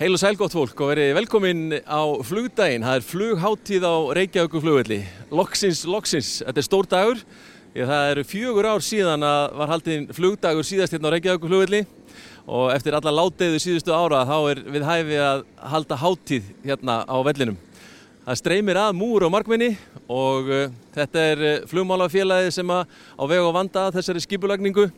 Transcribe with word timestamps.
Heil 0.00 0.16
og 0.16 0.20
sæl 0.22 0.36
gott 0.40 0.54
fólk 0.56 0.78
og 0.80 0.94
verið 0.94 1.10
velkomin 1.12 1.74
á 1.84 2.00
flugdægin. 2.24 2.86
Það 2.86 2.94
er 2.96 3.02
flugháttíð 3.04 3.82
á 3.84 3.96
Reykjavíku 4.16 4.62
flugvelli. 4.62 4.96
Loksins, 5.28 5.82
loksins. 5.84 6.30
Þetta 6.40 6.62
er 6.62 6.64
stór 6.64 6.88
dagur. 6.88 7.20
Það 7.74 8.12
eru 8.14 8.24
fjögur 8.24 8.68
ár 8.70 8.80
síðan 8.80 9.26
að 9.28 9.58
var 9.60 9.72
haldinn 9.74 10.06
flugdagur 10.16 10.64
síðast 10.64 10.96
hérna 10.96 11.12
á 11.12 11.14
Reykjavíku 11.18 11.50
flugvelli 11.52 11.82
og 12.48 12.72
eftir 12.72 12.96
alla 12.96 13.12
láteiðu 13.12 13.60
síðustu 13.60 13.92
ára 13.92 14.24
þá 14.24 14.34
er 14.54 14.64
við 14.72 14.88
hæfi 14.88 15.20
að 15.20 15.44
halda 15.74 16.00
háttíð 16.06 16.48
hérna 16.64 16.96
á 17.04 17.16
vellinum. 17.28 17.60
Það 18.24 18.40
streymir 18.40 18.80
að 18.80 18.96
múur 19.04 19.28
og 19.28 19.36
markminni 19.36 19.74
og 20.08 20.48
uh, 20.48 20.66
þetta 20.96 21.28
er 21.34 21.44
uh, 21.44 21.54
flugmálafélagið 21.68 22.52
sem 22.56 22.72
á 22.72 22.88
veg 23.28 23.44
og 23.44 23.52
vanda 23.52 23.90
þessari 23.92 24.24
skipulagningu 24.24 24.88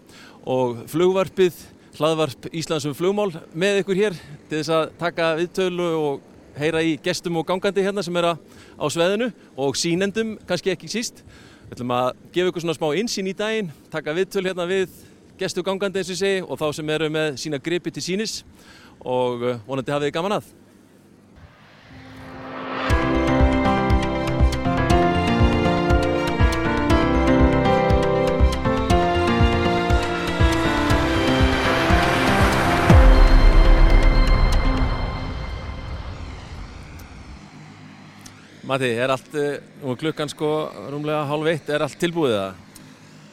og 0.46 0.86
flugvarpið 0.94 1.58
hlaðvarp 1.98 2.46
Íslandsum 2.56 2.94
flugmál 2.96 3.30
með 3.52 3.82
ykkur 3.82 3.98
hér 3.98 4.14
til 4.48 4.58
þess 4.58 4.72
að 4.72 4.92
taka 5.00 5.32
viðtölu 5.36 5.88
og 5.98 6.22
heyra 6.56 6.80
í 6.84 6.94
gestum 7.04 7.36
og 7.40 7.46
gangandi 7.48 7.84
hérna 7.84 8.04
sem 8.04 8.16
er 8.16 8.30
á 8.32 8.86
sveðinu 8.88 9.28
og 9.60 9.76
sínendum 9.76 10.38
kannski 10.48 10.72
ekki 10.72 10.88
síst. 10.92 11.20
Við 11.66 11.76
ætlum 11.76 11.92
að 11.96 12.08
gefa 12.32 12.52
ykkur 12.52 12.64
svona 12.64 12.76
smá 12.78 12.88
insýn 12.96 13.28
í 13.28 13.36
daginn, 13.36 13.70
taka 13.92 14.16
viðtölu 14.16 14.52
hérna 14.52 14.68
við 14.68 14.96
gestu 15.40 15.64
gangandi 15.64 16.00
eins 16.00 16.12
og 16.12 16.20
segi 16.20 16.42
og 16.46 16.60
þá 16.60 16.66
sem 16.78 16.96
eru 16.96 17.12
með 17.12 17.36
sína 17.44 17.60
gripi 17.60 17.92
til 17.92 18.04
sínis 18.04 18.40
og 19.00 19.44
uh, 19.44 19.60
vonandi 19.68 19.92
hafið 19.92 20.08
þið 20.08 20.16
gaman 20.16 20.38
að. 20.38 20.50
Matti, 38.72 38.88
er 38.96 39.10
allt, 39.12 39.34
nú 39.82 39.90
er 39.92 39.98
klukkan 40.00 40.30
sko 40.32 40.46
rúmlega 40.88 41.26
hálf 41.28 41.48
eitt, 41.50 41.66
er 41.68 41.82
allt 41.84 41.98
tilbúið 42.00 42.30
það? 42.32 42.60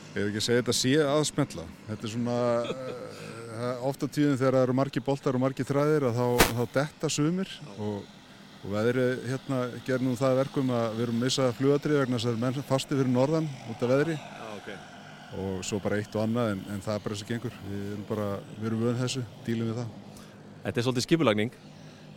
Ég 0.09 0.18
hef 0.18 0.26
ekki 0.26 0.42
segið 0.44 0.58
þetta 0.58 0.76
sé 0.76 0.92
aðsmella. 1.00 1.64
Þetta 1.86 2.08
er 2.09 2.12
svona, 2.12 2.36
uh, 2.73 3.86
ofta 3.88 4.10
tíðin 4.12 4.36
þegar 4.36 4.58
það 4.58 4.66
eru 4.67 4.76
margi 4.82 5.04
boltar 5.06 5.38
og 5.40 5.44
margi 5.45 5.66
þræðir 5.70 6.08
að 6.10 6.20
þá, 6.20 6.52
þá 6.58 6.60
detta 6.73 7.12
sumir 7.16 7.56
og, 7.78 8.04
og 8.66 8.67
veðri 8.73 9.08
hérna 9.30 9.62
ger 9.88 10.04
nú 10.04 10.17
það 10.20 10.38
verkum 10.42 10.76
að 10.76 11.00
við 11.00 11.08
erum 11.08 11.23
missað 11.23 11.56
flugadrið 11.62 12.02
vegna 12.02 12.20
þess 12.20 12.34
að 12.34 12.44
menn 12.44 12.70
fasti 12.73 13.00
fyrir 13.00 13.16
norðan 13.16 13.50
út 13.72 13.88
af 13.88 13.95
veðri 13.95 14.20
Já, 14.20 14.45
ok. 14.58 14.70
og 15.40 15.66
svo 15.72 15.80
bara 15.88 16.04
eitt 16.04 16.20
og 16.20 16.28
annað 16.28 16.56
en, 16.58 16.67
en 16.76 16.84
það 16.84 16.98
er 16.98 17.08
bara 17.08 17.16
þess 17.16 17.30
að 17.30 17.32
gengur. 17.32 17.60
Við 17.72 17.90
erum 17.94 18.06
bara, 18.12 18.30
við 18.58 18.72
erum 18.73 18.88
vöðin 18.90 19.04
þessu, 19.06 19.28
dílum 19.48 19.72
við 19.72 19.84
það. 19.86 20.00
Þetta 20.66 20.76
er 20.76 20.90
svolítið 20.90 21.08
skipulagning. 21.08 21.60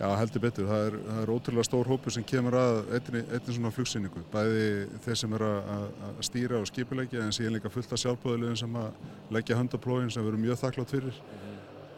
Já, 0.01 0.09
heldur 0.19 0.43
betur. 0.43 0.67
Það 0.67 0.85
er, 0.87 0.97
það 1.07 1.21
er 1.23 1.31
ótrúlega 1.31 1.67
stór 1.69 1.89
hópu 1.93 2.11
sem 2.11 2.25
kemur 2.27 2.57
að 2.59 2.79
einni, 2.97 3.23
einni 3.37 3.55
svona 3.55 3.73
flugsýningu. 3.75 4.23
Bæði 4.33 4.65
þeir 5.05 5.19
sem 5.21 5.37
eru 5.37 5.51
að, 5.61 5.85
að 6.09 6.23
stýra 6.27 6.59
og 6.59 6.69
skipulegja 6.71 7.23
en 7.23 7.35
síðan 7.37 7.57
líka 7.59 7.71
fullt 7.71 7.93
af 7.95 8.01
sjálfbóðilegum 8.03 8.59
sem 8.59 8.79
að 8.81 9.37
leggja 9.37 9.59
höndaprófin 9.61 10.11
sem 10.11 10.25
við 10.25 10.33
erum 10.33 10.45
mjög 10.47 10.61
þakklátt 10.63 10.95
fyrir. 10.97 11.21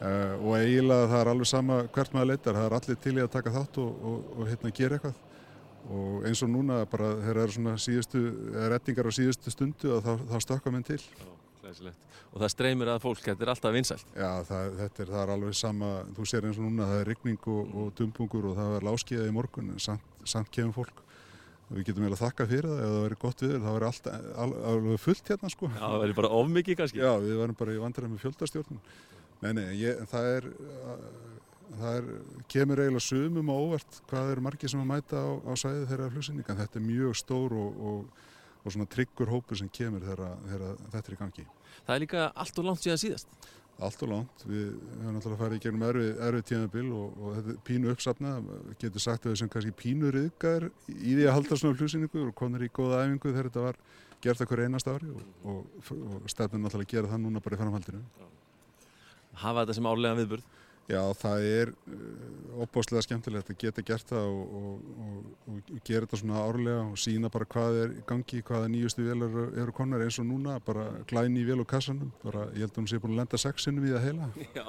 Uh, 0.04 0.34
og 0.42 0.56
eiginlega 0.58 1.06
það 1.12 1.20
er 1.20 1.30
alveg 1.32 1.48
sama 1.48 1.78
hvert 1.94 2.16
maður 2.16 2.30
leitar. 2.32 2.58
Það 2.58 2.66
er 2.66 2.76
allir 2.80 3.00
til 3.06 3.14
í 3.14 3.22
að 3.24 3.30
taka 3.38 3.54
þátt 3.54 3.80
og, 3.84 4.02
og, 4.10 4.18
og 4.34 4.50
hérna 4.50 4.74
gera 4.80 4.98
eitthvað. 4.98 5.22
Og 5.94 6.26
eins 6.28 6.42
og 6.44 6.50
núna 6.50 6.82
bara 6.90 7.14
þegar 7.20 7.38
það 7.38 7.46
eru 7.46 7.56
svona 7.56 7.78
síðustu, 7.86 8.26
rettingar 8.72 9.08
á 9.08 9.12
síðustu 9.16 9.52
stundu 9.52 10.02
þá, 10.04 10.12
þá 10.32 10.36
stökka 10.44 10.72
minn 10.74 10.84
til. 10.84 11.00
Glæsilegt. 11.64 12.08
Og 12.32 12.42
það 12.42 12.52
streymir 12.52 12.90
að 12.92 13.00
fólk, 13.04 13.22
þetta 13.24 13.46
er 13.46 13.52
alltaf 13.54 13.74
vinsælt. 13.74 14.12
Já, 14.12 14.30
það, 14.48 14.74
þetta 14.82 15.02
er, 15.04 15.12
það 15.14 15.22
er 15.22 15.32
alveg 15.34 15.56
sama, 15.56 15.90
þú 16.16 16.26
sér 16.28 16.48
eins 16.48 16.60
og 16.60 16.66
núna, 16.66 16.90
það 16.90 17.00
er 17.00 17.10
rigning 17.12 17.48
og, 17.54 17.72
og 17.80 17.94
dumbungur 17.98 18.50
og 18.50 18.58
það 18.58 18.76
er 18.76 18.86
láskiða 18.90 19.30
í 19.30 19.34
morgun, 19.34 19.72
en 19.72 19.82
samt, 19.82 20.14
samt 20.28 20.52
kemur 20.54 20.76
fólk. 20.82 21.04
Við 21.70 21.86
getum 21.88 22.04
eiginlega 22.04 22.20
þakka 22.20 22.46
fyrir 22.50 22.68
það, 22.68 22.80
ef 22.84 22.90
það 22.92 23.02
verður 23.04 23.20
gott 23.22 23.42
við, 23.42 23.54
það 23.54 23.76
verður 23.76 23.86
alltaf 23.88 24.26
al, 24.44 24.48
alveg 24.70 25.00
fullt 25.00 25.30
hérna 25.32 25.50
sko. 25.54 25.70
Já, 25.72 25.80
það 25.80 26.02
verður 26.02 26.18
bara 26.18 26.32
ofmikið 26.38 26.76
kannski. 26.80 27.00
Já, 27.00 27.12
við 27.22 27.38
verðum 27.40 27.58
bara 27.60 27.74
í 27.74 27.78
vandræð 27.80 28.10
með 28.12 28.24
fjöldastjórnum. 28.24 28.82
Nei, 29.44 29.48
nei, 29.56 29.64
ég, 29.80 30.02
það 30.10 30.28
er, 30.34 30.50
það 31.80 31.96
er, 31.96 32.10
kemur 32.52 32.84
eiginlega 32.84 33.06
sumum 33.06 33.50
á 33.50 33.56
óvart 33.56 33.98
hvað 34.10 34.34
eru 34.34 34.44
margir 34.44 34.72
sem 34.72 34.84
að 34.84 34.90
mæta 34.92 35.24
á, 35.24 35.30
á 35.40 35.52
sæði 35.56 35.88
þeirra 35.88 36.10
flugsinninga. 36.12 36.58
Þetta 36.60 36.80
er 36.80 36.86
mjög 36.90 37.18
stór 37.22 37.56
og, 37.56 37.80
og, 37.90 38.22
og 38.64 38.72
svona 38.72 38.88
tryggur 38.90 39.28
hópur 39.28 39.60
sem 39.60 39.68
kemur 39.68 40.04
þegar, 40.04 40.38
þetta 40.94 41.04
er 41.04 41.16
í 41.16 41.20
gangi. 41.20 41.44
Það 41.84 41.94
er 41.94 42.02
líka 42.04 42.24
allt 42.32 42.58
og 42.60 42.66
langt 42.68 42.82
síðan 42.84 43.02
síðast. 43.02 43.36
Allt 43.84 44.04
og 44.06 44.10
langt. 44.12 44.44
Við 44.46 44.68
höfum 44.70 45.16
náttúrulega 45.16 45.40
farið 45.40 45.58
í 45.58 45.62
gegnum 45.64 45.84
erfið, 45.88 46.10
erfið 46.28 46.44
tímabil 46.50 46.84
og, 46.94 47.16
og 47.18 47.36
þetta 47.38 47.52
er 47.52 47.60
pínu 47.68 47.90
uppsafna. 47.90 48.34
Getur 48.80 49.02
sagt 49.02 49.26
að 49.26 49.36
sem 49.40 49.50
kannski 49.50 49.74
pínu 49.80 50.12
riðgar 50.14 50.68
í 50.94 51.16
því 51.16 51.26
að 51.26 51.36
halda 51.38 51.58
svona 51.58 51.78
flugsinningu 51.80 52.22
og 52.28 52.34
konur 52.38 52.64
í 52.64 52.70
góða 52.70 53.02
æfingu 53.02 53.32
þegar 53.32 53.50
þetta 53.50 53.64
var 53.66 53.80
gert 54.24 54.44
okkur 54.46 54.62
einast 54.64 54.88
ári 54.88 55.10
og, 55.10 55.24
og, 55.44 55.80
og 55.90 56.30
stefnum 56.32 56.62
náttúrulega 56.64 56.88
að 56.88 56.94
gera 56.94 57.10
það 57.10 57.24
núna 57.26 57.42
bara 57.44 57.58
í 57.58 57.60
framhaldinu. 57.60 58.04
Hafa 59.42 59.64
þetta 59.64 59.76
sem 59.76 59.90
álega 59.90 60.20
viðburð? 60.22 60.46
Já, 60.84 61.00
það 61.16 61.44
er 61.48 61.70
uh, 61.88 62.56
opbáslega 62.60 63.00
skemmtilegt 63.06 63.48
að 63.54 63.56
geta 63.62 63.82
gert 63.86 64.10
það 64.10 64.26
og, 64.28 64.56
og, 64.58 64.88
og, 65.00 65.60
og 65.72 65.78
gera 65.88 66.04
þetta 66.04 66.18
svona 66.20 66.42
árlega 66.44 66.82
og 66.90 66.98
sína 67.00 67.30
bara 67.32 67.46
hvað 67.54 67.78
er 67.80 67.94
gangi, 68.08 68.40
hvaða 68.44 68.68
nýjustu 68.72 69.06
vélar 69.06 69.30
eru, 69.30 69.44
eru 69.62 69.74
konar 69.76 70.04
eins 70.04 70.18
og 70.20 70.26
núna, 70.28 70.58
bara 70.66 70.90
glæni 71.08 71.40
í 71.40 71.46
vél 71.48 71.62
og 71.62 71.68
kassanum, 71.70 72.10
bara 72.20 72.50
ég 72.52 72.66
held 72.66 72.74
að 72.74 72.82
hún 72.82 72.90
sé 72.92 73.00
búin 73.00 73.14
að 73.14 73.22
lenda 73.22 73.40
sexinum 73.40 73.86
í 73.88 73.94
það 73.94 74.04
heila. 74.10 74.28
Já, 74.58 74.66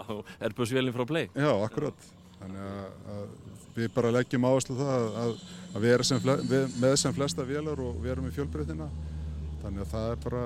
erbjörnsvélinn 0.48 0.96
frá 0.96 1.04
Play. 1.10 1.28
Já, 1.36 1.52
akkurat. 1.66 2.08
Þannig 2.40 2.64
að, 2.70 3.12
að 3.16 3.76
við 3.76 3.92
bara 3.98 4.14
leggjum 4.16 4.48
áherslu 4.48 4.78
það 4.80 5.10
að, 5.24 5.34
að 5.74 5.84
við 5.84 5.96
erum 5.98 6.10
sem 6.12 6.24
fle, 6.24 6.38
við, 6.48 6.80
með 6.80 6.96
sem 7.02 7.18
flesta 7.18 7.48
vélar 7.48 7.82
og 7.84 8.00
við 8.00 8.14
erum 8.16 8.30
í 8.30 8.34
fjölbreytina, 8.36 8.88
þannig 9.66 9.84
að 9.84 9.92
það 9.92 10.08
er 10.14 10.24
bara 10.24 10.46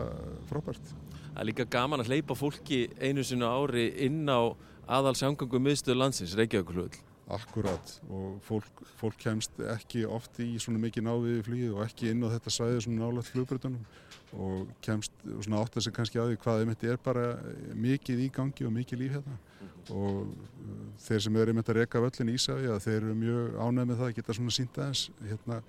frábært. 0.50 0.91
Það 1.30 1.44
er 1.44 1.50
líka 1.51 1.68
gaman 1.78 2.01
að 2.01 2.09
hleypa 2.09 2.38
fólki 2.38 2.81
einu 2.97 3.24
sinu 3.25 3.46
ári 3.46 3.86
inn 4.07 4.25
á 4.25 4.50
aðal 4.89 5.16
samgangum 5.17 5.63
miðstöðu 5.67 6.00
landsins, 6.01 6.35
Reykjavík 6.38 7.00
Akkurat 7.29 7.91
og 8.09 8.39
fólk, 8.41 8.79
fólk 8.97 9.17
kemst 9.22 9.59
ekki 9.75 10.01
oft 10.09 10.39
í 10.41 10.55
svona 10.57 10.79
mikið 10.81 11.03
náviði 11.05 11.44
flýð 11.45 11.75
og 11.75 11.83
ekki 11.83 12.09
inn 12.09 12.25
á 12.25 12.33
þetta 12.33 12.53
sæði 12.55 12.79
svona 12.81 13.03
nálægt 13.03 13.29
flugbröðunum 13.29 13.83
og 14.33 14.72
kemst 14.81 15.13
svona 15.27 15.59
átt 15.61 15.77
að 15.77 15.85
segja 15.85 15.97
kannski 16.00 16.22
að 16.22 16.31
því 16.31 16.39
hvað 16.41 16.63
einmitt 16.63 16.88
er 16.89 16.97
bara 17.05 17.27
mikið 17.77 18.23
í 18.25 18.31
gangi 18.33 18.66
og 18.66 18.73
mikið 18.73 19.01
líf 19.03 19.13
hérna. 19.19 19.38
Og 19.94 20.17
uh, 20.25 20.81
þeir 21.06 21.23
sem 21.27 21.38
eru 21.38 21.53
einmitt 21.53 21.69
að 21.69 21.79
reyka 21.83 22.01
völlin 22.01 22.33
í 22.33 22.38
Ísæði 22.39 22.73
að 22.73 22.83
þeir 22.88 22.97
eru 22.97 23.16
mjög 23.21 23.61
ánægð 23.61 23.91
með 23.91 24.01
það 24.01 24.09
að 24.09 24.17
geta 24.17 24.38
svona 24.39 24.57
sínt 24.57 24.81
aðeins 24.81 25.06
hérna 25.29 25.61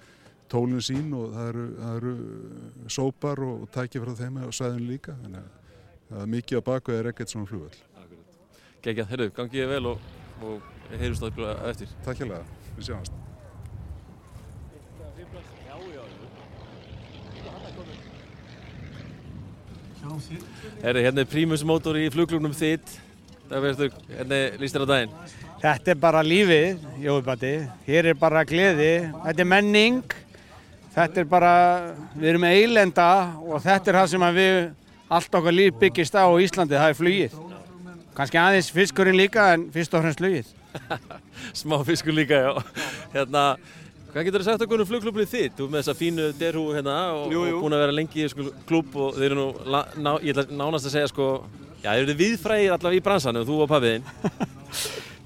tólinu 0.51 0.85
sín 0.89 1.15
og 1.17 1.37
það 1.37 1.53
eru, 1.53 1.69
það 1.77 2.01
eru 2.01 2.91
sópar 2.97 3.45
og, 3.45 3.65
og 3.67 3.73
tækja 3.77 4.07
frá 4.07 4.17
þeim 4.25 4.45
og 4.49 4.57
sæðinu 4.57 4.93
líka. 4.95 5.21
Þannig 5.21 5.45
að 5.45 5.61
er 6.19 6.31
mikið 6.39 6.65
á 6.65 6.69
baku 6.73 6.95
eða 6.95 7.11
reyka 7.11 7.25
eitt 7.25 7.33
svona 7.33 7.47
flugvöll 7.47 7.90
Gekkjað, 8.81 9.11
heyrðu, 9.11 9.33
gangið 9.37 9.61
ég 9.61 9.69
vel 9.75 9.87
og, 9.91 10.05
og 10.41 10.63
heyrjumst 10.95 11.21
það 11.21 11.33
ykkur 11.33 11.67
eftir. 11.71 11.91
Takk 12.07 12.23
hjá 12.23 12.29
það, 12.31 12.55
við 12.77 12.87
sjáumst. 12.89 13.19
Herri, 20.81 21.03
hérna 21.05 21.23
er 21.23 21.29
prímus 21.29 21.63
mótor 21.67 21.99
í 22.01 22.07
flugklubnum 22.13 22.57
þitt. 22.57 22.97
Það 23.51 23.65
verður, 23.67 24.01
hérna 24.15 24.41
líst 24.63 24.77
þér 24.77 24.87
á 24.87 24.93
daginn. 24.95 25.15
Þetta 25.61 25.93
er 25.93 26.01
bara 26.01 26.25
lífið, 26.25 26.89
Jóðbati. 27.05 27.53
Hér 27.85 28.11
er 28.15 28.19
bara 28.19 28.47
gleði. 28.49 28.91
Þetta 29.27 29.45
er 29.45 29.51
menning. 29.51 30.17
Þetta 30.95 31.21
er 31.21 31.31
bara, 31.31 31.55
við 32.17 32.33
erum 32.33 32.49
eilenda 32.49 33.11
og 33.45 33.61
þetta 33.63 33.93
er 33.93 34.01
það 34.01 34.11
sem 34.15 34.29
við, 34.41 34.57
allt 35.19 35.37
okkar 35.39 35.55
líf 35.55 35.77
byggist 35.85 36.17
á 36.19 36.27
Íslandi, 36.43 36.81
það 36.81 36.95
er 36.95 36.99
flugið. 36.99 37.50
Kanski 38.21 38.37
aðeins 38.37 38.67
fiskurinn 38.75 39.17
líka 39.17 39.47
en 39.55 39.63
fyrst 39.73 39.95
og 39.97 40.03
fremst 40.05 40.21
flugið. 40.21 40.49
Smá 41.63 41.79
fiskur 41.89 42.13
líka, 42.13 42.37
já. 42.37 42.51
Hérna, 43.15 43.45
hvað 44.13 44.27
getur 44.27 44.43
þið 44.43 44.49
sagt 44.51 44.65
okkur 44.67 44.83
um 44.85 44.89
flugklubni 44.91 45.25
þitt? 45.31 45.55
Þú 45.57 45.65
er 45.65 45.73
með 45.73 45.81
þessa 45.81 45.95
fínu 45.97 46.27
derhú 46.37 46.65
hérna 46.77 46.97
og, 47.17 47.33
Jú, 47.33 47.47
jú. 47.49 47.55
og 47.57 47.65
búin 47.65 47.77
að 47.79 47.85
vera 47.87 47.97
lengi 47.97 48.27
í 48.27 48.29
sko, 48.29 48.51
klub 48.69 48.99
og 49.01 49.17
þeir 49.17 49.31
eru 49.31 49.39
nú, 49.41 49.47
la, 49.73 49.81
ná, 49.97 50.11
ég 50.21 50.37
ætla 50.37 50.59
nánast 50.61 50.91
að 50.91 50.97
segja 50.99 51.09
sko, 51.15 51.31
já 51.81 51.89
þeir 51.95 52.03
eru 52.05 52.19
viðfræðir 52.21 52.77
allavega 52.77 53.01
í 53.01 53.05
bransanum, 53.09 53.49
þú 53.49 53.59
og 53.65 53.73
pappiðinn. 53.73 54.07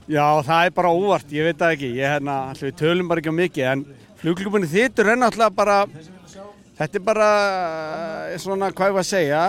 Já, 0.04 0.24
það 0.44 0.66
er 0.68 0.72
bara 0.76 0.88
óvart, 0.92 1.30
ég 1.32 1.46
veit 1.48 1.56
það 1.56 1.70
ekki. 1.78 1.88
Ég, 1.96 2.10
hérna, 2.12 2.32
allir, 2.52 2.66
við 2.68 2.74
tölum 2.76 3.08
bara 3.08 3.22
ekki 3.22 3.30
um 3.32 3.38
mikið 3.40 3.68
en 3.70 3.84
flugklubunni 4.20 4.68
þittur 4.68 5.08
er 5.08 5.16
náttúrulega 5.16 5.54
bara, 5.56 5.76
þetta 6.76 6.98
er 7.00 7.04
bara, 7.06 7.28
svona, 8.42 8.68
hvað 8.76 8.90
ég 8.90 8.98
var 8.98 9.06
að 9.06 9.08
segja, 9.08 9.44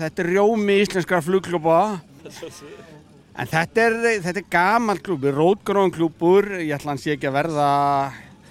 þetta 0.00 0.24
er 0.24 0.30
rjómi 0.32 0.78
íslenskra 0.86 1.20
flugkluba. 1.26 1.76
En 2.20 3.48
þetta 3.48 3.84
er, 3.86 3.96
þetta 4.24 4.40
er 4.42 4.50
gamal 4.52 4.98
klúbur, 5.00 5.36
rótgróðan 5.36 5.94
klúbur, 5.94 6.48
ég 6.60 6.74
ætla 6.76 6.92
hans 6.92 7.06
ekki 7.08 7.30
að 7.30 7.36
verða 7.38 7.68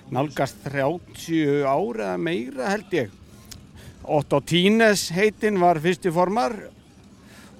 nálgast 0.10 0.63
30 0.66 1.68
ár 1.69 2.00
eða 2.00 2.18
meira 2.18 2.71
held 2.71 2.95
ég. 2.98 3.12
Otto 4.10 4.39
Tínes 4.42 5.10
heitinn 5.13 5.60
var 5.62 5.77
fyrsti 5.83 6.10
formar 6.13 6.56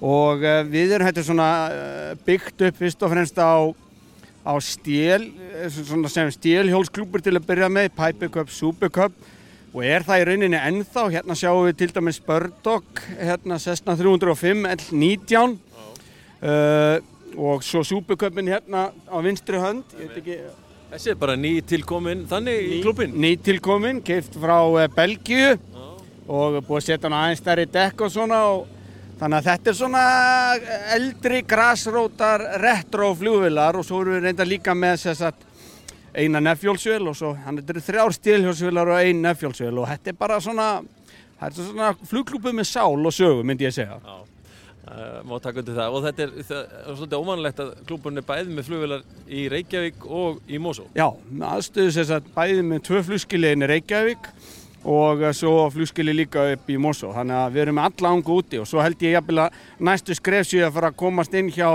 og 0.00 0.42
uh, 0.42 0.62
við 0.66 0.96
erum 0.96 1.10
þetta 1.10 1.22
svona 1.26 1.50
uh, 1.70 2.10
byggt 2.26 2.64
upp 2.66 2.80
fyrst 2.80 3.04
og 3.06 3.12
fremst 3.12 3.38
á 3.38 3.70
á 4.40 4.56
stél, 4.64 5.28
eh, 5.52 5.68
svona 5.68 6.08
sem 6.08 6.30
stélhjólsklúpur 6.32 7.20
til 7.20 7.36
að 7.36 7.44
byrja 7.44 7.68
með, 7.68 7.90
Piper 7.92 8.30
Cup, 8.32 8.48
Super 8.48 8.88
Cup. 8.88 9.12
Og 9.70 9.84
er 9.84 10.02
það 10.02 10.22
í 10.22 10.24
rauninni 10.26 10.58
ennþá, 10.58 11.02
hérna 11.12 11.36
sjáum 11.38 11.68
við 11.68 11.76
til 11.78 11.92
dæmis 11.94 12.18
Birdog, 12.24 12.82
hérna 13.20 13.60
Cessna 13.60 13.94
305 13.94 14.64
L19 14.66 15.60
uh, 16.42 16.96
og 17.36 17.62
svo 17.64 17.84
Super 17.86 18.18
Cupin 18.20 18.50
hérna 18.50 18.88
á 18.90 19.16
vinstri 19.24 19.60
hönd, 19.60 19.84
ekki, 20.08 20.40
Þessi 20.90 21.12
er 21.12 21.18
bara 21.20 21.36
ný 21.38 21.52
tilkomin 21.62 22.24
þannig 22.26 22.64
í 22.66 22.80
klubin. 22.82 23.12
nýtilkomin, 23.14 24.00
keift 24.02 24.34
frá 24.42 24.58
uh, 24.66 24.88
Belgíu 24.90 25.54
og 26.30 26.60
búið 26.66 26.80
að 26.80 26.86
setja 26.86 27.06
hann 27.06 27.18
aðeins 27.18 27.42
stærri 27.42 27.66
dekk 27.70 28.02
og 28.06 28.10
svona 28.10 28.40
og 28.50 28.64
þannig 29.20 29.36
að 29.38 29.46
þetta 29.50 29.70
er 29.70 29.76
svona 29.78 30.02
eldri 30.96 31.42
grasrótar 31.46 32.44
retro 32.62 33.12
flugvilar 33.18 33.78
og 33.78 33.86
svo 33.86 34.00
erum 34.02 34.16
við 34.16 34.26
reynda 34.28 34.46
líka 34.48 34.74
með 34.74 35.06
að 35.12 35.46
eina 36.14 36.42
nefjólsvél 36.42 37.06
og 37.06 37.18
svo 37.18 37.34
hann 37.44 37.60
eru 37.62 37.82
þrjár 37.86 38.16
stílhjólsvélar 38.16 38.90
og 38.90 39.02
ein 39.04 39.22
nefjólsvél 39.22 39.78
og 39.78 39.86
þetta 39.92 40.10
er 40.10 40.18
bara 40.18 40.40
svona 40.42 40.68
er 41.40 41.54
svona 41.54 41.92
flugklúpu 42.02 42.52
með 42.56 42.68
sál 42.68 42.98
og 42.98 43.14
sögu 43.14 43.44
myndi 43.46 43.68
ég 43.68 43.74
segja. 43.74 44.00
Já, 44.02 44.16
uh, 44.18 44.29
má 45.26 45.36
taka 45.42 45.62
undir 45.62 45.76
það 45.76 45.96
og 45.96 46.06
þetta 46.06 46.22
er, 46.24 46.30
það 46.48 46.62
er 46.62 46.96
svolítið 46.98 47.20
óvanlegt 47.20 47.60
að 47.62 47.68
klúburinn 47.86 48.20
er 48.20 48.26
bæði 48.26 48.54
með 48.56 48.70
flugvilar 48.70 49.04
í 49.30 49.44
Reykjavík 49.52 50.06
og 50.20 50.40
í 50.50 50.58
Mosó. 50.62 50.86
Já, 50.98 51.06
aðstöðu 51.50 51.92
þess 51.98 52.14
að 52.16 52.32
bæði 52.34 52.64
með 52.66 52.82
tvö 52.88 53.02
flugskiliðin 53.10 53.66
í 53.66 53.70
Reykjavík 53.70 54.30
og 54.90 55.22
eh, 55.22 55.34
svo 55.36 55.68
flugskili 55.70 56.14
líka 56.16 56.46
upp 56.54 56.70
í 56.72 56.78
Mosó. 56.80 57.12
Þannig 57.14 57.36
að 57.38 57.52
við 57.56 57.64
erum 57.66 57.82
alla 57.84 58.14
ángu 58.14 58.38
úti 58.40 58.60
og 58.60 58.68
svo 58.68 58.82
held 58.82 59.02
ég 59.04 59.14
jafnvel 59.18 59.44
að 59.44 59.60
næstu 59.90 60.16
skref 60.16 60.48
séu 60.48 60.64
að 60.66 60.74
fara 60.78 60.90
að 60.92 60.98
komast 61.02 61.36
inn 61.38 61.52
hjá, 61.54 61.68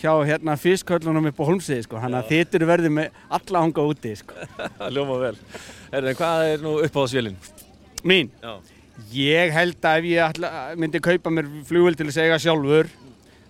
hjá 0.00 0.12
hérna, 0.26 0.56
fiskhöllunum 0.58 1.30
upp 1.30 1.42
á 1.44 1.48
Holmsiði. 1.50 1.84
Sko. 1.86 2.00
Þannig 2.02 2.22
að 2.22 2.32
þið 2.32 2.58
eru 2.58 2.70
verðið 2.72 2.96
með 2.96 3.22
alla 3.38 3.62
ángu 3.66 3.86
úti. 3.92 4.16
Sko. 4.18 4.48
Ljóma 4.96 5.20
vel. 5.22 5.36
Herri, 5.92 6.16
hvað 6.18 6.48
er 6.54 6.64
nú 6.64 6.74
uppáðsvélinn? 6.88 7.38
Mín, 8.06 8.32
Já. 8.42 8.56
Ég 9.12 9.52
held 9.54 9.84
að 9.84 9.98
ef 10.00 10.08
ég 10.08 10.22
ætla, 10.24 10.52
myndi 10.78 11.00
kaupa 11.02 11.32
mér 11.32 11.48
flugvel 11.68 11.96
til 11.98 12.08
að 12.08 12.16
segja 12.16 12.38
sjálfur, 12.42 12.88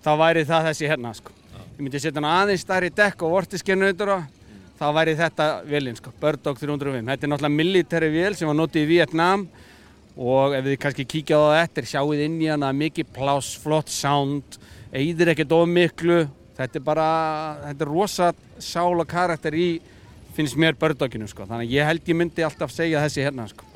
þá 0.05 0.11
væri 0.21 0.45
það 0.49 0.69
þessi 0.71 0.91
hérna. 0.91 1.15
Sko. 1.17 1.35
Ég 1.79 1.85
myndi 1.85 2.03
setja 2.03 2.21
hann 2.21 2.29
aðeins 2.31 2.65
stærri 2.67 2.91
dekk 2.95 3.25
og 3.25 3.35
vortiskennuður 3.37 4.15
og 4.17 4.27
þá 4.79 4.87
væri 4.95 5.17
þetta 5.19 5.49
velinn, 5.69 5.99
sko, 5.99 6.13
Birdog 6.23 6.61
305. 6.61 7.07
Þetta 7.09 7.27
er 7.27 7.33
náttúrulega 7.33 7.59
military 7.59 8.11
vél 8.15 8.39
sem 8.39 8.51
var 8.51 8.59
notið 8.59 8.85
í 8.85 8.91
Vietnam 8.93 9.47
og 10.19 10.57
ef 10.59 10.67
þið 10.67 10.81
kannski 10.83 11.07
kíkja 11.07 11.39
á 11.39 11.43
það 11.47 11.61
eftir, 11.63 11.89
sjáuð 11.93 12.25
inn 12.25 12.41
í 12.43 12.51
hana 12.51 12.73
mikið 12.75 13.13
pláss, 13.15 13.55
flott 13.63 13.91
sound, 13.93 14.59
eigðir 14.91 15.33
ekkert 15.35 15.55
of 15.55 15.69
miklu. 15.71 16.25
Þetta 16.59 16.81
er 16.81 16.87
bara, 16.87 17.09
þetta 17.69 17.87
er 17.87 17.93
rosa 17.93 18.33
sál 18.59 18.99
og 18.99 19.07
karakter 19.07 19.55
í, 19.55 19.69
finnst 20.35 20.59
mér 20.59 20.79
Birdoginu, 20.79 21.31
sko. 21.31 21.47
Þannig 21.47 21.71
að 21.71 21.77
ég 21.77 21.91
held 21.93 22.11
ég 22.11 22.19
myndi 22.19 22.47
alltaf 22.47 22.75
segja 22.75 23.03
þessi 23.05 23.23
hérna, 23.27 23.47
sko. 23.51 23.68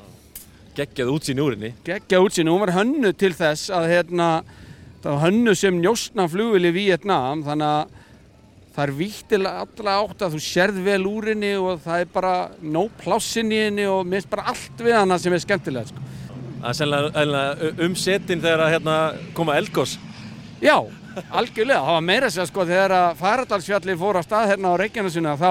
Geggjað 0.73 1.11
útsýn 1.13 1.37
í 1.37 1.43
úrinni. 1.43 1.69
Gekkja 1.85 2.21
útsýn, 2.23 2.49
hún 2.49 2.63
var 2.63 2.73
hönnu 2.73 3.11
til 3.13 3.33
þess 3.37 3.69
að 3.73 3.91
hérna, 3.91 4.29
það 5.03 5.11
var 5.11 5.21
hönnu 5.27 5.53
sem 5.57 5.75
njóstna 5.77 6.25
flugvili 6.31 6.71
í 6.71 6.77
Vietnam, 6.79 7.43
þannig 7.45 7.67
að 7.67 7.99
það 8.73 8.83
er 8.87 8.93
vítt 8.97 9.27
til 9.29 9.41
alla 9.45 9.97
átt 10.01 10.23
að 10.25 10.33
þú 10.33 10.41
sérð 10.41 10.79
vel 10.87 11.03
úr 11.05 11.29
henni 11.29 11.51
og 11.61 11.83
það 11.83 12.05
er 12.05 12.09
bara 12.15 12.33
nóg 12.65 12.95
plássin 13.03 13.53
í 13.53 13.59
henni 13.67 13.85
og 13.85 14.01
minnst 14.09 14.31
bara 14.31 14.47
allt 14.49 14.81
við 14.81 14.97
hana 14.97 15.19
sem 15.21 15.35
er 15.35 15.43
skemmtilegt 15.43 15.93
sko. 15.93 16.07
Það 16.63 16.71
er 16.71 16.79
sennilega 16.79 17.71
um 17.85 17.95
setin 17.99 18.41
þegar 18.41 18.65
að 18.65 18.73
hérna, 18.73 18.97
koma 19.37 19.59
eldgós. 19.59 19.97
Já, 20.63 20.77
algjörlega, 21.27 21.83
það 21.83 21.99
var 21.99 22.07
meira 22.07 22.33
segja 22.33 22.47
sko 22.49 22.65
þegar 22.65 22.97
að 22.97 23.21
Færadalsfjalli 23.21 23.97
fór 23.99 24.17
á 24.17 24.21
stað 24.25 24.49
hérna 24.55 24.73
á 24.73 24.79
Reykjanesuna 24.81 25.35
þá 25.37 25.49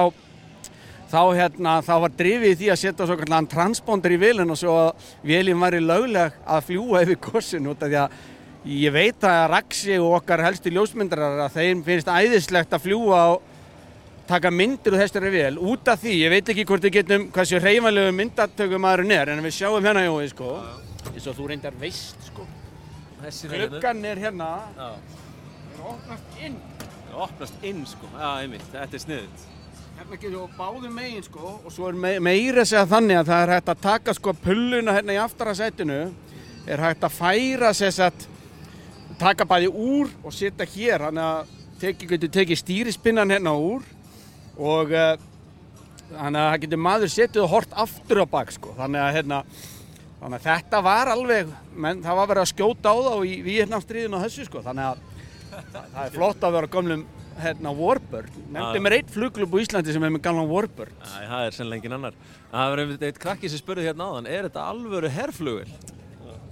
þá, 1.13 1.21
hérna, 1.37 1.77
þá 1.85 1.93
var 2.03 2.13
drifið 2.17 2.51
í 2.51 2.57
því 2.59 2.69
að 2.73 2.81
setja 2.81 3.07
svo 3.07 3.17
kallan 3.19 3.47
transponder 3.49 4.15
í 4.15 4.19
vilin 4.21 4.53
og 4.53 4.59
svo 4.59 4.75
að 4.87 5.07
vilin 5.29 5.61
var 5.61 5.77
í 5.77 5.81
lögleg 5.83 6.37
að 6.43 6.67
fljúa 6.69 7.03
yfir 7.05 7.19
korsin 7.21 7.69
út 7.69 7.85
af 7.85 7.91
því 7.91 7.99
að 8.01 8.19
ég 8.73 8.95
veit 8.95 9.25
að 9.27 9.41
Raksi 9.53 9.97
og 10.01 10.17
okkar 10.19 10.45
helstu 10.47 10.73
ljósmyndarar 10.73 11.45
að 11.45 11.57
þeim 11.59 11.83
finnst 11.85 12.09
æðislegt 12.09 12.73
að 12.73 12.85
fljúa 12.87 13.23
og 13.35 13.49
taka 14.27 14.51
myndir 14.51 14.95
úr 14.95 15.03
þessari 15.03 15.33
vel 15.33 15.57
út 15.59 15.89
af 15.91 15.99
því, 16.01 16.13
ég 16.23 16.31
veit 16.31 16.53
ekki 16.53 16.65
hvort 16.67 16.85
við 16.87 16.97
getum 17.01 17.27
hversu 17.35 17.59
hreyfanlegu 17.59 18.15
myndatökum 18.15 18.85
maðurinn 18.85 19.17
er 19.17 19.33
en 19.33 19.43
við 19.43 19.57
sjáum 19.59 19.83
hérna 19.83 20.05
Jói 20.07 20.29
sko 20.31 20.53
eins 21.11 21.27
og 21.27 21.35
þú 21.37 21.49
reyndar 21.51 21.75
veist 21.81 22.29
sko 22.31 22.47
klukkan 23.23 24.05
er 24.07 24.23
hérna 24.23 24.53
Já. 24.77 24.89
er 24.93 25.89
opnast 25.91 26.39
inn 26.43 26.57
Það 27.13 27.21
opnast 27.27 27.65
inn 27.69 27.83
sko. 27.85 28.07
Já, 28.17 28.29
einmitt. 28.41 28.63
Þetta 28.73 28.97
er 28.97 29.01
sniðut. 29.03 29.41
Hérna 29.97 30.17
getur 30.17 30.35
þú 30.35 30.45
báðum 30.57 30.93
megin 30.97 31.25
sko. 31.25 31.55
Og 31.63 31.73
svo 31.73 31.89
er 31.89 31.97
me 31.97 32.13
meira 32.23 32.63
að 32.63 32.69
segja 32.71 32.85
þannig 32.89 33.19
að 33.21 33.31
það 33.31 33.43
er 33.43 33.51
hægt 33.53 33.73
að 33.73 33.83
taka 33.83 34.15
sko 34.17 34.33
pulluna 34.43 34.95
hérna 34.95 35.15
í 35.15 35.19
aftara 35.21 35.55
sætinu. 35.57 35.99
Er 36.67 36.83
hægt 36.83 37.03
að 37.03 37.17
færa 37.17 37.73
sér 37.75 37.93
satt 37.97 38.27
taka 39.19 39.45
bæði 39.47 39.69
úr 39.69 40.11
og 40.23 40.33
setja 40.35 40.67
hér. 40.67 41.07
Þannig 41.07 41.27
að 41.27 41.53
teki, 41.83 42.09
getur 42.13 42.33
tekið 42.39 42.61
stýrispinnan 42.63 43.35
hérna 43.35 43.55
úr 43.59 43.85
og 44.57 44.93
uh, 44.93 45.13
þannig 46.13 46.41
að 46.41 46.49
það 46.49 46.59
getur 46.65 46.83
maður 46.87 47.13
setið 47.13 47.45
og 47.45 47.53
hort 47.53 47.79
aftur 47.85 48.23
á 48.23 48.25
bak 48.35 48.53
sko. 48.55 48.75
Þannig 48.79 49.03
að 49.03 49.15
hérna 49.19 49.41
þannig 50.21 50.37
að 50.37 50.45
þetta 50.47 50.83
var 50.85 51.11
alveg 51.11 51.49
menn, 51.75 52.03
það 52.03 52.19
var 52.21 52.29
verið 52.31 52.45
að 52.45 52.53
skjóta 52.53 52.93
á 52.93 52.97
þá 53.03 53.15
í 53.27 53.33
Víetnamstríðinu 53.43 54.17
og 54.19 54.23
þessu 54.23 54.47
sko. 54.47 54.63
Þannig 54.63 54.93
að 54.93 55.09
það 55.73 56.05
er 56.05 56.15
flott 56.15 56.45
að 56.47 56.55
vera 56.57 56.73
gömlum 56.73 57.03
hérna 57.41 57.71
Warbird 57.77 58.29
nefndi 58.53 58.79
Já. 58.79 58.83
mér 58.85 58.95
eitt 58.99 59.09
flugklub 59.13 59.55
á 59.55 59.57
Íslandi 59.63 59.95
sem 59.95 60.03
er 60.05 60.13
með 60.13 60.23
gamlan 60.27 60.49
Warbird 60.51 60.93
Æ, 61.01 61.25
það 61.31 61.47
er 61.47 61.57
sennilega 61.57 61.79
engin 61.81 61.97
annar. 61.97 62.17
Það 62.51 62.69
var 62.73 62.81
einmitt 62.83 63.05
eitt 63.09 63.19
krakki 63.23 63.49
sem 63.49 63.61
spurði 63.61 63.87
hérna 63.87 64.09
áðan, 64.11 64.29
er 64.29 64.47
þetta 64.49 64.67
alvöru 64.73 65.11
herflugul? 65.13 65.65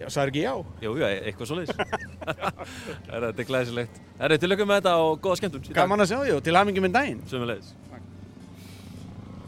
já, 0.01 0.07
sagði 0.09 0.31
ekki 0.31 0.41
já 0.47 0.53
Jú, 0.81 0.95
jú, 0.97 1.05
eitthvað 1.05 1.51
svo 1.51 1.59
leiðis. 1.59 1.75
þetta 3.11 3.31
er 3.31 3.47
glæsilegt. 3.51 4.01
Það 4.17 4.25
er 4.35 4.41
til 4.41 4.49
lökum 4.49 4.71
með 4.71 4.81
þetta 4.81 4.95
og 5.05 5.21
góða 5.21 5.39
skemmtun. 5.41 5.71
gaman 5.77 6.01
að 6.05 6.11
sjá 6.11 6.17
því 6.23 6.35
og 6.37 6.43
til 6.47 6.57
hamingi 6.57 6.83
með 6.87 6.95
daginn 6.97 7.21
Sömulegis. 7.29 7.73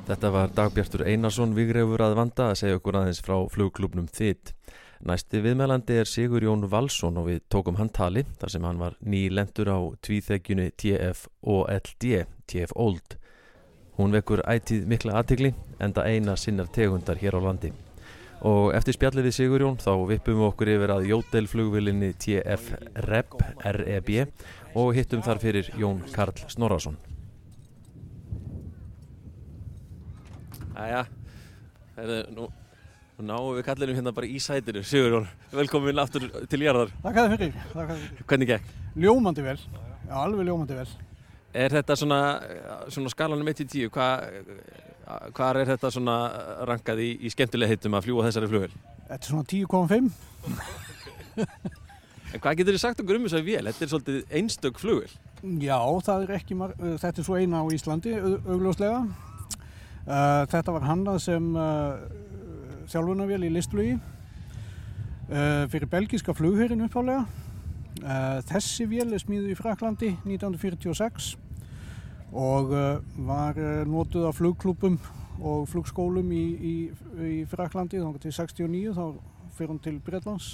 Þetta 0.04 0.30
var 0.36 0.52
Dagbjartur 0.52 1.06
Einarsson 1.08 1.54
Vigreifur 1.56 2.02
að 2.04 2.18
vanda 2.20 2.50
að 2.52 2.58
segja 2.60 2.80
okkur 2.80 2.98
aðeins 3.00 3.22
frá 3.24 3.38
flugklubnum 3.54 4.10
þitt. 4.12 4.52
Næsti 5.04 5.42
viðmælandi 5.44 5.98
er 6.00 6.08
Sigur 6.08 6.46
Jón 6.46 6.62
Valsson 6.72 7.18
og 7.20 7.26
við 7.28 7.42
tókum 7.52 7.76
hann 7.76 7.90
tali 7.92 8.22
þar 8.40 8.52
sem 8.54 8.64
hann 8.64 8.78
var 8.80 8.94
nýlendur 9.04 9.68
á 9.68 9.80
tvíþekjunni 10.00 10.70
TF 10.80 11.26
OLD, 11.44 12.06
TF 12.48 12.72
Old. 12.80 13.18
Hún 13.98 14.16
vekur 14.16 14.46
ætið 14.48 14.86
mikla 14.88 15.18
aðtigli 15.20 15.52
enda 15.84 16.06
eina 16.08 16.38
sinnar 16.40 16.72
tegundar 16.72 17.20
hér 17.20 17.36
á 17.36 17.44
landi. 17.44 17.74
Og 18.48 18.72
eftir 18.78 18.96
spjallið 18.96 19.28
við 19.28 19.38
Sigur 19.42 19.68
Jón 19.68 19.76
þá 19.84 19.92
vippum 20.14 20.40
við 20.40 20.48
okkur 20.48 20.74
yfir 20.78 20.96
að 20.96 21.10
jótelflugvilinni 21.12 22.14
TF 22.24 22.72
REB, 23.04 23.36
REB 23.82 24.16
og 24.80 24.96
hittum 24.96 25.28
þar 25.28 25.44
fyrir 25.44 25.74
Jón 25.84 26.00
Karl 26.16 26.48
Snorrason. 26.48 26.96
Æja, 30.80 31.04
Heyrðu, 31.94 32.22
nú, 32.40 32.52
nú 33.18 33.26
náum 33.30 33.50
við 33.58 33.66
kallinum 33.68 33.98
hérna 34.00 34.14
bara 34.16 34.28
í 34.30 34.40
sætinu. 34.42 34.82
Sigurjón, 34.88 35.28
velkomin 35.54 36.00
aftur 36.02 36.26
til 36.50 36.62
Jarðar. 36.66 36.94
Þakka 37.04 37.26
þér 37.28 37.34
fyrir, 37.38 37.58
þakka 37.74 37.90
þér 37.94 38.04
fyrir. 38.04 38.24
Hvernig 38.32 38.52
gekk? 38.54 38.72
Ljómandi 39.04 39.46
vel, 39.46 39.60
já 40.08 40.16
alveg 40.22 40.48
ljómandi 40.50 40.78
vel. 40.80 40.88
Er 41.54 41.70
þetta 41.76 41.98
svona, 42.00 42.20
svona 42.90 43.12
skalanum 43.14 43.50
1-10, 43.52 43.92
hvað 43.94 45.60
er 45.62 45.70
þetta 45.76 45.92
svona 45.94 46.16
rankað 46.66 47.04
í, 47.06 47.12
í 47.22 47.30
skemmtilega 47.34 47.76
hittum 47.76 47.94
að 47.98 48.08
fljúa 48.08 48.26
þessari 48.26 48.50
flugvel? 48.50 48.74
Þetta 49.12 49.20
er 49.20 49.30
svona 49.30 49.46
10,5. 49.54 50.10
En 52.34 52.42
hvað 52.42 52.58
getur 52.58 52.74
þið 52.74 52.82
sagt 52.82 53.02
okkur 53.04 53.20
um 53.20 53.28
þess 53.28 53.38
að 53.38 53.46
vél? 53.46 53.68
Þetta 53.70 53.86
er 53.86 53.92
svolítið 53.92 54.34
einstök 54.40 54.80
flugvel. 54.82 55.12
Já, 55.62 55.78
er 56.16 56.32
ekki, 56.40 56.56
uh, 56.58 56.72
þetta 56.98 57.22
er 57.22 57.28
svo 57.28 57.38
eina 57.38 57.62
á 57.62 57.66
Íslandi, 57.76 58.16
au- 58.18 58.40
augljóslega. 58.56 59.04
Uh, 60.04 60.42
þetta 60.50 60.74
var 60.74 60.88
handað 60.90 61.20
sem 61.24 61.50
uh, 61.54 62.00
þjálfunarvél 62.90 63.46
í 63.48 63.52
listflugi 63.54 63.94
uh, 63.98 65.64
fyrir 65.72 65.90
belgiska 65.92 66.36
flugherrin 66.36 66.84
upphálega. 66.86 67.26
Uh, 68.02 68.40
þessi 68.50 68.88
vél 68.90 69.14
er 69.14 69.22
smíðuð 69.22 69.54
í 69.54 69.58
Fraklandi 69.58 70.12
1946 70.26 71.34
og 72.34 72.74
uh, 72.74 73.00
var 73.28 73.60
notuð 73.90 74.28
af 74.30 74.40
flugklúpum 74.40 74.98
og 75.44 75.68
flugskólum 75.70 76.30
í, 76.34 76.44
í, 76.58 76.76
í 77.30 77.38
Fraklandi 77.50 78.02
þá 78.02 78.20
til 78.22 78.34
69 78.34 78.94
þá 78.98 79.06
fyrir 79.54 79.74
hún 79.74 79.82
til 79.82 79.98
Bretlands 80.04 80.52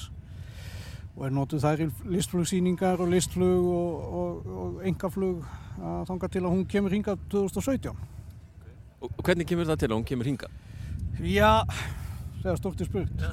og 1.15 1.25
er 1.27 1.35
notuð 1.35 1.63
þær 1.63 1.83
í 1.83 1.89
listflugsýningar 2.15 3.01
og 3.03 3.11
listflug 3.11 3.67
og, 3.73 4.13
og, 4.21 4.53
og 4.63 4.87
engaflug 4.87 5.43
þanga 5.79 6.29
til 6.31 6.43
að 6.45 6.53
hún 6.53 6.65
kemur 6.67 6.95
hingað 6.95 7.21
2017. 7.31 7.91
Og 7.95 8.09
og 8.99 9.23
hvernig 9.23 9.47
kemur 9.47 9.67
það 9.67 9.79
til 9.79 9.89
að 9.89 9.97
hún 9.97 10.07
kemur 10.07 10.27
hinga? 10.27 10.49
Já, 11.23 11.65
það 12.43 12.51
er 12.51 12.59
stórt 12.59 12.81
í 12.83 12.87
spurt. 12.87 13.25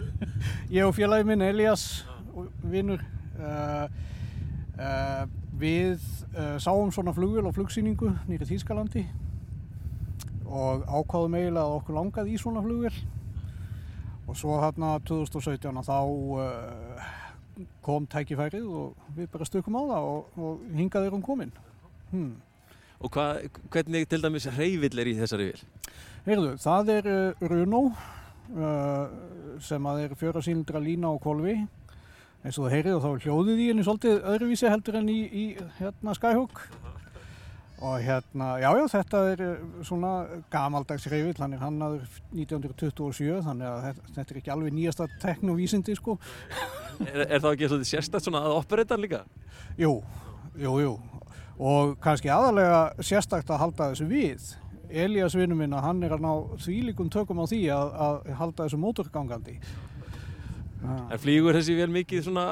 Ég 0.76 0.86
og 0.86 0.94
félagi 0.96 1.26
minn 1.28 1.44
Elias, 1.44 2.06
og 2.34 2.48
vinnur, 2.72 3.02
uh, 3.40 3.86
uh, 4.80 5.24
við 5.60 6.00
uh, 6.34 6.56
sáum 6.62 6.92
svona 6.94 7.14
flugvél 7.16 7.48
og 7.48 7.56
flugsýningu 7.56 8.12
nýri 8.28 8.48
Þýskalandi 8.48 9.04
og 10.50 10.86
ákváðum 10.88 11.36
eiginlega 11.38 11.66
að 11.66 11.76
okkur 11.78 11.98
langaði 11.98 12.34
í 12.34 12.38
svona 12.40 12.62
flugvél 12.64 12.94
og 14.30 14.38
svo 14.38 14.60
hérna 14.62 14.96
2017 15.06 15.80
að 15.80 15.90
þá 15.90 15.98
uh, 16.38 17.10
kom 17.84 18.06
tækifærið 18.10 18.68
og 18.68 19.10
við 19.16 19.28
bara 19.32 19.48
stökum 19.48 19.76
á 19.76 19.82
það 19.82 20.06
og, 20.12 20.38
og 20.38 20.62
hingaði 20.76 21.10
erum 21.10 21.24
komin. 21.24 21.52
Hmm. 22.10 22.38
Og 23.00 23.12
hva, 23.14 23.34
hvernig 23.72 24.08
til 24.08 24.22
dæmis 24.22 24.48
hreyvill 24.54 25.00
er 25.00 25.10
í 25.10 25.16
þessari 25.18 25.50
vil? 25.50 25.66
Heyrðu, 26.26 26.54
það 26.60 26.94
er 26.94 27.10
uh, 27.10 27.44
Runo 27.50 27.82
uh, 27.90 28.08
sem 29.60 29.86
að 29.86 30.00
er 30.04 30.16
fjöra 30.18 30.42
sílindra 30.42 30.80
lína 30.82 31.12
og 31.14 31.20
kolvi 31.22 31.54
eins 32.40 32.56
og 32.56 32.66
það 32.66 32.74
heyrið 32.76 32.94
og 32.96 33.02
þá 33.04 33.10
er 33.10 33.24
hljóðið 33.26 33.58
í 33.60 33.66
henni 33.68 33.84
svolítið 33.84 34.22
öðruvísi 34.32 34.70
heldur 34.72 34.96
en 35.00 35.10
í, 35.12 35.18
í 35.28 35.44
hérna 35.80 36.14
Skyhook. 36.16 36.62
Og 37.80 38.02
hérna, 38.04 38.48
já 38.60 38.68
já 38.76 38.84
þetta 38.92 39.20
er 39.32 39.42
uh, 39.44 39.60
svona 39.88 40.10
gamaldags 40.52 41.06
hreyfill, 41.08 41.38
hann 41.40 41.56
er 41.56 41.62
hannaður 41.62 42.02
1927 42.36 43.38
þannig 43.46 43.68
að 43.70 43.86
þetta, 43.86 44.24
er 44.26 44.40
ekki 44.42 44.52
alveg 44.52 44.74
nýjasta 44.76 45.06
teknovísindi 45.22 45.96
sko. 45.96 46.18
Er, 47.00 47.22
er 47.24 47.40
það 47.40 47.54
ekki 47.54 47.88
sérstætt 47.88 48.26
svona 48.26 48.42
að 48.44 48.58
operetta 48.58 48.98
líka? 49.00 49.22
Jú, 49.80 49.94
jú, 50.60 50.74
jú. 50.84 50.92
Og 51.60 51.94
kannski 52.04 52.28
aðalega 52.32 52.82
sérstakt 53.04 53.48
að 53.52 53.62
halda 53.64 53.88
þessu 53.94 54.08
við 54.10 54.52
Elias 54.90 55.36
vinnu 55.38 55.56
minna, 55.58 55.80
hann 55.84 56.02
er 56.02 56.14
að 56.16 56.24
ná 56.24 56.30
þvílikum 56.60 57.10
tökum 57.12 57.42
á 57.42 57.46
því 57.50 57.60
að, 57.74 57.92
að 58.06 58.30
halda 58.40 58.66
þessu 58.66 58.80
mótorgangandi. 58.80 59.56
En 60.82 61.20
flýgur 61.20 61.56
þessi 61.58 61.76
vel 61.78 61.90
mikið 61.92 62.24
svona 62.26 62.44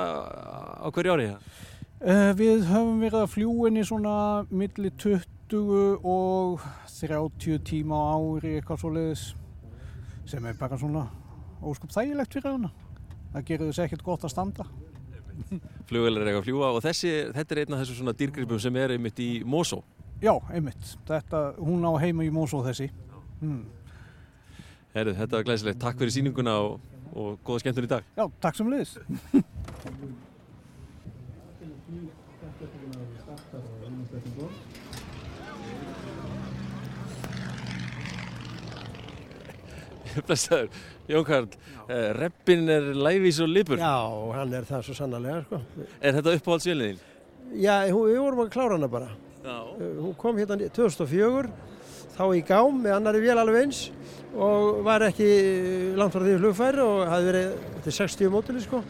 á 0.85 0.87
hverju 0.93 1.15
ári? 1.17 1.29
Uh, 1.99 2.31
við 2.39 2.67
höfum 2.69 3.01
verið 3.03 3.23
að 3.25 3.33
fljúinni 3.33 3.85
svona 3.87 4.15
milli 4.51 4.93
20 5.03 6.05
og 6.07 6.67
30 6.93 7.65
tíma 7.67 7.99
á 7.99 8.15
ári 8.21 8.59
eitthvað 8.59 8.83
svo 8.83 8.93
leiðis 8.95 9.25
sem 10.29 10.45
er 10.47 10.59
bara 10.61 10.79
svona 10.79 11.07
óskup 11.65 11.91
þægilegt 11.95 12.37
fyrir 12.37 12.53
hana. 12.53 12.71
Það 13.33 13.49
gerir 13.49 13.71
þess 13.71 13.85
ekkert 13.87 14.05
gott 14.07 14.27
að 14.29 14.35
standa. 14.35 14.69
Flugvelar 15.89 16.23
er 16.23 16.31
eitthvað 16.31 16.43
að 16.43 16.49
fljúa 16.49 16.73
og 16.75 16.83
þessi, 16.85 17.13
þetta 17.35 17.55
er 17.55 17.63
einn 17.63 17.75
af 17.77 17.83
þessu 17.83 17.99
svona 17.99 18.15
dýrgripum 18.19 18.61
sem 18.63 18.79
er 18.79 18.95
einmitt 18.95 19.23
í 19.23 19.31
Mosó 19.47 19.83
Já, 20.19 20.33
einmitt, 20.51 20.95
þetta, 21.07 21.41
hún 21.63 21.85
á 21.87 21.95
heima 22.03 22.25
í 22.27 22.31
Mosó 22.35 22.59
þessi 22.67 22.89
hmm. 23.39 23.61
Herru, 24.97 25.13
þetta 25.15 25.37
var 25.37 25.45
glæsilegt, 25.47 25.79
takk 25.79 26.01
fyrir 26.01 26.11
síninguna 26.11 26.57
og, 26.65 26.81
og 27.15 27.37
góða 27.47 27.63
skemmtun 27.63 27.87
í 27.87 27.93
dag 27.93 28.09
Já, 28.19 28.25
takk 28.43 28.59
sem 28.59 28.73
leiðis 28.73 28.97
Blessaður, 40.27 40.69
Jón 41.07 41.25
Karl, 41.29 41.47
uh, 41.87 42.09
reppin 42.17 42.67
er 42.73 42.91
læfís 42.97 43.39
og 43.45 43.53
lipur. 43.53 43.79
Já, 43.79 44.03
hann 44.35 44.57
er 44.57 44.67
það 44.67 44.83
svo 44.89 44.97
sannarlega, 44.99 45.45
sko. 45.47 45.87
Er 46.01 46.17
þetta 46.17 46.35
uppáhaldsvéliðin? 46.41 46.99
Já, 47.63 47.75
hún, 47.93 48.09
við 48.11 48.19
vorum 48.25 48.43
að 48.43 48.51
klára 48.57 48.75
hana 48.75 48.91
bara. 48.91 49.13
Uh, 49.45 50.03
Hún 50.03 50.15
kom 50.19 50.39
hérna 50.39 50.57
2004, 50.59 51.51
þá 52.17 52.23
í 52.35 52.41
gám 52.43 52.81
með 52.83 52.95
annari 52.97 53.21
vél 53.23 53.37
alveg 53.39 53.69
eins 53.69 53.83
og 54.35 54.81
var 54.85 55.05
ekki 55.07 55.29
langt 55.97 56.13
frá 56.13 56.25
því 56.25 56.39
flugfæri 56.41 56.83
og 56.83 57.05
hafði 57.07 57.29
verið 57.31 57.77
til 57.85 57.95
60 58.01 58.33
mótili, 58.35 58.63
sko. 58.65 58.83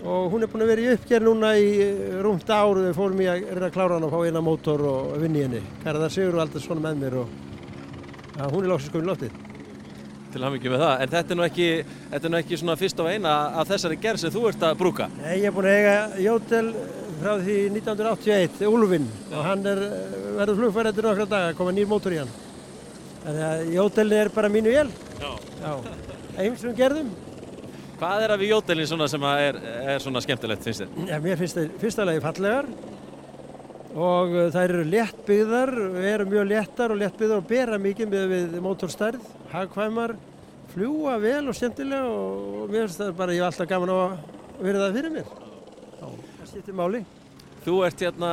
Og 0.00 0.28
hún 0.32 0.44
er 0.44 0.52
búin 0.52 0.64
að 0.64 0.72
vera 0.72 0.84
í 0.84 0.92
uppgerð 0.94 1.28
núna 1.30 1.54
í 1.56 1.70
uh, 1.86 2.18
rúmt 2.26 2.52
áru, 2.52 2.84
við 2.90 2.98
fórum 2.98 3.24
í 3.24 3.30
að 3.32 3.46
reyna 3.48 3.70
að 3.70 3.76
klára 3.78 3.96
hana 3.96 4.10
og 4.10 4.14
fá 4.14 4.28
eina 4.28 4.44
mótor 4.44 4.84
og 4.90 5.14
vinni 5.22 5.46
henni. 5.46 5.64
Garðar 5.84 6.12
Sigur 6.12 6.40
aldrei 6.44 6.64
svona 6.64 6.84
með 6.84 7.00
mér 7.06 7.20
og 7.22 7.38
ja, 8.36 8.50
hún 8.52 8.60
er 8.64 8.70
lóksins 8.74 8.92
komin 8.92 9.08
loftið. 9.14 9.46
Til 10.30 10.44
hann 10.44 10.54
með 10.60 10.78
það, 10.84 10.96
en 11.02 11.10
þetta 11.16 11.32
er 11.34 11.38
nú 11.40 11.44
ekki, 11.48 11.70
þetta 12.12 12.28
er 12.28 12.32
nú 12.32 12.38
ekki 12.44 12.58
svona 12.60 12.76
fyrst 12.78 13.00
og 13.02 13.08
eina 13.10 13.36
af 13.58 13.72
þessari 13.72 13.96
gerð 13.98 14.22
sem 14.22 14.32
þú 14.36 14.44
ert 14.52 14.68
að 14.68 14.76
brúka. 14.78 15.08
Nei, 15.24 15.40
ég 15.40 15.48
er 15.48 15.56
búin 15.56 15.66
að 15.66 15.78
eiga 15.80 15.96
Jótel 16.22 16.68
frá 17.20 17.34
því 17.40 17.56
1981, 17.76 18.60
Úlfinn, 18.70 19.08
og 19.30 19.42
hann 19.44 19.66
er, 19.68 19.82
verður 20.38 20.62
flugfæri 20.62 20.92
eftir 20.92 21.08
nokkra 21.08 21.26
daga, 21.30 21.56
koma 21.58 21.74
nýr 21.76 21.88
mótor 21.90 22.16
í 22.16 22.20
hann. 22.22 22.30
Þannig 23.24 23.42
að 23.48 23.72
Jótelin 23.76 24.20
er 24.22 24.30
bara 24.34 24.52
mínu 24.52 24.72
vél. 24.72 24.94
Já. 25.20 25.32
Já. 25.60 25.72
Eimsum 26.40 26.76
gerðum. 26.78 27.10
Hvað 28.00 28.22
er 28.24 28.32
að 28.32 28.40
við 28.40 28.54
jótelin 28.54 28.88
svona 28.88 29.06
sem 29.12 29.24
er, 29.28 29.56
er 29.92 30.00
svona 30.00 30.22
skemmtilegt, 30.24 30.64
finnst 30.64 30.86
þér? 30.86 31.10
Já, 31.10 31.18
mér 31.20 31.36
finnst 31.36 31.58
það 31.58 31.74
fyrsta 31.82 32.06
lagi 32.08 32.22
fallegar 32.24 32.70
og 33.90 34.32
uh, 34.32 34.46
þær 34.54 34.72
eru 34.72 34.86
léttbyggðar, 34.88 35.72
eru 36.08 36.26
mjög 36.30 36.48
léttar 36.48 36.94
og 36.94 37.00
léttbyggðar 37.02 37.42
og 37.42 37.50
bera 37.50 37.80
mikið 37.82 38.08
með 38.14 38.26
við 38.32 38.56
mótorstærð, 38.64 39.28
hagkvæmar, 39.52 40.14
fljúa 40.72 41.18
vel 41.20 41.42
og 41.50 41.58
skemmtilega 41.58 42.08
og 42.08 42.72
mér 42.72 42.86
finnst 42.86 43.02
það 43.02 43.12
bara, 43.20 43.36
ég 43.36 43.44
hef 43.44 43.50
alltaf 43.50 43.70
gaman 43.74 43.92
á 43.92 43.96
að 43.98 44.16
vera 44.64 44.84
það 44.86 44.96
fyrir 44.96 45.16
mér. 45.18 45.32
Já, 46.50 46.56
skiptir 46.58 46.74
máli. 46.74 47.04
Þú 47.62 47.74
ert 47.86 48.00
hérna 48.02 48.30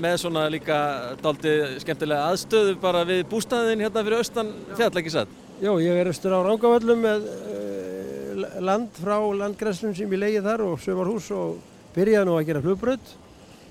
með 0.00 0.14
svona 0.22 0.46
líka 0.48 0.76
daldi 1.20 1.50
skemmtilega 1.82 2.30
aðstöðu 2.30 2.76
bara 2.80 3.02
við 3.04 3.24
bústæðin 3.28 3.82
hérna 3.84 4.04
fyrir 4.06 4.22
austan 4.22 4.52
fjall, 4.78 4.92
ekki 5.00 5.12
satt? 5.12 5.34
Jó, 5.60 5.74
ég 5.82 5.98
er 6.00 6.08
austur 6.08 6.32
á 6.32 6.40
Rángavöllum 6.46 7.02
með 7.02 7.26
uh, 7.28 8.46
land 8.64 8.88
frá 8.96 9.18
landgræslum 9.42 9.92
sem 9.98 10.08
ég 10.08 10.22
leiði 10.22 10.44
þar 10.46 10.64
og 10.64 10.80
sömarhús 10.80 11.28
og 11.34 11.58
byrjaði 11.96 12.28
nú 12.30 12.36
að 12.38 12.46
gera 12.48 12.62
flugbröð. 12.64 13.12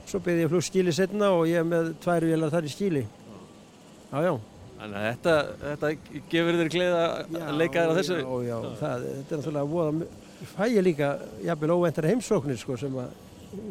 Svo 0.06 0.22
byrjaði 0.22 0.46
ég 0.46 0.52
flugskíli 0.54 0.94
setna 0.94 1.34
og 1.34 1.48
ég 1.50 1.64
er 1.64 1.68
með 1.68 1.94
tvær 2.04 2.28
vélar 2.30 2.54
þar 2.54 2.68
í 2.68 2.74
skíli. 2.76 3.06
Já, 4.12 4.18
já. 4.28 4.34
Þannig 4.78 4.98
að 5.00 5.08
þetta, 5.08 5.38
þetta 5.64 5.94
gefur 6.36 6.60
þér 6.60 6.76
gleð 6.76 7.00
að 7.00 7.56
leika 7.58 7.80
þér 7.80 7.96
á 7.96 7.98
þessu? 7.98 8.20
Já, 8.22 8.34
já, 8.46 8.58
það, 8.84 9.08
þetta 9.08 9.34
er 9.34 9.42
náttúrulega 9.42 9.72
voða, 9.72 10.10
fæ 10.52 10.68
ég 10.68 10.86
líka 10.86 11.16
jafnvel 11.48 11.80
óventar 11.80 12.08
heimsóknir 12.12 12.60
sko 12.62 12.78
sem 12.78 13.00
að 13.02 13.16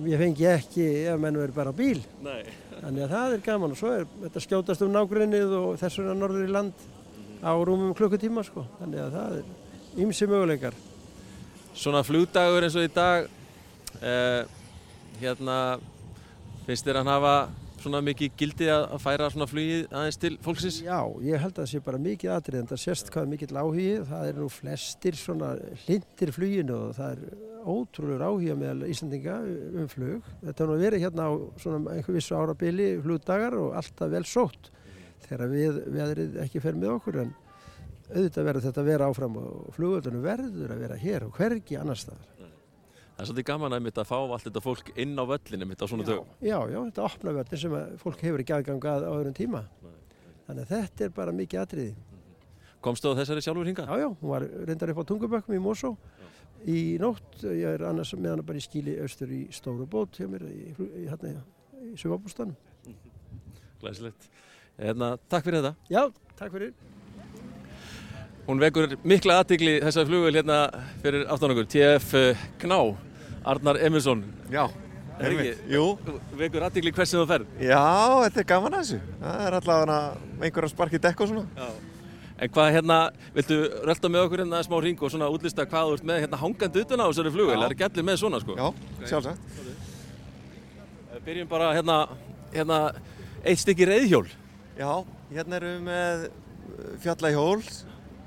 ég 0.06 0.20
fengi 0.20 0.48
ekki 0.50 0.86
ef 1.10 1.20
menn 1.20 1.38
verið 1.40 1.56
bara 1.56 1.72
á 1.72 1.76
bíl. 1.76 2.00
Nei. 2.24 2.42
Þannig 2.76 3.06
að 3.06 3.14
það 3.14 3.34
er 3.36 3.44
gaman 3.46 3.74
og 3.74 3.80
svo 3.80 3.92
er 3.94 4.04
þetta 4.24 4.42
skjótast 4.44 4.84
um 4.86 4.92
nágrunnið 4.94 5.54
og 5.58 5.68
þess 5.80 6.00
vegna 6.00 6.16
norður 6.18 6.46
í 6.46 6.52
land 6.52 6.86
á 7.42 7.52
rúmum 7.56 7.94
klukkutíma 7.96 8.44
sko. 8.46 8.66
Þannig 8.80 9.04
að 9.04 9.16
það 9.16 9.36
er 9.38 10.02
ymsi 10.04 10.28
möguleikar. 10.30 10.76
Svona 11.76 12.02
flugdagur 12.06 12.66
eins 12.66 12.76
og 12.76 12.86
í 12.86 12.92
dag, 12.92 13.28
eh, 14.00 14.42
hérna, 15.20 15.78
finnst 16.66 16.86
þér 16.86 17.02
hann 17.02 17.12
hafa 17.12 17.36
svona 17.86 18.02
mikið 18.02 18.32
gildi 18.40 18.66
að 18.72 18.96
færa 18.98 19.28
svona 19.30 19.46
flugið 19.46 19.84
aðeins 19.94 20.18
til 20.18 20.32
fólksins? 20.42 20.80
Já, 20.82 20.98
ég 21.22 21.38
held 21.38 21.52
að 21.54 21.60
það 21.60 21.68
sé 21.70 21.80
bara 21.86 22.00
mikið 22.02 22.32
atrið 22.34 22.60
en 22.60 22.70
það 22.72 22.80
sést 22.82 23.10
hvað 23.14 23.28
mikill 23.30 23.58
áhugi. 23.60 23.90
Það 24.08 24.30
er 24.30 24.40
nú 24.40 24.48
flestir 24.50 25.18
svona 25.20 25.52
hlindir 25.84 26.32
fluginu 26.34 26.78
og 26.88 26.96
það 26.96 27.14
er 27.14 27.44
ótrúlega 27.66 28.30
áhuga 28.30 28.58
meðal 28.58 28.90
Íslandinga 28.90 29.38
um 29.82 29.88
flug. 29.92 30.30
Þetta 30.42 30.64
er 30.64 30.70
nú 30.72 30.78
verið 30.82 31.06
hérna 31.06 31.28
á 31.30 31.32
svona 31.62 31.94
einhver 31.94 32.18
vissu 32.18 32.38
árabili 32.38 32.88
flugdagar 33.04 33.58
og 33.60 33.78
alltaf 33.78 34.12
vel 34.16 34.24
sótt 34.26 34.70
þegar 35.26 35.52
við 35.54 35.82
veðrið 35.94 36.40
ekki 36.42 36.62
fer 36.62 36.78
með 36.78 36.96
okkur 36.96 37.20
en 37.22 37.34
auðvitað 38.06 38.48
verður 38.50 38.66
þetta 38.68 38.82
að 38.82 38.90
vera 38.90 39.10
áfram 39.10 39.38
og 39.42 39.70
flugvöldunum 39.74 40.26
verður 40.26 40.74
að 40.74 40.82
vera 40.86 40.98
hér 41.00 41.26
og 41.26 41.38
hvergi 41.38 41.78
annar 41.78 41.98
staðar. 41.98 42.35
Það 43.16 43.22
er 43.22 43.28
svolítið 43.30 43.46
gaman 43.48 43.72
að 43.72 43.86
að 43.96 44.08
fá 44.10 44.16
allt 44.18 44.44
þetta 44.44 44.60
fólk 44.60 44.88
inn 45.00 45.14
á 45.16 45.24
völlinu 45.24 45.66
mitt 45.70 45.80
á 45.80 45.86
svona 45.88 46.04
dögum. 46.04 46.32
Já, 46.44 46.58
já, 46.68 46.76
þetta 46.76 47.04
opna 47.06 47.32
völdin 47.32 47.60
sem 47.62 47.76
fólk 48.02 48.24
hefur 48.26 48.42
ekki 48.42 48.52
aðgang 48.52 48.88
að 48.92 49.06
á 49.08 49.12
öðrum 49.14 49.36
tíma. 49.38 49.62
Þannig 50.44 50.66
að 50.66 50.72
þetta 50.74 51.06
er 51.06 51.14
bara 51.16 51.32
mikið 51.32 51.62
atriði. 51.62 51.94
Komstu 52.84 53.08
á 53.08 53.16
þessari 53.16 53.44
sjálfur 53.46 53.70
hingað? 53.70 53.88
Já, 53.88 54.02
já, 54.04 54.08
hún 54.20 54.32
var 54.34 54.44
reyndar 54.68 54.92
upp 54.92 55.00
á 55.00 55.08
Tungubökkum 55.08 55.56
í 55.56 55.62
Mosó 55.64 55.94
í 56.68 56.76
nótt. 57.00 57.40
Ég 57.40 57.64
er 57.70 57.86
annars 57.88 58.12
með 58.18 58.34
hana 58.34 58.44
bara 58.46 58.60
í 58.60 58.66
skíli 58.66 58.98
austur 59.00 59.32
í 59.32 59.46
Stóru 59.54 59.88
bót 59.88 60.20
hjá 60.20 60.28
mér 60.28 60.44
í, 60.50 60.74
í, 60.76 61.06
hérna, 61.08 61.40
í 61.80 61.94
Sumabústanum. 61.96 62.52
Glæsilegt. 63.80 64.28
Hérna, 64.76 65.14
takk 65.32 65.48
fyrir 65.48 65.64
þetta. 65.64 65.88
Já, 65.88 66.04
takk 66.36 66.52
fyrir. 66.52 66.76
Hún 68.46 68.60
vekur 68.62 68.92
mikla 69.02 69.40
aðtikli 69.42 69.78
þessar 69.82 70.06
flugvel 70.06 70.36
hérna 70.38 70.58
fyrir 71.02 71.24
aftan 71.32 71.50
okkur. 71.54 71.66
TF 71.72 72.12
eh, 72.14 72.44
Gná, 72.62 72.78
Arnar 73.44 73.80
Emilsson. 73.82 74.22
Já, 74.52 74.68
Er 75.16 75.32
ekki? 75.32 75.52
Jú, 75.72 75.82
Vekur 76.36 76.66
aðtikli 76.66 76.92
hvers 76.92 77.08
sem 77.08 77.18
þú 77.22 77.26
ferð. 77.30 77.52
já, 77.64 77.80
þetta 78.26 78.40
er 78.42 78.48
gaman 78.50 78.74
að 78.76 78.82
þessu. 78.84 78.98
Það 79.22 79.44
er 79.46 79.56
allavega 79.58 79.98
einhverjum 80.44 80.72
sparki 80.74 81.00
dekk 81.00 81.22
og 81.24 81.30
svona. 81.30 81.44
Já. 81.56 81.68
En 82.36 82.50
hvað 82.52 82.68
hérna, 82.74 82.98
viltu 83.32 83.56
rölda 83.88 84.10
með 84.12 84.26
okkur 84.26 84.42
hérna 84.44 84.60
smá 84.66 84.76
ring 84.84 85.00
og 85.00 85.12
svona 85.14 85.30
útlista 85.32 85.64
hvað 85.64 85.88
þú 85.88 85.96
ert 85.96 86.06
með 86.10 86.20
hérna 86.26 86.40
hangandi 86.42 86.82
utan 86.84 87.00
á 87.00 87.06
þessari 87.08 87.32
flugvel? 87.32 87.56
Það 87.64 87.72
er 87.80 87.86
allir 87.88 88.06
með 88.10 88.20
svona 88.20 88.40
sko. 88.44 88.56
Já, 88.60 88.66
sjálfsagt. 89.08 89.40
Eh, 91.14 91.20
Byrjum 91.24 91.48
bara 91.48 91.72
hérna, 91.72 91.96
hérna 92.52 92.80
eitt 93.42 93.64
stykki 93.64 93.88
reyðhjól. 93.88 94.26
Já, 94.76 94.92
hérna 95.32 95.56
erum 95.62 95.78
við 95.78 95.86
með 95.88 96.26
fjallahjól 97.00 97.62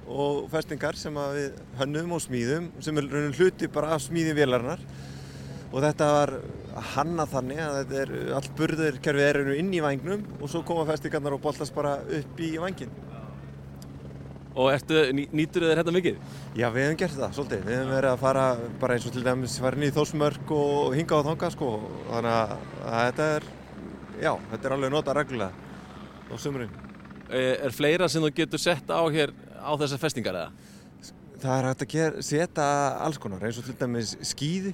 og 0.10 0.48
festingar 0.50 0.98
sem 0.98 1.14
við 1.14 1.60
hönnum 1.80 2.16
og 2.18 2.24
smíðum 2.24 2.72
sem 2.82 2.98
er 2.98 3.10
raunin 3.12 3.36
hluti 3.38 3.70
bara 3.72 3.94
af 3.96 4.04
smíði 4.08 4.34
vélarinnar 4.38 4.82
og 5.70 5.84
þetta 5.84 6.08
var 6.16 6.34
hanna 6.96 7.26
þannig 7.30 7.62
að 7.62 7.78
þetta 7.78 8.00
er 8.02 8.34
allt 8.40 8.56
burðurkerfið 8.58 9.28
er 9.28 9.40
einu 9.44 9.60
inn 9.60 9.70
í 9.76 9.84
vangnum 9.84 10.26
og 10.40 10.50
svo 10.50 10.64
koma 10.66 10.88
festingarnar 10.90 11.36
og 11.38 11.44
boltast 11.44 11.76
bara 11.76 12.00
upp 12.02 12.42
í 12.42 12.56
vangin. 12.62 12.92
Og 14.60 14.72
ertu, 14.74 14.96
ný, 15.16 15.28
nýtur 15.32 15.68
þér 15.68 15.80
þetta 15.80 15.94
mikið? 15.94 16.16
Já, 16.58 16.66
við 16.74 16.84
hefum 16.84 16.98
gert 17.00 17.16
það 17.16 17.36
svolítið. 17.38 17.62
Við 17.68 17.78
hefum 17.78 17.92
verið 17.94 18.10
að 18.10 18.24
fara 18.24 18.46
bara 18.82 18.96
eins 18.98 19.06
og 19.08 19.14
til 19.16 19.24
dæmis 19.24 19.60
í 19.62 19.92
þósmörk 19.96 20.54
og 20.56 20.96
hinga 20.98 21.20
á 21.22 21.28
þanga 21.30 21.52
sko. 21.54 21.70
Þannig 22.10 22.34
að, 22.34 22.56
þetta 22.90 23.28
er, 23.36 23.48
já, 24.26 24.32
þetta 24.50 24.68
er 24.68 24.76
alveg 24.76 24.94
nota 24.96 25.16
reglulega 25.16 25.54
á 25.54 26.36
sumurinn. 26.42 26.74
Er, 27.30 27.54
er 27.70 27.78
fleira 27.78 28.10
sem 28.10 28.26
þú 28.26 28.34
getur 28.42 28.64
sett 28.66 28.90
á 28.90 29.00
hér 29.14 29.32
á 29.60 29.72
þessar 29.80 30.02
festingar 30.02 30.38
eða? 30.40 30.52
Það 31.40 31.56
er 31.56 31.68
hægt 31.70 31.84
að 31.86 31.94
ger, 31.94 32.16
setja 32.26 32.70
alls 33.00 33.20
konar 33.22 33.44
eins 33.48 33.60
og 33.62 33.68
til 33.68 33.76
dæmis 33.80 34.16
skýði, 34.28 34.74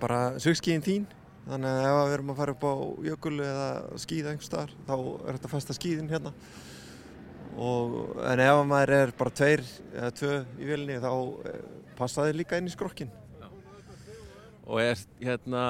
bara 0.00 0.20
sögskíðin 0.40 0.86
þín. 0.86 1.08
Þannig 1.50 1.70
að 1.72 1.86
ef 1.88 1.98
við 1.98 2.14
erum 2.14 2.32
að 2.32 2.40
fara 2.40 2.54
upp 2.54 2.64
á 2.68 2.74
jökul 3.08 3.34
eða 3.42 3.68
skýða 4.00 4.32
einhver 4.32 4.46
staðar 4.46 4.74
þá 4.86 4.94
er 4.94 5.36
þetta 5.36 5.48
að 5.48 5.54
festa 5.54 5.76
skýðin 5.76 6.10
hérna. 6.12 6.32
Og, 7.60 7.96
en 8.30 8.42
ef 8.44 8.60
maður 8.70 8.94
er 8.96 9.12
bara 9.18 9.34
tveir 9.34 9.64
eða 9.90 10.10
tvö 10.20 10.34
í 10.60 10.68
vilni 10.68 11.00
þá 11.02 11.10
eh, 11.50 11.64
passa 11.98 12.28
þið 12.28 12.38
líka 12.40 12.60
inn 12.60 12.70
í 12.70 12.74
skrokkin. 12.74 13.10
Og 14.68 14.78
er, 14.82 15.00
hérna, 15.24 15.62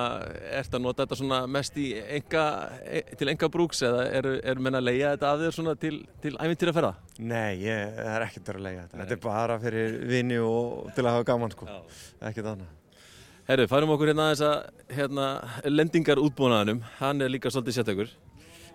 ert 0.59 0.75
að 0.76 0.82
nota 0.85 1.06
þetta 1.06 1.38
mest 1.49 1.76
enga, 1.78 2.42
e, 2.85 3.02
til 3.16 3.30
enga 3.32 3.49
brúks 3.52 3.80
eða 3.87 4.02
eru 4.18 4.35
er 4.42 4.61
menna 4.61 4.80
að 4.82 4.88
leia 4.88 5.12
þetta 5.14 5.30
af 5.30 5.44
þér 5.44 5.78
til, 5.80 5.92
til 6.20 6.35
æfintýra 6.35 6.75
ferða? 6.76 6.90
Nei, 7.23 7.62
ég 7.62 8.00
er 8.02 8.26
ekkert 8.26 8.50
að 8.52 8.61
lega 8.66 8.82
þetta. 8.82 8.99
Þetta 9.00 9.16
er 9.16 9.23
bara 9.25 9.56
fyrir 9.62 9.97
vini 10.11 10.40
og 10.42 10.90
til 10.97 11.06
að 11.06 11.16
hafa 11.16 11.28
gaman 11.30 11.54
sko. 11.54 11.70
Ekkert 12.20 12.52
annað. 12.52 12.76
Herru, 13.50 13.66
færum 13.66 13.90
okkur 13.94 14.12
hérna 14.12 14.28
aðeins 14.28 14.42
að 14.47 14.92
hérna, 14.94 15.28
lendingar 15.66 16.20
útbúnaðanum, 16.23 16.85
hann 17.00 17.25
er 17.25 17.32
líka 17.32 17.50
svolítið 17.50 17.80
sértökur. 17.80 18.12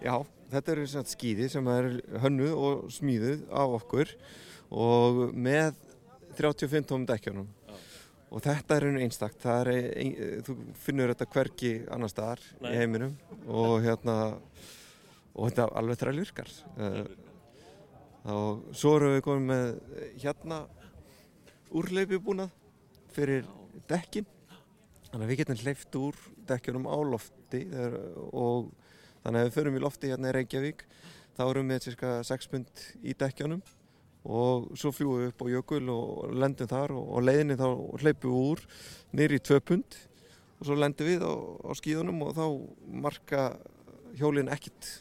Já, 0.04 0.16
þetta 0.52 0.74
eru 0.74 0.88
svona 0.92 1.12
skýði 1.12 1.48
sem 1.54 1.70
er 1.72 1.92
hönnuð 2.24 2.58
og 2.60 2.82
smíðuð 2.92 3.46
af 3.56 3.76
okkur 3.78 4.12
og 4.76 5.22
með 5.32 5.78
35 6.36 6.90
tómum 6.90 7.06
dekkjónum. 7.08 7.48
Og 8.34 8.42
þetta 8.44 8.78
er 8.78 8.88
einu 8.90 9.02
einstakt, 9.06 9.46
er, 9.48 9.70
ein, 9.96 10.16
þú 10.46 10.56
finnur 10.82 11.12
þetta 11.14 11.28
hverki 11.36 11.74
annar 11.94 12.12
staðar 12.12 12.42
Nei. 12.64 12.72
í 12.72 12.80
heiminum 12.80 13.14
og 13.46 13.76
hérna, 13.86 14.16
og 15.36 15.52
þetta 15.52 15.68
alveg 15.82 16.02
þræl 16.02 16.16
virkar. 16.24 16.52
Uh, 16.76 17.04
og 18.34 18.64
svo 18.74 18.96
erum 18.98 19.14
við 19.14 19.26
komin 19.28 19.52
með 19.52 19.68
hérna 20.24 20.64
úrleipi 21.76 22.20
búnað 22.24 22.54
fyrir 23.16 23.46
dekkin. 23.90 24.26
Þannig 25.12 25.22
að 25.22 25.32
við 25.32 25.42
getum 25.44 25.62
hleyft 25.62 26.00
úr 26.00 26.18
dekkjunum 26.50 26.90
á 26.90 26.98
lofti 27.08 27.62
þegar, 27.70 28.00
og 28.34 28.72
þannig 29.24 29.40
að 29.40 29.48
við 29.48 29.56
förum 29.60 29.78
í 29.78 29.84
lofti 29.84 30.12
hérna 30.12 30.32
í 30.32 30.36
Reykjavík 30.36 30.84
þá 31.36 31.44
erum 31.46 31.72
við 31.72 31.86
cirka 31.90 32.12
6 32.28 32.52
pund 32.52 32.84
í 33.04 33.16
dekkjunum 33.18 33.62
og 34.26 34.72
svo 34.78 34.92
fljúum 34.96 35.22
við 35.22 35.32
upp 35.32 35.46
á 35.46 35.48
jökul 35.54 35.84
og 35.94 36.34
lendum 36.34 36.70
þar 36.70 36.96
og, 36.98 37.08
og 37.18 37.26
leiðinni 37.26 37.58
þá 37.60 37.68
hleypum 38.02 38.34
við 38.34 38.50
úr 38.52 38.64
nýri 39.16 39.40
í 39.40 39.46
2 39.46 39.60
pund 39.62 39.98
og 40.60 40.70
svo 40.70 40.78
lendum 40.80 41.10
við 41.10 41.26
á, 41.26 41.34
á 41.36 41.72
skíðunum 41.78 42.24
og 42.26 42.34
þá 42.38 42.46
marka 43.06 43.46
hjólinn 44.18 44.52
ekkit 44.52 44.92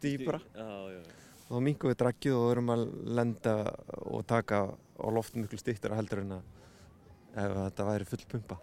dýpra 0.00 0.40
Já, 0.54 0.68
já. 0.90 1.00
og 1.46 1.52
þá 1.52 1.60
mingum 1.62 1.92
við 1.92 2.00
draggið 2.00 2.38
og 2.38 2.50
erum 2.54 2.72
að 2.74 2.84
lenda 3.18 3.54
og 4.10 4.24
taka 4.26 4.64
á 4.74 5.06
loft 5.12 5.36
miklu 5.38 5.58
stýttir 5.60 5.94
heldur 5.94 6.24
en 6.24 6.38
að 6.38 6.52
ef 7.34 7.56
þetta 7.58 7.88
væri 7.88 8.06
full 8.08 8.24
pumpa. 8.30 8.58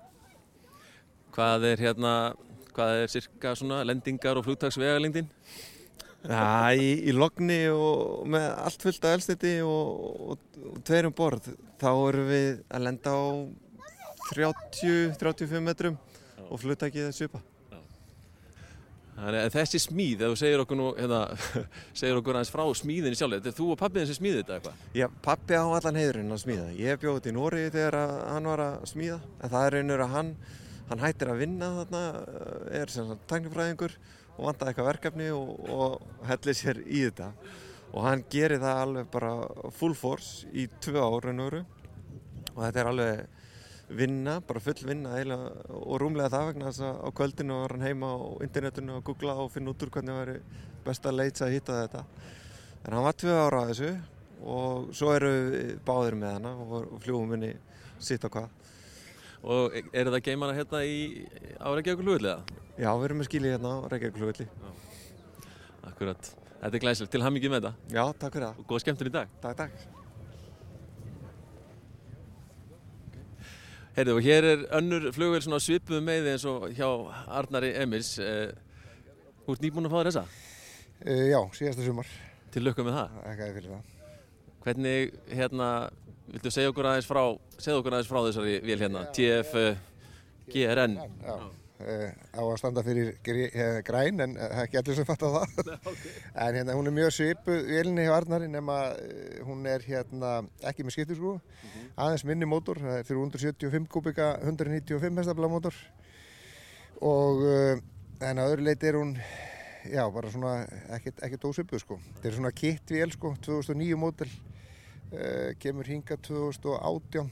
Hvað 1.35 1.67
er 1.71 1.83
hérna, 1.85 2.13
hvað 2.75 3.03
er 3.03 3.11
cirka 3.11 3.53
svona 3.59 3.81
lendingar 3.87 4.39
og 4.39 4.47
flugtagsvegalengdin? 4.47 5.29
Já, 6.21 6.73
í, 6.77 6.89
í 7.09 7.13
logni 7.17 7.63
og 7.73 8.27
með 8.29 8.47
allt 8.61 8.83
fullt 8.85 9.05
af 9.09 9.15
elstiti 9.17 9.55
og, 9.65 10.33
og, 10.35 10.59
og 10.69 10.81
tveirum 10.85 11.15
borð 11.17 11.49
þá 11.81 11.89
erum 11.93 12.27
við 12.29 12.59
að 12.69 12.85
lenda 12.85 13.13
á 13.17 13.25
30-35 14.31 15.63
metrum 15.65 15.97
og 16.47 16.61
flugtækið 16.61 17.07
er 17.07 17.15
svipa. 17.15 17.41
Þannig 19.21 19.43
að 19.43 19.53
þessi 19.53 19.79
smíð, 19.83 20.21
ef 20.23 20.31
þú 20.31 20.37
segir 20.39 20.61
okkur 20.63 20.77
nú, 20.79 20.85
hérna, 20.97 21.19
segir 21.99 22.17
okkur 22.17 22.37
aðeins 22.37 22.53
frá 22.53 22.63
smíðinni 22.79 23.17
sjálf, 23.19 23.37
þetta 23.37 23.51
er 23.51 23.57
þú 23.57 23.67
og 23.73 23.81
pappiðin 23.81 24.09
sem 24.09 24.17
smíði 24.17 24.39
þetta 24.39 24.55
eitthvað? 24.55 24.79
Já, 24.97 25.05
pappi 25.25 25.57
á 25.57 25.65
allan 25.65 25.99
heiðurinn 25.99 26.33
að 26.33 26.41
smíða. 26.45 26.69
Ég 26.79 27.01
bjóði 27.01 27.25
til 27.27 27.35
Nóri 27.35 27.67
þegar 27.67 27.97
hann 28.31 28.49
var 28.49 28.63
að 28.65 28.87
smíða 28.93 29.19
en 29.19 29.53
það 29.53 29.67
er 29.67 29.77
einur 29.81 30.05
að 30.05 30.15
hann, 30.15 30.31
hann 30.89 31.03
hættir 31.03 31.33
að 31.33 31.43
vinna 31.43 31.69
þarna, 31.75 32.01
er 32.81 32.93
sem 32.95 33.11
sagt 33.11 33.27
tæknifræðingur 33.29 33.97
og 34.37 34.47
vantaði 34.47 34.71
eitthvað 34.71 34.89
verkefni 34.91 35.27
og, 35.35 35.51
og 35.69 36.25
hellir 36.29 36.57
sér 36.57 36.81
í 36.85 37.03
þetta. 37.07 37.31
Og 37.91 38.05
hann 38.07 38.23
gerir 38.31 38.61
það 38.61 38.81
alveg 38.85 39.11
bara 39.11 39.31
full 39.75 39.95
force 39.97 40.47
í 40.55 40.67
tvö 40.83 41.01
ár 41.03 41.29
en 41.31 41.43
öru 41.43 41.61
og 42.51 42.59
þetta 42.63 42.81
er 42.81 42.89
alveg 42.91 43.39
vinna, 43.91 44.37
bara 44.47 44.61
full 44.63 44.87
vinna 44.87 45.17
og 45.67 45.97
rúmlega 45.99 46.31
það 46.31 46.47
vegna 46.51 46.69
þess 46.69 46.85
að 46.87 47.01
á 47.03 47.09
kvöldinu 47.19 47.57
var 47.59 47.75
hann 47.75 47.87
heima 47.89 48.13
á 48.15 48.19
internetinu 48.45 48.95
og 48.97 49.03
googla 49.09 49.35
og 49.43 49.51
finna 49.51 49.73
út 49.73 49.83
úr 49.83 49.91
hvernig 49.91 50.19
væri 50.21 50.37
besta 50.85 51.11
leits 51.11 51.43
að 51.43 51.57
hitta 51.57 51.81
þetta. 51.81 52.05
En 52.85 52.95
hann 52.95 53.05
var 53.05 53.19
tvö 53.19 53.35
ára 53.35 53.65
að 53.65 53.73
þessu 53.73 53.91
og 54.41 54.89
svo 54.97 55.11
eru 55.13 55.31
við 55.51 55.75
báðir 55.85 56.17
með 56.17 56.37
hana 56.37 56.55
og 56.63 56.95
fljúum 57.03 57.35
henni 57.35 57.51
sitt 58.01 58.23
á 58.25 58.29
hvað 58.31 58.60
Og 59.41 59.73
er 59.79 60.05
þetta 60.05 60.19
geimana 60.27 60.53
hérna 60.53 60.83
í 60.85 60.97
árækja 61.57 61.95
okkur 61.95 62.05
flugullega? 62.05 62.59
Já, 62.77 62.91
við 62.93 63.05
erum 63.07 63.21
með 63.21 63.27
skilið 63.29 63.55
hérna 63.55 63.71
á 63.73 63.77
Reykjavík 63.89 64.17
flugvelli 64.19 64.47
Akkurat. 65.89 66.29
Þetta 66.61 66.77
er 66.77 66.83
glæsilegt. 66.83 67.11
Til 67.15 67.23
hamingi 67.25 67.49
með 67.49 67.63
þetta 67.65 67.95
Já, 67.97 68.03
takk 68.21 68.35
fyrir 68.37 68.45
það. 68.47 68.59
og 68.61 68.67
góða 68.69 68.83
skemmtun 68.83 69.09
í 69.09 69.13
dag. 69.15 69.31
Takk, 69.41 69.57
takk. 69.63 69.75
Heyrðu, 73.95 74.13
og 74.15 74.23
hér 74.23 74.45
er 74.47 74.61
önnur 74.77 75.09
flugvél 75.11 75.41
svona 75.43 75.59
svipuð 75.59 75.99
með 76.05 76.29
eins 76.31 76.45
og 76.47 76.69
hjá 76.77 76.87
Arnari 77.27 77.73
Emils. 77.81 78.13
Eh, 78.23 78.51
Þú 79.41 79.55
ert 79.57 79.63
nýbúin 79.65 79.87
að 79.89 79.91
fá 79.91 79.97
þér 79.99 80.07
þessa? 80.11 80.23
Uh, 81.01 81.23
já, 81.31 81.39
síðasta 81.57 81.83
sumar. 81.83 82.09
Til 82.53 82.61
lukka 82.63 82.85
með 82.85 82.93
það. 82.99 83.15
Ekki 83.31 83.43
að 83.47 83.55
fyrir 83.57 83.71
það. 83.73 83.89
Hvernig, 84.61 85.15
hérna, 85.33 85.67
viltu 86.31 86.51
segja 86.53 86.71
okkur 86.71 86.87
aðeins 86.91 87.07
frá, 87.09 87.23
segja 87.57 87.79
okkur 87.79 87.95
aðeins 87.97 88.11
frá 88.11 88.21
þessari 88.27 88.59
vél 88.65 88.79
hérna, 88.79 89.07
TF 89.15 89.57
eh, 89.59 89.81
GRN. 90.51 90.95
Já, 91.25 91.35
uh, 91.81 92.07
á 92.37 92.41
að 92.41 92.57
standa 92.61 92.83
fyrir 92.85 93.13
uh, 93.13 93.77
græn 93.87 94.23
en 94.25 94.35
uh, 94.39 94.57
ekki 94.63 94.79
allir 94.81 94.99
sem 94.99 95.07
fatta 95.07 95.31
það. 95.35 95.61
En 96.45 96.57
hérna, 96.57 96.75
hún 96.77 96.89
er 96.89 96.95
mjög 96.95 97.13
svipuð 97.15 97.63
vélinni 97.69 98.07
hjá 98.07 98.15
Arnari 98.17 98.49
nema 98.51 98.79
hún 99.47 99.65
er 99.69 99.85
hérna 99.87 100.41
ekki 100.67 100.85
með 100.87 100.97
skiptisgrú. 100.97 101.37
Aðeins 101.99 102.25
minni 102.27 102.49
mótor, 102.49 102.79
það 102.81 103.01
er 103.01 103.07
375 103.11 103.89
kubika, 103.91 104.33
195 104.43 105.21
hestafla 105.21 105.51
mótor. 105.51 105.75
Og 107.01 107.41
en 108.21 108.37
að 108.37 108.53
öðru 108.53 108.67
leiti 108.67 108.89
er 108.89 108.97
hún, 108.99 109.15
já, 109.89 110.03
bara 110.13 110.29
svona 110.31 110.53
ekkert, 110.93 111.47
ósvipuð 111.49 111.83
sko. 111.83 111.97
Þetta 112.13 112.29
er 112.29 112.37
svona 112.37 112.53
kitt 112.55 112.93
vél 112.93 113.13
sko, 113.15 113.33
2009 113.47 113.99
mótel. 113.99 114.29
Uh, 115.11 115.51
kemur 115.59 115.83
hinga 115.91 116.15
2018 116.23 117.27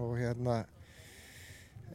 og 0.00 0.14
hérna 0.16 0.62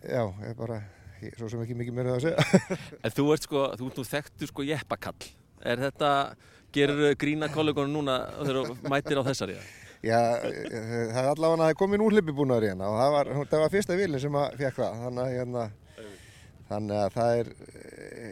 já, 0.04 0.22
er 0.46 0.54
bara 0.54 0.84
ég- 1.24 1.34
svo 1.40 1.50
sem 1.50 1.64
ekki 1.64 1.78
mikið 1.80 1.98
það 1.98 2.12
að 2.14 2.26
segja 2.28 2.46
En 3.04 3.16
þú 3.18 3.26
ert 3.34 3.48
sko, 3.48 3.64
þú 3.80 3.90
ert 3.90 3.98
nú 3.98 4.06
þekktur 4.06 4.52
sko 4.52 4.66
jeppakall. 4.68 5.30
Er 5.66 5.82
þetta, 5.82 6.12
gerur 6.76 7.16
grína 7.20 7.50
kollegunum 7.50 7.98
núna 7.98 8.20
þegar 8.38 8.70
þú 8.70 8.92
mætir 8.94 9.18
á 9.18 9.24
þessari? 9.32 9.58
já, 10.06 10.20
eh, 10.46 11.10
það 11.12 11.24
er 11.24 11.30
allavega 11.34 11.56
að 11.58 11.64
það 11.64 11.74
er 11.74 11.80
komin 11.82 12.04
úrlippi 12.06 12.36
búnaður 12.36 12.68
í 12.68 12.72
hérna 12.72 12.88
og 12.88 13.00
það 13.02 13.12
var, 13.16 13.32
það 13.50 13.64
var 13.64 13.74
fyrsta 13.74 13.98
vilin 14.00 14.24
sem 14.24 14.38
að 14.40 14.54
fekk 14.62 14.78
það 14.80 15.02
þannig 15.04 15.24
að 15.26 15.34
hérna 15.36 15.64
þannig 16.70 17.02
að 17.02 17.18
það 17.18 17.40
er 17.42 17.50
e, 17.50 18.30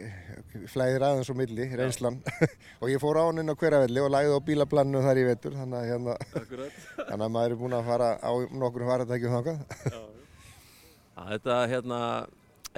flæðir 0.72 1.04
aðeins 1.06 1.30
og 1.32 1.36
milli, 1.38 1.66
reynslan. 1.78 2.18
Og 2.82 2.90
ég 2.92 3.00
fór 3.02 3.18
á 3.20 3.26
hann 3.26 3.42
inn 3.42 3.52
á 3.52 3.56
hveravelli 3.58 4.00
og 4.04 4.12
lagði 4.14 4.36
á 4.38 4.46
bílaplannu 4.48 5.02
þar 5.04 5.20
í 5.20 5.24
vetur 5.28 5.56
þannig 5.58 5.78
að 5.80 5.88
hérna 5.92 6.14
þannig 7.08 7.24
að 7.26 7.32
maður 7.34 7.54
er 7.54 7.60
búin 7.62 7.76
að 7.78 7.88
fara 7.90 8.08
á 8.22 8.32
nokkur 8.62 8.86
faratækjum 8.88 9.36
þangað. 9.38 9.58
Að 11.18 11.32
þetta, 11.34 11.54
hérna, 11.72 11.98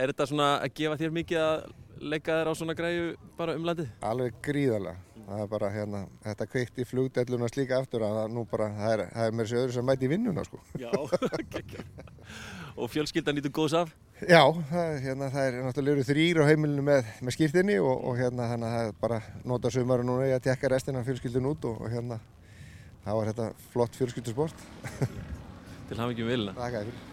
er 0.00 0.10
þetta 0.14 0.26
svona 0.30 0.48
að 0.64 0.70
gefa 0.78 0.96
þér 1.02 1.10
mikið 1.12 1.40
að 1.44 1.58
leika 2.00 2.38
þér 2.38 2.48
á 2.48 2.54
svona 2.56 2.76
græju 2.78 3.10
bara 3.36 3.56
um 3.58 3.66
landið? 3.68 3.90
alveg 4.08 4.38
gríðarlega. 4.46 5.06
Það 5.30 5.42
er 5.44 5.50
bara 5.52 5.68
hérna, 5.70 5.98
þetta 6.24 6.46
kveikt 6.50 6.78
í 6.80 6.86
flugdelluna 6.88 7.50
slíka 7.52 7.76
aftur 7.78 8.02
að 8.02 8.22
nú 8.32 8.46
bara, 8.50 8.70
það 8.78 8.94
er, 8.94 9.02
það 9.12 9.28
er 9.28 9.36
mér 9.36 9.50
sér 9.50 9.60
öðru 9.60 9.76
sem 9.76 9.86
mæti 9.86 10.08
í 10.08 10.10
vinnuna 10.10 10.46
sko. 10.48 10.58
Já, 10.80 10.88
og 12.76 12.90
fjölskyldan 12.92 13.38
nýtur 13.38 13.52
góðs 13.54 13.76
af? 13.78 13.92
Já, 14.20 14.42
það, 14.68 14.82
er, 14.84 14.98
hérna, 15.04 15.30
það 15.32 15.46
er 15.46 15.54
náttúrulega 15.64 15.96
eru 15.96 16.06
þrýr 16.10 16.40
á 16.44 16.48
heimilinu 16.50 16.82
með, 16.84 17.06
með 17.24 17.36
skýrtinni 17.36 17.78
og, 17.80 17.94
og 18.10 18.18
hérna 18.20 18.50
þannig 18.50 18.68
að 18.68 18.74
það 18.76 18.88
er 18.90 18.98
bara 19.00 19.20
nota 19.48 19.72
sumaru 19.72 20.04
núna 20.04 20.26
í 20.28 20.34
að 20.36 20.44
tekka 20.50 20.70
restina 20.72 21.00
af 21.00 21.08
fjölskyldun 21.08 21.48
út 21.52 21.64
og, 21.70 21.80
og 21.80 21.94
hérna 21.94 22.20
þá 23.06 23.14
er 23.14 23.30
þetta 23.30 23.46
flott 23.72 23.96
fjölskyldusport. 23.96 24.66
Til 25.88 25.98
hafa 25.98 26.12
ekki 26.12 26.26
um 26.26 26.30
vilina. 26.30 26.54
Þakka 26.58 26.82
þér 26.84 26.90
fyrir. 26.90 27.08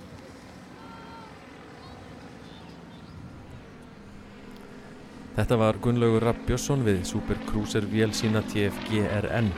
Þetta 5.37 5.57
var 5.61 5.77
Gunnlaugur 5.85 6.23
Rapp 6.25 6.45
Björnsson 6.47 6.81
við 6.81 7.03
Super 7.05 7.37
Cruiser 7.45 7.85
vél 7.85 8.09
sína 8.17 8.41
TFGRN 8.49 9.51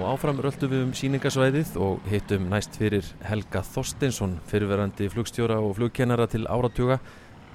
og 0.00 0.06
áfram 0.14 0.38
röldu 0.40 0.68
við 0.70 0.82
um 0.86 0.92
síningasvæðið 0.96 1.74
og 1.82 2.04
hittum 2.08 2.46
næst 2.50 2.76
fyrir 2.80 3.04
Helga 3.26 3.60
Þorsteinsson, 3.66 4.38
fyrirverandi 4.48 5.08
flugstjóra 5.12 5.58
og 5.60 5.74
flugkennara 5.76 6.26
til 6.30 6.46
áratuga 6.48 6.98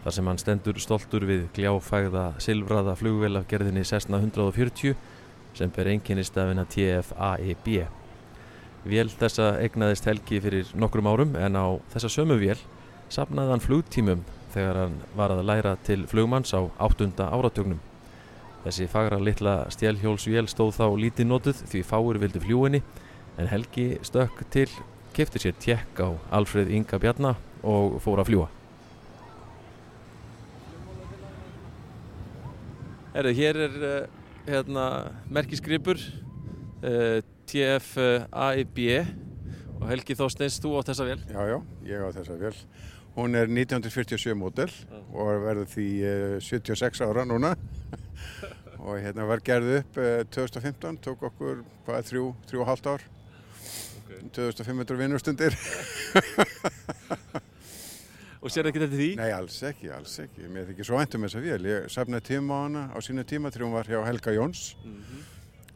þar 0.04 0.16
sem 0.16 0.30
hann 0.30 0.42
stendur 0.42 0.78
stoltur 0.82 1.26
við 1.28 1.48
gljáfægða 1.56 2.28
silfraða 2.44 2.94
flugvel 3.00 3.40
af 3.40 3.48
gerðinni 3.50 3.86
Cessna 3.88 4.22
140 4.22 4.94
sem 5.58 5.74
ber 5.74 5.90
einnkynistafina 5.90 6.68
TFAEB. 6.70 7.68
Vél 8.88 9.12
þessa 9.18 9.56
egnaðist 9.64 10.06
Helgi 10.08 10.42
fyrir 10.44 10.70
nokkrum 10.78 11.10
árum 11.10 11.36
en 11.36 11.58
á 11.58 11.68
þessa 11.96 12.14
sömu 12.20 12.38
vél 12.40 12.60
sapnaði 13.10 13.56
hann 13.56 13.66
flugtímum 13.66 14.26
þegar 14.54 14.84
hann 14.84 14.98
var 15.18 15.34
að 15.34 15.46
læra 15.50 15.78
til 15.88 16.06
flugmanns 16.08 16.54
á 16.54 16.62
áttunda 16.78 17.32
áratögnum. 17.34 17.82
Þessi 18.68 18.84
fagra 18.92 19.16
litla 19.24 19.52
stjælhjólsvél 19.72 20.50
stóð 20.52 20.74
þá 20.76 20.86
lítið 21.00 21.28
notuð 21.30 21.60
því 21.72 21.82
fáur 21.88 22.18
vildi 22.20 22.42
fljúinni 22.44 22.82
en 23.40 23.48
Helgi 23.48 23.86
stökk 24.04 24.42
til, 24.52 24.68
kefti 25.16 25.40
sér 25.40 25.54
tjekk 25.56 26.02
á 26.04 26.12
Alfred 26.36 26.68
Inga 26.76 27.00
Bjarnar 27.00 27.38
og 27.64 27.96
fór 28.04 28.20
að 28.20 28.28
fljúa. 28.28 28.50
Erðu, 33.16 33.34
hér 33.40 33.62
er 33.70 33.80
uh, 33.80 34.20
hérna, 34.50 34.90
merkisgripur 35.32 36.04
uh, 36.04 37.24
TFAIB 37.48 38.84
og 39.78 39.88
Helgi 39.94 40.20
Þorsteins, 40.20 40.60
þú 40.60 40.76
átt 40.82 40.92
þessa 40.92 41.08
vel? 41.08 41.20
Já, 41.32 41.40
já, 41.54 41.58
ég 41.88 42.04
á 42.04 42.12
þessa 42.20 42.36
vel. 42.44 42.54
Hún 43.16 43.40
er 43.40 43.48
1947 43.48 44.36
mótel 44.36 44.68
og 45.16 45.48
verður 45.48 45.72
því 45.72 45.90
uh, 46.04 46.38
76 46.44 47.08
ára 47.08 47.24
núna 47.32 47.56
og 48.80 49.02
hérna 49.02 49.28
var 49.28 49.44
gerð 49.46 49.80
upp 49.80 50.00
2015, 50.32 51.02
tók 51.04 51.28
okkur 51.32 51.64
hvað, 51.86 52.08
þrjú, 52.12 52.26
þrjú 52.50 52.64
og 52.64 52.72
halvt 52.72 52.90
ár, 52.94 53.06
okay. 54.04 54.24
2500 54.38 55.02
vinnustundir. 55.04 55.58
Og 58.48 58.54
sér 58.54 58.70
ekki 58.70 58.80
þetta 58.80 58.96
því? 58.96 59.08
Nei, 59.20 59.32
alls 59.34 59.56
ekki, 59.66 59.90
alls 59.92 60.14
ekki. 60.24 60.46
Mér 60.54 60.70
þykir 60.70 60.88
svo 60.88 61.00
væntum 61.00 61.26
þess 61.26 61.36
að 61.40 61.48
vél. 61.48 61.66
Ég 61.68 61.88
safnaði 61.92 62.26
tíma 62.30 62.56
á 62.56 62.60
hana 62.62 62.84
á 62.94 62.98
sínu 63.04 63.26
tíma 63.28 63.50
þegar 63.52 63.66
hún 63.66 63.74
var 63.76 63.90
hjá 63.90 63.98
Helga 64.06 64.34
Jóns 64.36 64.62
mm 64.84 64.94
-hmm. 64.94 65.24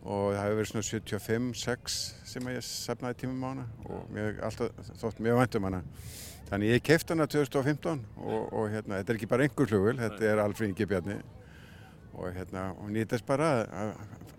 og 0.03 0.25
það 0.35 0.43
hefur 0.43 0.59
verið 0.59 0.71
svona 0.71 0.87
75-6 0.87 1.97
sem 2.31 2.47
ég 2.53 2.61
safnaði 2.63 3.19
tíma 3.23 3.33
á 3.41 3.49
hana 3.49 3.65
og 3.85 4.07
mér 4.13 4.39
alltaf 4.45 4.69
þótt 5.01 5.19
mjög 5.19 5.41
væntum 5.41 5.63
hana. 5.63 5.83
Þannig 6.51 6.73
ég 6.75 6.83
keift 6.83 7.09
hana 7.09 7.27
2015 7.27 8.05
og, 8.17 8.53
og 8.53 8.69
hérna, 8.69 8.97
þetta 9.01 9.11
er 9.11 9.15
ekki 9.15 9.31
bara 9.33 9.43
einhver 9.43 9.67
flugvel, 9.67 9.97
þetta 9.97 10.23
er 10.31 10.39
Alfred 10.39 10.69
Ingi 10.69 10.85
Bjarni 10.85 11.17
og 12.21 12.33
hérna, 12.35 12.71
hún 12.77 12.93
nýtast 12.95 13.25
bara 13.27 13.51
að 13.65 13.93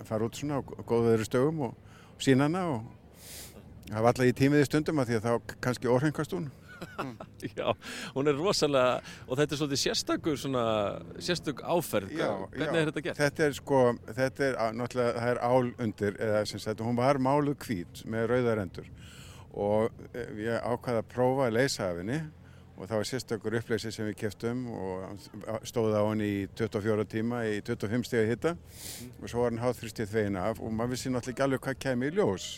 fara 0.06 0.26
út 0.26 0.38
svona 0.38 0.60
á 0.62 0.82
góðveðri 0.86 1.28
stögum 1.28 1.62
og, 1.68 1.94
og 2.14 2.22
sína 2.22 2.48
hana 2.48 2.64
og 2.76 3.92
hafa 3.92 4.12
alltaf 4.12 4.28
í 4.28 4.34
tímiði 4.36 4.68
stundum 4.68 5.02
að 5.02 5.12
því 5.12 5.18
að 5.18 5.28
þá 5.28 5.54
kannski 5.66 5.90
orðhengast 5.90 6.36
hún. 6.36 6.50
Já, 7.58 7.68
hún 8.16 8.26
er 8.30 8.38
rosalega 8.38 8.96
og 9.28 9.38
þetta 9.38 9.54
er 9.54 9.60
svolítið 9.60 9.80
sérstakur 9.84 10.38
svona, 10.40 10.64
sérstök 11.22 11.62
áferð 11.62 12.10
já, 12.16 12.26
hvernig 12.50 12.74
já, 12.74 12.80
er 12.80 12.90
þetta 12.90 13.04
gert? 13.06 13.20
Þetta 13.20 13.44
er 13.46 13.54
sko, 13.54 13.82
þetta 14.08 14.44
er 14.48 14.58
náttúrulega, 14.78 15.12
það 15.20 15.30
er 15.30 15.40
ál 15.46 15.70
undir 15.86 16.18
eða 16.26 16.44
sem 16.50 16.62
sagt, 16.64 16.82
hún 16.82 16.98
var 16.98 17.20
máluð 17.22 17.60
hvít 17.62 18.02
með 18.10 18.26
rauðarendur 18.32 18.90
og 19.52 20.02
ég 20.42 20.58
ákvaði 20.58 21.02
að 21.04 21.10
prófa 21.12 21.46
að 21.46 21.58
leysa 21.60 21.90
af 21.92 22.00
henni 22.00 22.18
og 22.76 22.88
það 22.88 22.96
var 22.98 23.08
sérstakur 23.08 23.56
uppleysi 23.60 23.92
sem 23.94 24.08
við 24.08 24.18
keftum 24.24 24.62
og 24.72 25.26
stóði 25.68 25.98
á 26.00 26.04
henni 26.08 26.28
í 26.28 26.38
24 26.58 27.08
tíma 27.12 27.42
í 27.46 27.58
25 27.60 28.06
steg 28.08 28.24
að 28.24 28.30
hitta 28.32 28.54
mm. 28.56 29.10
og 29.20 29.32
svo 29.32 29.42
var 29.42 29.52
hann 29.52 29.62
háþristið 29.62 30.12
þvegin 30.14 30.38
af 30.40 30.62
og 30.62 30.72
maður 30.72 30.94
vissi 30.96 31.12
náttúrulega 31.12 31.36
ekki 31.36 31.46
alveg 31.46 31.66
hvað 31.66 31.82
kemur 31.86 32.08
í 32.08 32.16
ljós 32.16 32.48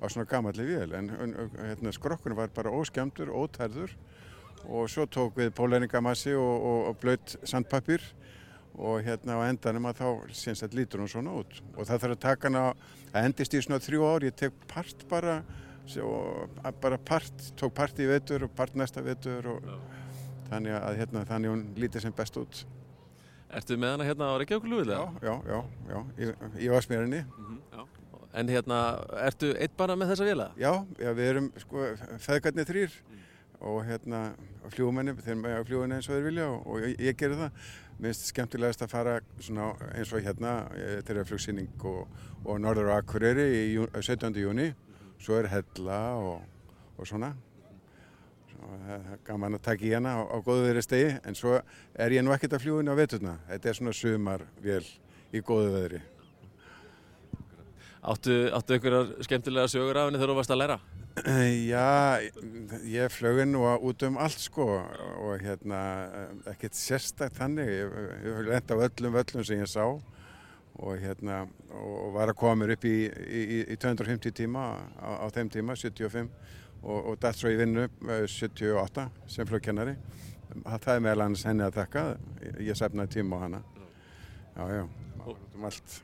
á 0.00 0.04
svona 0.08 0.26
gamalli 0.26 0.64
vél. 0.64 0.94
En 0.96 1.10
hérna, 1.58 1.92
skrokkurinn 1.92 2.38
var 2.38 2.48
bara 2.54 2.72
óskemdur, 2.72 3.28
ótærður. 3.28 3.92
Og 4.68 4.88
svo 4.92 5.06
tók 5.08 5.36
við 5.40 5.52
póleringamassi 5.56 6.34
og, 6.36 6.64
og, 6.70 6.80
og 6.90 6.98
blöyt 7.00 7.36
sandpapir 7.48 8.02
og 8.80 9.00
hérna 9.04 9.40
á 9.40 9.48
endanum 9.48 9.88
að 9.88 10.00
þá 10.00 10.34
syns 10.36 10.62
að 10.64 10.76
lítur 10.80 11.02
hún 11.02 11.10
svona 11.10 11.34
út. 11.40 11.60
Og 11.76 11.88
það 11.88 12.04
þarf 12.04 12.16
að 12.16 12.22
taka 12.24 12.48
hana 12.48 12.64
að 13.12 13.24
endist 13.24 13.56
í 13.56 13.62
svona 13.64 13.80
þrjú 13.82 14.06
ár, 14.06 14.28
ég 14.28 14.36
tek 14.36 14.56
part 14.70 15.04
bara 15.10 15.40
bara 16.82 16.98
part, 16.98 17.46
tók 17.58 17.74
part 17.74 17.98
í 17.98 18.06
vetur 18.10 18.46
og 18.46 18.52
part 18.56 18.76
næsta 18.78 19.02
vetur 19.04 19.46
og 19.54 19.70
þannig 20.50 20.76
að 20.76 21.00
hérna, 21.00 21.24
þannig 21.28 21.54
hún 21.54 21.64
lítið 21.78 22.06
sem 22.06 22.16
best 22.16 22.38
út 22.40 22.64
Ertu 23.50 23.74
með 23.80 23.96
hana 23.96 24.06
hérna 24.06 24.28
á 24.30 24.34
Reykjavík-Lúðil? 24.38 24.92
Já, 24.94 25.02
já, 25.26 25.34
já, 25.50 25.58
já, 25.90 25.98
í, 26.14 26.28
í 26.66 26.70
Vasmírinni 26.70 27.24
mm 27.24 27.46
-hmm, 27.48 27.88
En 28.32 28.48
hérna, 28.48 28.76
ertu 29.26 29.50
eitt 29.58 29.76
bara 29.76 29.96
með 29.98 30.12
þessa 30.12 30.24
vila? 30.24 30.50
Já, 30.56 30.86
já 30.98 31.12
við 31.18 31.30
erum 31.32 31.52
sko 31.58 31.86
feðgarnir 32.18 32.68
þrýr 32.68 32.90
mm. 32.90 33.22
og 33.60 33.84
hérna 33.84 34.20
fljúmenni, 34.70 35.16
þeir 35.18 35.34
með 35.40 35.64
fljúmenni 35.66 35.96
eins 35.96 36.08
og 36.08 36.14
þeir 36.14 36.28
vilja 36.28 36.46
og, 36.50 36.66
og 36.66 36.84
ég, 36.84 37.00
ég 37.00 37.16
gerir 37.16 37.40
það 37.40 37.50
Mér 38.00 38.14
finnst 38.14 38.30
skemmtilegast 38.30 38.82
að 38.82 38.92
fara 38.94 39.14
eins 39.92 40.12
og 40.14 40.22
hérna 40.24 40.52
þeirra 41.04 41.24
flugsýning 41.28 41.82
og, 41.84 42.06
og 42.46 42.60
Norður 42.62 42.94
og 42.94 42.96
Akureyri 42.96 43.44
í 43.74 43.74
17. 43.76 44.38
júni 44.40 44.70
svo 45.20 45.38
er 45.40 45.50
hella 45.52 46.00
og, 46.20 46.44
og 46.96 47.08
svona. 47.08 47.34
Og 48.60 48.72
það 48.84 48.94
er 48.96 49.20
gaman 49.24 49.56
að 49.56 49.64
taka 49.64 49.86
í 49.88 49.92
hana 49.94 50.16
á, 50.16 50.20
á 50.28 50.36
góðu 50.44 50.66
veðri 50.66 50.84
stegi 50.84 51.12
en 51.24 51.36
svo 51.38 51.58
er 51.60 52.16
ég 52.16 52.24
nú 52.24 52.34
ekkert 52.34 52.58
að 52.58 52.66
fljúinu 52.66 52.92
á 52.92 53.00
veturna. 53.00 53.36
Þetta 53.48 53.70
er 53.70 53.78
svona 53.78 53.96
sumarvél 53.96 54.82
í 55.30 55.44
góðu 55.46 55.70
veðri 55.76 56.02
Áttu, 58.00 58.32
áttu 58.56 58.72
einhverjar 58.72 59.10
skemmtilega 59.26 59.68
sögur 59.68 59.98
af 60.00 60.06
henni 60.08 60.16
þegar 60.16 60.30
þú 60.32 60.36
varst 60.38 60.52
að 60.54 60.60
læra? 60.62 60.76
Já, 61.72 62.22
ég 62.88 63.12
flög 63.12 63.42
inn 63.42 63.58
og 63.60 63.84
út 63.90 64.04
um 64.08 64.16
allt 64.16 64.40
sko. 64.40 64.64
Og 65.20 65.42
hérna 65.44 65.80
ekkert 66.48 66.78
sérstakt 66.78 67.36
þannig. 67.36 67.68
Ég, 67.68 67.98
ég 68.24 68.40
lenda 68.48 68.78
á 68.80 68.84
öllum 68.86 69.18
völlum 69.18 69.44
sem 69.44 69.60
ég 69.60 69.68
sá 69.68 69.84
og 70.80 70.96
hérna 71.00 71.42
og 71.76 72.14
var 72.14 72.32
að 72.32 72.38
koma 72.40 72.62
mér 72.62 72.74
upp 72.76 72.86
í, 72.88 72.94
í, 73.06 73.60
í 73.72 73.76
250 73.80 74.34
tíma 74.36 74.64
á, 74.96 75.08
á 75.22 75.26
þeim 75.34 75.50
tíma, 75.52 75.76
75 75.76 76.30
og, 76.82 76.98
og 77.12 77.18
dætt 77.20 77.40
svo 77.40 77.52
í 77.52 77.58
vinnu 77.60 77.86
78 78.00 79.06
sem 79.30 79.48
flugkennari. 79.48 79.96
Það 80.64 80.94
er 80.94 81.02
meðal 81.04 81.26
hans 81.28 81.44
henni 81.46 81.66
að 81.66 81.76
þakka 81.78 82.04
ég 82.64 82.78
sefnaði 82.78 83.18
tíma 83.18 83.38
á 83.38 83.44
hana. 83.44 83.60
Já 84.56 84.64
já, 84.80 84.82
um 85.26 85.68
allt. 85.68 86.00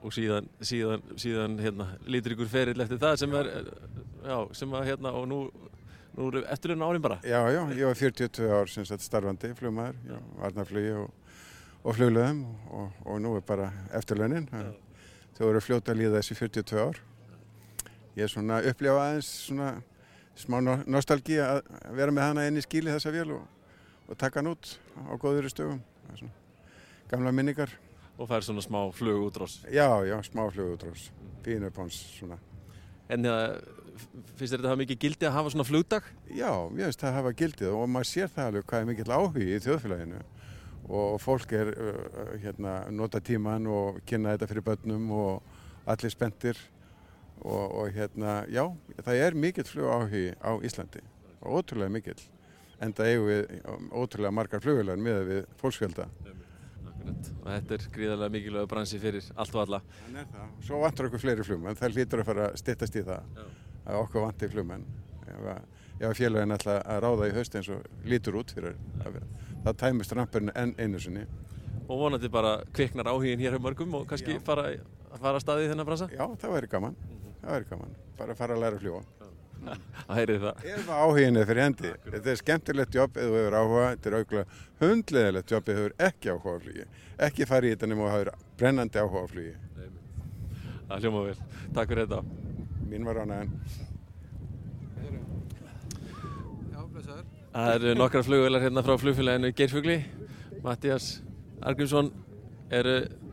Og 0.00 0.14
síðan, 0.16 0.46
síðan, 0.64 1.02
síðan 1.20 1.58
hérna, 1.60 1.90
lítur 2.08 2.36
ykkur 2.36 2.48
ferill 2.48 2.80
eftir 2.80 3.00
það 3.02 3.18
sem 3.20 3.34
er 3.36 3.50
já, 3.50 4.36
sem 4.56 4.78
að 4.78 4.86
hérna 4.92 5.12
og 5.16 5.26
nú 5.28 5.40
nú 6.16 6.28
eru 6.28 6.42
eftirlun 6.50 6.82
árin 6.82 7.02
bara. 7.02 7.18
Já 7.22 7.40
já, 7.52 7.60
ég 7.76 7.86
var 7.86 7.94
42 7.94 8.50
ár 8.50 8.68
sem 8.68 8.84
sagt 8.84 9.04
starfandi 9.04 9.52
flugmaður, 9.54 10.20
varnarflugi 10.40 10.94
og 10.98 11.19
og 11.80 11.96
fluglaðum 11.96 12.42
og, 12.76 12.96
og 13.06 13.20
nú 13.22 13.34
er 13.38 13.44
bara 13.46 13.70
eftirlaunin. 13.96 14.48
Þau 15.36 15.46
voru 15.46 15.62
fljóta 15.64 15.94
að 15.94 16.02
líða 16.02 16.20
þessi 16.20 16.36
42 16.36 16.82
ár. 16.82 17.00
Ég 18.18 18.26
er 18.26 18.32
svona 18.32 18.60
upplifa 18.66 19.06
aðeins 19.06 19.30
svona 19.46 19.70
smá 20.40 20.58
nostálgi 20.88 21.38
að 21.42 21.62
vera 21.96 22.12
með 22.14 22.28
hana 22.28 22.46
inn 22.48 22.60
í 22.60 22.64
skíli 22.64 22.92
þessa 22.92 23.12
vél 23.14 23.30
og, 23.36 23.46
og 24.08 24.18
taka 24.20 24.40
hann 24.40 24.52
út 24.52 24.74
á 25.08 25.14
góður 25.20 25.48
stöfum. 25.52 25.80
Gamla 27.10 27.32
minningar. 27.34 27.72
Og 28.20 28.28
það 28.28 28.36
er 28.36 28.46
svona 28.50 28.64
smá 28.64 28.80
flugútrós. 28.92 29.60
Já, 29.72 29.88
já, 30.04 30.18
smá 30.26 30.44
flugútrós. 30.52 31.08
Pínu 31.44 31.70
upp 31.70 31.80
hans 31.80 31.96
svona. 32.18 32.36
En 33.10 33.24
finnst 34.36 34.52
þetta 34.52 34.66
að 34.66 34.70
hafa 34.70 34.80
mikið 34.82 35.00
gildi 35.00 35.28
að 35.28 35.34
hafa 35.38 35.52
svona 35.54 35.66
flugdag? 35.66 36.10
Já, 36.28 36.52
ég 36.76 36.84
finnst 36.84 37.00
það 37.00 37.10
að 37.10 37.16
hafa 37.16 37.32
gildið 37.40 37.72
og 37.78 37.88
maður 37.90 38.10
sér 38.10 38.30
það 38.34 38.50
alveg 38.50 38.68
hvað 38.70 38.82
er 38.82 38.90
mikill 38.90 39.14
áhugi 39.16 39.48
í 39.48 39.58
þjóðfélaginu 39.64 40.20
og 40.90 41.20
fólk 41.22 41.52
er 41.54 41.70
hérna, 42.42 42.74
nota 42.90 43.20
tíman 43.22 43.68
og 43.70 44.00
kynna 44.08 44.34
þetta 44.34 44.48
fyrir 44.50 44.66
börnum 44.66 45.10
og 45.14 45.88
allir 45.90 46.12
spendir 46.12 46.58
og, 47.40 47.64
og 47.70 47.94
hérna, 47.94 48.42
já, 48.50 48.64
það 48.98 49.22
er 49.26 49.38
mikill 49.38 49.68
flug 49.68 49.90
áhugi 49.94 50.26
á 50.42 50.50
Íslandi 50.66 51.02
og 51.40 51.60
ótrúlega 51.60 51.94
mikill 51.94 52.20
en 52.80 52.94
það 52.96 53.12
eigum 53.12 53.28
við 53.30 53.90
ótrúlega 53.92 54.34
margar 54.34 54.62
flugvelar 54.64 55.00
með 55.00 55.20
við 55.28 55.42
fólksfjölda. 55.60 56.08
Og 57.40 57.46
þetta 57.46 57.76
er 57.76 57.84
gríðarlega 57.94 58.34
mikilvæg 58.34 58.68
bransi 58.68 59.00
fyrir 59.00 59.28
allt 59.40 59.54
og 59.56 59.62
alla. 59.62 59.80
Svo 60.64 60.80
vantur 60.82 61.08
okkur 61.08 61.22
fleiri 61.22 61.44
flugmenn 61.46 61.78
það 61.78 61.96
hlýtur 61.96 62.22
að 62.22 62.30
fara 62.32 62.48
að 62.48 62.58
stittast 62.60 62.96
í 62.96 63.04
það 63.06 63.36
já. 63.36 63.44
að 63.84 64.00
okkur 64.02 64.26
vantir 64.26 64.52
flugmenn. 64.52 64.88
Ef 66.00 66.16
félagin 66.16 66.56
ætla 66.56 66.80
að 66.80 67.02
ráða 67.04 67.28
í 67.28 67.36
haust 67.36 67.56
eins 67.56 67.68
og 67.72 68.04
lítur 68.08 68.40
út 68.40 68.52
fyrir 68.56 68.76
að 69.04 69.18
vera 69.18 69.49
það 69.64 69.78
tæmist 69.84 70.12
rampurinn 70.16 70.52
enn 70.56 70.74
einu 70.78 71.00
sinni. 71.02 71.24
Og 71.90 71.98
vonandi 72.04 72.28
bara 72.30 72.58
kviknar 72.76 73.08
áhugin 73.10 73.40
hér 73.42 73.56
hjá 73.56 73.62
mörgum 73.62 73.94
og 73.98 74.06
kannski 74.10 74.38
fara, 74.46 74.68
fara 75.20 75.40
staðið 75.42 75.66
í 75.66 75.72
þennan 75.72 75.88
bransa? 75.88 76.10
Já, 76.14 76.26
það 76.42 76.54
væri 76.56 76.70
gaman. 76.70 77.00
Það 77.40 77.56
væri 77.56 77.70
gaman. 77.72 77.96
Bara 78.18 78.36
að 78.36 78.42
fara 78.42 78.56
að 78.56 78.62
læra 78.64 78.78
að 78.78 78.84
það. 80.44 80.62
Ef 80.72 80.86
áhugin 80.96 81.36
er 81.40 81.48
fyrir 81.50 81.66
hendi. 81.66 81.90
Þetta 82.06 82.32
er 82.32 82.38
skemmtilegt 82.40 82.96
jobb 82.96 83.18
eða 83.20 83.32
þú 83.32 83.40
hefur 83.40 83.56
áhuga. 83.60 83.88
Þetta 83.90 84.10
er 84.10 84.16
auðvitað 84.20 84.54
hundleðilegt 84.84 85.54
jobb 85.54 85.68
eða 85.68 85.80
þú 85.80 85.84
hefur 85.84 85.96
ekki 86.08 86.32
áhuga 86.34 86.54
á 86.56 86.62
flugi. 86.64 86.86
Ekki 87.28 87.48
fara 87.50 87.68
í 87.68 87.74
þetta 87.74 87.90
nema 87.90 88.06
þú 88.06 88.14
hefur 88.14 88.32
brennandi 88.62 89.02
áhuga 89.02 89.24
á 89.24 89.26
flugi. 89.34 89.54
Það 90.90 91.04
hljóma 91.04 91.26
vel. 91.28 91.38
Takk 91.76 91.92
fyrir 91.92 92.08
þetta. 92.08 92.22
Mín 92.90 93.06
var 93.06 93.22
ánægðan. 93.22 93.54
Það 97.50 97.72
eru 97.74 97.92
nokkra 97.98 98.22
flugvelar 98.22 98.62
hérna 98.62 98.82
frá 98.86 98.94
flugfélaginu 99.00 99.50
Geirfugli. 99.58 99.96
Mattias 100.62 101.06
Argrímsson, 101.66 102.10
er, 102.70 102.86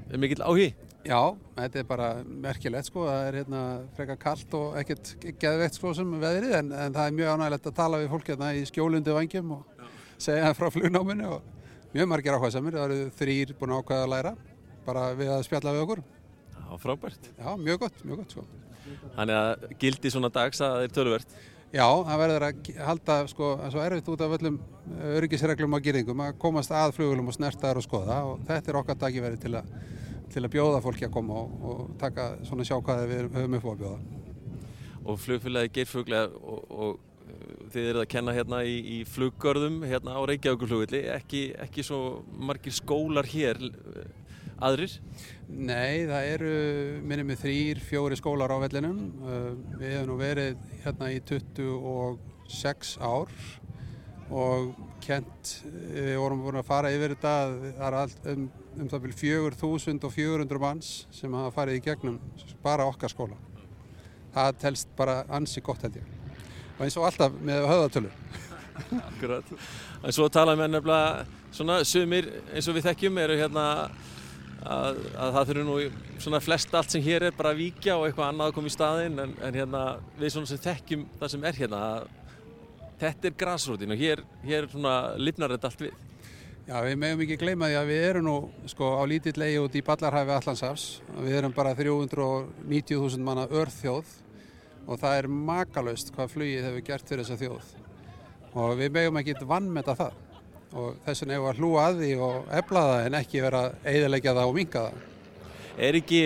er 0.10 0.21
mikill 0.21 0.41
áhugi? 0.41 0.71
Já, 1.08 1.19
þetta 1.56 1.80
er 1.80 1.86
bara 1.88 2.08
merkilegt 2.25 2.89
sko, 2.89 3.06
það 3.08 3.27
er 3.27 3.38
hérna 3.41 3.62
frekar 3.95 4.17
kallt 4.19 4.56
og 4.58 4.73
ekkert 4.82 5.12
geðveikt 5.39 5.77
sko 5.77 5.93
sem 5.95 6.15
veðrið 6.19 6.56
en, 6.58 6.71
en 6.73 6.95
það 6.95 7.03
er 7.03 7.15
mjög 7.19 7.30
ánægilegt 7.36 7.69
að 7.69 7.75
tala 7.77 7.99
við 8.01 8.10
fólk 8.15 8.32
hérna 8.34 8.49
í 8.58 8.63
skjólundi 8.67 9.15
vangjum 9.15 9.53
og 9.60 9.86
segja 10.19 10.49
frá 10.58 10.67
flugnáminu 10.73 11.30
og 11.38 11.93
mjög 11.93 12.10
margir 12.12 12.36
áhugaðsamir, 12.36 12.80
það 12.80 12.95
eru 12.97 13.12
þrýr 13.21 13.53
búin 13.60 13.75
ákvæða 13.77 14.08
að 14.08 14.13
læra 14.15 14.34
bara 14.88 15.06
við 15.19 15.32
að 15.36 15.45
spjalla 15.47 15.75
við 15.75 15.86
okkur. 15.86 16.01
Já, 16.58 16.65
frábært. 16.84 17.30
Já, 17.38 17.49
mjög 17.62 17.84
gott, 17.86 18.01
mjög 18.03 18.23
gott 18.23 18.36
sko. 18.36 18.47
Þannig 19.13 19.38
að 19.38 19.67
gildi 19.84 20.12
svona 20.12 20.34
dags 20.34 20.63
að 20.63 20.73
það 20.73 20.88
er 20.88 20.97
töluvert. 20.97 21.39
Já, 21.67 21.84
það 21.84 22.21
verður 22.21 22.45
að 22.47 22.67
halda 22.88 23.15
sko, 23.27 23.47
svo 23.73 23.82
erfitt 23.84 24.10
út 24.13 24.21
af 24.23 24.36
öllum 24.38 24.58
öryggisreglum 25.17 25.75
og 25.75 25.84
gýringum 25.84 26.21
að 26.23 26.38
komast 26.39 26.71
að 26.71 26.93
flugulum 26.95 27.27
og 27.27 27.36
snertaður 27.36 27.82
og 27.82 27.86
skoða 27.86 28.19
og 28.30 28.45
þetta 28.47 28.71
er 28.71 28.80
okkar 28.80 28.99
dagiveri 29.01 29.39
til 29.41 29.58
til 30.32 30.43
að 30.43 30.53
bjóða 30.53 30.80
fólki 30.84 31.08
að 31.08 31.13
koma 31.15 31.41
og, 31.41 31.51
og 31.63 31.84
taka 32.01 32.30
svona 32.47 32.65
sjá 32.67 32.75
hvað 32.84 33.03
við 33.10 33.27
höfum 33.36 33.58
upp 33.58 33.67
á 33.67 33.71
að 33.71 33.82
bjóða. 33.82 33.99
Og 35.08 35.19
flugfélagi 35.23 35.73
Geirfugli 35.77 36.19
og, 36.19 36.63
og 36.67 37.69
þið 37.73 37.89
eruð 37.91 38.03
að 38.03 38.12
kenna 38.12 38.36
hérna 38.36 38.62
í, 38.67 38.75
í 38.77 38.97
fluggörðum 39.08 39.82
hérna 39.88 40.17
á 40.19 40.21
Reykjavíkurflugvilli, 40.30 41.03
ekki, 41.15 41.41
ekki 41.63 41.86
svo 41.86 42.01
margir 42.32 42.75
skólar 42.75 43.27
hér 43.32 43.60
aðrir? 44.63 44.97
Nei, 45.47 46.03
það 46.03 46.25
eru 46.33 46.49
minnum 47.07 47.29
með 47.31 47.45
þrýr, 47.45 47.79
fjóri 47.88 48.17
skólar 48.19 48.51
á 48.51 48.60
vellinum. 48.60 48.97
Við 49.79 49.93
hefum 49.93 50.10
nú 50.10 50.17
verið 50.19 50.57
hérna 50.83 51.07
í 51.13 51.21
26 51.23 52.97
ár 52.99 53.31
og 54.27 54.73
kent, 54.99 55.53
við 55.63 56.17
vorum 56.19 56.41
búin 56.43 56.60
að 56.60 56.67
fara 56.67 56.91
yfir 56.91 57.13
þetta, 57.15 57.36
það 57.77 57.86
er 57.88 57.97
allt 58.01 58.27
um, 58.33 58.49
um 58.75 58.89
það 58.91 59.05
byrju 59.05 59.19
4400 59.21 60.60
manns 60.60 60.89
sem 61.15 61.38
hafa 61.39 61.53
farið 61.55 61.79
í 61.79 61.83
gegnum 61.86 62.19
bara 62.65 62.89
okkar 62.91 63.15
skóla. 63.15 63.39
Það 64.36 64.60
telst 64.65 64.91
bara 64.99 65.21
ansi 65.31 65.63
gott 65.63 65.88
held 65.88 66.01
ég. 66.01 66.12
Og 66.75 66.83
eins 66.86 66.99
og 66.99 67.07
alltaf 67.07 67.39
með 67.39 67.69
höðatölur. 67.71 68.19
Akkurat. 68.99 69.55
En 70.03 70.13
svo 70.13 70.27
talaðum 70.27 70.65
við 70.65 70.75
nefnilega 70.75 71.55
svona 71.55 71.79
sumir 71.88 72.27
eins 72.51 72.67
og 72.67 72.75
við 72.75 72.91
þekkjum 72.91 73.23
eru 73.23 73.39
hérna 73.39 73.65
að, 74.67 75.01
að 75.15 75.36
það 75.36 75.49
þurfi 75.49 75.65
nú 75.67 75.75
svona 76.23 76.41
flest 76.43 76.77
allt 76.77 76.93
sem 76.93 77.03
hér 77.06 77.27
er 77.27 77.36
bara 77.38 77.53
að 77.53 77.62
víkja 77.63 77.97
og 77.97 78.08
eitthvað 78.08 78.32
annað 78.32 78.51
að 78.51 78.56
koma 78.58 78.71
í 78.71 78.75
staðinn 78.75 79.21
en, 79.23 79.36
en 79.47 79.60
hérna 79.62 79.84
við 80.19 80.34
svona 80.34 80.51
sem 80.51 80.63
þekkjum 80.65 81.06
það 81.19 81.34
sem 81.34 81.47
er 81.47 81.62
hérna 81.62 81.82
þetta 83.01 83.30
er 83.30 83.38
græsrótin 83.38 83.93
og 83.93 84.01
hér, 84.01 84.21
hér 84.45 84.69
svona 84.71 84.97
lifnar 85.21 85.53
þetta 85.56 85.71
allt 85.71 85.84
við. 85.88 86.03
Já, 86.67 86.75
við 86.84 86.97
meðum 86.99 87.23
ekki 87.23 87.39
gleyma 87.39 87.69
því 87.69 87.75
að 87.80 87.89
við 87.93 88.06
erum 88.10 88.25
nú 88.27 88.38
sko 88.67 88.89
á 88.99 89.03
lítill 89.08 89.39
eigi 89.39 89.60
út 89.63 89.75
í 89.77 89.84
Ballarhæfi 89.88 90.34
Allandsafs. 90.36 90.88
Við 91.15 91.38
erum 91.39 91.56
bara 91.56 91.75
390.000 91.77 93.23
manna 93.23 93.45
örþjóð 93.47 94.10
og 94.88 94.99
það 94.99 95.19
er 95.21 95.30
makalöst 95.32 96.12
hvað 96.15 96.34
flugið 96.34 96.67
hefur 96.67 96.88
gert 96.89 97.08
fyrir 97.08 97.23
þessa 97.23 97.39
þjóð. 97.39 97.69
Og 98.58 98.73
við 98.82 98.91
meðum 98.97 99.21
ekki 99.21 99.47
vannmeta 99.47 99.95
það 99.95 100.19
og 100.73 100.97
þess 101.06 101.23
vegna 101.23 101.38
hefur 101.38 101.53
að 101.53 101.62
hlúa 101.62 101.88
að 101.88 102.01
því 102.01 102.12
og 102.27 102.51
efla 102.60 102.86
það 102.89 103.06
en 103.06 103.19
ekki 103.21 103.43
vera 103.45 103.63
að 103.63 103.89
eiðilegja 103.93 104.36
það 104.38 104.51
og 104.51 104.58
minga 104.58 104.86
það. 104.88 105.01
Er 105.77 105.99
ekki 105.99 106.21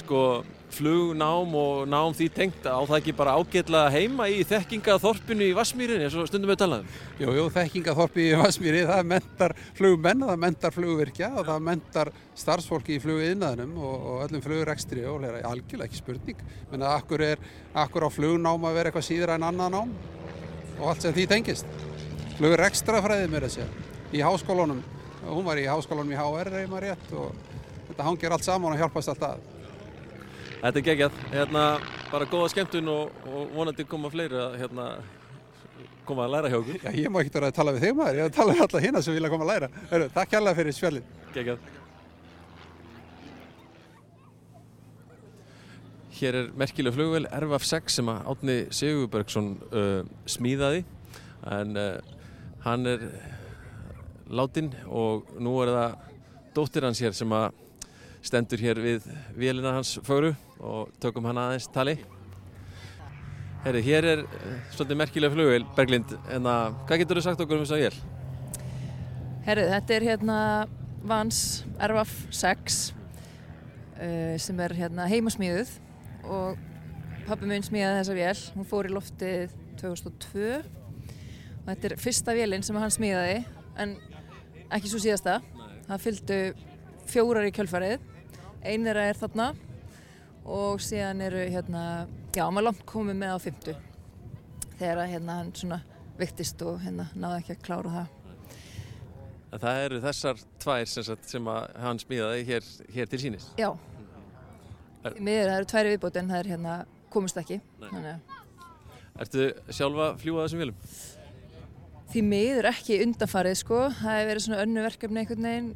sko 0.00 0.20
flugnám 0.76 1.54
og 1.56 1.86
nám 1.88 2.14
því 2.16 2.26
tengt 2.34 2.66
á 2.66 2.80
það 2.84 2.98
ekki 2.98 3.14
bara 3.16 3.36
ágætlega 3.38 3.92
heima 3.94 4.26
í 4.28 4.42
þekkingaþorpinu 4.48 5.46
í 5.46 5.54
Vassmýrinni 5.56 6.06
eins 6.06 6.16
og 6.18 6.28
stundum 6.28 6.50
við 6.52 6.60
talaðum? 6.62 6.90
Jú, 7.20 7.30
jú, 7.38 7.46
þekkingaþorpi 7.54 8.26
í 8.26 8.34
Vassmýri, 8.40 8.82
það 8.88 9.08
mentar 9.12 9.56
flugmenn, 9.78 10.26
það 10.28 10.42
mentar 10.44 10.76
flugvirkja 10.76 11.30
og 11.32 11.48
það 11.48 11.64
mentar 11.70 12.12
starfsfólki 12.36 12.98
í 12.98 13.02
flugiðnaðinum 13.04 13.76
og, 13.78 13.96
og 13.96 14.22
öllum 14.26 14.44
flugrekstri 14.44 15.06
og 15.08 15.20
hlera, 15.22 15.44
algjörlega 15.48 15.88
ekki 15.88 16.02
spurning. 16.02 16.44
Menna, 16.72 16.92
akkur 16.98 17.24
er, 17.24 17.42
akkur 17.86 18.08
á 18.08 18.10
flugnám 18.12 18.68
að 18.68 18.80
vera 18.80 18.92
eitthvað 18.92 19.08
síður 19.10 19.36
en 19.36 19.50
annan 19.50 19.78
nám 19.78 19.98
og 20.76 20.88
allt 20.90 21.06
sem 21.06 21.16
því 21.16 21.30
tengist. 21.30 21.85
Flugrekstrafræði 22.36 23.28
mér 23.32 23.46
að 23.46 23.54
segja, 23.54 23.66
í 24.12 24.20
háskólunum, 24.20 24.82
hún 25.24 25.44
var 25.46 25.56
í 25.56 25.64
háskólunum 25.64 26.12
í 26.12 26.16
HR 26.20 26.50
reyma 26.52 26.80
rétt 26.84 27.12
og 27.16 27.30
þetta 27.88 28.08
hangir 28.10 28.34
allt 28.36 28.44
saman 28.44 28.74
og 28.74 28.80
hjálpast 28.82 29.12
alltaf. 29.12 29.38
Þetta 30.60 30.80
er 30.80 30.84
geggjað, 30.84 31.20
hérna, 31.32 31.62
bara 32.10 32.26
góða 32.28 32.50
skemmtun 32.52 32.90
og, 32.92 33.14
og 33.30 33.54
vonandi 33.54 33.86
koma 33.88 34.10
fleiri 34.12 34.36
að 34.40 34.56
hérna, 34.60 34.88
koma 36.08 36.26
að 36.26 36.34
læra 36.34 36.50
hjá 36.52 36.58
okkur. 36.58 36.76
Já, 36.82 36.90
ég 36.98 37.12
má 37.12 37.20
ekki 37.22 37.32
vera 37.38 37.48
að 37.48 37.56
tala 37.56 37.74
við 37.76 37.86
þig 37.86 37.96
maður, 37.96 38.18
ég 38.20 38.28
að 38.28 38.36
tala 38.36 38.56
við 38.56 38.64
alla 38.66 38.82
hérna 38.84 39.02
sem 39.06 39.16
vilja 39.16 39.30
koma 39.32 39.46
að 39.46 39.52
læra. 39.52 39.70
Heru, 39.92 40.08
takk 40.16 40.36
hérlega 40.36 40.58
fyrir 40.58 40.76
spjallin. 40.76 41.06
Geggjað. 41.36 41.70
Hér 46.16 46.38
er 46.42 46.52
merkileg 46.56 46.96
flugvel 46.96 47.24
RFF6 47.28 47.96
sem 47.98 48.12
að 48.12 48.28
Átni 48.32 48.58
Sigurbergsson 48.72 49.50
uh, 49.68 50.04
smíðaði 50.32 50.84
en 51.52 51.80
uh, 51.80 52.15
hann 52.66 52.86
er 52.90 53.02
látin 54.26 54.72
og 54.90 55.28
nú 55.38 55.54
er 55.62 55.70
það 55.70 55.92
dóttir 56.56 56.86
hans 56.86 57.00
hér 57.02 57.14
sem 57.14 57.30
að 57.36 57.52
stendur 58.26 58.62
hér 58.62 58.80
við 58.82 59.06
vélina 59.38 59.76
hans 59.76 59.92
fögru 60.06 60.32
og 60.58 60.90
tökum 61.02 61.28
hann 61.28 61.38
aðeins 61.38 61.68
tali. 61.70 61.94
Herri, 63.62 63.82
hér 63.86 64.06
er 64.06 64.22
svolítið 64.74 64.98
merkilega 64.98 65.34
flugvel, 65.34 65.66
Berglind, 65.76 66.14
en 66.30 66.48
að 66.50 66.74
hvað 66.88 67.02
getur 67.02 67.20
þú 67.20 67.24
sagt 67.26 67.42
okkur 67.44 67.60
um 67.60 67.64
þess 67.66 67.76
að 67.76 67.84
vél? 67.84 68.00
Herri, 69.46 69.66
þetta 69.74 69.96
er 69.96 70.06
hérna 70.10 70.38
Vans 71.06 71.40
RVF 71.86 72.14
6 72.34 72.80
uh, 72.90 74.34
sem 74.42 74.62
er 74.64 74.74
hérna 74.74 75.06
heimasmíðuð 75.10 75.76
og 76.26 76.58
pappi 77.28 77.46
mun 77.46 77.62
smíðaði 77.66 78.00
þessa 78.00 78.18
vél, 78.18 78.42
hún 78.56 78.66
fór 78.70 78.90
í 78.90 78.94
loftið 78.94 79.54
2002 79.78 80.50
og 81.66 81.72
þetta 81.72 81.88
er 81.88 81.98
fyrsta 81.98 82.34
vélinn 82.36 82.62
sem 82.62 82.76
hann 82.78 82.92
smíðaði 82.94 83.40
en 83.82 83.96
ekki 84.70 84.90
svo 84.90 85.00
síðasta. 85.02 85.40
Það 85.86 86.02
fylgdu 86.04 86.36
fjórar 87.10 87.46
í 87.46 87.52
kjölfarið, 87.54 88.04
einir 88.66 88.98
er 88.98 89.18
þarna 89.18 89.48
og 90.46 90.78
síðan 90.82 91.24
eru 91.26 91.42
hérna, 91.50 91.82
já 92.34 92.44
maður 92.46 92.68
langt 92.68 92.84
komið 92.86 93.18
með 93.18 93.34
á 93.34 93.38
fymtu 93.42 93.74
þegar 94.78 95.10
hérna 95.10 95.40
hann 95.40 95.50
svona 95.58 95.80
viktist 96.20 96.62
og 96.62 96.78
hérna 96.84 97.08
náði 97.18 97.40
ekki 97.42 97.56
að 97.56 97.64
klára 97.66 97.94
það. 97.96 98.14
En 99.56 99.62
það 99.62 99.82
eru 99.88 100.00
þessar 100.04 100.40
tvær 100.62 100.88
sem, 100.90 101.06
sagt, 101.06 101.28
sem 101.30 101.50
hann 101.82 102.02
smíðaði 102.02 102.46
hér, 102.46 102.70
hér 102.94 103.10
til 103.10 103.22
sínis? 103.22 103.50
Já, 103.58 103.72
miður 105.18 105.50
það 105.50 105.58
eru 105.58 105.70
tværi 105.74 105.94
viðbóti 105.96 106.22
en 106.22 106.32
það 106.32 106.42
er 106.42 106.50
hérna 106.54 106.78
komist 107.14 107.42
ekki. 107.42 107.60
Ertu 109.16 109.46
sjálfa 109.72 110.12
fljúað 110.20 110.46
þessum 110.46 110.64
vélum? 110.66 110.80
Því 112.12 112.22
miður 112.22 112.68
ekki 112.70 113.00
undanfarið 113.02 113.58
sko, 113.60 113.80
það 113.98 114.16
hefur 114.16 114.30
verið 114.30 114.44
svona 114.44 114.62
önnu 114.62 114.84
verkefni 114.84 115.22
einhvern 115.22 115.48
veginn 115.48 115.70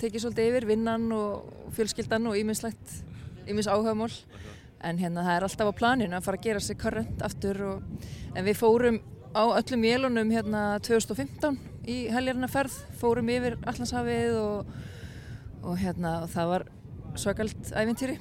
tekið 0.00 0.22
svolítið 0.24 0.50
yfir, 0.50 0.68
vinnan 0.68 1.04
og 1.16 1.72
fjölskyldan 1.76 2.28
og 2.30 2.38
ímislegt, 2.40 2.94
ímis 3.48 3.68
áhugamál. 3.68 4.12
En 4.84 4.98
hérna 5.00 5.24
það 5.24 5.36
er 5.36 5.46
alltaf 5.46 5.70
á 5.72 5.78
planinu 5.78 6.16
að 6.16 6.26
fara 6.26 6.40
að 6.40 6.46
gera 6.48 6.62
sig 6.62 6.78
korrent 6.80 7.22
aftur 7.24 7.62
og 7.64 8.08
en 8.36 8.44
við 8.44 8.58
fórum 8.60 9.00
á 9.36 9.44
öllum 9.56 9.84
vélunum 9.84 10.32
hérna 10.32 10.62
2015 10.84 11.58
í 11.88 11.96
helgarnaferð, 12.12 12.76
fórum 13.00 13.28
yfir 13.32 13.58
Allandshafið 13.68 14.38
og, 14.40 14.72
og 15.62 15.76
hérna 15.80 16.22
og 16.24 16.32
það 16.32 16.52
var 16.52 16.66
svakalt 17.20 17.72
ævintýri. 17.72 18.16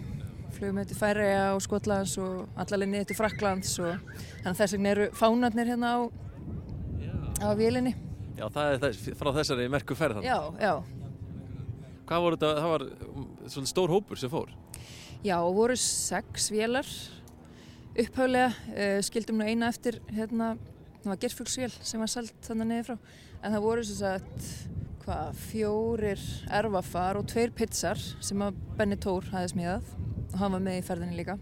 Flugum 0.56 0.80
við 0.80 0.92
til 0.92 1.00
Færiða 1.00 1.48
og 1.56 1.64
Skotlands 1.64 2.14
og 2.24 2.60
allalinni 2.60 3.02
til 3.08 3.18
Fraklands 3.18 3.74
og 3.84 3.98
þannig 4.44 4.60
þess 4.62 4.76
vegna 4.78 4.94
eru 4.94 5.08
fánarnir 5.18 5.72
hérna 5.74 5.90
á, 5.92 6.00
á 7.40 7.48
vélinni. 7.58 7.96
Já, 8.36 8.46
það 8.52 8.70
er 8.70 8.80
þess, 8.84 9.10
frá 9.16 9.32
þessari 9.38 9.66
merku 9.72 9.96
ferð 9.96 10.24
Já, 10.26 10.38
já. 10.60 10.74
Hvað 12.06 12.24
voru 12.26 12.38
þetta, 12.38 12.50
það 12.60 12.72
var 12.74 12.84
svolítið 13.48 13.72
stór 13.72 13.94
hópur 13.96 14.20
sem 14.20 14.32
fór? 14.32 14.52
Já, 15.26 15.38
voru 15.42 15.78
sex 15.80 16.52
vélar 16.54 16.90
upphaulega, 17.96 18.52
uh, 18.76 19.00
skildum 19.06 19.40
nú 19.40 19.48
eina 19.48 19.70
eftir 19.72 20.02
hérna, 20.12 20.56
það 21.02 21.12
var 21.14 21.22
gerfuggsvél 21.24 21.72
sem 21.80 22.02
var 22.04 22.12
sælt 22.12 22.36
þannig 22.46 22.72
niður 22.72 22.90
frá, 22.90 22.98
en 23.40 23.56
það 23.56 23.66
voru 23.66 23.86
svo 23.88 23.98
sagt, 24.02 24.50
hvað, 25.06 25.42
fjórir 25.48 26.28
erfafar 26.60 27.20
og 27.20 27.28
tveir 27.32 27.54
pizzar 27.56 28.02
sem 28.02 28.44
að 28.44 28.60
Benny 28.78 29.00
Tór 29.00 29.28
hafi 29.32 29.54
smíðað 29.54 29.92
og 30.32 30.40
hann 30.42 30.58
var 30.58 30.66
með 30.66 30.80
í 30.82 30.86
ferðinni 30.86 31.20
líka. 31.20 31.38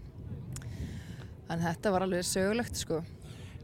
Þannig 1.48 1.64
að 1.64 1.68
þetta 1.68 1.92
var 1.94 2.04
alveg 2.06 2.26
sögulegt 2.28 2.78
sko. 2.80 3.00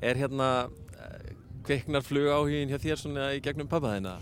Er 0.04 0.18
hérna 0.18 0.48
eh, 0.96 1.30
kveiknar 1.70 2.02
flug 2.02 2.26
áhugin 2.26 2.70
hjá 2.70 2.80
þér 2.82 2.98
svona 2.98 3.28
í 3.36 3.42
gegnum 3.44 3.68
pappa 3.70 3.92
þeina? 3.94 4.16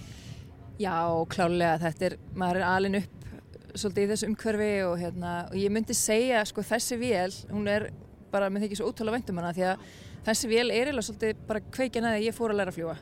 Já, 0.79 0.99
klálega, 1.33 1.79
þetta 1.81 2.05
er, 2.11 2.17
maður 2.37 2.61
er 2.61 2.67
alin 2.69 2.99
upp 2.99 3.15
svolítið 3.79 4.05
í 4.05 4.09
þessu 4.11 4.29
umhverfi 4.29 4.73
og 4.85 4.97
hérna, 5.01 5.31
og 5.49 5.57
ég 5.57 5.73
myndi 5.73 5.97
segja, 5.97 6.43
sko, 6.49 6.65
þessi 6.67 6.99
vél, 7.01 7.31
hún 7.49 7.71
er 7.73 7.89
bara, 8.33 8.51
mér 8.53 8.67
þykir 8.67 8.81
svo 8.81 8.91
ótrúlega 8.91 9.17
væntum 9.17 9.41
hana, 9.41 9.55
því 9.57 9.65
að 9.71 9.87
þessi 10.27 10.51
vél 10.51 10.67
er 10.67 10.91
eiginlega 10.91 11.07
svolítið 11.07 11.41
bara 11.49 11.63
kveikin 11.77 12.09
að 12.11 12.27
ég 12.27 12.37
fór 12.37 12.53
að 12.53 12.61
læra 12.61 12.75
að 12.75 12.77
fljúa. 12.77 12.97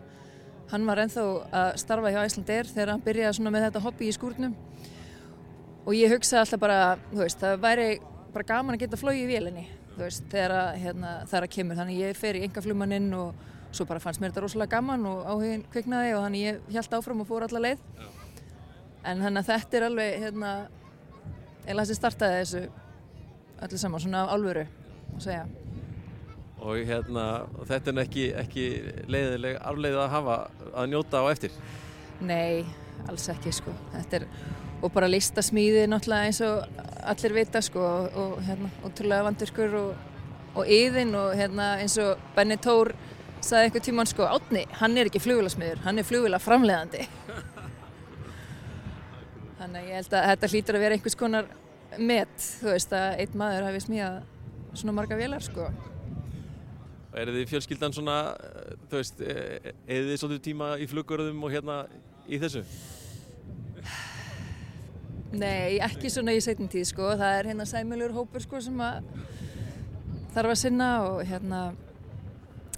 Hann 0.71 0.87
var 0.87 1.03
ennþá 1.03 1.25
að 1.63 1.73
starfa 1.83 2.13
hjá 2.15 2.21
Æslandir 2.23 2.71
þegar 2.71 2.93
hann 2.95 3.03
byrjaði 3.07 3.39
svona 3.39 3.55
með 3.55 3.67
þetta 3.67 3.83
hobby 3.85 4.07
í 4.07 4.15
skúrnum 4.15 4.55
og 5.87 5.93
ég 5.95 6.15
hugsaði 6.15 6.43
alltaf 6.45 6.63
bara, 6.63 6.79
þú 7.11 7.21
veist, 7.25 7.43
það 7.43 7.61
væri 7.67 7.91
bara 8.35 8.49
gaman 8.53 8.79
að 8.79 8.85
geta 8.85 8.99
flóið 9.01 9.21
í 9.25 9.29
vélinni, 9.31 9.67
þú 9.95 10.03
veist, 10.05 10.25
þegar 10.31 10.57
að, 10.61 10.73
hérna, 10.83 11.13
þegar 11.27 11.47
að 11.47 11.55
kemur, 11.59 11.79
þannig 11.83 12.01
ég 12.03 12.19
fer 12.19 12.39
í 12.39 12.47
enga 12.47 12.65
flugmanninn 12.65 13.13
og 13.19 13.45
svo 13.77 13.87
bara 13.89 14.03
fannst 14.03 14.23
mér 14.23 14.33
þetta 14.33 14.45
rosalega 14.47 14.77
gaman 14.77 15.07
og 15.11 15.27
áhugin 15.29 15.67
kviknaði 15.73 16.15
og 16.17 16.25
þannig 16.27 16.47
ég 16.47 16.73
held 16.79 16.97
áfram 16.99 17.23
og 17.23 17.29
fór 17.29 17.47
alla 17.47 17.63
leið 17.69 17.85
en 19.07 19.23
þannig 19.23 19.43
að 19.43 19.53
þetta 19.53 19.79
er 19.79 19.87
alveg 19.87 20.19
hérna, 20.25 20.51
eða 21.67 21.85
þessi 21.85 21.99
startaði 22.01 22.43
þessu 22.43 22.65
öllu 23.67 23.81
saman, 23.81 24.03
svona 24.03 24.25
af 24.25 24.35
álveru 24.35 24.67
að 24.67 25.23
segja. 25.25 25.47
Og 26.67 26.81
hérna, 26.89 27.25
þetta 27.69 27.93
er 27.93 28.03
ekki, 28.03 28.27
ekki 28.43 28.67
leiðileg 29.13 29.59
afleið 29.61 29.99
að 30.03 30.13
hafa 30.17 30.37
að 30.73 30.91
njóta 30.93 31.23
á 31.23 31.25
eftir? 31.31 31.57
Nei, 32.25 32.65
alls 33.07 33.29
ekki 33.31 33.53
sko, 33.55 33.75
er 34.11 34.27
og 34.85 34.93
bara 34.93 35.09
listasmíði 35.09 35.87
náttúrulega 35.89 36.29
eins 36.29 36.41
og 36.45 36.83
allir 37.09 37.35
vita 37.37 37.63
sko 37.65 37.81
og, 37.81 38.19
og 38.21 38.33
hérna, 38.45 38.69
ótrúlega 38.85 39.25
vandurkur 39.25 39.77
og, 39.79 40.03
og 40.57 40.69
yðin 40.69 41.15
og 41.17 41.33
hérna 41.39 41.77
eins 41.81 41.97
og 42.03 42.21
Benny 42.37 42.59
Tór 42.61 42.93
sagði 43.47 43.69
einhver 43.69 43.85
tíman 43.87 44.09
sko, 44.11 44.27
átni, 44.29 44.65
hann 44.81 44.97
er 44.99 45.11
ekki 45.11 45.23
flugvilasmiður, 45.23 45.83
hann 45.87 46.01
er 46.01 46.07
flugvila 46.07 46.41
framleiðandi. 46.43 47.07
Þannig 49.61 49.81
að 49.81 49.91
ég 49.91 50.01
held 50.01 50.17
að 50.19 50.27
þetta 50.31 50.51
hlýtur 50.53 50.79
að 50.79 50.85
vera 50.85 50.97
einhvers 50.99 51.19
konar 51.19 51.51
met, 51.97 52.35
þú 52.61 52.73
veist 52.73 52.97
að 52.97 53.23
einn 53.23 53.39
maður 53.41 53.69
hafi 53.69 53.85
smíðað 53.87 54.19
svona 54.77 54.97
marga 54.99 55.19
vélar 55.19 55.45
sko. 55.45 55.71
Er 57.17 57.31
þið 57.33 57.49
fjölskyldan 57.49 57.95
svona, 57.97 58.19
eh, 58.37 58.75
þú 58.91 59.01
veist, 59.01 59.23
eða 59.25 60.03
þið 60.11 60.21
svolítið 60.21 60.45
tíma 60.51 60.75
í 60.77 60.89
flugurðum 60.91 61.47
og 61.47 61.55
hérna 61.55 61.79
í 62.29 62.41
þessu? 62.43 62.65
Nei, 65.41 65.79
ekki 65.85 66.13
svona 66.13 66.35
í 66.37 66.43
setjum 66.45 66.69
tíð 66.73 66.91
sko, 66.91 67.15
það 67.17 67.39
er 67.39 67.51
hérna 67.53 67.67
sæmjölur 67.69 68.15
hópur 68.17 68.45
sko 68.45 68.61
sem 68.61 68.85
að 68.85 69.09
þarf 70.37 70.53
að 70.53 70.61
sinna 70.61 70.91
og 71.09 71.23
hérna, 71.25 71.61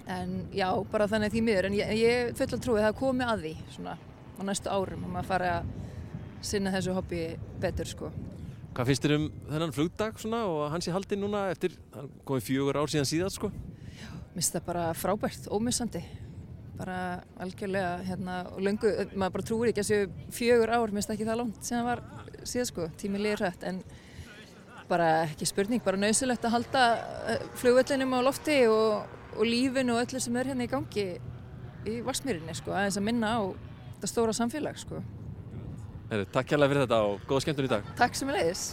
en 0.09 0.35
já, 0.57 0.69
bara 0.93 1.09
þannig 1.11 1.35
því 1.35 1.43
miður, 1.45 1.69
en 1.69 1.77
ég, 1.77 1.93
ég 2.01 2.33
full 2.39 2.49
að 2.49 2.63
trúi 2.65 2.81
það 2.81 2.97
komi 2.99 3.27
að 3.29 3.45
því 3.45 3.55
svona 3.75 3.97
á 4.39 4.41
næstu 4.47 4.73
árum 4.73 5.05
og 5.05 5.13
maður 5.13 5.31
fari 5.33 5.51
að 5.53 5.73
sinna 6.49 6.73
þessu 6.75 6.95
hobby 6.97 7.23
betur 7.61 7.91
sko. 7.91 8.13
Hvað 8.77 8.93
finnst 8.93 9.05
þér 9.05 9.17
um 9.17 9.27
þennan 9.49 9.75
flugdag 9.75 10.21
svona 10.23 10.45
og 10.47 10.63
hans 10.73 10.87
í 10.87 10.95
haldin 10.95 11.23
núna 11.25 11.49
eftir, 11.53 11.75
komið 12.29 12.47
fjögur 12.47 12.79
ár 12.79 12.93
síðan 12.93 13.09
síðan 13.11 13.35
sko? 13.35 13.51
Já, 13.99 14.09
minnst 14.37 14.55
það 14.55 14.67
bara 14.69 14.85
frábært, 14.95 15.49
ómissandi, 15.51 16.03
bara 16.79 16.99
algjörlega 17.43 17.97
hérna 18.07 18.37
og 18.53 18.61
löngu, 18.63 18.93
maður 19.19 19.35
bara 19.35 19.49
trúir 19.51 19.73
ekki 19.73 19.83
að 19.83 19.91
séu 19.91 20.29
fjögur 20.37 20.71
ár, 20.71 20.95
minnst 20.95 21.11
það 21.11 21.19
ekki 21.19 21.29
það 21.29 21.41
langt 21.43 21.67
síðan 21.67 21.89
var 21.89 22.05
síðan 22.47 22.71
sko, 22.71 22.87
tímið 23.03 23.25
liður 23.27 23.45
hrætt, 23.45 23.67
en 23.67 23.83
bara 24.89 25.09
ekki 25.27 25.49
spurning, 25.51 25.83
bara 25.85 25.99
nöysilegt 26.01 26.47
að 26.47 26.55
halda 26.55 26.85
flugvöllinum 27.59 28.15
á 28.15 28.21
lofti 28.25 28.61
og, 28.71 29.18
og 29.39 29.47
lífinu 29.47 29.95
og 29.95 30.03
öllu 30.03 30.21
sem 30.23 30.37
er 30.37 30.51
hérna 30.51 30.67
í 30.67 30.71
gangi 30.71 31.07
í 31.89 32.01
Varsmýrinni 32.05 32.57
sko, 32.59 32.75
aðeins 32.75 32.99
að 32.99 33.07
minna 33.07 33.31
á 33.39 33.41
þetta 33.95 34.11
stóra 34.11 34.35
samfélag 34.37 34.81
sko. 34.81 35.01
Heri, 36.11 36.27
takk 36.33 36.51
kærlega 36.51 36.73
fyrir 36.73 36.87
þetta 36.87 37.01
og 37.07 37.25
góða 37.29 37.45
skemmtun 37.45 37.69
í 37.69 37.73
dag. 37.73 37.89
Takk 37.99 38.19
sem 38.19 38.31
er 38.33 38.39
leiðis. 38.41 38.67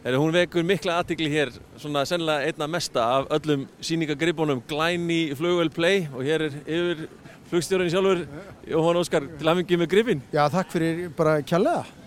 Heri, 0.00 0.16
hún 0.16 0.32
vekur 0.32 0.64
mikla 0.64 0.96
aðtikli 1.02 1.28
hér, 1.28 1.52
svona 1.76 2.06
sennilega 2.08 2.48
einna 2.48 2.70
mesta 2.70 3.04
af 3.18 3.28
öllum 3.36 3.66
síningagripunum 3.84 4.62
Glæni 4.70 5.34
Flugvel 5.36 5.72
Play 5.74 6.06
og 6.08 6.24
hér 6.24 6.46
er 6.46 6.58
yfir 6.64 7.06
flugstjórun 7.50 7.90
sjálfur 7.92 8.24
Jóhann 8.70 9.00
Óskar 9.02 9.26
til 9.36 9.50
aðmengi 9.50 9.76
með 9.82 9.90
gripin. 9.92 10.22
Já, 10.32 10.46
takk 10.48 10.72
fyrir 10.72 11.10
bara 11.18 11.40
kærlega. 11.44 11.99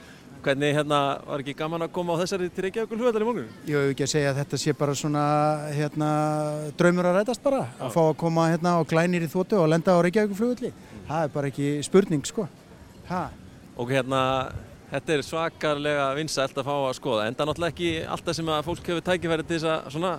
Hvernig 0.43 0.73
hérna 0.75 0.97
var 1.23 1.39
ekki 1.39 1.53
gaman 1.56 1.86
að 1.86 1.93
koma 1.95 2.17
á 2.19 2.19
þessari 2.19 2.49
til 2.51 2.65
Reykjavík 2.65 2.91
hlugvallar 2.91 3.23
í 3.23 3.27
morgun? 3.29 3.45
Ég 3.63 3.77
hef 3.79 3.93
ekki 3.93 4.03
að 4.03 4.10
segja 4.12 4.32
að 4.34 4.39
þetta 4.41 4.58
sé 4.60 4.73
bara 4.75 4.95
svona 4.99 5.21
hérna, 5.71 6.10
draumur 6.79 7.08
að 7.08 7.15
rætast 7.19 7.43
bara 7.45 7.62
Já. 7.63 7.86
að 7.86 7.93
fá 7.95 8.01
að 8.01 8.17
koma 8.25 8.47
hérna 8.51 8.73
á 8.75 8.82
glænir 8.84 9.23
í 9.23 9.29
þóttu 9.32 9.62
og 9.62 9.69
lenda 9.71 9.95
á 9.95 10.03
Reykjavík 10.03 10.36
flugvalli. 10.36 10.73
Það 11.08 11.23
er 11.23 11.32
bara 11.38 11.51
ekki 11.53 11.69
spurning 11.88 12.27
sko. 12.27 12.49
Ha. 13.08 13.21
Og 13.79 13.95
hérna, 13.95 14.19
þetta 14.91 15.15
er 15.15 15.25
svakarlega 15.29 16.10
vinsælt 16.19 16.60
að 16.60 16.67
fá 16.67 16.75
að 16.75 16.99
skoða. 16.99 17.29
Enda 17.32 17.47
náttúrulega 17.47 17.75
ekki 17.77 17.93
alltaf 18.17 18.36
sem 18.36 18.51
að 18.51 18.67
fólk 18.67 18.91
hefur 18.91 19.08
tækifæri 19.08 19.47
til 19.47 19.62
þess 19.62 19.71
að 19.71 19.89
svona 19.95 20.13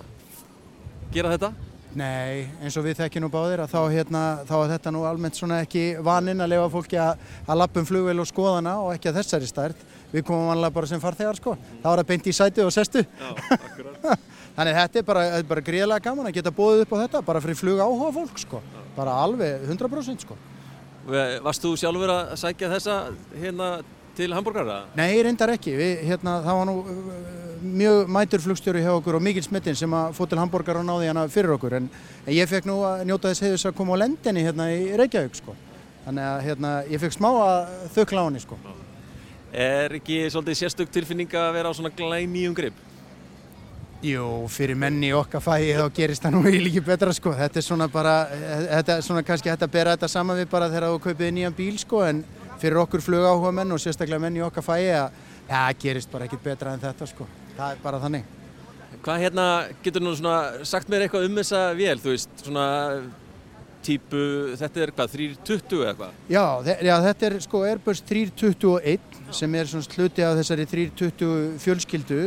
gera 1.12 1.36
þetta? 1.36 1.52
Nei, 1.94 2.48
eins 2.58 2.74
og 2.74 2.88
við 2.88 2.96
þekkjum 2.98 3.22
nú 3.22 3.28
báðir 3.30 3.60
að 3.62 3.70
þá, 3.70 3.80
hérna, 3.92 4.22
þá 4.48 4.54
er 4.56 4.70
þetta 4.72 4.92
nú 4.96 5.04
almennt 5.06 5.36
svona 5.38 5.60
ekki 5.62 5.82
vaninn 6.02 6.42
að 6.42 6.50
lefa 6.56 6.70
fólki 6.72 6.98
að, 6.98 7.20
að 7.46 7.60
lappum 7.60 7.86
flugvel 7.86 8.16
og 8.18 8.26
skoðana 8.26 8.72
og 8.82 8.96
ekki 8.96 9.12
að 9.12 9.20
þessari 9.20 9.50
stærð. 9.52 9.84
Við 10.14 10.26
komum 10.28 10.46
vanlega 10.52 10.74
bara 10.76 10.86
sem 10.86 11.02
farþegar 11.02 11.40
sko. 11.40 11.56
Það 11.82 11.90
var 11.90 12.02
að 12.04 12.10
beint 12.12 12.30
í 12.30 12.34
sæti 12.36 12.62
og 12.62 12.70
sestu. 12.74 13.02
Já, 13.02 13.30
akkurat. 13.58 14.20
Þannig 14.54 14.76
þetta 14.78 15.00
er 15.00 15.06
bara, 15.08 15.22
bara 15.48 15.64
gríðilega 15.66 16.04
gaman 16.04 16.28
að 16.30 16.36
geta 16.36 16.52
bóðið 16.54 16.84
upp 16.84 16.92
á 16.94 16.96
þetta 17.00 17.22
bara 17.26 17.40
fyrir 17.42 17.58
flug 17.58 17.80
áhuga 17.82 18.10
fólk 18.14 18.38
sko. 18.38 18.60
Já. 18.62 18.84
Bara 18.94 19.16
alveg 19.24 19.64
100% 19.66 20.22
sko. 20.22 20.36
Varst 21.44 21.64
þú 21.64 21.74
sjálfur 21.80 22.12
að 22.14 22.36
sækja 22.40 22.70
þessa 22.76 22.98
hérna 23.34 23.70
til 24.14 24.30
Hamburgara? 24.36 24.84
Nei, 24.94 25.18
reyndar 25.26 25.52
ekki. 25.56 25.74
Við, 25.80 26.04
hérna, 26.06 26.36
það 26.44 26.60
var 26.60 26.70
nú 26.70 26.76
uh, 26.78 27.18
mjög 27.82 28.14
mætur 28.14 28.44
flugstjóri 28.46 28.84
hjá 28.84 28.92
okkur 28.94 29.18
og 29.18 29.26
mikil 29.26 29.42
smittin 29.44 29.74
sem 29.78 29.98
að 29.98 30.14
fótt 30.14 30.30
til 30.30 30.38
Hamburgara 30.38 30.84
og 30.84 30.88
náði 30.88 31.10
hana 31.10 31.26
fyrir 31.32 31.56
okkur. 31.56 31.80
En, 31.80 31.90
en 32.22 32.32
ég 32.36 32.48
fekk 32.50 32.70
nú 32.70 32.78
að 32.86 33.04
njóta 33.10 33.34
þess 33.34 33.48
heiðus 33.48 33.66
að 33.66 33.76
koma 33.82 33.98
á 33.98 34.02
lendinni 34.04 34.46
hérna 34.46 34.70
í 34.70 34.86
Reykjavík 35.02 35.42
sko. 35.42 35.58
Þannig 36.06 36.30
að 36.30 36.40
hérna, 36.46 36.74
ég 36.94 37.02
fekk 37.02 37.18
smá 37.18 37.30
að 37.34 37.68
á 37.90 38.22
henni 38.22 38.46
sko. 38.46 38.62
Er 39.54 39.92
ekki 39.94 40.16
svolítið 40.34 40.56
sérstök 40.58 40.90
tilfinning 40.90 41.30
að 41.38 41.52
vera 41.54 41.70
á 41.70 41.76
svona 41.78 41.92
glænýjum 41.94 42.56
grip? 42.56 42.78
Jú, 44.04 44.24
fyrir 44.50 44.74
menni 44.76 45.12
okkar 45.14 45.40
fæi 45.40 45.70
þá 45.78 45.84
gerist 45.94 46.24
það 46.24 46.34
nú 46.34 46.42
líki 46.66 46.82
betra 46.84 47.14
sko. 47.14 47.30
Þetta 47.38 47.60
er 47.60 47.64
svona 47.64 47.86
bara, 47.88 48.16
þetta 48.66 48.96
er 48.96 49.06
svona 49.06 49.22
kannski 49.22 49.52
hægt 49.52 49.62
að 49.62 49.72
bera 49.76 49.94
þetta 49.94 50.10
saman 50.10 50.40
við 50.42 50.50
bara 50.50 50.68
þegar 50.72 50.90
þú 50.90 50.98
kaupið 51.06 51.32
nýjan 51.38 51.56
bíl 51.56 51.78
sko 51.78 52.02
en 52.02 52.24
fyrir 52.58 52.82
okkur 52.82 53.04
flugáhuga 53.06 53.54
menn 53.54 53.76
og 53.76 53.80
sérstaklega 53.80 54.26
menn 54.26 54.42
í 54.42 54.44
okkar 54.44 54.66
fæi 54.66 54.90
að 54.90 55.22
ja, 55.48 55.62
gerist 55.86 56.10
bara 56.10 56.26
ekkit 56.26 56.44
betra 56.50 56.74
en 56.74 56.82
þetta 56.82 57.08
sko. 57.14 57.30
Það 57.54 57.76
er 57.76 57.82
bara 57.86 58.02
þannig. 58.02 58.26
Hvað 59.06 59.22
hérna 59.22 59.48
getur 59.86 60.02
nú 60.02 60.18
svona 60.18 60.66
sagt 60.66 60.90
mér 60.90 61.06
eitthvað 61.06 61.28
um 61.28 61.38
þessa 61.38 61.66
vél, 61.78 61.98
þú 62.02 62.10
veist, 62.10 62.40
svona 62.42 62.68
típu, 63.84 64.22
þetta 64.58 64.82
er 64.82 64.92
hvað, 64.96 65.18
320 65.18 65.82
eða 65.84 65.98
hvað? 65.98 66.22
Já, 66.32 66.44
já, 66.82 66.94
þetta 67.06 67.28
er 67.28 67.42
sko 67.44 67.66
Airbus 67.68 68.00
321 68.08 69.13
sem 69.34 69.54
er 69.58 69.68
svona 69.70 69.86
sluti 69.86 70.24
af 70.24 70.36
þessari 70.38 70.66
320 70.70 71.58
fjölskyldu 71.62 72.20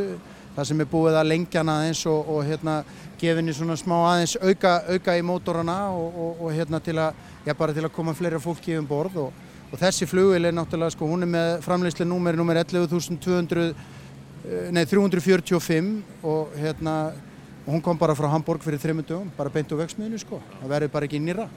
það 0.58 0.70
sem 0.70 0.82
er 0.82 0.90
búið 0.92 1.20
að 1.20 1.30
lengja 1.32 1.62
hana 1.62 1.76
aðeins 1.82 2.02
og, 2.10 2.32
og 2.34 2.40
hérna 2.48 2.80
gefinni 3.22 3.54
svona 3.54 3.78
smá 3.80 3.96
aðeins 3.98 4.38
auka, 4.42 4.74
auka 4.90 5.18
í 5.18 5.26
mótorana 5.26 5.78
og, 5.94 6.08
og, 6.24 6.42
og 6.46 6.56
hérna 6.56 6.82
til 6.84 6.98
að, 7.02 7.20
já 7.46 7.54
bara 7.58 7.76
til 7.76 7.86
að 7.86 7.94
koma 7.96 8.16
fleira 8.18 8.42
fólki 8.42 8.78
um 8.78 8.88
borð 8.90 9.22
og 9.28 9.78
þessi 9.78 10.08
flugvél 10.10 10.50
er 10.50 10.56
náttúrulega 10.56 10.96
sko 10.96 11.10
hún 11.10 11.26
er 11.26 11.32
með 11.32 11.54
framleysli 11.66 12.08
númeri 12.08 12.40
nummer 12.40 12.58
11.200 12.64 13.72
nei 14.72 14.86
345 14.88 16.04
og 16.24 16.54
hérna 16.56 16.98
hún 17.68 17.82
kom 17.84 17.98
bara 18.00 18.16
frá 18.16 18.30
Hamburg 18.32 18.64
fyrir 18.64 18.80
þreymur 18.80 19.06
dögum 19.08 19.32
bara 19.38 19.52
beint 19.52 19.72
úr 19.76 19.82
vexmiðinu 19.84 20.20
sko. 20.22 20.40
Það 20.62 20.72
verður 20.72 20.94
bara 20.94 21.10
ekki 21.10 21.20
nýra 21.20 21.50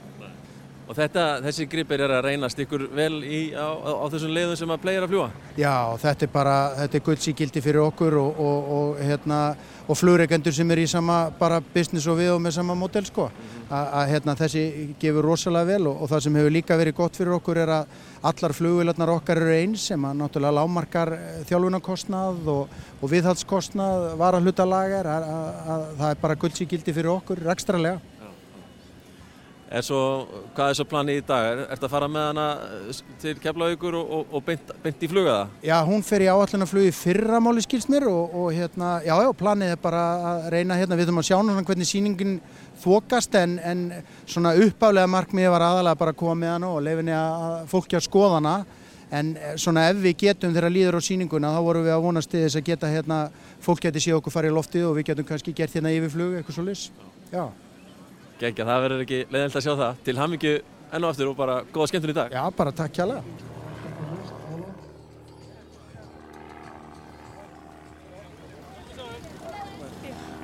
Og 0.91 0.95
þetta, 0.97 1.25
þessi 1.39 1.65
gripir 1.71 2.01
er 2.03 2.11
að 2.17 2.25
reynast 2.25 2.57
ykkur 2.59 2.81
vel 2.91 3.21
í, 3.23 3.37
á, 3.55 3.63
á, 3.63 3.91
á 4.03 4.05
þessum 4.11 4.33
leiðum 4.35 4.57
sem 4.59 4.73
að 4.75 4.81
plegir 4.83 5.05
að 5.05 5.13
fljúa? 5.13 5.27
Já, 5.55 5.75
þetta 6.01 6.27
er 6.27 6.31
bara, 6.33 6.55
þetta 6.81 6.99
er 6.99 7.05
guldsíkildi 7.05 7.63
fyrir 7.63 7.83
okkur 7.85 8.17
og, 8.19 8.41
og, 8.43 8.67
og, 8.75 8.99
hérna, 8.99 9.37
og 9.87 9.95
flugreikendur 9.95 10.57
sem 10.57 10.75
er 10.75 10.83
í 10.83 10.89
sama 10.91 11.21
bara 11.39 11.61
business 11.63 12.09
og 12.11 12.19
við 12.19 12.33
og 12.33 12.43
með 12.43 12.57
sama 12.57 12.75
mótel 12.75 13.07
sko. 13.07 13.29
Að 13.71 14.11
hérna, 14.11 14.35
þessi 14.43 14.65
gefur 14.99 15.29
rosalega 15.31 15.71
vel 15.71 15.87
og 15.93 16.03
það 16.11 16.27
sem 16.27 16.41
hefur 16.41 16.55
líka 16.57 16.81
verið 16.83 16.99
gott 16.99 17.23
fyrir 17.23 17.39
okkur 17.39 17.63
er 17.63 17.75
að 17.77 17.97
allar 18.27 18.59
flugvilarnar 18.59 19.15
okkar 19.15 19.45
eru 19.45 19.57
eins 19.61 19.87
sem 19.93 20.11
að 20.11 20.19
náttúrulega 20.25 20.59
lámarkar 20.59 21.15
þjálfunarkostnað 21.47 22.55
og 22.57 23.07
viðhaldskostnað, 23.15 24.09
varahluta 24.19 24.67
lagar, 24.67 25.07
að, 25.07 25.33
að, 25.39 25.67
að 25.71 25.91
það 26.03 26.09
er 26.11 26.25
bara 26.27 26.41
guldsíkildi 26.43 26.99
fyrir 26.99 27.15
okkur, 27.15 27.47
rekstralega. 27.47 28.10
Er 29.71 29.85
svo, 29.87 30.27
hvað 30.51 30.69
er 30.69 30.75
svo 30.75 30.83
planið 30.91 31.17
í 31.21 31.23
dag? 31.23 31.45
Er 31.47 31.59
þetta 31.69 31.85
að 31.87 31.93
fara 31.93 32.07
með 32.11 32.25
hana 32.27 32.45
eh, 32.91 32.97
til 33.21 33.31
Keflavíkur 33.39 33.95
og, 33.95 34.09
og, 34.17 34.33
og 34.35 34.43
beint, 34.49 34.73
beint 34.83 35.05
í 35.05 35.07
flugaða? 35.07 35.45
Já, 35.63 35.77
hún 35.87 36.03
fer 36.03 36.25
í 36.25 36.27
áallunarflugi 36.27 36.91
fyrramáli 36.97 37.63
skilst 37.63 37.87
mér 37.93 38.09
og, 38.11 38.35
og 38.35 38.49
hérna, 38.51 38.97
já, 39.05 39.13
já, 39.23 39.29
planið 39.39 39.71
er 39.71 39.79
bara 39.79 40.01
að 40.31 40.49
reyna 40.57 40.75
hérna, 40.75 40.97
við 40.99 41.07
þurfum 41.07 41.23
að 41.23 41.29
sjá 41.29 41.37
núna 41.39 41.63
hvernig 41.69 41.87
síningin 41.87 42.35
þokast 42.83 43.39
en, 43.39 43.55
en 43.63 43.87
svona 44.25 44.53
uppálega 44.59 45.13
markmiði 45.15 45.55
var 45.55 45.67
aðalega 45.69 46.01
bara 46.03 46.15
að 46.17 46.21
koma 46.25 46.35
með 46.43 46.53
hana 46.57 46.75
og 46.75 46.83
leifinni 46.89 47.15
að 47.15 47.57
fólki 47.71 48.01
að 48.01 48.07
skoða 48.09 48.35
hana 48.41 48.55
en 49.07 49.33
eh, 49.39 49.55
svona 49.55 49.87
ef 49.87 50.03
við 50.03 50.19
getum 50.27 50.51
þegar 50.51 50.75
líður 50.75 50.99
á 50.99 51.07
síninguna 51.07 51.55
þá 51.55 51.63
vorum 51.71 51.87
við 51.87 51.95
að 51.95 52.05
vonast 52.09 52.35
til 52.35 52.43
þess 52.43 52.59
að 52.59 52.69
geta 52.73 52.91
hérna, 52.91 53.23
fólk 53.63 53.87
geti 53.87 54.03
séð 54.03 54.19
okkur 54.19 54.35
farið 54.35 54.51
í 54.51 54.59
loftið 54.59 54.91
og 54.91 54.95
við 54.99 55.13
getum 55.13 55.31
kannski 55.31 55.55
gert 55.55 55.79
hérna 55.79 55.95
yfirflug, 55.95 56.41
eitthvað 56.41 56.59
svo. 56.59 57.51
Gengja, 58.41 58.65
það 58.65 58.83
verður 58.87 59.01
ekki 59.03 59.17
leiðilt 59.29 59.55
að 59.59 59.63
sjá 59.67 59.73
það. 59.77 59.97
Til 60.07 60.17
hamingju 60.17 60.51
enn 60.91 61.03
og 61.05 61.11
aftur 61.11 61.29
og 61.29 61.35
bara 61.37 61.61
góða 61.69 61.91
skemmtun 61.91 62.13
í 62.13 62.17
dag. 62.17 62.33
Já, 62.33 62.41
bara 62.57 62.71
takk 62.73 62.95
kjærlega. 62.95 63.21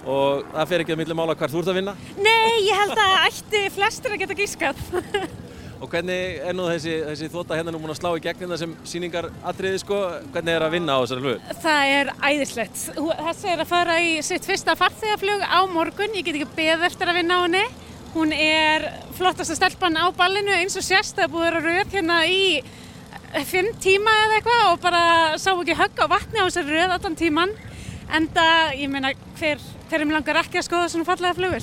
Og 0.07 0.45
það 0.53 0.69
fer 0.69 0.83
ekki 0.83 0.93
að 0.93 1.01
milli 1.01 1.17
mála 1.17 1.35
hvar 1.35 1.51
þú 1.51 1.63
ert 1.63 1.71
að 1.73 1.79
vinna. 1.81 1.95
Nei, 2.21 2.67
ég 2.67 2.77
held 2.79 3.01
að 3.01 3.15
ætti 3.25 3.63
flestir 3.75 4.13
að 4.13 4.21
geta 4.21 4.37
gískað. 4.37 4.85
Og 5.81 5.89
hvernig 5.91 6.39
er 6.41 6.55
nú 6.57 6.69
þessi, 6.71 6.93
þessi 7.05 7.27
þóta 7.33 7.57
hérna 7.57 7.73
nú 7.73 7.81
búin 7.81 7.93
að 7.93 7.99
slá 7.99 8.07
í 8.17 8.21
gegn 8.23 8.39
hérna 8.45 8.57
sem 8.57 8.71
síningar 8.87 9.27
atriði 9.45 9.81
sko? 9.83 9.99
Hvernig 10.33 10.55
er 10.55 10.65
að 10.65 10.73
vinna 10.73 10.95
á 10.97 11.01
þessari 11.03 11.25
flug? 11.25 11.51
Það 11.65 11.91
er 11.97 12.13
æðislegt. 12.29 12.85
Þessi 12.95 13.51
er 13.51 13.61
að 13.61 13.69
fara 13.73 13.97
í 14.01 14.15
sitt 14.25 14.47
fyrsta 14.47 14.77
farþegaflug 14.79 15.43
á 15.45 15.59
morgun. 15.69 16.17
Ég 16.17 16.25
get 16.25 16.39
ekki 16.39 16.57
beð 16.57 16.87
eftir 16.89 17.11
að 17.11 17.21
vinna 17.21 17.37
á 17.37 17.45
henni. 17.45 17.65
Hún 18.17 18.31
er 18.33 18.81
flottasta 19.13 19.53
stelpann 19.53 19.93
á 19.93 20.09
ballinu 20.09 20.49
eins 20.49 20.73
og 20.79 20.81
sérst. 20.81 21.13
Það 21.13 21.25
er 21.27 21.31
búið 21.33 21.43
að 21.45 21.49
vera 21.51 21.59
röð 21.67 21.91
hérna 21.93 22.15
í 22.25 22.39
fimm 23.45 23.67
tíma 23.77 24.13
eða 24.23 24.37
eitthvað 24.39 24.61
og 24.71 24.77
bara 24.81 25.01
sá 25.37 25.51
ekki 25.51 25.75
högg 25.77 25.99
á 26.01 26.05
vatni 26.09 26.41
á 26.41 26.47
þessari 26.47 26.71
röð 26.73 26.93
allan 26.95 27.17
tíman. 27.19 27.51
Enda, 28.17 28.45
ég 28.73 28.89
meina, 28.89 29.11
hver, 29.37 29.61
hverjum 29.91 30.13
langar 30.15 30.39
ekki 30.41 30.57
að 30.57 30.65
skoða 30.65 30.87
svona 30.89 31.05
fallega 31.05 31.37
flugul? 31.37 31.59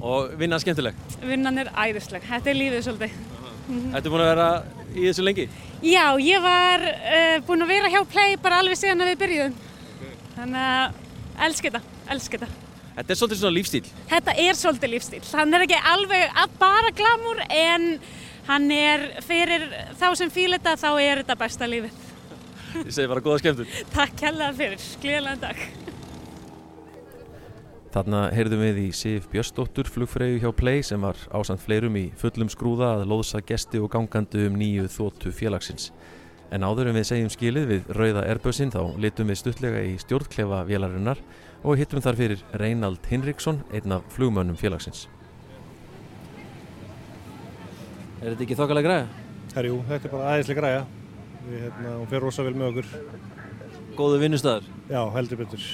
Og 0.00 0.30
vinna 0.40 0.60
skemmtileg. 0.62 1.02
Vinnan 1.20 1.60
er 1.60 1.68
æðisleg. 1.76 2.24
Þetta 2.30 2.50
er 2.54 2.58
lífið 2.62 2.86
svolítið. 2.86 3.18
Þetta 3.68 4.00
er 4.00 4.14
búin 4.14 4.24
að 4.24 4.30
vera 4.30 4.46
í 4.94 5.02
þessu 5.10 5.26
lengi? 5.26 5.44
Já, 5.84 6.06
ég 6.24 6.46
var 6.46 6.86
uh, 6.88 7.34
búin 7.44 7.66
að 7.66 7.74
vera 7.74 7.92
hjá 7.92 8.00
Play 8.14 8.40
bara 8.40 8.62
alveg 8.62 8.80
síðan 8.80 9.04
að 9.04 9.12
við 9.12 9.20
byrjuðum. 9.26 9.60
Þannig 10.38 10.64
að 10.70 11.44
elsk 11.50 11.68
þetta, 11.68 11.84
elsk 12.16 12.38
þetta. 12.38 12.67
Þetta 12.98 13.14
er 13.14 13.18
svolítið 13.20 13.38
svona 13.38 13.54
lífstíl. 13.54 13.84
Þetta 14.10 14.32
er 14.42 14.56
svolítið 14.58 14.90
lífstíl. 14.90 15.20
Hann 15.38 15.54
er 15.54 15.64
ekki 15.68 15.76
alveg 15.86 16.32
að 16.42 16.54
bara 16.58 16.88
glamur 16.98 17.42
en 17.46 17.84
hann 18.48 18.66
er 18.74 19.04
fyrir 19.22 19.68
þá 20.00 20.08
sem 20.18 20.32
fíl 20.34 20.50
þetta 20.56 20.72
þá 20.80 20.88
er 20.96 21.22
þetta 21.22 21.36
besta 21.38 21.68
lífið. 21.70 22.00
Ég 22.80 22.90
segi 22.96 23.10
bara 23.12 23.22
góða 23.22 23.38
skemmtun. 23.44 23.70
Takk 23.94 24.26
hella 24.26 24.50
fyrir, 24.58 24.82
glíðlega 25.04 25.38
dag. 25.46 25.62
Þarna 27.94 28.26
heyrðum 28.34 28.66
við 28.66 28.82
í 28.82 28.90
Sif 28.92 29.30
Björnsdóttur 29.30 29.88
flugfreyju 29.88 30.42
hjá 30.42 30.50
Play 30.58 30.82
sem 30.84 31.00
var 31.00 31.22
ásand 31.30 31.62
fleirum 31.62 31.94
í 31.96 32.08
fullum 32.18 32.50
skrúða 32.50 32.96
að 32.96 33.08
loðsa 33.14 33.40
gesti 33.46 33.78
og 33.78 33.92
gangandi 33.94 34.48
um 34.50 34.58
nýju 34.58 34.90
þóttu 34.92 35.32
félagsins. 35.32 35.92
En 36.50 36.66
áður 36.66 36.90
en 36.90 36.98
við 36.98 37.12
segjum 37.12 37.30
skilið 37.30 37.70
við 37.70 37.90
rauða 37.94 38.26
erbössin 38.26 38.74
þá 38.74 38.82
litum 38.98 39.30
við 39.30 39.40
stuttlega 39.44 39.86
í 39.86 39.94
stjórnklefa 40.02 40.64
vélarinnar 40.66 41.22
og 41.64 41.78
hittum 41.78 42.02
þar 42.02 42.18
fyrir 42.18 42.42
Reinald 42.60 43.06
Hinriksson, 43.10 43.62
einn 43.74 43.94
af 43.96 44.06
flugmönnum 44.14 44.58
félagsins. 44.58 45.06
Er 48.18 48.32
þetta 48.32 48.44
ekki 48.46 48.58
þokkalega 48.58 48.88
græða? 48.88 49.26
Herjú, 49.54 49.76
þetta 49.88 50.08
er 50.08 50.14
bara 50.14 50.30
aðeinslega 50.32 50.62
græða. 50.62 50.80
Við, 51.48 51.60
hérna, 51.64 51.92
hún 52.00 52.08
fer 52.10 52.24
rosa 52.24 52.44
vel 52.46 52.54
með 52.58 52.72
okkur. 52.72 52.88
Góðu 53.98 54.18
vinnustæður? 54.22 54.66
Já, 54.90 55.00
heldur 55.14 55.40
betur. 55.42 55.66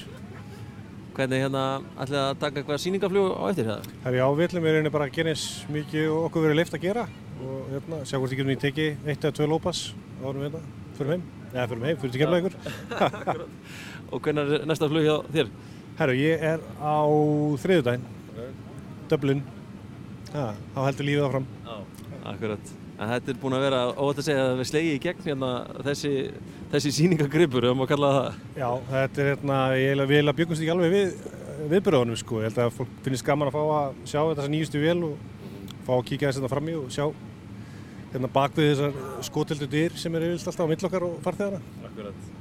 Hvernig 1.14 1.45
hérna 1.45 1.64
ætlið 2.03 2.20
að 2.20 2.39
taka 2.43 2.61
eitthvað 2.61 2.80
síningaflug 2.82 3.35
á 3.39 3.43
eftir 3.49 3.68
það? 3.70 3.91
Herri 4.05 4.18
já, 4.20 4.24
við 4.35 4.49
ætlum 4.49 4.64
við 4.66 4.76
reynir 4.76 4.95
bara 4.95 5.07
að 5.07 5.14
gera 5.14 5.35
eins 5.35 5.45
mikið 5.70 6.09
og 6.11 6.24
okkur 6.28 6.47
verið 6.49 6.59
leift 6.59 6.74
að 6.74 6.85
gera 6.89 7.05
og 7.45 7.68
hérna, 7.70 8.01
sjá 8.09 8.16
hvort 8.18 8.32
við 8.32 8.41
getum 8.41 8.55
í 8.55 8.59
teki 8.62 8.87
eitt 9.05 9.24
eða 9.24 9.37
tvö 9.39 9.47
lópas 9.53 9.85
árum 10.24 10.41
við 10.41 10.49
hérna, 10.49 10.62
fyrir 10.99 11.12
heim, 11.14 11.24
eða 11.53 11.66
fyrir 11.70 11.87
heim, 11.87 12.01
fyrir 12.03 12.14
til 12.14 12.22
kemla 12.24 12.41
ykkur. 12.43 12.57
og 14.12 14.26
hvernig 14.26 14.55
er 14.59 14.66
næsta 14.70 14.91
flug 14.91 15.07
hjá 15.07 15.16
þér? 15.37 15.53
Herru, 15.95 16.14
ég 16.18 16.40
er 16.42 16.62
á 16.82 17.07
þriðudaginn, 17.62 18.07
Dublin, 19.11 19.45
ha, 20.32 20.49
þá 20.74 20.80
heldur 20.88 21.07
lífið 21.07 21.26
áfram. 21.28 21.47
Já, 21.62 21.76
akkurat. 22.32 22.72
En 22.95 23.11
þetta 23.11 23.30
er 23.30 23.38
búin 23.42 23.55
að 23.55 23.64
vera 23.66 23.82
óvægt 23.95 24.20
að 24.22 24.26
segja 24.26 24.42
að 24.49 24.59
við 24.59 24.68
slegið 24.70 24.97
í 24.97 25.01
gegn 25.05 25.24
hérna 25.28 25.51
þessi, 25.86 26.12
þessi 26.72 26.92
síningagripur, 26.99 27.68
ef 27.68 27.78
maður 27.78 27.92
kalla 27.92 28.11
það. 28.16 28.42
Já, 28.59 28.68
þetta 28.90 29.22
er 29.22 29.30
hérna, 29.32 29.59
ég 29.78 30.05
vil 30.11 30.22
að 30.24 30.38
byggumst 30.40 30.64
ekki 30.64 30.74
alveg 30.74 30.95
við 30.95 31.16
viðbröðunum 31.70 32.18
sko. 32.18 32.40
Ég 32.42 32.51
held 32.51 32.62
að 32.64 32.76
fólk 32.80 33.01
finnist 33.07 33.26
gaman 33.26 33.51
að 33.51 33.57
fá 33.57 33.62
að 33.64 33.99
sjá 34.11 34.20
þessa 34.22 34.51
nýjustu 34.51 34.82
vél 34.82 34.99
og 35.12 35.18
fá 35.86 35.92
að 35.97 36.07
kíka 36.11 36.30
þess 36.30 36.42
að 36.42 36.55
fram 36.57 36.70
í 36.70 36.78
og 36.80 36.90
sjá 36.95 37.07
hérna 38.14 38.30
bakvið 38.34 38.72
þessar 38.72 39.22
skotildu 39.26 39.70
dyr 39.70 39.95
sem 39.99 40.14
eru 40.18 40.32
yfirlt 40.32 40.51
alltaf 40.51 40.66
á 40.66 40.72
millokkar 40.74 41.07
og 41.07 41.20
farþegana. 41.22 41.62
Akkurat. 41.86 42.34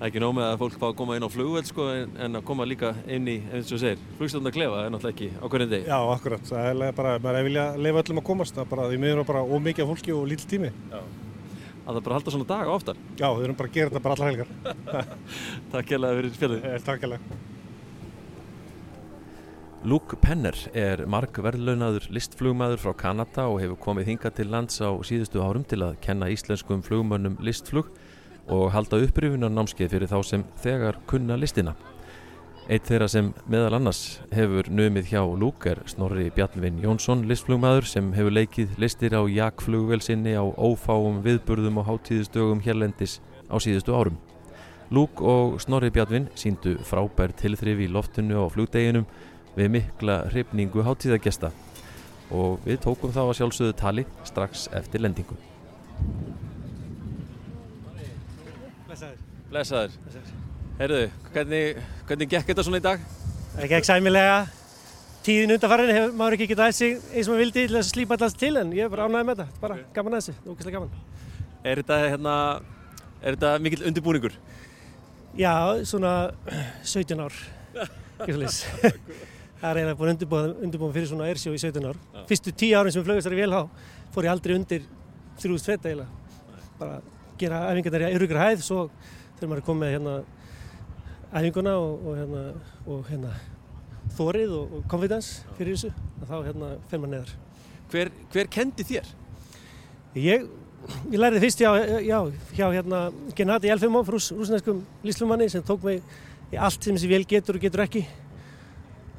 Það 0.00 0.06
er 0.06 0.14
ekki 0.14 0.20
nóg 0.22 0.30
með 0.32 0.46
að 0.48 0.54
fólk 0.62 0.76
fá 0.80 0.84
að 0.86 0.94
koma 0.96 1.16
inn 1.18 1.24
á 1.28 1.34
flugveld 1.34 1.66
sko 1.68 1.86
en 1.92 2.38
að 2.38 2.44
koma 2.48 2.64
líka 2.64 2.94
inn 3.04 3.26
í, 3.28 3.34
eins 3.52 3.68
og 3.76 3.82
segir, 3.82 3.98
flugstofna 4.16 4.52
klefa 4.54 4.78
er 4.86 4.94
náttúrulega 4.94 5.12
ekki 5.12 5.26
á 5.36 5.44
hvernig 5.44 5.68
degi. 5.74 5.90
Já, 5.90 5.96
akkurat. 6.14 6.46
Það 6.48 6.68
er 6.86 6.94
bara, 6.96 7.10
maður 7.20 7.38
er 7.42 7.44
vilja 7.44 7.64
að 7.68 7.82
leifa 7.84 8.00
öllum 8.00 8.20
að 8.22 8.24
komast. 8.30 8.54
Það 8.56 8.64
er 8.64 8.70
bara, 8.70 8.86
því 8.88 9.00
miður 9.02 9.20
er 9.20 9.26
bara 9.28 9.42
ómikið 9.44 9.90
fólki 9.90 10.14
og 10.16 10.24
lítill 10.30 10.48
tími. 10.54 10.70
Já. 10.88 11.02
Að 11.84 11.98
það 11.98 12.00
bara 12.06 12.16
halda 12.16 12.32
svona 12.32 12.48
dag 12.48 12.72
oftar. 12.72 13.02
Já, 13.20 13.26
við 13.28 13.44
erum 13.44 13.58
bara 13.60 13.68
að 13.68 13.76
gera 13.76 13.92
þetta 13.92 14.02
bara 14.06 14.16
allar 14.16 14.32
helgar. 14.32 15.12
Takk 15.74 15.92
kærlega 15.92 16.20
fyrir 16.22 16.34
spjallið. 16.38 16.64
Takk 16.88 17.04
kærlega. 17.04 17.38
Luke 19.84 20.16
Penner 20.24 20.56
er 20.76 21.04
markverðlaunaður 21.12 22.08
listflugmaður 22.16 22.80
frá 22.86 22.96
Kanada 23.04 23.50
og 23.52 23.60
hefur 23.60 23.82
komið 23.84 24.14
hinga 24.14 24.32
til 24.32 24.48
lands 24.48 24.80
á 24.80 24.96
síðustu 25.04 25.44
árum 25.44 25.68
til 25.68 25.82
að 25.84 26.00
kenna 26.04 26.32
íslenskum 26.32 26.80
flugmönnum 26.88 27.36
listflug 27.44 27.92
og 28.50 28.72
halda 28.74 28.98
upprifunar 29.04 29.52
námskeið 29.54 29.94
fyrir 29.94 30.10
þá 30.10 30.18
sem 30.26 30.44
þegar 30.62 30.98
kunna 31.10 31.38
listina. 31.38 31.76
Eitt 32.70 32.86
þeirra 32.86 33.08
sem 33.10 33.32
meðal 33.50 33.78
annars 33.80 34.20
hefur 34.34 34.68
nömið 34.70 35.08
hjá 35.10 35.22
Luke 35.26 35.72
er 35.72 35.80
Snorri 35.90 36.28
Bjarnvin 36.34 36.78
Jónsson 36.82 37.24
listflugmaður 37.26 37.88
sem 37.90 38.12
hefur 38.14 38.34
leikið 38.36 38.76
listir 38.78 39.16
á 39.18 39.22
jakflugvel 39.26 39.98
sinni 40.04 40.36
á 40.38 40.44
ófáum 40.46 41.18
viðburðum 41.24 41.80
og 41.82 41.88
hátíðustögum 41.88 42.62
hérlendis 42.62 43.18
á 43.50 43.58
síðustu 43.58 43.96
árum. 43.96 44.20
Luke 44.90 45.18
og 45.22 45.58
Snorri 45.62 45.90
Bjarnvin 45.94 46.28
síndu 46.38 46.76
frábær 46.86 47.34
tilþrif 47.38 47.82
í 47.86 47.90
loftinu 47.90 48.42
á 48.42 48.46
flugdeginum 48.50 49.08
við 49.56 49.74
mikla 49.78 50.20
hrifningu 50.30 50.86
hátíðagesta 50.86 51.50
og 52.30 52.62
við 52.66 52.84
tókum 52.86 53.14
þá 53.14 53.24
að 53.24 53.36
sjálfsögðu 53.40 53.78
tali 53.82 54.06
strax 54.30 54.68
eftir 54.78 55.02
lendingu. 55.02 55.38
Blessaður. 59.50 59.94
Herðu, 60.78 60.98
hvernig, 61.34 61.78
hvernig 62.06 62.28
gekk 62.30 62.52
þetta 62.52 62.64
svona 62.64 62.78
í 62.78 62.84
dag? 62.84 63.00
Það 63.56 63.72
gekk 63.72 63.88
sæmilega. 63.88 64.36
Tíðin 65.26 65.56
undanfarið 65.56 65.90
hefur 65.96 66.14
maður 66.20 66.36
ekki 66.36 66.46
getað 66.52 66.68
aðeins 66.68 67.02
eins 67.10 67.26
og 67.26 67.32
maður 67.34 67.42
vildi 67.42 67.64
til 67.66 67.80
að 67.80 67.88
slípa 67.88 68.16
alltaf 68.16 68.36
til 68.38 68.52
en 68.60 68.70
ég 68.76 68.86
er 68.86 68.92
bara 68.92 69.08
ánægð 69.10 69.26
með 69.26 69.42
þetta. 69.42 69.58
Bara 69.64 69.80
gaman 69.96 70.16
að 70.16 70.22
þessu, 70.22 70.36
ógeðslega 70.46 70.78
gaman. 70.78 70.94
Er 71.60 71.82
þetta, 71.82 71.98
hérna, 72.14 72.36
er 73.18 73.36
þetta 73.36 73.52
mikill 73.66 73.84
undirbúningur? 73.90 74.38
Já, 75.42 75.54
svona 75.90 76.14
17 76.86 77.26
ár. 77.26 77.42
Það 79.60 79.68
er 79.74 79.78
eiginlega 79.82 79.98
búin 80.00 80.52
undirbúin 80.64 80.92
fyrir 80.94 81.10
svona 81.10 81.26
airshow 81.28 81.52
í 81.52 81.60
17 81.60 81.84
ár. 81.90 81.98
Já. 82.14 82.20
Fyrstu 82.30 82.54
10 82.54 82.78
árin 82.78 82.94
sem 82.94 83.02
flögast 83.04 83.26
þar 83.28 83.34
í 83.36 83.40
velhá 83.42 83.64
fór 84.14 84.24
ég 84.24 84.32
aldrei 84.32 84.54
undir 84.56 84.86
3000 85.42 85.66
fett 85.66 85.88
eiginlega. 85.90 86.08
Bara 86.78 87.00
gera 87.40 87.66
æfingarnar 87.68 88.06
í 88.06 88.14
auðvitað 88.14 88.46
hæð, 88.46 88.62
svo 88.64 88.86
þegar 89.40 89.50
maður 89.50 89.62
er 89.62 89.66
komið 89.66 89.94
hérna 89.94 90.14
æfinguna 91.30 91.74
og, 91.80 92.06
og 92.06 92.18
hérna, 92.18 92.44
og 92.86 93.04
hérna 93.08 93.32
þórið 94.16 94.54
og, 94.56 94.72
og 94.76 94.88
confidence 94.90 95.44
fyrir 95.58 95.76
þessu, 95.76 95.92
þá 96.26 96.34
hérna 96.48 96.70
fer 96.90 97.00
maður 97.00 97.14
neðar. 97.14 97.36
Hver, 97.90 98.10
hver 98.34 98.50
kendi 98.52 98.86
þér? 98.86 99.12
Ég, 100.20 100.48
ég 101.10 101.20
lærði 101.20 101.42
fyrst 101.44 101.62
já, 101.62 101.70
já, 102.04 102.18
hjá 102.56 102.66
hérna 102.66 103.04
Gennadi 103.38 103.70
Elfimov, 103.72 104.10
rús, 104.12 104.30
rúsneskum 104.34 104.82
líslumanni 105.06 105.48
sem 105.50 105.64
tók 105.66 105.86
mig 105.86 106.02
í 106.50 106.58
allt 106.58 106.82
sem 106.82 106.96
þessi 106.98 107.10
vel 107.10 107.22
getur 107.30 107.58
og 107.58 107.64
getur 107.64 107.84
ekki. 107.86 108.04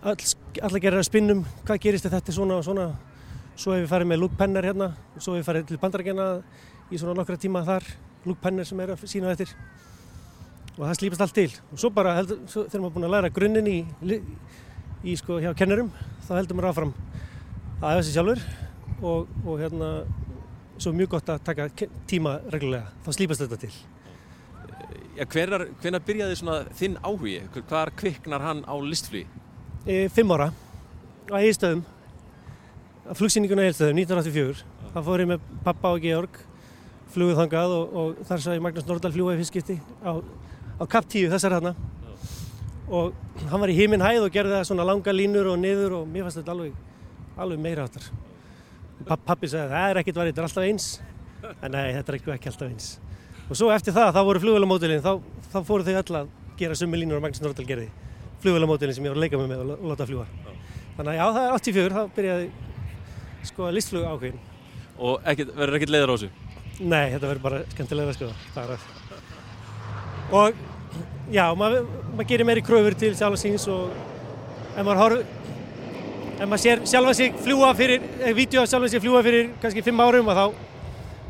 All, 0.02 0.18
alla 0.62 0.82
gerir 0.84 1.00
að 1.00 1.08
spinnum, 1.08 1.46
hvað 1.66 1.84
gerist 1.88 2.10
þetta 2.10 2.36
svona 2.36 2.60
og 2.60 2.68
svona. 2.68 2.92
Svo 3.56 3.76
hefur 3.76 3.86
við 3.86 3.92
farið 3.92 4.12
með 4.12 4.22
Luke 4.24 4.40
Penner 4.40 4.66
hérna 4.66 4.94
svo 5.18 5.36
hefur 5.36 5.42
við 5.42 5.50
farið 5.50 5.68
til 5.70 5.82
bandarækjana 5.82 6.28
í 6.92 7.00
svona 7.00 7.16
nokkra 7.18 7.40
tíma 7.40 7.64
þar. 7.68 7.86
Luke 8.26 8.42
Penner 8.44 8.68
sem 8.68 8.80
er 8.84 8.94
að 8.96 9.08
sína 9.10 9.36
þetta. 9.36 9.56
Og 10.82 10.88
það 10.88 10.96
slípast 10.98 11.22
allt 11.22 11.36
til. 11.38 11.52
Og 11.70 11.78
svo 11.78 11.92
bara 11.94 12.16
heldur, 12.18 12.40
svo, 12.50 12.64
þegar 12.66 12.82
maður 12.82 12.90
er 12.90 12.96
búin 12.96 13.06
að 13.06 13.12
læra 13.14 13.30
grunninn 13.36 13.68
í, 13.70 13.78
í 15.06 15.14
sko 15.20 15.38
hjá 15.44 15.52
kennurum, 15.54 15.92
þá 16.26 16.32
heldur 16.40 16.58
maður 16.58 16.72
áfram 16.72 16.94
að 17.82 17.92
æfa 17.92 18.06
sig 18.08 18.16
sjálfur 18.16 18.42
og, 19.06 19.30
og 19.46 19.62
hérna 19.62 19.92
svo 20.82 20.96
mjög 20.98 21.14
gott 21.14 21.30
að 21.30 21.46
taka 21.46 21.70
tíma 22.10 22.40
reglulega, 22.50 22.90
þá 23.06 23.12
slípast 23.14 23.46
þetta 23.46 23.62
til. 23.62 23.72
Ja, 25.20 25.30
hvenar 25.30 26.02
byrjaði 26.08 26.42
svona 26.42 26.60
þinn 26.82 26.98
áhugi? 27.06 27.38
Hvar 27.70 27.94
kviknar 28.02 28.42
hann 28.42 28.66
á 28.66 28.74
listflugi? 28.82 29.28
E, 29.86 30.08
fimm 30.14 30.34
ára 30.34 30.50
á 31.30 31.38
Egilstöðum, 31.38 31.86
á 33.06 33.14
flugsýningun 33.22 33.62
á 33.62 33.66
Egilstöðum 33.68 34.02
1984. 34.02 34.66
Það 34.96 35.12
fór 35.12 35.24
ég 35.24 35.30
með 35.36 35.50
pappa 35.66 35.94
og 35.94 36.02
Georg, 36.02 36.46
flugið 37.14 37.44
þangað 37.44 37.76
og, 37.78 37.98
og 38.02 38.24
þar 38.26 38.48
ég 38.56 38.64
Magnús 38.66 38.90
Nordahl 38.90 39.14
fljúa 39.14 39.36
í 39.36 39.42
fyrstskipti 39.44 39.78
á, 40.02 40.18
á 40.82 40.84
Kap 40.90 41.06
10 41.06 41.30
þessar 41.30 41.58
hérna. 41.58 41.76
Og 42.92 43.14
hann 43.48 43.62
var 43.62 43.72
í 43.72 43.78
himinn 43.78 44.04
hæð 44.04 44.26
og 44.26 44.34
gerði 44.34 44.58
það 44.58 44.66
svona 44.72 44.88
langa 44.88 45.14
línur 45.16 45.52
og 45.54 45.62
niður 45.62 46.02
og 46.02 46.10
mér 46.10 46.26
fannst 46.26 46.42
þetta 46.42 46.56
alveg, 46.56 46.74
alveg 47.38 47.62
meira 47.62 47.86
áttar. 47.88 48.10
Papp, 49.08 49.24
pappi 49.26 49.50
sagði 49.50 49.72
það 49.72 49.88
er 49.88 50.00
ekkert 50.02 50.20
varðið, 50.20 50.34
þetta 50.34 50.42
er 50.42 50.50
alltaf 50.50 50.68
eins. 50.68 50.88
En 51.62 51.74
nei, 51.74 51.88
þetta 51.96 52.12
er 52.12 52.18
ekki, 52.20 52.52
alltaf 52.52 52.68
eins. 52.68 52.90
Og 53.48 53.58
svo 53.60 53.72
eftir 53.74 53.96
það, 53.96 54.12
þá 54.18 54.22
voru 54.28 54.42
flugvélamódulinn, 54.44 55.04
þá, 55.06 55.14
þá 55.54 55.58
fóru 55.68 55.88
þau 55.88 55.96
öll 56.02 56.20
að 56.20 56.34
gera 56.60 56.78
summi 56.78 57.00
línur 57.00 57.18
og 57.18 57.24
Magnús 57.26 57.42
Nordahl 57.44 57.68
gerði. 57.70 57.88
Flugvélamódulinn 58.44 58.98
sem 58.98 59.08
ég 59.08 59.14
var 59.14 59.20
að 59.22 59.26
leika 59.26 59.40
með 59.40 59.50
með 59.54 59.64
og 59.78 59.88
láta 59.90 60.08
fljúa. 60.10 60.28
Þannig 60.98 61.12
að 61.14 61.18
já, 61.18 61.26
það 61.26 61.48
er 61.48 61.56
84, 61.58 61.96
þá 61.96 62.16
byrjaði 62.18 62.48
sko 63.50 63.72
listflug 63.74 64.08
ákveðin. 64.12 64.42
Og 65.02 65.14
verður 65.26 65.80
ekkert 65.80 65.94
leiðar 65.96 66.14
á 66.14 66.16
þessu? 66.16 66.30
Nei, 66.82 67.08
þetta 67.16 67.32
verður 67.32 67.46
bara 67.48 67.64
skemmtilega 67.74 68.14
sko. 68.18 68.30
Og 70.32 70.62
já, 71.32 71.46
maður 71.58 71.86
mað 72.18 72.28
gerir 72.32 72.48
meiri 72.48 72.64
kröfur 72.66 72.96
til 72.98 73.14
sjálfa 73.18 73.40
síns 73.40 73.68
og 73.72 73.92
ef 74.76 74.84
maður 74.84 75.02
horf 75.02 75.22
ef 76.42 76.48
maður 76.50 76.64
sér 76.64 76.84
sjálfa 76.90 77.14
sig 77.18 77.38
fljúa 77.46 77.72
fyrir 77.78 78.04
eða 78.20 78.36
vídeo 78.38 78.64
af 78.64 78.72
sjálfa 78.72 78.90
sig 78.92 79.04
fljúa 79.04 79.24
fyrir 79.26 79.52
kannski 79.62 79.84
fimm 79.86 80.02
árum 80.04 80.32
og 80.32 80.38
þá 80.40 80.46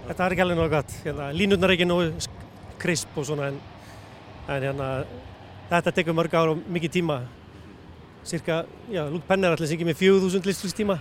þetta 0.07 0.25
er 0.25 0.35
ekki 0.35 0.45
alveg 0.45 0.57
náttúrulega 0.57 0.79
gott. 0.81 0.95
Hérna, 1.05 1.27
línurnar 1.35 1.71
er 1.71 1.75
ekki 1.77 1.87
nógu 1.87 2.29
krisp 2.81 3.17
og 3.17 3.27
svona 3.27 3.51
en, 3.51 3.59
en 4.47 4.65
hérna 4.67 4.89
þetta 5.69 5.93
tekur 5.99 6.17
mörg 6.17 6.33
ár 6.35 6.55
og 6.55 6.65
mikið 6.67 6.97
tíma. 6.97 7.21
Cirka, 8.27 8.63
já, 8.91 9.05
Luke 9.09 9.25
Penn 9.27 9.45
er 9.45 9.55
allir 9.55 9.71
ekki 9.73 9.87
með 9.87 9.97
4000 10.01 10.49
listflýstíma 10.49 10.99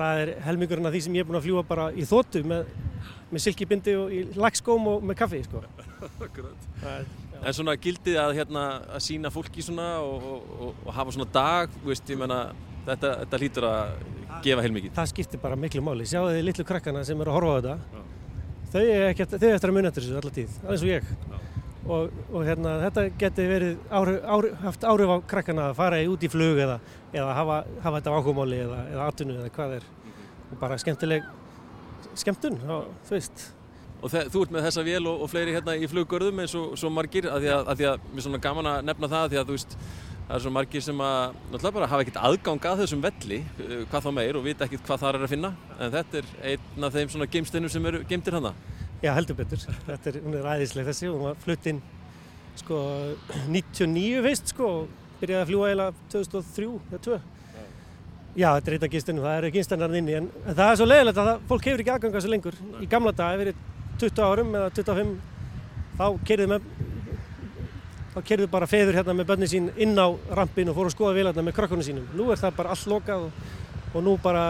það 0.00 0.20
er 0.22 0.30
helmingurinn 0.46 0.88
af 0.88 0.94
því 0.94 1.02
sem 1.04 1.16
ég 1.18 1.24
er 1.24 1.28
búinn 1.28 1.40
að 1.40 1.48
fljúa 1.48 1.64
bara 1.68 1.90
í 1.92 2.06
þóttu 2.08 2.40
með, 2.48 2.70
með 3.30 3.44
silkibindi 3.44 3.96
og 4.00 4.14
í 4.16 4.22
lagskóm 4.40 4.86
og 4.94 5.04
með 5.04 5.18
kaffi 5.20 5.42
sko. 5.44 5.64
Er- 6.90 7.29
En 7.40 7.54
svona 7.56 7.72
gildið 7.80 8.18
að, 8.20 8.34
hérna, 8.36 8.62
að 8.96 9.00
sína 9.06 9.30
fólki 9.32 9.62
svona 9.64 9.86
og, 10.04 10.24
og, 10.34 10.74
og, 10.84 10.90
hafa 10.92 11.14
svona 11.16 11.30
dag, 11.32 11.72
veist, 11.86 12.10
ég 12.12 12.18
menna, 12.20 12.40
þetta, 12.88 13.12
þetta 13.22 13.40
hlýtur 13.40 13.66
að 13.70 13.92
gefa 14.44 14.64
heilmikið. 14.66 14.92
það 14.98 15.08
skiptir 15.14 15.40
bara 15.42 15.56
miklu 15.56 15.80
máli. 15.84 16.04
Sjáu 16.08 16.26
þið 16.28 16.42
litlu 16.50 16.66
krakkana 16.68 17.04
sem 17.08 17.20
eru 17.24 17.32
að 17.32 17.38
horfa 17.38 17.52
á 17.52 17.58
þetta. 17.60 18.08
Þau 18.70 18.82
er 18.84 19.06
ekki 19.08 19.24
þau 19.32 19.46
er 19.48 19.54
eftir 19.56 19.72
að 19.72 19.76
muna 19.78 19.88
eftir 19.90 20.04
þessu 20.06 20.18
alla 20.20 20.34
tíð 20.36 20.58
alveg 20.66 20.82
svo 20.82 20.90
ég. 20.92 21.08
Og, 21.90 22.10
og 22.36 22.44
hérna, 22.46 22.74
þetta 22.84 23.04
geti 23.18 23.46
verið 23.50 23.78
ári, 23.98 24.12
ári, 24.36 24.50
haft 24.62 24.84
áhrif 24.86 25.10
á 25.10 25.16
krakkana 25.32 25.64
að 25.70 25.78
fara 25.80 25.98
í- 26.04 26.10
út 26.12 26.22
í 26.22 26.28
flug 26.30 26.60
eða, 26.60 26.76
eða 27.16 27.32
hafa, 27.40 27.56
hafa 27.82 27.96
þetta 28.02 28.12
áhugamáli 28.18 28.58
eða, 28.66 28.82
eða 28.92 29.06
atvinnu 29.10 29.38
eða 29.40 29.50
hvað 29.56 29.72
er. 29.80 29.88
Og 30.52 30.60
bara 30.60 30.76
skemmtileg 30.78 31.24
skemmtun, 32.20 32.60
á, 32.68 32.76
þú 33.08 33.16
veist 33.16 33.46
Og 34.00 34.12
þú 34.12 34.44
ert 34.44 34.52
með 34.54 34.66
þessa 34.68 34.84
vél 34.86 35.02
og, 35.04 35.24
og 35.24 35.28
fleiri 35.28 35.52
hérna 35.52 35.74
í 35.76 35.88
fluggörðum 35.90 36.40
eins 36.40 36.54
og 36.56 36.76
svo 36.80 36.88
margir, 36.92 37.28
að 37.28 37.44
því 37.44 37.50
að, 37.52 37.66
að 37.72 37.82
að 37.90 38.06
mér 38.06 38.22
er 38.22 38.26
svona 38.26 38.42
gaman 38.46 38.70
að 38.70 38.86
nefna 38.88 39.10
það, 39.12 39.26
því 39.32 39.40
að 39.40 39.50
þú 39.50 39.56
veist, 39.58 39.76
það 40.30 40.34
er 40.36 40.44
svo 40.44 40.52
margir 40.54 40.84
sem 40.86 41.02
að, 41.04 41.36
náttúrulega 41.50 41.76
bara 41.76 41.88
hafa 41.90 42.04
ekkert 42.06 42.20
aðgang 42.28 42.68
að 42.70 42.82
þessum 42.84 43.04
velli, 43.04 43.40
eh, 43.66 43.72
hvað 43.90 44.06
þá 44.06 44.10
meir 44.16 44.38
og 44.40 44.46
vita 44.46 44.66
ekkert 44.66 44.86
hvað 44.88 45.02
þar 45.04 45.18
er 45.18 45.26
að 45.26 45.32
finna, 45.34 45.50
en 45.76 45.92
þetta 45.96 46.20
er 46.22 46.30
einn 46.52 46.86
af 46.86 46.94
þeim 46.96 47.12
svona 47.12 47.28
geimsteinum 47.34 47.72
sem 47.72 47.88
eru 47.90 48.00
geimtir 48.08 48.38
hana. 48.38 48.54
Já, 49.00 49.10
heldur 49.16 49.36
betur. 49.36 49.66
Þetta 49.88 50.12
er, 50.12 50.20
er 50.40 50.48
æðisleg 50.54 50.88
þessi 50.88 51.10
og 51.10 51.26
var 51.26 51.42
flutt 51.44 51.68
inn 51.68 51.82
sko 52.60 52.78
99 53.56 54.24
veist 54.24 54.54
sko 54.54 54.70
byrjaði 55.20 55.42
að 55.42 55.52
fljúa 55.52 55.68
eiginlega 55.68 56.08
2003 56.14 56.70
eða 56.78 57.02
2. 57.10 57.20
Já, 58.38 58.46
þetta 58.54 58.70
er 58.70 58.74
eitt 58.76 58.84
af 58.86 58.92
gistinum, 58.92 59.24
það 59.26 59.36
eru 59.40 59.48
gistinnar 59.56 59.94
inni 59.98 60.14
en, 60.14 60.28
það 60.46 60.68
er 60.68 60.76
svo 60.78 60.86
leiðilegt 60.86 61.18
að 61.18 61.28
það, 61.32 61.40
fólk 61.50 61.64
hefur 61.66 61.82
ekki 61.82 61.92
aðgang 61.96 62.12
að 62.12 62.20
þessu 62.20 62.30
lengur. 62.30 62.58
Í 62.78 62.88
gamla 62.92 63.12
dag, 63.18 63.34
ef 63.34 63.40
verið 63.42 63.64
20 64.00 64.24
árum 64.24 64.54
eða 64.58 64.72
25, 64.76 65.14
þá 65.98 66.06
kerðu 66.28 66.48
með 66.54 66.68
þá 68.10 68.20
kerðu 68.26 68.48
bara 68.50 68.66
feður 68.66 68.96
hérna 68.98 69.14
með 69.14 69.28
börnin 69.30 69.50
sín 69.50 69.70
inn 69.78 69.94
á 69.94 70.10
rampin 70.34 70.70
og 70.70 70.76
fóru 70.78 70.90
að 70.90 70.96
skoða 70.96 71.16
vélarna 71.18 71.44
með 71.46 71.56
krökkunum 71.60 71.86
sínum. 71.86 72.08
Nú 72.18 72.30
er 72.32 72.40
það 72.40 72.56
bara 72.56 72.74
allt 72.74 72.88
lokað 72.90 73.28
og, 73.28 73.42
og 73.94 74.04
nú 74.06 74.16
bara 74.22 74.44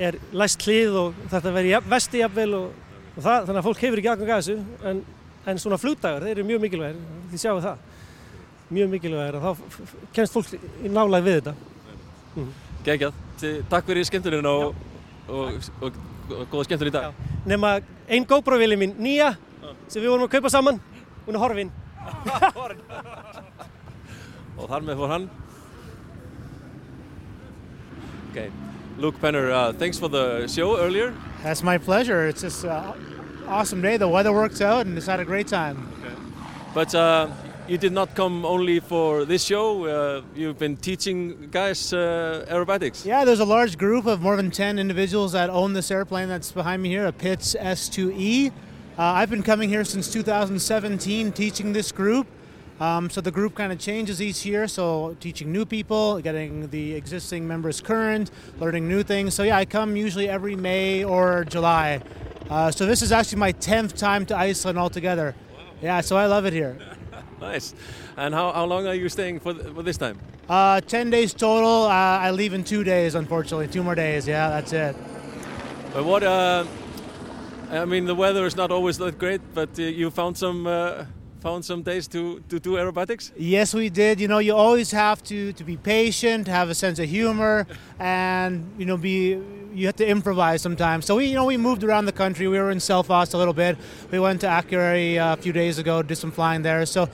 er 0.00 0.18
læst 0.34 0.64
hlið 0.66 0.96
og 0.98 1.20
þetta 1.30 1.52
jafn- 1.66 1.90
vesti 1.92 2.22
jafnvel 2.22 2.54
og, 2.58 2.70
og 3.16 3.20
það, 3.22 3.46
þannig 3.46 3.60
að 3.60 3.66
fólk 3.68 3.82
hefur 3.84 4.02
ekki 4.02 4.12
aðgang 4.12 4.32
að 4.32 4.40
þessu 4.40 4.88
en, 4.90 5.02
en 5.46 5.60
svona 5.62 5.78
flugdagar, 5.80 6.26
þeir 6.26 6.38
eru 6.38 6.46
mjög 6.48 6.62
mikilvægir 6.64 7.02
þið 7.32 7.42
sjáu 7.44 7.60
það, 7.66 7.84
mjög 8.72 8.92
mikilvægir 8.94 9.38
og 9.38 9.44
þá 9.44 10.06
kemst 10.16 10.38
fólk 10.38 10.54
í 10.56 10.92
nálæg 10.92 11.28
við 11.28 11.38
þetta 11.40 11.54
mm. 12.36 12.50
Gekkjað, 12.82 13.20
takk 13.70 13.86
fyrir 13.86 14.08
skemmtunina 14.08 14.56
og, 14.64 14.80
og, 15.30 16.00
góða 16.50 16.64
skemmtun 16.66 16.90
í 16.90 16.94
dag. 16.96 17.31
Nema 17.46 17.80
ein 18.08 18.26
GoPro-vili 18.28 18.76
mín, 18.78 18.94
nýja 18.98 19.34
sem 19.88 20.02
við 20.02 20.10
vorum 20.12 20.26
að 20.26 20.34
kaupa 20.36 20.50
saman, 20.52 20.80
hún 21.26 21.36
er 21.36 21.42
horfin 21.42 21.70
og 24.58 24.68
þar 24.68 24.82
með 24.86 25.00
fór 25.00 25.12
hann. 25.12 25.30
Okay. 28.30 28.50
Luke 28.98 29.18
Penner, 29.20 29.50
uh, 29.50 29.72
thanks 29.72 29.98
for 29.98 30.08
the 30.08 30.46
show 30.46 30.78
earlier. 30.78 31.14
That's 31.42 31.62
my 31.62 31.78
pleasure. 31.78 32.28
It's 32.28 32.42
just 32.42 32.64
an 32.64 32.94
awesome 33.48 33.82
day. 33.82 33.96
The 33.96 34.08
weather 34.08 34.32
works 34.32 34.60
out 34.60 34.86
and 34.86 34.94
just 34.94 35.08
had 35.08 35.20
a 35.20 35.24
great 35.24 35.48
time. 35.48 35.88
But 36.74 36.94
uh, 36.94 37.28
you 37.68 37.78
did 37.78 37.92
not 37.92 38.14
come 38.14 38.44
only 38.44 38.80
for 38.80 39.24
this 39.24 39.44
show. 39.44 39.84
Uh, 39.84 40.22
you've 40.34 40.58
been 40.58 40.76
teaching 40.76 41.48
guys 41.50 41.92
uh, 41.92 42.44
aerobatics. 42.48 43.04
Yeah, 43.04 43.24
there's 43.24 43.40
a 43.40 43.44
large 43.44 43.78
group 43.78 44.06
of 44.06 44.20
more 44.20 44.36
than 44.36 44.50
10 44.50 44.78
individuals 44.78 45.32
that 45.32 45.48
own 45.50 45.72
this 45.72 45.90
airplane 45.90 46.28
that's 46.28 46.50
behind 46.50 46.82
me 46.82 46.88
here, 46.88 47.06
a 47.06 47.12
Pitts 47.12 47.54
S2E. 47.54 48.50
Uh, 48.50 48.52
I've 48.98 49.30
been 49.30 49.42
coming 49.42 49.68
here 49.68 49.84
since 49.84 50.12
2017 50.12 51.32
teaching 51.32 51.72
this 51.72 51.92
group. 51.92 52.26
Um, 52.80 53.08
so 53.10 53.20
the 53.20 53.30
group 53.30 53.54
kind 53.54 53.72
of 53.72 53.78
changes 53.78 54.20
each 54.20 54.44
year. 54.44 54.66
So 54.66 55.16
teaching 55.20 55.52
new 55.52 55.64
people, 55.64 56.20
getting 56.20 56.68
the 56.70 56.94
existing 56.94 57.46
members 57.46 57.80
current, 57.80 58.30
learning 58.58 58.88
new 58.88 59.04
things. 59.04 59.34
So 59.34 59.44
yeah, 59.44 59.56
I 59.56 59.64
come 59.64 59.94
usually 59.94 60.28
every 60.28 60.56
May 60.56 61.04
or 61.04 61.44
July. 61.44 62.02
Uh, 62.50 62.70
so 62.70 62.86
this 62.86 63.02
is 63.02 63.12
actually 63.12 63.38
my 63.38 63.52
10th 63.52 63.96
time 63.96 64.26
to 64.26 64.36
Iceland 64.36 64.78
altogether. 64.78 65.34
Yeah, 65.80 66.00
so 66.00 66.16
I 66.16 66.26
love 66.26 66.44
it 66.44 66.52
here. 66.52 66.76
Nice. 67.42 67.74
And 68.16 68.32
how, 68.32 68.52
how 68.52 68.64
long 68.64 68.86
are 68.86 68.94
you 68.94 69.08
staying 69.08 69.40
for, 69.40 69.52
th- 69.52 69.74
for 69.74 69.82
this 69.82 69.98
time? 69.98 70.18
Uh, 70.48 70.80
10 70.80 71.10
days 71.10 71.34
total. 71.34 71.86
Uh, 71.86 71.90
I 71.90 72.30
leave 72.30 72.54
in 72.54 72.62
two 72.62 72.84
days, 72.84 73.16
unfortunately. 73.16 73.66
Two 73.66 73.82
more 73.82 73.96
days. 73.96 74.28
Yeah, 74.28 74.48
that's 74.48 74.72
it. 74.72 74.94
But 75.92 76.04
what? 76.04 76.22
Uh, 76.22 76.64
I 77.70 77.84
mean, 77.84 78.04
the 78.04 78.14
weather 78.14 78.46
is 78.46 78.54
not 78.54 78.70
always 78.70 78.96
that 78.98 79.18
great, 79.18 79.40
but 79.54 79.76
uh, 79.78 79.82
you 79.82 80.10
found 80.10 80.38
some 80.38 80.66
uh, 80.66 81.04
found 81.40 81.64
some 81.64 81.82
days 81.82 82.06
to, 82.06 82.38
to 82.48 82.60
do 82.60 82.74
aerobatics. 82.74 83.32
Yes, 83.36 83.74
we 83.74 83.90
did. 83.90 84.20
You 84.20 84.28
know, 84.28 84.38
you 84.38 84.54
always 84.54 84.92
have 84.92 85.22
to, 85.24 85.52
to 85.54 85.64
be 85.64 85.76
patient, 85.76 86.46
have 86.46 86.70
a 86.70 86.74
sense 86.74 87.00
of 87.00 87.08
humor, 87.08 87.66
and 87.98 88.72
you 88.78 88.86
know, 88.86 88.96
be 88.96 89.38
you 89.74 89.86
have 89.86 89.96
to 89.96 90.06
improvise 90.06 90.62
sometimes. 90.62 91.06
So 91.06 91.16
we, 91.16 91.26
you 91.26 91.34
know, 91.34 91.46
we 91.46 91.56
moved 91.56 91.82
around 91.82 92.04
the 92.04 92.12
country. 92.12 92.46
We 92.46 92.58
were 92.58 92.70
in 92.70 92.78
Selfos 92.78 93.34
a 93.34 93.38
little 93.38 93.54
bit. 93.54 93.76
We 94.10 94.20
went 94.20 94.40
to 94.42 94.46
Akureyri 94.46 95.18
uh, 95.18 95.32
a 95.32 95.42
few 95.42 95.52
days 95.52 95.78
ago, 95.78 96.02
did 96.02 96.16
some 96.16 96.30
flying 96.30 96.62
there. 96.62 96.84
So 96.86 97.08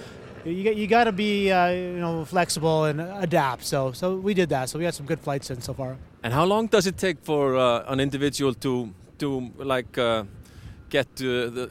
you 0.44 0.64
got- 0.64 0.76
you 0.76 0.86
got 0.86 1.04
to 1.04 1.12
be 1.12 1.50
uh, 1.50 1.68
you 1.70 1.98
know 2.00 2.24
flexible 2.24 2.84
and 2.84 3.00
adapt. 3.00 3.64
So 3.64 3.92
so 3.92 4.16
we 4.16 4.34
did 4.34 4.48
that. 4.50 4.68
So 4.68 4.78
we 4.78 4.84
had 4.84 4.94
some 4.94 5.06
good 5.06 5.20
flights 5.20 5.50
in 5.50 5.60
so 5.60 5.74
far. 5.74 5.96
And 6.22 6.32
how 6.34 6.44
long 6.44 6.66
does 6.68 6.86
it 6.86 6.96
take 6.96 7.18
for 7.24 7.56
uh, 7.56 7.84
an 7.92 8.00
individual 8.00 8.54
to 8.54 8.90
to 9.18 9.50
like 9.58 9.98
uh, 9.98 10.24
get 10.90 11.06
to 11.16 11.50
the 11.50 11.70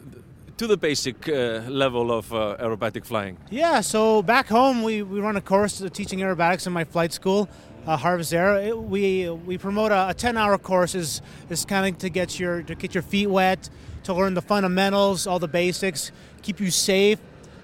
to 0.57 0.67
the 0.67 0.77
basic 0.77 1.27
uh, 1.29 1.61
level 1.69 2.11
of 2.11 2.31
uh, 2.33 2.57
aerobatic 2.59 3.05
flying? 3.05 3.37
Yeah, 3.51 3.81
so 3.81 4.21
back 4.23 4.47
home 4.47 4.81
we, 4.83 5.03
we 5.03 5.19
run 5.19 5.37
a 5.37 5.41
course 5.41 5.83
teaching 5.93 6.19
aerobatics 6.19 6.65
in 6.65 6.73
my 6.73 6.83
flight 6.83 7.13
school, 7.13 7.47
uh, 7.85 7.95
Harvest 7.97 8.33
Air. 8.33 8.57
It, 8.57 8.77
we 8.77 9.29
we 9.29 9.57
promote 9.57 9.91
a, 9.91 10.09
a 10.09 10.13
ten 10.13 10.35
hour 10.37 10.57
course 10.57 10.95
is 10.95 11.21
is 11.49 11.65
kind 11.65 11.85
of 11.93 11.99
to 11.99 12.09
get 12.09 12.39
your 12.39 12.63
to 12.63 12.75
get 12.75 12.93
your 12.95 13.03
feet 13.03 13.27
wet, 13.29 13.69
to 14.03 14.13
learn 14.13 14.33
the 14.33 14.41
fundamentals, 14.41 15.27
all 15.27 15.39
the 15.39 15.47
basics, 15.47 16.11
keep 16.41 16.59
you 16.59 16.71
safe. 16.71 17.19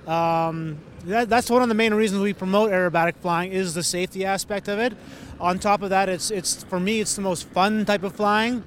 Um, 0.07 0.77
that, 1.05 1.29
that's 1.29 1.49
one 1.49 1.61
of 1.61 1.69
the 1.69 1.75
main 1.75 1.93
reasons 1.93 2.21
we 2.21 2.33
promote 2.33 2.71
aerobatic 2.71 3.15
flying 3.17 3.51
is 3.51 3.73
the 3.73 3.83
safety 3.83 4.25
aspect 4.25 4.67
of 4.67 4.79
it. 4.79 4.93
On 5.39 5.59
top 5.59 5.81
of 5.81 5.89
that, 5.89 6.09
it's 6.09 6.31
it's 6.31 6.63
for 6.63 6.79
me 6.79 7.01
it's 7.01 7.15
the 7.15 7.21
most 7.21 7.47
fun 7.49 7.85
type 7.85 8.03
of 8.03 8.15
flying. 8.15 8.63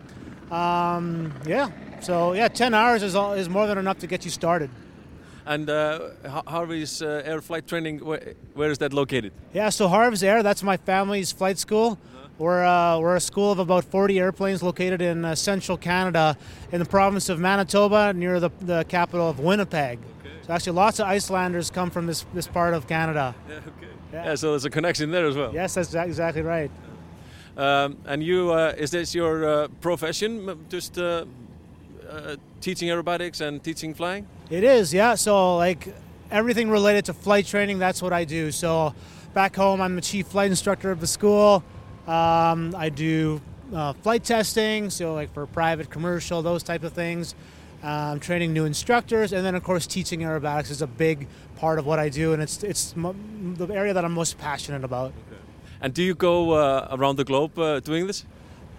Um, 0.51 1.33
yeah, 1.47 1.71
so 2.01 2.33
yeah, 2.35 2.49
ten 2.49 2.75
hours 2.75 3.03
is 3.03 3.15
all, 3.15 3.33
is 3.33 3.49
more 3.49 3.67
than 3.67 3.79
enough 3.79 3.99
to 4.01 4.07
get 4.07 4.25
you 4.25 4.31
started. 4.31 4.71
And 5.47 5.71
uh, 5.71 6.11
Har- 6.29 6.43
Harvey's 6.47 7.01
uh, 7.03 7.23
air 7.25 7.41
flight 7.41 7.69
training, 7.69 8.05
where, 8.05 8.35
where 8.55 8.71
is 8.71 8.79
that 8.79 8.93
located? 8.93 9.33
Yeah, 9.55 9.69
so 9.69 9.87
Harv's 9.87 10.25
Air, 10.25 10.43
that's 10.43 10.65
my 10.65 10.77
family's 10.77 11.31
flight 11.31 11.57
school. 11.57 11.99
We're, 12.39 12.65
uh, 12.65 12.99
we're 12.99 13.17
a 13.17 13.21
school 13.21 13.51
of 13.51 13.59
about 13.59 13.85
40 13.85 14.19
airplanes 14.21 14.63
located 14.63 15.01
in 15.01 15.25
uh, 15.25 15.35
central 15.35 15.79
Canada 15.79 16.37
in 16.71 16.81
the 16.81 16.85
province 16.85 17.31
of 17.31 17.41
Manitoba 17.41 18.13
near 18.13 18.41
the, 18.41 18.51
the 18.61 18.85
capital 18.85 19.31
of 19.31 19.41
Winnipeg. 19.41 19.99
So 20.47 20.53
actually 20.53 20.73
lots 20.75 21.01
of 21.01 21.07
Icelanders 21.07 21.71
come 21.71 21.91
from 21.91 22.07
this, 22.07 22.27
this 22.35 22.47
part 22.47 22.75
of 22.75 22.87
Canada. 22.87 23.35
Yeah, 23.49 23.57
okay. 23.57 24.29
Yeah. 24.29 24.35
so 24.35 24.51
there's 24.51 24.65
a 24.65 24.71
connection 24.71 25.11
there 25.11 25.27
as 25.27 25.37
well. 25.37 25.53
Yes, 25.53 25.75
that's 25.75 25.93
exactly 25.95 26.43
right. 26.43 26.71
Um, 27.57 27.97
and 28.07 28.23
you, 28.23 28.53
uh, 28.53 28.75
is 28.77 28.91
this 28.91 29.15
your 29.15 29.45
uh, 29.45 29.69
profession, 29.81 30.67
just 30.69 30.99
uh, 30.99 31.25
uh, 32.09 32.37
teaching 32.61 32.89
aerobatics 32.89 33.41
and 33.41 33.63
teaching 33.63 33.95
flying? 33.95 34.27
It 34.51 34.63
is, 34.63 34.95
yeah. 34.95 35.15
So 35.17 35.57
like 35.57 35.95
everything 36.31 36.71
related 36.71 37.07
to 37.07 37.15
flight 37.15 37.47
training, 37.47 37.79
that's 37.79 38.01
what 38.01 38.13
I 38.13 38.25
do. 38.25 38.53
So 38.53 38.95
back 39.35 39.57
home, 39.57 39.81
I'm 39.81 39.97
the 39.97 40.03
chief 40.03 40.29
flight 40.29 40.51
instructor 40.51 40.91
of 40.91 41.01
the 41.01 41.07
school. 41.07 41.65
Um, 42.07 42.75
I 42.77 42.89
do 42.89 43.41
uh, 43.75 43.93
flight 43.95 44.25
testing, 44.25 44.91
so 44.91 45.15
like 45.15 45.33
for 45.35 45.47
private, 45.47 45.91
commercial, 45.91 46.43
those 46.43 46.63
type 46.63 46.85
of 46.85 46.93
things. 46.93 47.35
Um, 47.83 48.21
training 48.21 48.53
new 48.53 48.65
instructors, 48.65 49.33
and 49.33 49.45
then 49.45 49.55
of 49.55 49.63
course 49.63 49.87
teaching 49.87 50.21
aerobatics 50.21 50.71
is 50.71 50.83
a 50.83 50.87
big 50.87 51.29
part 51.57 51.79
of 51.79 51.87
what 51.87 51.99
I 51.99 52.09
do, 52.09 52.33
and 52.33 52.43
it's 52.43 52.65
it's 52.65 52.95
m- 52.97 53.55
the 53.57 53.67
area 53.73 53.93
that 53.93 54.05
I'm 54.05 54.13
most 54.13 54.39
passionate 54.39 54.83
about. 54.83 55.13
And 55.81 55.93
do 55.93 56.03
you 56.03 56.15
go 56.15 56.53
uh, 56.53 56.89
around 56.91 57.17
the 57.17 57.25
globe 57.25 57.59
uh, 57.59 57.81
doing 57.81 58.07
this? 58.07 58.25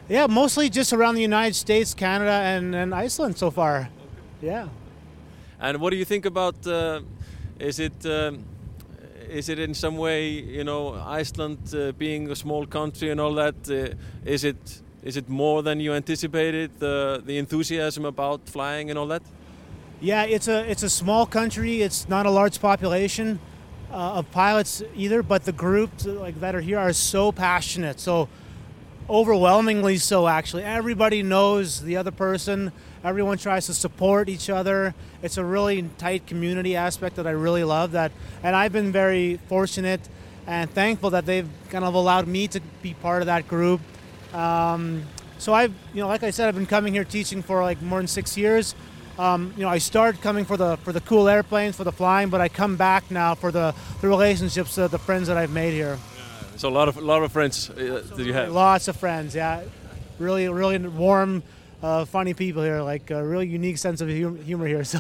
Yeah, 0.10 0.26
mostly 0.28 0.70
just 0.70 0.94
around 0.94 1.16
the 1.16 1.22
United 1.22 1.56
States, 1.56 1.94
Canada, 1.94 2.32
and, 2.32 2.74
and 2.74 2.94
Iceland 2.94 3.38
so 3.38 3.52
far. 3.52 3.90
Yeah. 4.42 4.68
And 5.60 5.80
what 5.80 5.92
do 5.92 5.98
you 5.98 6.06
think 6.06 6.26
about? 6.26 6.66
Uh, 6.66 7.02
is 7.60 7.80
it 7.80 8.06
um, 8.06 8.44
is 9.30 9.50
it 9.50 9.60
in 9.60 9.74
some 9.74 9.98
way, 9.98 10.30
you 10.30 10.64
know, 10.64 10.94
Iceland 10.94 11.60
uh, 11.74 11.92
being 11.94 12.32
a 12.32 12.36
small 12.36 12.66
country 12.66 13.10
and 13.10 13.20
all 13.20 13.34
that? 13.36 13.56
Uh, 13.70 13.96
is 14.26 14.44
it 14.44 14.82
is 15.04 15.16
it 15.18 15.30
more 15.30 15.64
than 15.64 15.80
you 15.80 15.94
anticipated? 15.94 16.80
The 16.80 17.22
the 17.26 17.38
enthusiasm 17.38 18.06
about 18.06 18.42
flying 18.50 18.90
and 18.90 19.00
all 19.00 19.08
that. 19.08 19.24
Yeah, 20.02 20.24
it's 20.24 20.48
a 20.48 20.70
it's 20.70 20.84
a 20.84 20.90
small 20.90 21.26
country. 21.26 21.82
It's 21.82 22.08
not 22.08 22.26
a 22.26 22.32
large 22.32 22.60
population 22.60 23.40
uh, 23.92 24.20
of 24.20 24.32
pilots 24.32 24.84
either, 24.96 25.24
but 25.24 25.44
the 25.44 25.54
groups 25.54 26.06
like 26.06 26.40
that 26.40 26.56
are 26.56 26.62
here 26.62 26.80
are 26.80 26.94
so 26.94 27.32
passionate. 27.32 28.00
So 28.00 28.28
overwhelmingly 29.10 29.98
so 29.98 30.28
actually. 30.28 30.64
Everybody 30.64 31.24
knows 31.24 31.82
the 31.82 31.98
other 31.98 32.12
person. 32.12 32.72
Everyone 33.08 33.38
tries 33.38 33.68
to 33.68 33.74
support 33.74 34.28
each 34.28 34.50
other. 34.50 34.94
It's 35.22 35.38
a 35.38 35.44
really 35.44 35.90
tight 35.98 36.28
community 36.28 36.76
aspect 36.76 37.16
that 37.16 37.26
I 37.26 37.32
really 37.32 37.64
love 37.64 37.94
that 37.94 38.12
and 38.44 38.56
I've 38.56 38.74
been 38.74 38.92
very 38.92 39.40
fortunate 39.48 40.02
and 40.46 40.70
thankful 40.70 41.12
that 41.12 41.26
they've 41.26 41.48
kind 41.70 41.86
of 41.86 41.94
allowed 41.94 42.28
me 42.28 42.48
to 42.50 42.60
be 42.82 42.94
part 42.96 43.22
of 43.22 43.28
that 43.28 43.48
group. 43.48 43.80
Um, 44.34 45.04
so 45.38 45.54
I've, 45.54 45.74
you 45.94 46.02
know, 46.02 46.08
like 46.08 46.24
I 46.24 46.32
said, 46.32 46.50
I've 46.50 46.56
been 46.56 46.66
coming 46.66 46.94
here 46.94 47.06
teaching 47.06 47.42
for 47.42 47.62
like 47.62 47.82
more 47.82 48.00
than 48.00 48.08
six 48.08 48.38
years. 48.38 48.76
Um, 49.18 49.54
you 49.56 49.64
know, 49.64 49.70
I 49.70 49.78
started 49.78 50.22
coming 50.22 50.46
for 50.46 50.58
the 50.58 50.78
for 50.78 50.92
the 50.92 51.02
cool 51.02 51.28
airplanes, 51.28 51.76
for 51.76 51.84
the 51.84 51.92
flying, 51.92 52.30
but 52.30 52.42
I 52.42 52.50
come 52.50 52.76
back 52.76 53.10
now 53.10 53.36
for 53.36 53.52
the, 53.52 53.74
the 54.02 54.08
relationships, 54.08 54.78
uh, 54.78 54.88
the 54.88 55.00
friends 55.00 55.28
that 55.28 55.38
I've 55.38 55.52
made 55.52 55.74
here. 55.74 55.98
So 56.58 56.70
a 56.70 56.72
lot 56.72 56.88
of 56.88 56.98
a 56.98 57.02
lot 57.02 57.24
of 57.24 57.32
friends 57.32 57.70
uh, 57.70 58.04
that 58.16 58.26
you 58.26 58.34
have. 58.34 58.52
Lots 58.52 58.88
of 58.88 58.96
friends, 58.96 59.34
yeah. 59.34 59.64
Really, 60.20 60.50
really 60.50 60.78
warm, 60.80 61.44
uh, 61.82 62.06
funny 62.06 62.34
people 62.34 62.64
here. 62.64 62.82
Like 62.82 63.12
a 63.12 63.24
really 63.24 63.48
unique 63.48 63.78
sense 63.78 64.02
of 64.02 64.10
hum- 64.10 64.44
humor 64.44 64.68
here. 64.68 64.84
So 64.94 65.00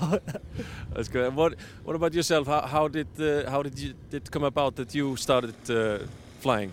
That's 0.94 1.10
good. 1.10 1.36
What 1.36 1.56
what 1.84 1.96
about 1.96 2.14
yourself? 2.14 2.48
How, 2.48 2.62
how 2.62 2.88
did 2.88 3.08
uh, 3.20 3.50
how 3.50 3.64
did 3.64 3.78
you, 3.80 3.94
did 4.10 4.24
it 4.24 4.32
come 4.32 4.44
about 4.44 4.76
that 4.76 4.94
you 4.96 5.16
started 5.16 5.56
uh, 5.70 6.00
flying? 6.40 6.72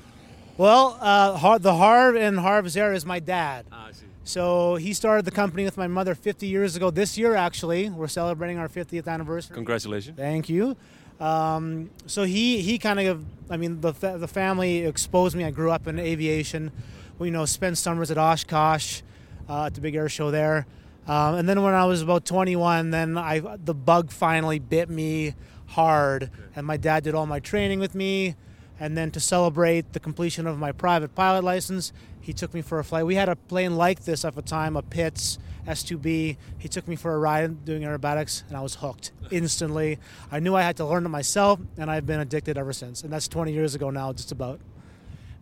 Well, 0.57 0.97
uh, 1.01 1.37
Har- 1.37 1.59
the 1.59 1.75
Harv 1.75 2.17
and 2.17 2.39
Harv's 2.39 2.77
Air 2.77 2.93
is 2.93 3.05
my 3.05 3.19
dad. 3.21 3.67
Ah, 3.73 3.89
I 3.89 3.93
see. 3.93 4.07
So 4.25 4.77
he 4.77 4.93
started 4.95 5.25
the 5.25 5.31
company 5.31 5.65
with 5.65 5.77
my 5.77 5.87
mother 5.89 6.15
50 6.15 6.47
years 6.47 6.77
ago. 6.77 6.91
This 6.91 7.19
year, 7.19 7.35
actually, 7.35 7.91
we're 7.91 8.09
celebrating 8.09 8.59
our 8.59 8.69
50th 8.69 9.07
anniversary. 9.07 9.55
Congratulations. 9.55 10.17
Thank 10.17 10.49
you. 10.49 10.77
Um, 11.21 11.91
so 12.07 12.25
he 12.25 12.61
he 12.63 12.79
kind 12.79 13.01
of, 13.01 13.25
I 13.51 13.57
mean, 13.57 13.81
the 13.81 13.93
the 13.93 14.29
family 14.29 14.85
exposed 14.85 15.37
me. 15.37 15.45
I 15.45 15.51
grew 15.51 15.71
up 15.71 15.87
in 15.87 15.99
aviation. 15.99 16.73
We 17.19 17.29
you 17.29 17.33
know 17.33 17.45
spent 17.45 17.79
summers 17.79 18.11
at 18.11 18.19
Oshkosh, 18.19 19.03
uh, 19.49 19.67
at 19.67 19.75
the 19.75 19.81
big 19.81 19.95
air 19.95 20.09
show 20.09 20.31
there. 20.31 20.67
Um, 21.07 21.35
and 21.35 21.49
then 21.49 21.63
when 21.63 21.75
I 21.75 21.85
was 21.85 22.03
about 22.03 22.25
21, 22.25 22.91
then 22.91 23.19
I 23.19 23.41
the 23.41 23.75
bug 23.75 24.11
finally 24.11 24.59
bit 24.59 24.89
me 24.89 25.35
hard, 25.67 26.31
and 26.57 26.67
my 26.67 26.77
dad 26.77 27.05
did 27.05 27.15
all 27.15 27.27
my 27.27 27.41
training 27.41 27.81
with 27.81 27.95
me. 27.95 28.37
And 28.81 28.97
then 28.97 29.11
to 29.13 29.21
celebrate 29.21 29.93
the 29.93 30.01
completion 30.01 30.47
of 30.47 30.59
my 30.59 30.73
private 30.73 31.15
pilot 31.15 31.45
license, 31.45 31.93
he 32.21 32.33
took 32.33 32.53
me 32.53 32.61
for 32.61 32.79
a 32.79 32.85
flight. 32.85 33.07
We 33.07 33.15
had 33.15 33.29
a 33.29 33.37
plane 33.37 33.77
like 33.77 34.05
this 34.05 34.25
at 34.25 34.35
the 34.35 34.43
time, 34.43 34.77
a 34.77 34.83
Pitts 34.83 35.39
S2B. 35.67 36.37
He 36.59 36.69
took 36.69 36.89
me 36.89 36.97
for 36.97 37.15
a 37.15 37.19
ride 37.19 37.65
doing 37.65 37.83
aerobatics, 37.83 38.43
and 38.49 38.57
I 38.57 38.63
was 38.63 38.77
hooked 38.77 39.13
instantly. 39.31 39.99
I 40.33 40.41
knew 40.41 40.55
I 40.55 40.63
had 40.63 40.77
to 40.79 40.87
learn 40.87 41.07
it 41.07 41.11
myself, 41.11 41.61
and 41.77 41.91
I've 41.91 42.07
been 42.07 42.21
addicted 42.21 42.59
ever 42.59 42.73
since. 42.73 43.03
And 43.03 43.13
that's 43.13 43.29
20 43.29 43.53
years 43.53 43.75
ago 43.75 43.91
now, 43.91 44.13
just 44.13 44.33
about. 44.33 44.61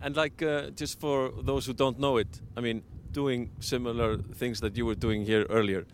And 0.02 0.16
like 0.16 0.42
uh, 0.42 0.70
just 0.70 1.00
for 1.00 1.32
those 1.42 1.64
who 1.64 1.72
don't 1.72 1.98
know 1.98 2.16
it, 2.16 2.40
I 2.56 2.60
mean, 2.60 2.82
doing 3.12 3.50
similar 3.60 4.16
things 4.16 4.60
that 4.60 4.76
you 4.76 4.86
were 4.86 4.94
doing 4.94 5.24
here 5.24 5.46
earlier. 5.50 5.84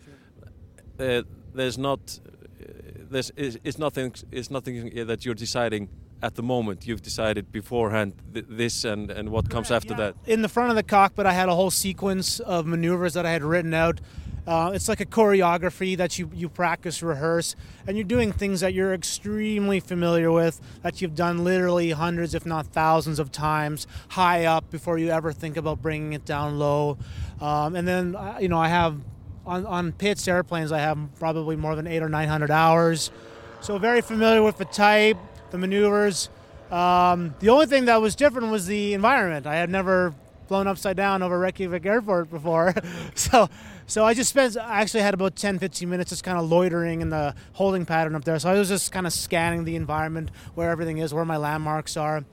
Uh, 0.99 1.23
there's 1.53 1.77
not, 1.77 2.19
uh, 2.19 2.65
there's 3.09 3.31
is, 3.31 3.59
it's 3.63 3.77
nothing. 3.77 4.13
It's 4.31 4.49
nothing 4.49 5.05
that 5.07 5.25
you're 5.25 5.35
deciding 5.35 5.89
at 6.21 6.35
the 6.35 6.43
moment. 6.43 6.87
You've 6.87 7.01
decided 7.01 7.51
beforehand 7.51 8.13
th- 8.33 8.45
this 8.49 8.85
and 8.85 9.11
and 9.11 9.29
what 9.29 9.49
comes 9.49 9.71
after 9.71 9.93
that. 9.95 10.15
In 10.25 10.41
the 10.41 10.49
front 10.49 10.69
of 10.69 10.75
the 10.75 10.83
cockpit, 10.83 11.25
I 11.25 11.33
had 11.33 11.49
a 11.49 11.55
whole 11.55 11.71
sequence 11.71 12.39
of 12.39 12.65
maneuvers 12.65 13.13
that 13.13 13.25
I 13.25 13.31
had 13.31 13.43
written 13.43 13.73
out. 13.73 14.01
Uh, 14.49 14.71
it's 14.71 14.89
like 14.89 14.99
a 14.99 15.05
choreography 15.05 15.95
that 15.95 16.17
you, 16.17 16.27
you 16.33 16.49
practice, 16.49 17.03
rehearse, 17.03 17.55
and 17.85 17.95
you're 17.95 18.03
doing 18.03 18.31
things 18.31 18.61
that 18.61 18.73
you're 18.73 18.95
extremely 18.95 19.79
familiar 19.79 20.31
with, 20.31 20.59
that 20.81 21.03
you've 21.03 21.13
done 21.13 21.43
literally 21.43 21.91
hundreds, 21.91 22.33
if 22.33 22.47
not 22.47 22.65
thousands 22.65 23.19
of 23.19 23.31
times, 23.31 23.85
high 24.07 24.45
up 24.45 24.71
before 24.71 24.97
you 24.97 25.09
ever 25.11 25.31
think 25.31 25.55
about 25.55 25.83
bringing 25.83 26.13
it 26.13 26.25
down 26.25 26.57
low. 26.57 26.97
Um, 27.39 27.75
and 27.75 27.87
then, 27.87 28.15
uh, 28.15 28.39
you 28.41 28.47
know, 28.47 28.57
I 28.57 28.69
have 28.69 28.99
on, 29.45 29.67
on 29.67 29.91
Pitts 29.91 30.27
airplanes, 30.27 30.71
I 30.71 30.79
have 30.79 30.97
probably 31.19 31.55
more 31.55 31.75
than 31.75 31.85
eight 31.85 32.01
or 32.01 32.09
900 32.09 32.49
hours. 32.49 33.11
So 33.61 33.77
very 33.77 34.01
familiar 34.01 34.41
with 34.41 34.57
the 34.57 34.65
type, 34.65 35.17
the 35.51 35.59
maneuvers. 35.59 36.27
Um, 36.71 37.35
the 37.39 37.49
only 37.49 37.67
thing 37.67 37.85
that 37.85 38.01
was 38.01 38.15
different 38.15 38.49
was 38.49 38.65
the 38.65 38.95
environment. 38.95 39.45
I 39.45 39.57
had 39.57 39.69
never 39.69 40.15
flown 40.47 40.65
upside 40.65 40.97
down 40.97 41.21
over 41.21 41.37
Reykjavik 41.37 41.85
Airport 41.85 42.31
before, 42.31 42.73
so 43.13 43.47
so 43.89 44.05
I 44.05 44.13
just 44.13 44.29
spent. 44.29 44.55
I 44.55 44.81
actually 44.81 45.01
had 45.01 45.13
about 45.13 45.35
10, 45.35 45.59
15 45.59 45.89
minutes 45.89 46.11
just 46.11 46.23
kind 46.23 46.37
of 46.37 46.49
loitering 46.49 47.01
in 47.01 47.09
the 47.09 47.35
holding 47.53 47.85
pattern 47.85 48.15
up 48.15 48.23
there. 48.23 48.37
So 48.39 48.49
I 48.49 48.53
was 48.53 48.69
just 48.69 48.91
kind 48.91 49.05
of 49.07 49.13
scanning 49.13 49.65
the 49.65 49.75
environment, 49.75 50.29
where 50.53 50.69
everything 50.69 50.99
is, 50.99 51.13
where 51.13 51.25
my 51.25 51.37
landmarks 51.37 51.97
are. 51.97 52.23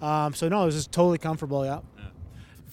Um, 0.00 0.32
so 0.34 0.48
no, 0.48 0.62
it 0.62 0.66
was 0.66 0.76
just 0.76 0.92
totally 0.92 1.18
comfortable. 1.18 1.64
Yeah. 1.64 1.80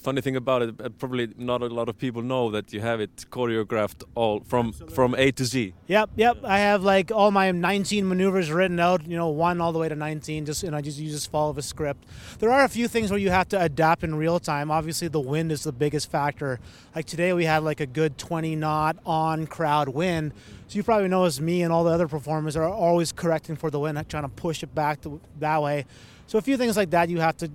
Funny 0.07 0.21
thing 0.21 0.37
about 0.37 0.61
it, 0.61 0.81
uh, 0.81 0.87
probably 0.87 1.27
not 1.37 1.61
a 1.61 1.65
lot 1.65 1.89
of 1.89 1.97
people 1.97 2.21
know 2.21 2.49
that 2.49 2.71
you 2.71 2.79
have 2.79 3.01
it 3.01 3.25
choreographed 3.29 4.05
all 4.15 4.39
from 4.39 4.71
from 4.71 5.13
A 5.15 5.33
to 5.33 5.43
Z. 5.43 5.73
Yep, 5.87 6.11
yep. 6.15 6.37
I 6.45 6.59
have 6.59 6.81
like 6.81 7.11
all 7.11 7.29
my 7.29 7.51
19 7.51 8.07
maneuvers 8.07 8.49
written 8.49 8.79
out, 8.79 9.05
you 9.05 9.17
know, 9.17 9.27
one 9.27 9.59
all 9.59 9.73
the 9.73 9.79
way 9.79 9.89
to 9.89 9.95
19. 9.95 10.45
Just 10.45 10.63
and 10.63 10.73
I 10.73 10.79
just 10.79 10.97
you 10.97 11.09
just 11.09 11.29
follow 11.29 11.51
the 11.51 11.61
script. 11.61 12.05
There 12.39 12.49
are 12.53 12.63
a 12.63 12.69
few 12.69 12.87
things 12.87 13.11
where 13.11 13.19
you 13.19 13.31
have 13.31 13.49
to 13.49 13.61
adapt 13.61 14.05
in 14.05 14.15
real 14.15 14.39
time. 14.39 14.71
Obviously, 14.71 15.09
the 15.09 15.19
wind 15.19 15.51
is 15.51 15.65
the 15.65 15.73
biggest 15.73 16.09
factor. 16.09 16.61
Like 16.95 17.03
today, 17.03 17.33
we 17.33 17.43
had 17.43 17.63
like 17.63 17.81
a 17.81 17.85
good 17.85 18.17
20 18.17 18.55
knot 18.55 18.95
on 19.05 19.45
crowd 19.45 19.89
wind. 19.89 20.31
So 20.69 20.77
you 20.77 20.83
probably 20.83 21.09
noticed 21.09 21.41
me 21.41 21.63
and 21.63 21.73
all 21.73 21.83
the 21.83 21.91
other 21.91 22.07
performers 22.07 22.55
are 22.55 22.63
always 22.63 23.11
correcting 23.11 23.57
for 23.57 23.69
the 23.69 23.79
wind, 23.81 24.01
trying 24.07 24.23
to 24.23 24.29
push 24.29 24.63
it 24.63 24.73
back 24.73 25.01
to, 25.01 25.19
that 25.39 25.61
way. 25.61 25.85
So 26.27 26.37
a 26.37 26.41
few 26.41 26.55
things 26.55 26.77
like 26.77 26.91
that 26.91 27.09
you 27.09 27.19
have 27.19 27.35
to 27.37 27.51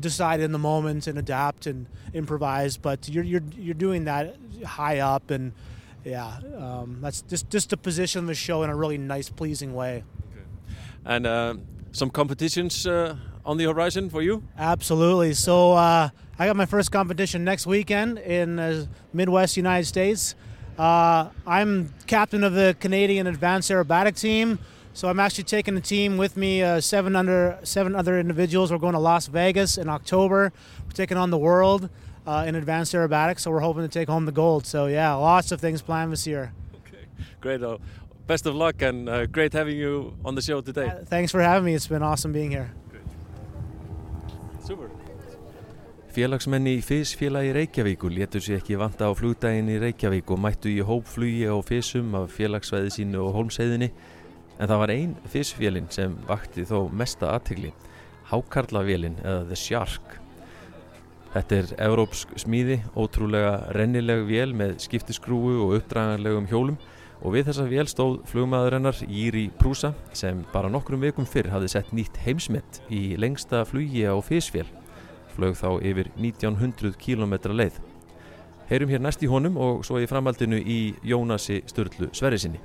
decide 0.00 0.40
in 0.40 0.52
the 0.52 0.58
moment 0.58 1.06
and 1.06 1.18
adapt 1.18 1.66
and 1.66 1.86
improvise. 2.12 2.76
But 2.76 3.08
you're 3.08 3.24
you're 3.24 3.44
you're 3.56 3.74
doing 3.74 4.04
that 4.04 4.36
high 4.64 5.00
up 5.00 5.30
and 5.30 5.52
yeah, 6.04 6.38
um, 6.56 6.98
that's 7.00 7.22
just 7.22 7.50
just 7.50 7.70
to 7.70 7.76
position 7.76 8.26
the 8.26 8.34
show 8.34 8.62
in 8.62 8.70
a 8.70 8.76
really 8.76 8.98
nice, 8.98 9.28
pleasing 9.28 9.74
way. 9.74 10.04
Okay. 10.32 10.46
And 11.04 11.26
uh, 11.26 11.54
some 11.90 12.10
competitions 12.10 12.86
uh, 12.86 13.16
on 13.44 13.56
the 13.56 13.64
horizon 13.64 14.10
for 14.10 14.22
you? 14.22 14.42
Absolutely. 14.58 15.34
So 15.34 15.72
uh, 15.72 16.10
I 16.38 16.46
got 16.46 16.56
my 16.56 16.66
first 16.66 16.92
competition 16.92 17.42
next 17.44 17.66
weekend 17.66 18.18
in 18.18 18.58
uh, 18.58 18.86
Midwest 19.12 19.56
United 19.56 19.86
States. 19.86 20.34
Uh, 20.78 21.30
I'm 21.46 21.94
captain 22.06 22.44
of 22.44 22.52
the 22.52 22.76
Canadian 22.78 23.26
Advanced 23.26 23.70
Aerobatic 23.70 24.20
Team. 24.20 24.58
So 24.96 25.10
I'm 25.10 25.20
actually 25.20 25.44
taking 25.44 25.76
a 25.76 25.80
team 25.82 26.16
with 26.16 26.38
me, 26.38 26.62
uh, 26.62 26.80
seven 26.80 27.16
under 27.16 27.58
seven 27.64 27.94
other 27.94 28.18
individuals. 28.18 28.72
We're 28.72 28.78
going 28.78 28.94
to 28.94 28.98
Las 28.98 29.26
Vegas 29.26 29.76
in 29.76 29.90
October. 29.90 30.54
We're 30.86 30.92
taking 30.92 31.18
on 31.18 31.28
the 31.28 31.36
world 31.36 31.90
uh, 32.26 32.46
in 32.48 32.54
advanced 32.54 32.94
aerobatics. 32.94 33.40
So 33.40 33.50
we're 33.50 33.60
hoping 33.60 33.82
to 33.82 33.90
take 33.90 34.08
home 34.08 34.24
the 34.24 34.32
gold. 34.32 34.64
So 34.64 34.86
yeah, 34.86 35.12
lots 35.12 35.52
of 35.52 35.60
things 35.60 35.82
planned 35.82 36.12
this 36.12 36.26
year. 36.26 36.54
Okay, 36.80 37.04
great. 37.42 37.62
Uh, 37.62 37.76
best 38.26 38.46
of 38.46 38.54
luck 38.54 38.80
and 38.80 39.06
uh, 39.06 39.26
great 39.26 39.52
having 39.52 39.76
you 39.76 40.16
on 40.24 40.34
the 40.34 40.40
show 40.40 40.62
today. 40.62 40.90
Thanks 41.04 41.30
for 41.30 41.42
having 41.42 41.66
me. 41.66 41.74
It's 41.74 41.86
been 41.86 42.02
awesome 42.02 42.32
being 42.32 42.50
here. 42.50 42.72
Great. 42.88 43.04
Super. 44.64 44.88
Félagsmenn 46.08 46.72
í 46.72 46.78
FIS-félagi 46.80 47.52
Reykjavíkur 47.52 48.08
létu 48.16 48.40
sér 48.40 48.62
ekki 48.62 48.80
vanta 48.80 49.04
á 49.04 49.12
flugdægin 49.12 49.68
í 49.68 49.76
Reykjavík 49.76 50.30
og 50.32 50.40
mættu 50.40 50.72
í 50.72 50.80
hópflugi 50.80 51.44
á 51.44 51.60
FISum 51.60 52.16
af 52.16 52.32
félagsvæði 52.32 52.94
sínu 52.94 53.26
og 53.26 53.34
holmseiðinni 53.36 53.90
en 54.58 54.70
það 54.70 54.80
var 54.82 54.92
ein 54.94 55.16
FIS-félin 55.32 55.90
sem 55.92 56.14
vakti 56.28 56.64
þó 56.68 56.88
mesta 56.92 57.32
aðtegli, 57.34 57.72
Hákarlavélin 58.30 59.20
eða 59.22 59.44
The 59.50 59.58
Shark. 59.60 60.16
Þetta 61.36 61.56
er 61.60 61.72
európsk 61.86 62.32
smíði, 62.40 62.80
ótrúlega 62.96 63.72
rennileg 63.76 64.24
vél 64.26 64.54
með 64.56 64.78
skiptiskrúu 64.86 65.66
og 65.66 65.76
uppdraganlegum 65.80 66.48
hjólum 66.50 66.78
og 67.20 67.34
við 67.34 67.50
þessa 67.50 67.66
vél 67.68 67.86
stóð 67.90 68.16
flugmaðurinnar 68.30 69.02
Íri 69.06 69.46
Prúsa 69.60 69.92
sem 70.16 70.42
bara 70.52 70.70
nokkrum 70.72 71.04
vikum 71.04 71.28
fyrr 71.28 71.50
hafði 71.52 71.72
sett 71.72 71.92
nýtt 71.96 72.18
heimsmynd 72.24 72.80
í 72.92 73.02
lengsta 73.20 73.64
flugi 73.68 74.04
á 74.08 74.16
FIS-vél 74.24 74.68
flög 75.36 75.56
þá 75.58 75.68
yfir 75.84 76.10
1900 76.16 76.96
km 77.00 77.36
leið. 77.52 77.76
Heyrum 78.70 78.90
hér 78.90 79.04
næst 79.04 79.22
í 79.22 79.30
honum 79.30 79.58
og 79.62 79.84
svo 79.86 80.00
í 80.02 80.08
framhaldinu 80.10 80.58
í 80.58 80.80
Jónasi 81.06 81.60
Sturlu 81.70 82.08
Sverrisinni. 82.16 82.58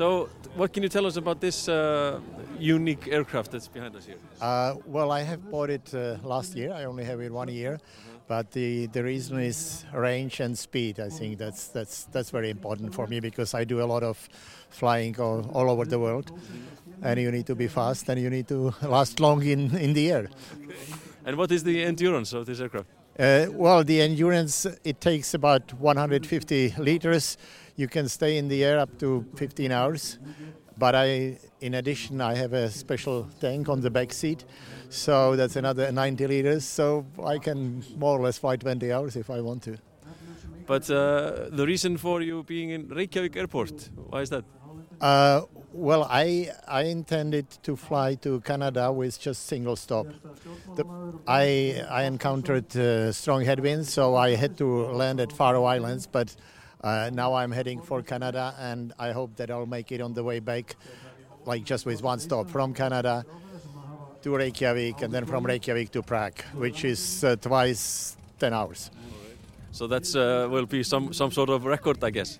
So, 0.00 0.30
what 0.56 0.72
can 0.72 0.82
you 0.82 0.88
tell 0.88 1.04
us 1.04 1.16
about 1.16 1.42
this 1.42 1.68
uh, 1.68 2.20
unique 2.58 3.08
aircraft 3.08 3.50
that's 3.50 3.68
behind 3.68 3.94
us 3.94 4.06
here? 4.06 4.16
Uh, 4.40 4.76
well, 4.86 5.12
I 5.12 5.20
have 5.20 5.50
bought 5.50 5.68
it 5.68 5.94
uh, 5.94 6.16
last 6.22 6.56
year. 6.56 6.72
I 6.72 6.84
only 6.84 7.04
have 7.04 7.20
it 7.20 7.30
one 7.30 7.48
year, 7.48 7.78
but 8.26 8.50
the, 8.50 8.86
the 8.86 9.04
reason 9.04 9.38
is 9.40 9.84
range 9.92 10.40
and 10.40 10.58
speed. 10.58 11.00
I 11.00 11.10
think 11.10 11.36
that's 11.36 11.68
that's 11.68 12.04
that's 12.04 12.30
very 12.30 12.48
important 12.48 12.94
for 12.94 13.06
me 13.08 13.20
because 13.20 13.52
I 13.52 13.64
do 13.64 13.82
a 13.82 13.88
lot 13.94 14.02
of 14.02 14.16
flying 14.70 15.20
all, 15.20 15.46
all 15.52 15.68
over 15.68 15.84
the 15.84 15.98
world, 15.98 16.32
and 17.02 17.20
you 17.20 17.30
need 17.30 17.46
to 17.48 17.54
be 17.54 17.68
fast 17.68 18.08
and 18.08 18.18
you 18.18 18.30
need 18.30 18.48
to 18.48 18.72
last 18.80 19.20
long 19.20 19.42
in 19.44 19.76
in 19.76 19.92
the 19.92 20.10
air. 20.10 20.30
And 21.26 21.36
what 21.36 21.52
is 21.52 21.62
the 21.62 21.84
endurance 21.84 22.32
of 22.32 22.46
this 22.46 22.58
aircraft? 22.58 22.88
Uh, 23.18 23.48
well, 23.52 23.84
the 23.84 24.00
endurance 24.00 24.64
it 24.82 24.98
takes 25.02 25.34
about 25.34 25.74
150 25.74 26.74
liters. 26.78 27.36
You 27.80 27.88
can 27.88 28.08
stay 28.08 28.36
in 28.36 28.48
the 28.48 28.62
air 28.62 28.78
up 28.78 28.98
to 28.98 29.24
15 29.36 29.72
hours. 29.72 30.18
But 30.76 30.94
I, 30.94 31.38
in 31.60 31.74
addition, 31.74 32.20
I 32.20 32.34
have 32.34 32.52
a 32.52 32.70
special 32.70 33.26
tank 33.40 33.70
on 33.70 33.80
the 33.80 33.90
back 33.90 34.12
seat, 34.12 34.44
so 34.90 35.34
that's 35.34 35.56
another 35.56 35.90
90 35.90 36.26
liters. 36.26 36.64
So 36.64 37.06
I 37.24 37.38
can 37.38 37.82
more 37.96 38.18
or 38.18 38.22
less 38.22 38.36
fly 38.36 38.56
20 38.56 38.92
hours 38.92 39.16
if 39.16 39.30
I 39.30 39.40
want 39.40 39.62
to. 39.62 39.78
But 40.66 40.90
uh, 40.90 41.48
the 41.50 41.64
reason 41.66 41.96
for 41.96 42.20
you 42.20 42.42
being 42.42 42.70
in 42.70 42.88
Reykjavik 42.88 43.36
Airport, 43.36 43.88
why 44.10 44.20
is 44.20 44.30
that? 44.30 44.44
Uh, 45.00 45.42
well, 45.72 46.06
I 46.10 46.50
I 46.68 46.82
intended 46.82 47.46
to 47.62 47.76
fly 47.76 48.14
to 48.16 48.40
Canada 48.40 48.92
with 48.92 49.18
just 49.18 49.46
single 49.46 49.76
stop. 49.76 50.06
The, 50.76 50.84
I 51.26 51.82
I 51.88 52.02
encountered 52.04 52.76
uh, 52.76 53.12
strong 53.12 53.44
headwinds, 53.44 53.92
so 53.92 54.16
I 54.16 54.34
had 54.36 54.56
to 54.58 54.66
land 55.02 55.20
at 55.20 55.32
Faroe 55.32 55.64
Islands. 55.64 56.06
But 56.06 56.36
uh, 56.82 57.10
now 57.12 57.34
I'm 57.34 57.50
heading 57.52 57.80
for 57.80 58.02
Canada, 58.02 58.54
and 58.58 58.92
I 58.98 59.12
hope 59.12 59.36
that 59.36 59.50
I'll 59.50 59.66
make 59.66 59.92
it 59.92 60.00
on 60.00 60.14
the 60.14 60.24
way 60.24 60.40
back, 60.40 60.76
like 61.44 61.64
just 61.64 61.86
with 61.86 62.02
one 62.02 62.18
stop 62.18 62.48
from 62.48 62.72
Canada 62.74 63.24
to 64.22 64.36
Reykjavik, 64.36 65.02
and 65.02 65.12
then 65.12 65.24
from 65.26 65.44
Reykjavik 65.44 65.90
to 65.92 66.02
Prague, 66.02 66.40
which 66.54 66.84
is 66.84 67.24
uh, 67.24 67.36
twice 67.36 68.16
10 68.38 68.52
hours. 68.52 68.90
So 69.72 69.86
that's 69.86 70.16
uh, 70.16 70.48
will 70.50 70.66
be 70.66 70.82
some 70.82 71.12
some 71.12 71.30
sort 71.30 71.48
of 71.48 71.64
record, 71.64 72.02
I 72.02 72.10
guess. 72.10 72.38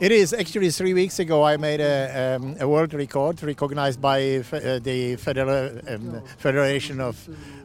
It 0.00 0.12
is 0.12 0.32
actually 0.32 0.70
three 0.70 0.94
weeks 0.94 1.18
ago. 1.18 1.42
I 1.42 1.56
made 1.56 1.80
a, 1.80 2.36
um, 2.36 2.54
a 2.60 2.68
world 2.68 2.94
record 2.94 3.42
recognized 3.42 4.00
by 4.00 4.36
uh, 4.36 4.78
the 4.78 5.16
Federal 5.16 5.80
um, 5.88 6.22
Federation 6.36 7.00
of 7.00 7.16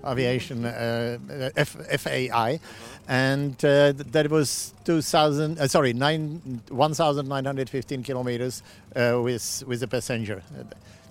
Aviation 0.03 0.65
uh, 0.65 1.19
F- 1.55 1.77
FAI, 2.01 2.59
and 3.07 3.53
uh, 3.65 3.91
that 3.95 4.29
was 4.29 4.73
2,000. 4.85 5.59
Uh, 5.59 5.67
sorry, 5.67 5.93
nine 5.93 6.61
1,915 6.69 8.03
kilometers 8.03 8.63
uh, 8.95 9.19
with 9.21 9.63
with 9.67 9.83
a 9.83 9.87
passenger. 9.87 10.41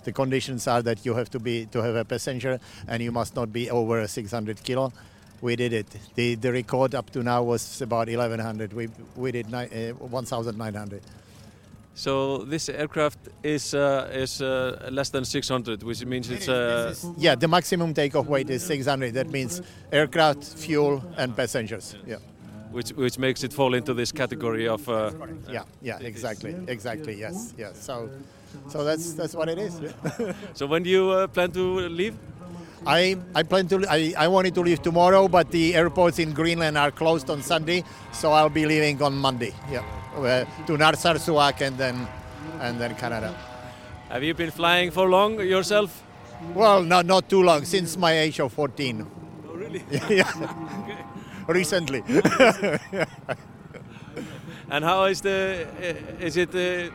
The 0.03 0.11
conditions 0.11 0.67
are 0.67 0.81
that 0.81 1.05
you 1.05 1.13
have 1.13 1.29
to 1.31 1.39
be 1.39 1.65
to 1.67 1.81
have 1.81 1.95
a 1.95 2.05
passenger, 2.05 2.59
and 2.87 3.01
you 3.01 3.11
must 3.11 3.35
not 3.35 3.53
be 3.53 3.69
over 3.69 4.05
600 4.07 4.63
kilo. 4.63 4.91
We 5.41 5.55
did 5.55 5.73
it. 5.73 5.87
The 6.15 6.35
the 6.35 6.51
record 6.51 6.95
up 6.95 7.09
to 7.11 7.23
now 7.23 7.43
was 7.43 7.81
about 7.81 8.07
1,100. 8.07 8.73
We 8.73 8.89
we 9.15 9.31
did 9.31 9.53
uh, 9.53 9.65
1,900. 9.93 11.01
So 11.95 12.39
this 12.39 12.69
aircraft 12.69 13.19
is 13.43 13.73
uh, 13.73 14.09
is 14.23 14.41
uh, 14.41 14.89
less 14.91 15.09
than 15.11 15.25
600, 15.25 15.83
which 15.83 16.05
means 16.05 16.29
it's 16.31 16.49
uh, 16.49 16.95
Yeah, 17.17 17.35
the 17.35 17.47
maximum 17.47 17.93
takeoff 17.93 18.25
weight 18.25 18.49
is 18.49 18.65
600. 18.65 19.13
That 19.13 19.29
means 19.29 19.61
aircraft, 19.91 20.43
fuel, 20.43 21.03
and 21.17 21.35
passengers. 21.35 21.95
Yeah. 22.07 22.17
which 22.71 22.89
which 22.97 23.19
makes 23.19 23.43
it 23.43 23.53
fall 23.53 23.75
into 23.75 23.93
this 23.93 24.11
category 24.11 24.67
of. 24.67 24.87
Uh, 24.89 25.11
Yeah, 25.47 25.65
yeah, 25.83 25.99
exactly, 26.01 26.55
exactly. 26.67 27.13
Yes, 27.19 27.53
yes. 27.57 27.77
So, 27.85 28.09
so 28.67 28.83
that's 28.83 29.13
that's 29.13 29.35
what 29.35 29.47
it 29.49 29.59
is. 29.59 29.79
so 30.57 30.65
when 30.65 30.83
do 30.83 30.89
you 30.89 31.09
uh, 31.11 31.27
plan 31.27 31.51
to 31.51 31.89
leave? 31.89 32.15
I 32.87 33.15
I 33.35 33.43
plan 33.43 33.67
to 33.67 33.75
I, 33.87 34.13
I 34.25 34.27
wanted 34.27 34.53
to 34.55 34.61
leave 34.61 34.81
tomorrow, 34.81 35.27
but 35.27 35.51
the 35.51 35.75
airports 35.75 36.17
in 36.19 36.33
Greenland 36.33 36.77
are 36.77 36.91
closed 36.91 37.29
on 37.29 37.41
Sunday, 37.43 37.83
so 38.11 38.31
I'll 38.31 38.49
be 38.49 38.65
leaving 38.65 39.01
on 39.03 39.13
Monday. 39.13 39.53
Yeah, 39.71 39.83
uh, 40.15 40.45
to 40.67 40.77
Narsarsuaq 40.77 41.61
and 41.61 41.77
then 41.77 42.07
and 42.61 42.79
then 42.79 42.95
Canada. 42.95 43.35
Have 44.09 44.23
you 44.23 44.33
been 44.33 44.51
flying 44.51 44.91
for 44.91 45.09
long 45.09 45.39
yourself? 45.39 46.03
Well, 46.53 46.83
not 46.83 47.05
not 47.05 47.29
too 47.29 47.41
long 47.43 47.65
since 47.65 47.97
my 47.97 48.11
age 48.19 48.39
of 48.39 48.53
14. 48.53 49.05
Oh, 49.47 49.55
really? 49.55 49.83
yeah. 50.09 50.29
Recently. 51.47 52.03
And 54.69 54.83
how 54.83 55.05
is 55.05 55.21
the 55.21 55.67
uh, 55.79 56.25
is 56.25 56.35
it 56.37 56.55
uh, 56.55 56.89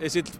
is 0.00 0.16
it 0.16 0.30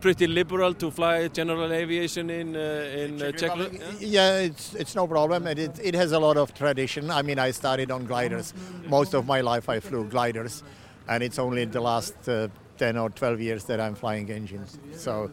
pretty 0.00 0.26
liberal 0.26 0.74
to 0.74 0.90
fly 0.90 1.28
general 1.28 1.72
aviation 1.72 2.28
in 2.30 2.54
uh, 2.54 3.04
in 3.04 3.22
uh, 3.22 3.32
Czech? 3.32 3.56
Republic? 3.56 3.80
Yeah, 4.00 4.38
it's 4.40 4.74
it's 4.74 4.94
no 4.94 5.06
problem. 5.06 5.46
and 5.46 5.58
It 5.58 5.78
it 5.82 5.94
has 5.94 6.12
a 6.12 6.18
lot 6.18 6.36
of 6.36 6.52
tradition. 6.52 7.10
I 7.10 7.22
mean, 7.22 7.38
I 7.38 7.52
started 7.52 7.90
on 7.90 8.04
gliders. 8.06 8.52
Most 8.88 9.14
of 9.14 9.26
my 9.26 9.40
life, 9.40 9.68
I 9.68 9.80
flew 9.80 10.04
gliders, 10.04 10.62
and 11.08 11.22
it's 11.22 11.38
only 11.38 11.64
the 11.64 11.80
last 11.80 12.28
uh, 12.28 12.48
ten 12.78 12.96
or 12.96 13.10
twelve 13.10 13.40
years 13.40 13.64
that 13.64 13.80
I'm 13.80 13.94
flying 13.94 14.30
engines. 14.30 14.78
So, 14.94 15.30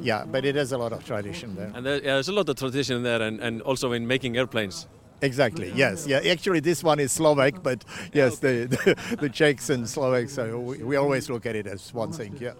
yeah, 0.00 0.24
but 0.24 0.44
it 0.44 0.56
is 0.56 0.72
a 0.72 0.78
lot 0.78 0.92
of 0.92 1.04
tradition 1.04 1.54
there. 1.56 1.70
And 1.74 1.84
there, 1.84 1.96
yeah, 1.96 2.14
there's 2.14 2.28
a 2.28 2.32
lot 2.32 2.48
of 2.48 2.56
tradition 2.56 3.02
there, 3.02 3.22
and, 3.22 3.40
and 3.40 3.62
also 3.62 3.92
in 3.92 4.06
making 4.06 4.36
airplanes. 4.36 4.86
Exactly. 5.22 5.72
Yes. 5.74 6.06
Yeah. 6.06 6.18
Actually, 6.18 6.60
this 6.60 6.84
one 6.84 7.00
is 7.00 7.12
Slovak, 7.12 7.62
but 7.62 7.84
yes, 8.12 8.38
the 8.38 8.66
the, 8.66 9.16
the 9.20 9.28
Czechs 9.28 9.70
and 9.70 9.88
Slovaks. 9.88 10.38
Uh, 10.38 10.58
we, 10.58 10.82
we 10.82 10.96
always 10.96 11.30
look 11.30 11.46
at 11.46 11.56
it 11.56 11.66
as 11.66 11.94
one 11.94 12.12
thing. 12.12 12.36
Yeah. 12.40 12.52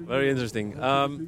Very 0.00 0.30
interesting. 0.30 0.78
Um, 0.80 1.26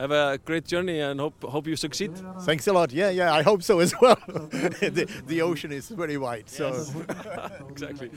have 0.00 0.10
a 0.10 0.38
great 0.38 0.64
journey 0.64 1.00
and 1.00 1.20
hope 1.20 1.42
hope 1.44 1.66
you 1.66 1.76
succeed. 1.76 2.12
Thanks 2.42 2.66
a 2.66 2.72
lot. 2.72 2.92
Yeah, 2.92 3.10
yeah, 3.10 3.34
I 3.34 3.42
hope 3.42 3.62
so 3.62 3.80
as 3.80 3.94
well. 4.00 4.18
the, 4.26 5.08
the 5.26 5.42
ocean 5.42 5.72
is 5.72 5.88
very 5.88 6.16
wide, 6.16 6.48
so. 6.48 6.68
Yes. 6.68 6.94
exactly. 7.68 8.10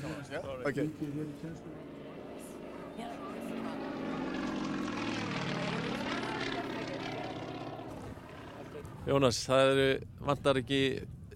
Okay. 0.65 0.89
Jónas, 9.05 9.37
það 9.45 9.67
eru, 9.71 9.89
vantar 10.25 10.57
ekki 10.57 10.79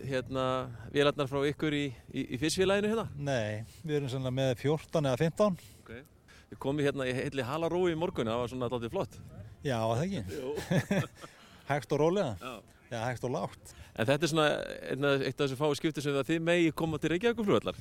hérna 0.06 0.46
vélarnar 0.94 1.30
frá 1.30 1.44
ykkur 1.50 1.76
í, 1.76 1.84
í, 2.14 2.26
í 2.36 2.40
fyrstfélaginu 2.42 2.92
hérna? 2.94 3.06
Nei, 3.16 3.66
við 3.84 4.00
erum 4.00 4.12
svona 4.14 4.32
með 4.34 4.56
14 4.62 5.10
eða 5.10 5.20
15. 5.22 5.60
Okay. 5.84 6.04
Við 6.50 6.62
komum 6.64 6.86
hérna 6.86 7.08
í 7.10 7.16
heitli 7.18 7.46
Halarói 7.46 7.92
í 7.94 8.00
morgun, 8.00 8.32
það 8.32 8.42
var 8.44 8.52
svona 8.54 8.70
alltaf 8.70 8.94
flott. 8.96 9.20
Já, 9.66 9.78
það 9.84 10.06
ekki. 10.06 11.00
hægt 11.72 11.96
og 11.96 12.04
rólega. 12.04 12.36
Já. 12.40 12.78
Já, 12.90 13.04
hægt 13.06 13.24
og 13.28 13.34
lágt. 13.36 13.76
En 13.94 14.08
þetta 14.08 14.26
er 14.26 14.32
svona 14.32 14.48
einna, 14.90 15.12
eitt 15.20 15.36
af 15.36 15.44
þessu 15.44 15.58
fái 15.60 15.76
skipti 15.78 16.02
sem 16.02 16.16
þið 16.26 16.40
megi 16.42 16.72
koma 16.74 16.98
til 16.98 17.12
Reykjavíkuflugvallar? 17.14 17.78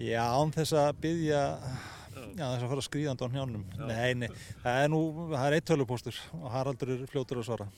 Já, 0.00 0.24
án 0.36 0.52
þess 0.52 0.74
að 0.76 0.98
byggja, 1.00 1.44
já 2.36 2.42
þess 2.42 2.66
að 2.66 2.72
fara 2.74 2.84
skrýðandi 2.84 3.24
á 3.24 3.28
njánum. 3.32 3.64
Nei, 3.88 4.10
nei, 4.20 4.28
það 4.60 4.82
er 4.82 4.92
nú, 4.92 5.00
það 5.30 5.46
er 5.46 5.56
eitt 5.56 5.68
tölupóstur 5.70 6.20
og 6.36 6.50
Haraldur 6.52 6.92
er 6.92 7.06
fljótur 7.08 7.40
að 7.40 7.48
svara 7.48 7.70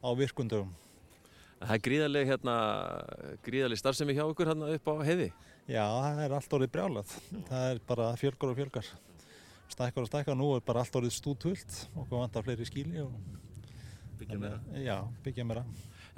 á 0.00 0.08
virkundöfum. 0.16 0.72
Það 1.62 1.76
er 1.76 1.82
gríðarlega 1.86 2.30
hérna, 2.32 2.56
gríðarlega 3.46 3.80
starfsemi 3.80 4.16
hjá 4.16 4.24
ykkur 4.24 4.50
hérna 4.50 4.70
upp 4.74 4.88
á 4.90 4.94
heiði? 5.06 5.28
Já, 5.70 5.84
það 5.86 6.20
er 6.24 6.34
allt 6.34 6.56
orðið 6.58 6.72
brjálað. 6.74 7.14
Það 7.48 7.66
er 7.68 7.80
bara 7.86 8.08
fjölgar 8.18 8.50
og 8.50 8.58
fjölgar. 8.58 8.88
Stækkar 9.70 10.02
og 10.02 10.10
stækkar, 10.10 10.36
nú 10.38 10.48
er 10.56 10.64
bara 10.66 10.82
allt 10.82 10.98
orðið 10.98 11.14
stútvöld 11.16 11.76
og 11.94 12.08
hvað 12.08 12.18
vantar 12.24 12.46
fleiri 12.46 12.66
skíli 12.66 12.98
og 13.04 13.14
byggja 14.18 14.38
meira. 14.42 14.58
Já, 14.82 14.96
byggja 15.24 15.46
meira. 15.46 15.62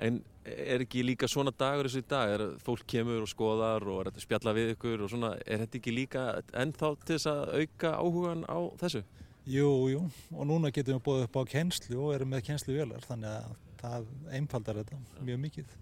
En 0.00 0.22
er 0.42 0.82
ekki 0.82 1.04
líka 1.04 1.28
svona 1.30 1.52
dagur 1.54 1.86
þessu 1.86 2.02
í 2.02 2.08
dag? 2.10 2.32
Er 2.34 2.56
fólk 2.64 2.86
kemur 2.90 3.22
og 3.22 3.30
skoðar 3.30 3.84
og 3.84 4.00
er 4.00 4.10
þetta 4.10 4.22
að 4.22 4.26
spjalla 4.26 4.56
við 4.56 4.72
ykkur 4.74 5.04
og 5.04 5.12
svona, 5.12 5.34
er 5.44 5.62
þetta 5.62 5.78
ekki 5.80 5.94
líka 5.94 6.24
ennþá 6.64 6.90
til 7.04 7.18
þess 7.18 7.30
að 7.30 7.44
auka 7.60 7.92
áhugan 8.00 8.42
á 8.48 8.58
þessu? 8.80 9.04
Jú, 9.44 9.68
jú, 9.92 10.00
og 10.32 10.48
núna 10.48 10.72
getum 10.72 10.96
við 10.96 11.04
búið 11.04 11.26
upp 11.28 11.36
á 11.36 11.42
kennslu 11.52 12.00
og 12.00 12.14
erum 12.16 12.32
með 12.32 12.46
kennsluvélar 12.48 13.04
þannig 13.04 13.28
að 13.28 13.54
það 13.84 14.34
einfaldar 14.38 14.80
þetta 14.80 15.24
mjög 15.24 15.40
mikið. 15.44 15.74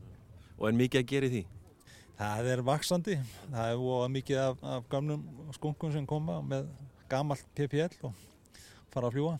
Og 0.58 0.68
er 0.68 0.78
mikið 0.78 1.02
að 1.02 1.10
gera 1.12 1.28
í 1.28 1.32
því? 1.32 1.42
Það 2.18 2.48
er 2.52 2.62
vaksandi, 2.66 3.16
það 3.48 3.70
er 3.72 3.80
voða 3.80 4.10
mikið 4.14 4.40
af, 4.42 4.64
af 4.74 4.88
gamlum 4.92 5.22
skunkum 5.56 5.92
sem 5.94 6.06
koma 6.06 6.38
með 6.46 6.68
gamalt 7.10 7.46
PPL 7.56 7.96
og 8.06 8.20
fara 8.92 9.08
að 9.08 9.16
fljúa. 9.16 9.34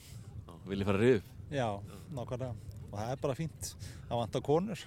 Viljið 0.67 0.89
fara 0.89 0.99
að 0.99 1.05
riðu? 1.07 1.23
Já, 1.53 1.69
nákvæmlega. 2.17 2.79
Og 2.89 2.97
það 2.99 3.13
er 3.13 3.23
bara 3.23 3.39
fínt. 3.39 3.71
Það 4.09 4.21
vantar 4.23 4.45
konur. 4.47 4.85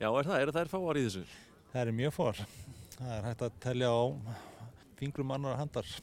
Já, 0.00 0.08
er 0.08 0.28
það? 0.30 0.36
Er 0.40 0.52
það 0.56 0.72
fáar 0.72 1.00
í 1.00 1.04
þessu? 1.06 1.24
Það 1.72 1.82
er 1.82 1.98
mjög 2.00 2.16
fáar. 2.16 2.42
Það 2.96 3.12
er 3.16 3.28
hægt 3.28 3.44
að 3.46 3.60
telja 3.64 3.92
á 3.92 4.02
fingrum 5.00 5.34
annar 5.36 5.60
handar. 5.60 5.94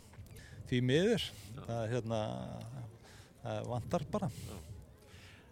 Því 0.67 0.81
miður, 0.83 1.27
það 1.61 1.77
er 1.79 1.93
hérna, 1.95 2.21
það 3.43 3.69
vantar 3.71 4.07
bara. 4.11 4.31
Já. 4.47 4.76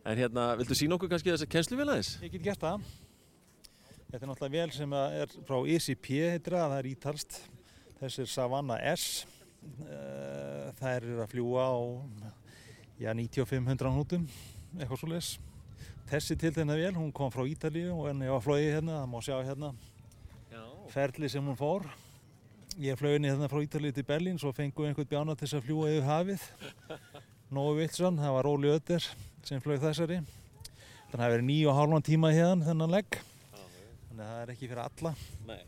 En 0.06 0.20
hérna, 0.20 0.52
viltu 0.60 0.76
sína 0.78 1.00
okkur 1.00 1.10
kannski 1.10 1.32
þess 1.32 1.44
að 1.48 1.50
kennsluvél 1.50 1.88
aðeins? 1.90 2.12
Ég 2.22 2.36
get 2.36 2.44
gert 2.46 2.62
það. 2.62 2.84
Þetta 4.12 4.20
er 4.20 4.30
náttúrulega 4.30 4.54
vél 4.54 4.76
sem 4.76 4.94
er 5.00 5.34
frá 5.48 5.58
ECP 5.74 6.10
heitir 6.36 6.56
það, 6.60 6.76
er 6.78 6.90
ítalst. 6.92 7.40
Þessi 7.98 8.22
er 8.22 8.30
Savannah 8.30 8.86
S. 8.92 9.26
Það 10.78 10.86
er 10.92 11.10
að 11.26 11.34
fljúa 11.34 11.66
á 11.66 11.78
já, 13.02 13.10
9500 13.18 13.96
nútum, 13.98 14.30
eitthvað 14.78 15.02
svo 15.02 15.12
les. 15.16 15.34
Þessi 16.14 16.38
til 16.38 16.54
þennan 16.54 16.82
vél, 16.84 16.96
hún 17.00 17.10
kom 17.16 17.34
frá 17.34 17.42
Ítalíu 17.50 17.96
og 17.96 18.06
henni 18.12 18.30
var 18.30 18.46
flóið 18.46 18.76
hérna, 18.76 19.02
það 19.02 19.10
má 19.10 19.20
sjá 19.26 19.40
hérna 19.42 19.74
ferli 20.94 21.34
sem 21.34 21.42
hún 21.50 21.58
fór. 21.58 21.90
Ég 22.78 23.00
flög 23.00 23.18
henni 23.18 23.34
hérna 23.34 23.50
frá 23.50 23.58
Ítalíu 23.66 23.96
til 23.96 24.06
Berlín, 24.06 24.38
svo 24.38 24.54
fengum 24.54 24.86
við 24.86 24.94
einhvern 24.94 25.16
bjána 25.16 25.34
til 25.34 25.48
þess 25.48 25.58
að 25.58 25.66
fljúa 25.66 25.94
yfir 25.96 26.12
hafið. 26.14 26.52
Nói 27.58 27.72
Wilson, 27.80 28.22
það 28.22 28.38
var 28.38 28.54
Óli 28.54 28.70
Ötter 28.78 29.16
sem 29.46 29.62
flög 29.62 29.84
þessari. 29.84 30.20
Þannig 30.26 31.14
að 31.14 31.22
það 31.22 31.30
hefur 31.30 31.48
nýju 31.48 31.70
og 31.70 31.80
hálfan 31.80 32.06
tíma 32.06 32.34
hérna 32.34 32.66
þennan 32.66 32.94
legg. 32.96 33.18
Þannig 34.10 34.24
að 34.26 34.30
það 34.30 34.42
er 34.42 34.54
ekki 34.56 34.70
fyrir 34.72 34.84
alla. 34.86 35.12
Nei. 35.46 35.64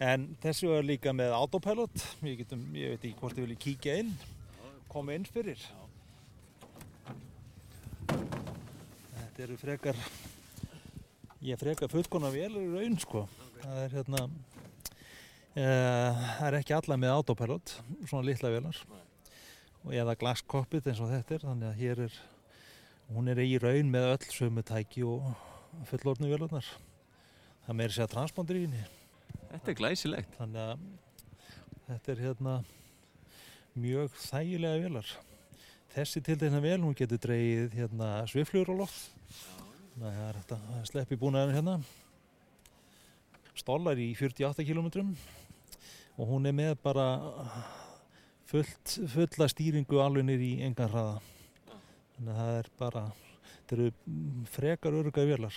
En 0.00 0.22
þessu 0.40 0.70
er 0.72 0.86
líka 0.88 1.12
með 1.12 1.34
autopilot. 1.36 2.04
Ég, 2.24 2.38
getum, 2.40 2.62
ég 2.72 2.94
veit 2.94 3.02
ekki 3.04 3.20
hvort 3.20 3.36
þið 3.36 3.44
viljið 3.44 3.62
kíkja 3.64 3.96
inn, 4.00 4.14
koma 4.88 5.16
inn 5.16 5.26
fyrir. 5.28 5.60
Þetta 8.08 9.44
eru 9.44 9.58
frekar, 9.60 10.00
ég 11.44 11.60
frekar 11.60 11.92
fullkona 11.92 12.32
velur 12.32 12.64
í 12.64 12.72
raun 12.72 12.96
sko. 13.00 13.26
Það 13.60 13.82
er 13.84 13.94
hérna, 13.98 14.24
e, 15.52 15.64
það 15.64 16.48
er 16.48 16.58
ekki 16.62 16.76
alla 16.78 17.00
með 17.04 17.14
autopilot, 17.18 17.76
svona 18.06 18.24
litla 18.28 18.52
velar. 18.56 18.82
Og 19.84 19.96
eða 19.96 20.16
glaskopit 20.20 20.88
eins 20.88 21.00
og 21.00 21.12
þetta 21.12 21.36
er, 21.36 21.46
þannig 21.48 21.70
að 21.70 21.80
hér 21.80 22.04
er, 22.08 22.20
hún 23.10 23.30
er 23.30 23.40
í 23.42 23.58
raun 23.58 23.90
með 23.90 24.08
öll 24.12 24.26
sömu 24.30 24.62
tæki 24.66 25.02
og 25.06 25.30
fullornu 25.90 26.30
velunar. 26.30 26.66
Það 27.66 27.78
meiri 27.78 27.96
segja 27.96 28.10
transponder 28.10 28.58
í 28.58 28.66
henni. 28.66 28.84
Þetta 29.50 29.72
er 29.72 29.78
glæsilegt. 29.78 30.36
Þannig 30.38 30.62
að 30.64 30.84
þetta 31.88 32.12
er 32.12 32.22
hérna 32.26 32.54
mjög 33.80 34.14
þægilega 34.26 34.84
velar. 34.84 35.10
Þessi 35.90 36.22
til 36.22 36.36
þetta 36.38 36.62
vel, 36.62 36.78
hún 36.84 36.94
getur 36.98 37.18
dreyið 37.18 37.74
hérna 37.80 38.12
svifljur 38.30 38.70
á 38.70 38.74
loft. 38.78 39.10
Þannig 39.96 40.06
að 40.06 40.18
það 40.20 40.28
er 40.28 40.38
þetta 40.40 40.60
að 40.76 40.86
sleppi 40.92 41.18
búnaðinu 41.18 41.58
hérna. 41.58 41.76
Stólar 43.58 43.98
í 44.00 44.12
48 44.14 44.64
km 44.64 44.86
og 46.20 46.28
hún 46.28 46.46
er 46.46 46.54
með 46.54 46.76
bara 46.84 47.06
fullt, 48.50 48.96
fulla 49.10 49.48
stýringu 49.50 49.98
alveg 50.02 50.26
niður 50.26 50.46
í 50.46 50.54
engan 50.66 50.90
hraða. 50.92 51.20
Þannig 52.20 52.34
að 52.34 52.40
það 52.44 52.56
er 52.58 52.66
bara, 52.76 53.02
þetta 53.48 53.76
eru 53.76 53.84
frekar 54.52 54.96
örga 54.98 55.22
velar 55.24 55.54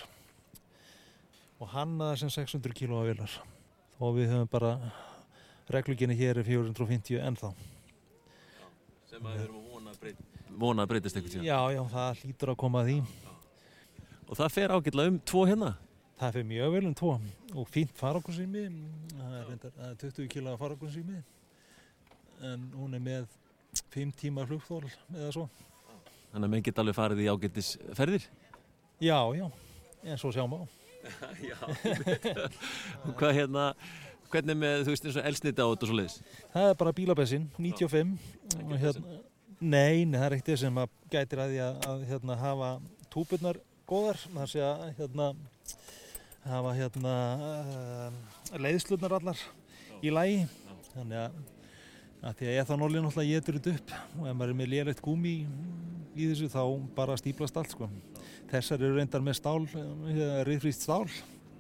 og 1.60 1.66
hannaða 1.74 2.22
sem 2.22 2.30
600 2.32 2.72
kg 2.78 3.02
velar 3.04 3.34
og 4.00 4.14
við 4.16 4.30
höfum 4.32 4.48
bara 4.54 4.70
regluginni 5.76 6.16
hér 6.16 6.40
er 6.40 6.48
450 6.48 7.20
ennþá. 7.20 7.50
Sem 9.10 9.28
að 9.28 9.36
við 9.36 9.44
erum 9.44 9.58
að 9.58 9.74
vona 9.74 9.92
að, 9.92 9.98
breyt, 10.06 10.22
vona 10.64 10.86
að 10.86 10.94
breytist 10.94 11.20
eitthvað 11.20 11.36
síðan 11.36 11.50
Já, 11.50 11.60
já, 11.76 11.82
það 11.98 12.24
hlýtur 12.24 12.54
að 12.54 12.58
koma 12.64 12.86
að 12.86 12.94
því. 12.94 12.96
Og 14.24 14.40
það 14.40 14.56
fer 14.56 14.76
ágætlega 14.78 15.14
um 15.16 15.20
tvo 15.34 15.44
hérna? 15.52 15.74
Það 16.24 16.34
fer 16.38 16.50
mjög 16.54 16.74
vel 16.78 16.84
um 16.94 16.96
tvo. 17.04 17.18
Og 17.58 17.70
fínt 17.76 17.94
faragunsými 18.00 18.66
það 19.18 19.36
er, 19.42 19.46
reyndar, 19.52 19.76
það 19.82 19.92
er 19.92 20.02
20 20.08 20.32
kg 20.38 20.56
faragunsými 20.64 21.20
en 22.54 22.66
hún 22.80 22.96
er 22.96 23.06
með 23.12 23.38
5 24.00 24.18
tíma 24.24 24.48
flugþól 24.48 24.86
eða 24.88 25.36
svo 25.36 25.48
Þannig 26.34 26.48
að 26.48 26.54
menn 26.56 26.66
geta 26.66 26.82
alveg 26.82 26.98
farið 26.98 27.20
í 27.22 27.30
ágættis 27.30 27.76
ferðir? 27.94 28.24
Já, 29.04 29.18
já, 29.38 29.46
en 30.04 30.18
svo 30.18 30.32
sjáum 30.34 30.56
á 30.58 30.62
Já, 31.52 31.60
hvað 33.20 33.36
hérna 33.38 33.68
hvernig 34.34 34.58
með, 34.58 34.86
þú 34.88 34.94
veist, 34.96 35.06
eins 35.06 35.20
og 35.20 35.28
elsnita 35.30 35.66
á 35.66 35.70
þetta 35.70 35.86
og 35.86 35.92
svo 35.92 35.98
leiðis? 36.00 36.16
Það 36.56 36.70
er 36.72 36.78
bara 36.80 36.96
bílabensin, 36.98 37.46
95 37.60 38.14
og 38.64 38.74
hérna, 38.82 39.18
nei, 39.60 40.06
það 40.10 40.26
er 40.26 40.36
ekkert 40.40 40.62
sem 40.64 40.80
að 40.82 40.96
gætir 41.14 41.44
að 41.44 41.54
því 41.54 41.60
að, 41.68 41.80
að 41.92 42.06
hérna, 42.10 42.38
hafa 42.42 42.70
túpurnar 43.14 43.60
góðar, 43.90 44.22
það 44.24 44.50
sé 44.56 44.64
að 44.66 44.86
hérna, 44.98 45.30
hafa 46.48 46.74
hérna 46.80 47.16
uh, 47.38 48.58
leiðslurnar 48.64 49.18
allar 49.20 49.44
í 50.02 50.14
lægi, 50.14 50.48
þannig 50.96 51.20
að, 51.28 51.38
að 52.24 52.40
því 52.40 52.50
að 52.50 52.58
ethanólinn 52.62 53.08
alltaf 53.10 53.28
getur 53.28 53.58
þetta 53.60 53.74
upp 53.74 53.94
og 54.22 54.28
ef 54.30 54.38
maður 54.40 54.54
er 54.54 54.60
með 54.60 54.72
lélegt 54.72 55.02
gúmi 55.04 55.34
í, 55.44 56.28
þessu 56.30 56.50
þá 56.54 56.62
bara 56.96 57.18
stíplast 57.20 57.58
allt 57.60 57.74
sko. 57.74 57.90
Þessar 58.52 58.86
eru 58.86 58.98
reyndar 59.00 59.24
með 59.26 59.40
stál, 59.42 59.64
riðfrýst 60.48 60.86
stál, 60.86 61.08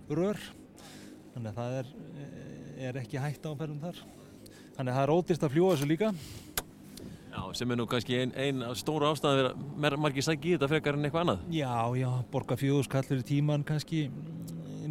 rör, 0.07 0.39
þannig 1.33 1.49
að 1.51 1.59
það 1.59 1.77
er, 1.81 1.91
er 2.87 2.99
ekki 3.01 3.21
hægt 3.21 3.47
á 3.49 3.51
ferðum 3.51 3.81
þar. 3.81 4.01
Þannig 4.73 4.91
að 4.93 4.97
það 4.97 5.03
er 5.03 5.13
ódýrst 5.17 5.45
að 5.45 5.55
fljúa 5.55 5.73
þessu 5.73 5.89
líka. 5.89 6.11
Já, 7.33 7.41
sem 7.57 7.73
er 7.73 7.79
nú 7.79 7.87
kannski 7.89 8.19
einn 8.21 8.35
ein 8.37 8.61
stóru 8.77 9.09
ástæði 9.09 9.47
að 9.49 9.97
margir 9.97 10.25
sækja 10.25 10.51
í 10.51 10.53
þetta 10.53 10.69
frekar 10.69 10.99
en 10.99 11.07
eitthvað 11.07 11.25
annað. 11.25 11.47
Já, 11.57 11.73
já, 11.97 12.09
borga 12.31 12.57
fjóðskallir 12.61 13.23
í 13.23 13.27
tíman 13.31 13.65
kannski 13.65 14.05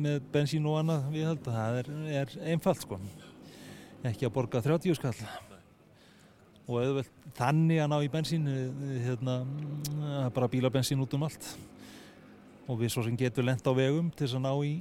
með 0.03 0.27
bensín 0.35 0.67
og 0.67 0.81
annað 0.81 1.07
við 1.15 1.29
held 1.31 1.47
að 1.47 1.59
það 1.61 1.79
er, 1.79 1.93
er 2.19 2.37
einfalt 2.51 2.83
sko. 2.83 2.99
Ekki 4.11 4.27
að 4.27 4.35
borga 4.35 4.65
30 4.67 4.99
skall. 4.99 5.15
Og 6.71 6.79
auðvelt 6.79 7.11
þannig 7.37 7.83
að 7.83 7.91
ná 7.91 7.97
í 8.05 8.11
bensín, 8.13 8.47
hérna, 9.03 9.41
bara 10.35 10.51
bílabensín 10.51 11.03
út 11.03 11.17
um 11.17 11.27
allt. 11.27 11.49
Og 12.71 12.79
við 12.81 12.95
svo 12.95 13.03
sem 13.07 13.17
getum 13.19 13.49
lenda 13.49 13.73
á 13.73 13.75
vegum 13.75 14.13
til 14.15 14.27
þess 14.27 14.39
að 14.39 14.45
ná 14.47 14.53
í 14.63 14.75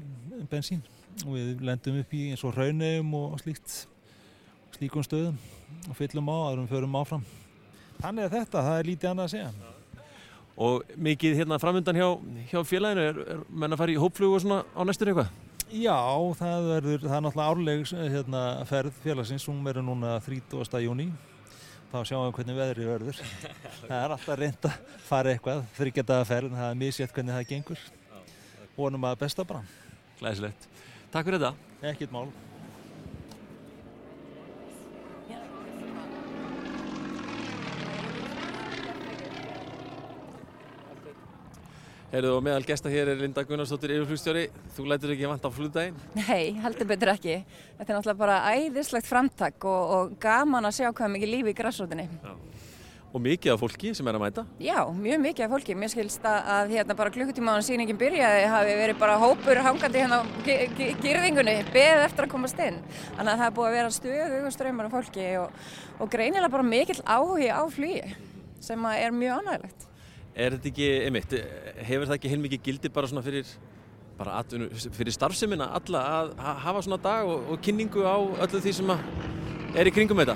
bensín. 0.51 0.83
Og 1.25 1.35
við 1.35 1.65
lendum 1.65 1.99
upp 2.03 2.13
í 2.15 2.27
eins 2.31 2.45
og 2.47 2.55
raunegum 2.55 3.15
og 3.17 3.37
slíkt, 3.41 3.75
slíkum 4.77 5.05
stöðum 5.05 5.39
og 5.89 5.97
fyllum 5.97 6.29
á 6.29 6.37
aðrum 6.51 6.69
förum 6.69 6.97
áfram. 7.01 7.25
Þannig 8.01 8.27
að 8.27 8.35
þetta, 8.37 8.65
það 8.67 8.79
er 8.79 8.89
lítið 8.89 9.11
annað 9.11 9.29
að 9.29 9.33
segja. 9.35 9.71
Og 10.61 10.95
mikið 10.99 11.39
hérna 11.41 11.57
framöndan 11.61 11.97
hjá, 11.97 12.07
hjá 12.51 12.59
félaginu, 12.67 13.07
er, 13.09 13.19
er 13.33 13.41
menn 13.49 13.73
að 13.73 13.81
fara 13.81 13.93
í 13.93 13.99
hópflug 14.01 14.35
og 14.35 14.43
svona 14.43 14.61
á 14.77 14.81
næstur 14.85 15.11
eitthvað? 15.11 15.31
Já, 15.71 15.97
það, 16.35 16.65
verður, 16.67 17.03
það 17.05 17.17
er 17.17 17.25
náttúrulega 17.25 17.51
árleg 17.55 17.91
hérna, 18.11 18.41
ferð 18.67 18.97
félagsins, 19.05 19.45
hún 19.47 19.61
verður 19.63 19.87
núna 19.87 20.17
30. 20.25 20.81
júni. 20.83 21.07
Þá 21.91 21.97
sjáum 22.07 22.27
við 22.27 22.35
hvernig 22.37 22.59
veðrið 22.61 22.91
verður. 22.91 23.17
það 23.87 23.97
er 23.97 24.13
alltaf 24.15 24.37
reynd 24.39 24.67
að 24.69 24.77
fara 25.09 25.33
eitthvað, 25.33 25.65
þryggjadaða 25.75 26.29
ferð, 26.29 26.53
það 26.59 26.69
er 26.69 26.79
misjætt 26.85 27.17
hvernig 27.17 27.35
það 27.37 27.49
gengur. 27.49 27.83
Vonum 28.77 29.09
að 29.09 29.19
besta 29.25 29.47
bara. 29.47 29.65
Glæsilegt. 30.21 30.71
Takk 31.11 31.27
fyrir 31.27 31.43
þetta. 31.43 31.75
Ekkit 31.91 32.15
mál. 32.15 32.29
Heyrðu 42.11 42.31
og 42.35 42.41
meðal 42.43 42.65
gesta 42.67 42.89
hér 42.91 43.07
er 43.13 43.21
Linda 43.21 43.39
Gunnarsdóttir 43.47 43.93
yfirflugstjóri. 43.95 44.41
Þú 44.75 44.83
lætur 44.91 45.13
ekki 45.13 45.29
vant 45.31 45.45
á 45.47 45.49
flugdægin? 45.55 45.99
Nei, 46.17 46.57
heldur 46.59 46.87
betur 46.89 47.13
ekki. 47.13 47.37
Þetta 47.77 47.85
er 47.85 47.95
náttúrulega 47.95 48.19
bara 48.19 48.39
æðislegt 48.51 49.05
framtak 49.07 49.63
og, 49.63 49.91
og 49.95 50.15
gaman 50.19 50.67
að 50.67 50.73
sjá 50.75 50.89
hvað 50.89 51.13
mikið 51.13 51.29
lífi 51.31 51.53
í 51.53 51.55
græsrótinni. 51.55 52.09
Og 53.15 53.23
mikið 53.23 53.53
af 53.53 53.61
fólki 53.63 53.93
sem 53.95 54.09
er 54.11 54.17
að 54.17 54.23
mæta? 54.25 54.43
Já, 54.59 54.75
mjög 54.91 55.21
mikið 55.23 55.45
af 55.45 55.53
fólki. 55.55 55.75
Mér 55.79 55.91
skilst 55.93 56.27
að 56.27 56.73
hérna 56.75 56.97
bara 56.99 57.13
klukkutíma 57.15 57.51
á 57.51 57.55
hann 57.55 57.67
síningin 57.69 57.99
byrjaði 58.01 58.41
hafi 58.51 58.73
verið 58.81 58.99
bara 58.99 59.15
hópur 59.21 59.61
hangandi 59.63 60.01
hérna 60.03 60.19
á 60.19 60.23
girðingunni, 61.03 61.53
beðið 61.71 62.03
eftir 62.09 62.27
að 62.27 62.33
komast 62.33 62.59
inn. 62.63 62.81
Þannig 63.13 63.37
að 63.37 63.45
það 63.45 63.45
er 63.45 63.55
búið 63.59 63.69
að 63.69 63.77
vera 63.77 63.93
stöðu 63.99 64.51
ströymar 64.57 64.91
af 64.91 64.97
fólki 64.97 65.29
og, 65.45 65.63
og 65.99 66.11
greinilega 66.11 66.51
bara 66.57 66.67
mikill 66.73 66.99
áhugi 67.07 67.47
á 67.55 67.63
flugi 67.71 68.17
sem 68.63 68.91
er 68.91 69.15
mjög 69.15 69.39
ánægilegt. 69.39 69.87
Er 70.35 70.55
þetta 70.55 70.69
ekki, 70.71 70.89
einmitt, 71.09 71.33
hefur 71.83 72.07
það 72.07 72.17
ekki 72.17 72.31
heilmikið 72.31 72.61
gildi 72.69 72.91
bara 72.93 73.09
svona 73.11 73.23
fyrir 73.25 73.49
bara 74.21 74.37
atvinnu, 74.39 74.67
fyrir 74.95 75.11
starfseminna 75.15 75.71
alla 75.75 76.01
að 76.21 76.33
ha- 76.39 76.57
hafa 76.67 76.81
svona 76.85 76.99
dag 77.01 77.27
og, 77.27 77.47
og 77.51 77.61
kynningu 77.65 78.03
á 78.05 78.15
öllu 78.45 78.61
því 78.61 78.73
sem 78.77 78.91
er 79.75 79.89
í 79.89 79.93
kringum 79.95 80.19
þetta? 80.21 80.35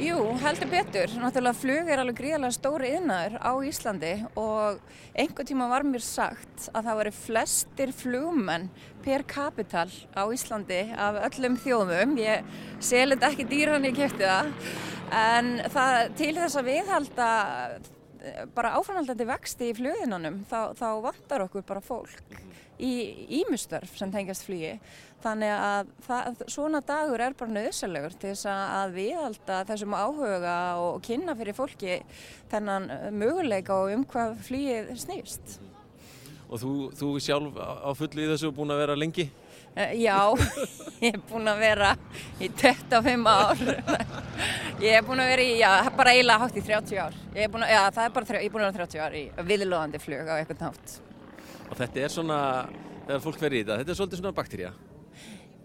Jú, 0.00 0.16
heldur 0.40 0.68
betur. 0.72 1.12
Náttúrulega 1.20 1.58
flug 1.60 1.88
er 1.92 2.00
alveg 2.00 2.16
gríðarlega 2.16 2.56
stóri 2.56 2.90
yðnaður 2.96 3.34
á 3.36 3.52
Íslandi 3.68 4.12
og 4.40 4.78
einhver 5.12 5.44
tíma 5.48 5.68
var 5.68 5.84
mér 5.84 6.04
sagt 6.04 6.70
að 6.72 6.88
það 6.88 6.98
væri 7.02 7.12
flestir 7.18 7.92
flugmenn 7.96 8.68
per 9.04 9.24
kapital 9.28 9.88
á 10.16 10.24
Íslandi 10.32 10.80
af 10.96 11.20
öllum 11.28 11.58
þjóðum. 11.60 12.16
Ég 12.20 12.48
seli 12.80 13.16
þetta 13.18 13.32
ekki 13.34 13.48
dýran 13.52 13.88
ég 13.90 13.96
kefti 14.00 14.24
það 14.24 14.52
en 15.20 15.52
það, 15.68 15.96
til 16.22 16.34
þess 16.38 16.60
að 16.62 16.70
viðhalda 16.72 17.30
bara 18.54 18.74
áframhaldandi 18.78 19.26
vexti 19.28 19.70
í 19.70 19.76
fluginanum 19.76 20.42
þá, 20.50 20.74
þá 20.76 20.88
vantar 21.06 21.44
okkur 21.46 21.64
bara 21.68 21.82
fólk 21.84 22.34
í 22.80 22.92
ímustörf 23.40 23.96
sem 23.98 24.12
tengjast 24.12 24.46
flugi. 24.46 24.74
Þannig 25.20 25.52
að 25.52 25.90
það, 26.06 26.44
svona 26.48 26.80
dagur 26.84 27.20
er 27.20 27.34
bara 27.36 27.52
nöðsalegur 27.52 28.14
til 28.16 28.32
þess 28.32 28.48
að 28.50 28.94
viðhalda 28.96 29.58
þessum 29.68 29.96
áhuga 29.96 30.54
og 30.80 31.02
kynna 31.04 31.36
fyrir 31.36 31.56
fólki 31.56 31.98
þennan 32.52 32.88
möguleika 33.20 33.76
og 33.76 33.92
um 33.96 34.06
hvað 34.08 34.38
flugið 34.48 34.94
snýst. 35.02 35.58
Og 36.50 36.58
þú, 36.62 36.72
þú 36.96 37.12
sjálf 37.22 37.60
á 37.60 37.90
fullu 37.94 38.24
í 38.24 38.32
þessu 38.32 38.50
búin 38.56 38.72
að 38.74 38.82
vera 38.86 38.98
lengi? 38.98 39.28
Eh, 39.76 39.92
Já, 40.02 40.16
ég 41.04 41.14
er 41.14 41.20
búin 41.30 41.46
að 41.48 41.60
vera 41.62 41.92
í 42.42 42.48
25 42.50 43.28
ár. 43.30 43.60
Ég 44.80 44.96
er 44.96 45.04
búin 45.04 45.20
að 45.20 45.28
vera 45.28 45.44
í, 45.44 45.56
já, 45.60 45.70
bara 45.92 46.12
eiginlega 46.16 46.40
hátt 46.40 46.54
í 46.56 46.62
30 46.64 47.00
ár. 47.02 47.16
Ég 47.36 47.44
er 47.44 47.50
búin 47.52 47.64
að, 47.66 47.72
já, 47.74 47.80
það 47.92 48.06
er 48.06 48.12
bara, 48.16 48.38
ég 48.40 48.46
er 48.48 48.52
búin 48.54 48.62
að 48.64 48.70
vera 48.70 48.86
30 48.88 49.02
ár 49.04 49.16
í 49.18 49.24
viðlóðandi 49.50 50.00
flug 50.00 50.30
á 50.32 50.34
eitthvað 50.40 50.62
nátt. 50.64 50.94
Og 51.66 51.74
þetta 51.76 52.00
er 52.00 52.14
svona, 52.14 52.38
þegar 53.04 53.20
fólk 53.26 53.42
verður 53.42 53.58
í 53.58 53.60
þetta, 53.60 53.76
þetta 53.82 53.92
er 53.92 53.98
svolítið 53.98 54.22
svona 54.22 54.32
bakterja. 54.38 54.70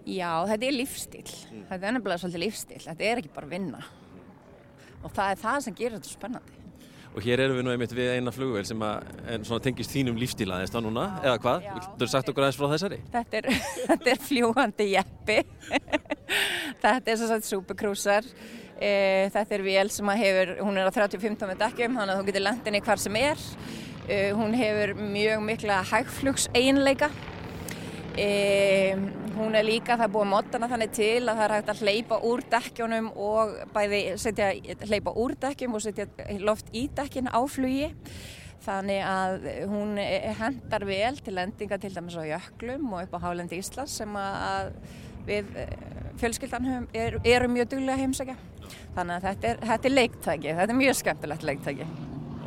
Já, 0.05 0.31
þetta 0.51 0.67
er 0.67 0.75
lífstíl. 0.75 1.23
Þetta 1.69 1.79
er 1.79 1.95
nefnilega 1.95 2.21
svolítið 2.25 2.43
lífstíl. 2.43 2.81
Þetta 2.83 3.07
er 3.07 3.21
ekki 3.23 3.31
bara 3.39 3.49
vinna. 3.55 3.81
Og 4.99 5.15
það 5.15 5.31
er 5.31 5.41
það 5.45 5.63
sem 5.65 5.77
gerir 5.79 5.95
þetta 5.95 6.11
spennandi. 6.11 6.59
Og 7.15 7.23
hér 7.23 7.45
erum 7.45 7.55
við 7.55 7.63
nú 7.63 7.71
einmitt 7.71 7.93
við 7.95 8.09
eina 8.17 8.31
flugvél 8.35 8.65
sem 8.67 8.81
tengist 9.63 9.93
þínum 9.93 10.17
lífstíla 10.19 10.57
þá 10.67 10.81
núna, 10.83 11.05
eða 11.23 11.37
hvað? 11.39 11.67
Viltu 11.77 12.09
sagt 12.11 12.31
okkur 12.31 12.43
aðeins 12.43 12.57
frá 12.59 12.67
þessari? 12.73 12.97
Þetta 13.13 13.39
er, 13.39 13.47
þetta 13.89 14.11
er 14.11 14.19
fljúandi 14.25 14.87
jeppi. 14.91 15.37
þetta 16.83 17.13
er 17.13 17.21
svo 17.21 17.29
sagt 17.29 17.47
supercruiser. 17.47 18.27
E, 18.75 18.91
þetta 19.31 19.55
er 19.55 19.63
vél 19.63 19.93
sem 19.95 20.11
að 20.11 20.25
hefur, 20.25 20.51
hún 20.67 20.81
er 20.81 20.91
á 20.91 20.95
30-15 20.97 21.47
með 21.53 21.61
dekkjum, 21.63 21.95
þannig 22.01 22.17
að 22.17 22.19
þú 22.19 22.27
getur 22.31 22.45
lendinni 22.49 22.83
hvar 22.89 23.03
sem 23.05 23.19
er. 23.21 23.47
E, 24.09 24.19
hún 24.35 24.59
hefur 24.59 24.93
mjög 24.99 25.47
mikla 25.47 25.79
hægflugs 25.87 26.49
einleika. 26.51 27.13
E, 28.15 28.95
hún 29.35 29.55
er 29.59 29.65
líka, 29.67 29.97
það 29.97 30.05
er 30.05 30.13
búið 30.13 30.25
að 30.25 30.31
modana 30.31 30.69
þannig 30.71 30.93
til 30.95 31.23
að 31.25 31.35
það 31.35 31.45
er 31.45 31.53
hægt 31.55 31.71
að 31.73 31.81
hleypa 31.83 32.19
úr 32.29 32.43
dekkjónum 32.53 33.09
og 33.19 33.53
bæði 33.75 34.01
setja, 34.23 34.49
hleypa 34.87 35.13
úr 35.19 35.35
dekkjum 35.41 35.75
og 35.75 35.83
setja 35.83 36.07
loft 36.39 36.71
í 36.71 36.85
dekkin 36.95 37.27
á 37.27 37.41
flugi. 37.51 37.91
Þannig 38.65 39.01
að 39.05 39.49
hún 39.69 39.99
hendar 40.39 40.87
vel 40.87 41.19
til 41.21 41.35
lendinga 41.37 41.77
til 41.77 41.91
dæmis 41.93 42.15
á 42.17 42.23
jöklum 42.25 42.87
og 42.95 43.03
upp 43.03 43.19
á 43.19 43.23
hálendi 43.27 43.59
Íslands 43.59 43.99
sem 43.99 44.15
að 44.17 44.71
við 45.27 45.51
eh, 45.59 45.77
fjölskyldan 46.21 46.65
höfum- 46.71 47.21
er, 47.25 47.47
mjög 47.51 47.69
duglega 47.75 47.99
heimsækja. 47.99 48.35
Þannig 48.95 49.15
að 49.15 49.27
þetta 49.27 49.47
er, 49.51 49.63
þetta 49.69 49.89
er 49.89 49.95
leiktæki, 49.99 50.53
þetta 50.55 50.73
er 50.73 50.79
mjög 50.81 50.99
skemmtilegt 51.01 51.43
leiktæki. 51.43 51.87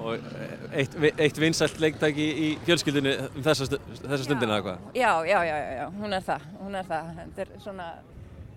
Og 0.08 0.28
eitt, 0.72 0.94
eitt 1.20 1.40
vinsælt 1.40 1.80
leiktæki 1.82 2.26
í 2.28 2.50
fjölskyldinu 2.66 3.14
um 3.28 3.42
þessa, 3.44 3.66
þessa 4.02 4.22
stundina 4.24 4.58
eða 4.58 4.64
hvað? 4.66 4.86
Já, 4.96 5.10
já, 5.28 5.40
já, 5.44 5.56
já, 5.56 5.72
já, 5.78 5.88
hún 5.98 6.16
er 6.16 6.24
það, 6.28 6.46
hún 6.62 6.78
er 6.78 6.86
það. 6.88 7.10
Þetta 7.18 7.44
er 7.44 7.64
svona, 7.64 7.88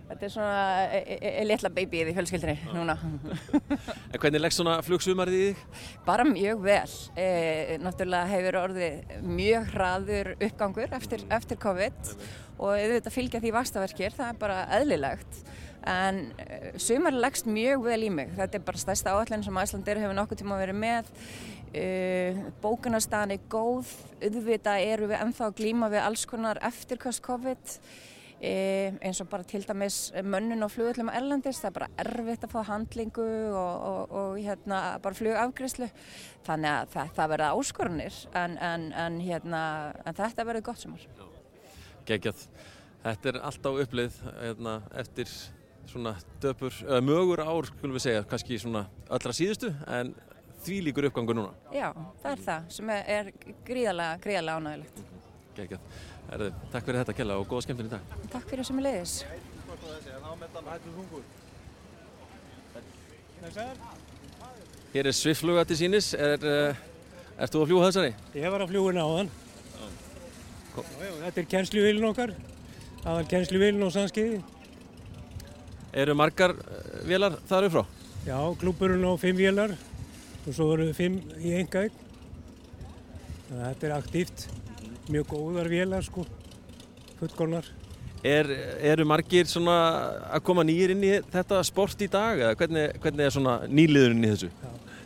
þetta 0.10 0.28
er 0.28 0.34
svona 0.36 0.60
e, 0.84 1.02
e, 1.02 1.18
e, 1.32 1.46
litla 1.50 1.72
babyið 1.78 2.12
í 2.12 2.16
fjölskyldinni 2.20 2.76
núna. 2.76 2.98
En 4.12 4.20
hvernig 4.20 4.44
leggst 4.44 4.62
svona 4.62 4.78
flugsumarið 4.86 5.40
í 5.40 5.50
þig? 5.50 5.82
Bara 6.08 6.28
mjög 6.28 6.64
vel. 6.68 6.96
E, 7.16 7.28
náttúrulega 7.84 8.32
hefur 8.36 8.62
orðið 8.66 9.18
mjög 9.28 9.74
hraður 9.76 10.34
uppgangur 10.38 10.96
eftir, 11.00 11.26
eftir 11.32 11.60
COVID 11.62 12.16
og 12.62 12.76
auðvitað 12.78 13.18
fylgja 13.18 13.42
því 13.44 13.58
vastaverkir, 13.58 14.16
það 14.18 14.34
er 14.34 14.42
bara 14.42 14.64
eðlilegt. 14.78 15.44
En 15.88 16.28
e, 16.38 16.76
sumar 16.78 17.16
leggst 17.16 17.48
mjög 17.50 17.88
vel 17.88 18.04
í 18.06 18.12
mig. 18.14 18.36
Þetta 18.38 18.60
er 18.60 18.66
bara 18.68 18.82
stærsta 18.82 19.16
áallin 19.16 19.46
sem 19.46 19.58
Æslandir 19.58 20.02
hefur 20.02 20.18
nokkuð 20.18 20.44
tíma 20.44 20.60
verið 20.62 20.78
með. 20.84 21.10
E, 21.74 21.86
bókunarstaðan 22.62 23.34
er 23.38 23.50
góð, 23.50 23.90
auðvitað 24.22 24.86
eru 24.92 25.10
við 25.10 25.22
ennþá 25.24 25.48
að 25.48 25.60
glíma 25.62 25.90
við 25.94 26.06
alls 26.06 26.26
konar 26.30 26.60
eftirkast 26.68 27.24
COVID. 27.26 27.78
E, 28.42 28.52
eins 29.06 29.22
og 29.22 29.30
bara 29.30 29.46
til 29.46 29.62
dæmis 29.66 30.12
mönnun 30.26 30.66
og 30.66 30.72
flugöllum 30.74 31.12
erlendis, 31.14 31.60
það 31.62 31.70
er 31.70 31.76
bara 31.76 31.90
erfitt 32.02 32.46
að 32.48 32.54
fá 32.56 32.64
handlingu 32.72 33.26
og, 33.54 33.84
og, 33.86 34.16
og 34.18 34.40
hérna 34.42 34.80
bara 35.04 35.18
flugafgriðslu 35.20 35.92
þannig 36.48 36.72
að 36.72 36.96
það, 36.96 37.12
það 37.20 37.32
verða 37.36 37.52
áskorunir 37.54 38.18
en, 38.42 38.58
en, 38.58 38.88
en, 38.98 39.20
hérna, 39.22 39.62
en 40.02 40.18
þetta 40.18 40.48
verður 40.50 40.66
gott 40.72 40.82
sumar. 40.82 41.06
Gekkjað. 42.10 42.48
Þetta 43.02 43.30
er 43.30 43.42
alltaf 43.46 43.82
upplið 43.86 44.18
hérna, 44.42 44.76
eftir 44.98 45.30
svona 45.92 46.16
döpur, 46.44 46.76
eða 46.88 47.02
mögur 47.06 47.44
ár, 47.44 47.68
skulum 47.70 47.98
við 47.98 48.06
segja, 48.08 48.28
kannski 48.32 48.60
svona 48.62 48.86
allra 49.12 49.34
síðustu, 49.36 49.72
en 49.92 50.14
því 50.66 50.78
líkur 50.88 51.10
uppgangur 51.10 51.38
núna. 51.38 51.52
Já, 51.74 51.90
það 52.22 52.32
er 52.32 52.44
það 52.48 52.70
sem 52.78 52.92
er, 52.96 53.04
er 53.18 53.32
gríðarlega, 53.68 54.20
gríðarlega 54.24 54.62
ánægilegt. 54.62 55.04
Gekkjað. 55.58 55.88
Herðu, 56.32 56.50
takk 56.72 56.86
fyrir 56.88 57.02
þetta 57.02 57.16
Kjella 57.18 57.38
og 57.42 57.48
góða 57.50 57.66
skemmtun 57.66 57.90
í 57.90 57.92
dag. 57.92 58.14
Takk 58.32 58.46
fyrir 58.52 58.68
sem 58.68 58.78
er 58.80 58.86
leiðis. 58.88 59.16
Hér 64.94 65.10
er 65.10 65.18
sviffluga 65.18 65.66
til 65.68 65.80
sínis. 65.80 66.14
Er, 66.14 66.46
uh, 66.46 67.36
ert 67.36 67.52
þú 67.52 67.64
að 67.64 67.72
fljúa 67.72 67.90
þessari? 67.90 68.14
Ég 68.38 68.54
var 68.54 68.64
að 68.64 68.72
fljúa 68.72 68.96
náðan. 68.96 69.32
Þetta 70.72 71.42
er 71.42 71.48
kennsluvílin 71.52 72.08
okkar, 72.08 72.32
aðal 73.04 73.28
kennsluvílin 73.28 73.84
á 73.84 73.90
Sandskeiði. 73.92 74.40
Eru 75.92 76.16
margar 76.16 76.54
uh, 76.56 77.02
vélar 77.04 77.36
þar 77.50 77.68
upp 77.68 77.74
frá? 77.76 77.84
Já, 78.24 78.38
klúburinn 78.62 79.04
á 79.04 79.12
fimm 79.20 79.36
vélar 79.36 79.74
og 80.46 80.54
svo 80.56 80.70
eru 80.76 80.88
fimm 80.96 81.20
í 81.42 81.52
engaðeg. 81.60 81.92
Þetta 83.52 83.88
er 83.88 83.94
aktíft, 83.98 84.46
mjög 85.12 85.34
góðar 85.34 85.68
vélar 85.72 86.06
sko, 86.06 86.24
fullgónar. 87.20 87.68
Er, 88.24 88.48
eru 88.86 89.04
margir 89.10 89.50
svona 89.50 89.76
að 90.30 90.46
koma 90.48 90.64
nýjir 90.64 90.94
inn 90.94 91.04
í 91.04 91.12
þetta 91.34 91.60
sport 91.66 92.04
í 92.06 92.08
dag 92.12 92.40
eða 92.40 92.54
hvernig, 92.60 92.96
hvernig 93.02 93.26
er 93.26 93.36
svona 93.36 93.56
nýliðurinn 93.66 94.24
í 94.24 94.32
þessu? 94.32 94.52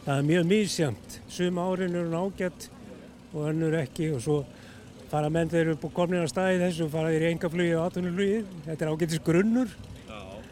Það 0.05 0.13
er 0.19 0.29
mjög 0.29 0.47
mísjamt, 0.51 1.17
sum 1.31 1.59
árin 1.63 1.95
eru 1.95 2.11
nágætt 2.11 2.67
og 3.31 3.49
önnur 3.49 3.79
ekki 3.79 4.11
og 4.13 4.21
svo 4.21 4.37
fara 5.09 5.31
menn 5.33 5.49
þeir 5.49 5.71
eru 5.71 5.91
komin 5.95 6.21
að 6.21 6.29
staði 6.35 6.61
þessu 6.61 6.85
og 6.85 6.93
fara 6.93 7.15
þeir 7.15 7.25
í 7.25 7.31
engaflugi 7.31 7.73
og 7.79 7.87
atvinnuflugi. 7.87 8.39
Þetta 8.67 8.85
er 8.85 8.93
ágættis 8.93 9.25
grunnur. 9.25 9.73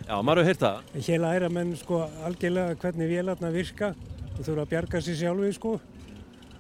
Já, 0.04 0.16
maður 0.20 0.44
hefur 0.44 0.50
heyrt 0.50 0.64
það. 0.64 0.78
Hér 1.08 1.22
læra 1.24 1.50
menn 1.54 1.76
sko 1.80 2.02
algjörlega 2.28 2.76
hvernig 2.82 3.08
vélarna 3.12 3.52
virka 3.54 3.94
og 4.34 4.42
þurfa 4.42 4.66
að 4.66 4.72
bjarga 4.74 5.02
sér 5.06 5.20
sjálfið 5.22 5.54
sko. 5.58 5.74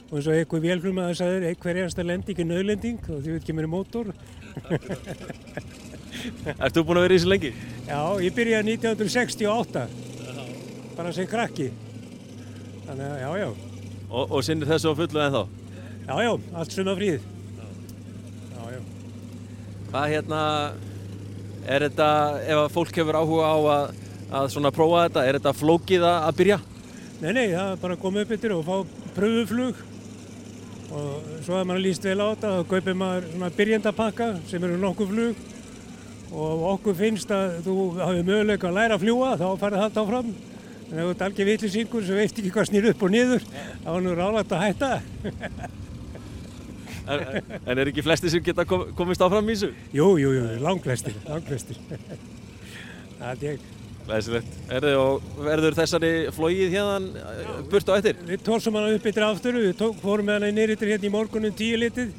Og 0.07 0.19
eins 0.19 0.29
og 0.29 0.37
einhver 0.37 0.61
vélflum 0.63 1.01
að 1.01 1.09
það 1.09 1.19
sagður, 1.19 1.45
einhver 1.49 1.79
erasta 1.81 2.05
lending 2.05 2.39
er 2.39 2.47
nöðlending 2.51 3.01
og 3.09 3.19
því 3.23 3.33
veit 3.33 3.41
ekki 3.41 3.55
mér 3.57 3.69
mótor. 3.71 4.13
Ert 6.53 6.75
þú 6.77 6.83
búinn 6.85 6.99
að 7.01 7.07
vera 7.07 7.15
í 7.15 7.17
þessu 7.17 7.31
lengi? 7.31 7.51
Já, 7.87 7.99
ég 8.23 8.35
byrjaði 8.37 8.75
1968, 8.77 9.85
bara 10.95 11.13
sem 11.17 11.27
krakki. 11.27 11.67
Þannig 12.85 13.09
að, 13.09 13.17
já, 13.23 13.29
já. 13.41 13.49
Og, 14.13 14.23
og 14.37 14.39
sinnir 14.45 14.69
þessu 14.69 14.93
á 14.93 14.99
fullu 15.01 15.23
en 15.23 15.35
þá? 15.35 15.43
Já, 16.03 16.15
já, 16.27 16.31
allt 16.61 16.77
suma 16.77 16.95
fríð. 16.99 17.25
Já, 18.53 18.63
já. 18.75 18.81
Hvað 19.89 20.09
hérna, 20.13 20.41
er 21.67 21.87
þetta, 21.87 22.09
ef 22.43 22.59
að 22.59 22.73
fólk 22.73 22.99
hefur 22.99 23.19
áhuga 23.19 23.49
á 23.49 23.57
að, 23.75 23.95
að 24.39 24.51
svona 24.55 24.71
prófa 24.75 25.07
þetta, 25.07 25.25
er 25.27 25.39
þetta 25.39 25.55
flókið 25.57 26.05
að 26.09 26.37
byrja? 26.41 26.59
Nei, 27.23 27.31
nei, 27.31 27.47
það 27.53 27.71
er 27.71 27.81
bara 27.81 27.97
að 27.97 28.03
koma 28.03 28.23
upp 28.23 28.31
yfir 28.35 28.55
og 28.57 28.63
fá 28.67 28.75
pröfuflug 29.15 29.81
og 30.93 31.27
svo 31.45 31.57
að 31.57 31.67
mann 31.69 31.81
líst 31.81 32.05
vel 32.05 32.19
á 32.21 32.27
þetta 32.33 32.53
þá 32.53 32.71
kaupir 32.73 32.97
maður 32.99 33.29
svona 33.31 33.51
byrjendapakka 33.57 34.29
sem 34.49 34.65
eru 34.67 34.79
nokkuð 34.81 35.13
flug. 35.13 35.43
Og 36.33 36.65
okkur 36.71 36.97
finnst 36.97 37.31
að 37.33 37.59
þú 37.67 37.77
hafi 37.99 38.25
möguleika 38.25 38.69
að 38.69 38.77
læra 38.79 38.97
að 38.97 39.05
fljúa 39.05 39.35
þá 39.37 39.45
farið 39.61 39.83
það 39.83 40.01
áfram. 40.03 40.33
En 40.89 40.97
ef 40.97 41.05
þú 41.05 41.13
ert 41.13 41.23
algjör 41.27 41.49
vitlisingur 41.51 42.05
sem 42.07 42.19
veist 42.19 42.41
ekki 42.41 42.53
hvað 42.53 42.69
snýr 42.69 42.89
upp 42.91 43.05
og 43.07 43.13
niður 43.13 43.47
þá 43.85 43.89
er 43.95 44.03
nú 44.05 44.17
ráðlagt 44.17 44.57
að 44.57 44.67
hætta 44.67 44.91
En, 47.03 47.43
en 47.65 47.79
er 47.81 47.89
ekki 47.91 48.03
flesti 48.05 48.31
sem 48.31 48.43
geta 48.43 48.63
kom, 48.67 48.85
komist 48.95 49.23
áfram 49.25 49.49
í 49.51 49.55
þessu? 49.57 49.73
Jú, 49.91 50.09
jú, 50.21 50.33
jú, 50.37 50.49
langflestir, 50.63 51.15
langflestir 51.27 51.79
Það 53.19 53.31
er 53.31 53.47
ég 53.49 53.71
Læsilegt. 54.03 54.55
Erðu 54.73 54.89
og 54.99 55.27
verður 55.45 55.77
þessari 55.77 56.11
flóið 56.35 56.73
hérna 56.73 57.61
burt 57.71 57.87
á 57.87 57.95
eftir? 57.95 58.17
Við 58.27 58.41
tórsum 58.43 58.75
hana 58.75 58.91
upp 58.97 59.05
yttir 59.07 59.23
aftur, 59.23 59.55
við 59.55 59.77
tók, 59.79 59.95
fórum 60.01 60.27
með 60.27 60.39
hana 60.39 60.49
í 60.51 60.55
nýrittir 60.57 60.91
hérna 60.91 61.07
í 61.07 61.11
morgunum 61.13 61.53
tíu 61.55 61.77
litið 61.79 62.11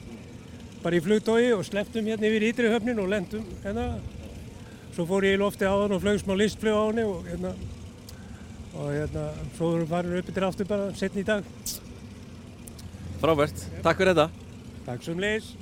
bara 0.84 0.96
í 0.96 1.02
flugdói 1.04 1.52
og 1.56 1.64
slepptum 1.64 2.08
hérna 2.08 2.28
yfir 2.28 2.46
ytri 2.48 2.70
höfnin 2.72 3.00
og 3.00 3.10
lendum 3.12 3.44
hérna. 3.64 3.86
Svo 4.96 5.04
fór 5.08 5.26
ég 5.28 5.36
í 5.36 5.40
lofti 5.40 5.68
á 5.68 5.74
hann 5.74 5.92
og 5.92 6.00
flög 6.00 6.22
smá 6.22 6.32
listflug 6.38 6.76
á 6.76 6.82
hann 6.86 7.02
og 7.04 7.28
hérna, 7.28 7.52
og 8.78 8.88
hérna, 8.88 9.26
svo 9.58 9.74
erum 9.74 9.84
við 9.84 9.92
farin 9.92 10.16
upp 10.20 10.32
yfir 10.32 10.48
aftur 10.48 10.70
bara 10.70 10.88
setni 10.96 11.24
í 11.24 11.28
dag. 11.28 11.44
Frábært, 13.20 13.66
takk 13.84 14.00
fyrir 14.00 14.14
þetta. 14.14 14.43
Takk 14.84 15.02
sem 15.06 15.18
leis. 15.22 15.52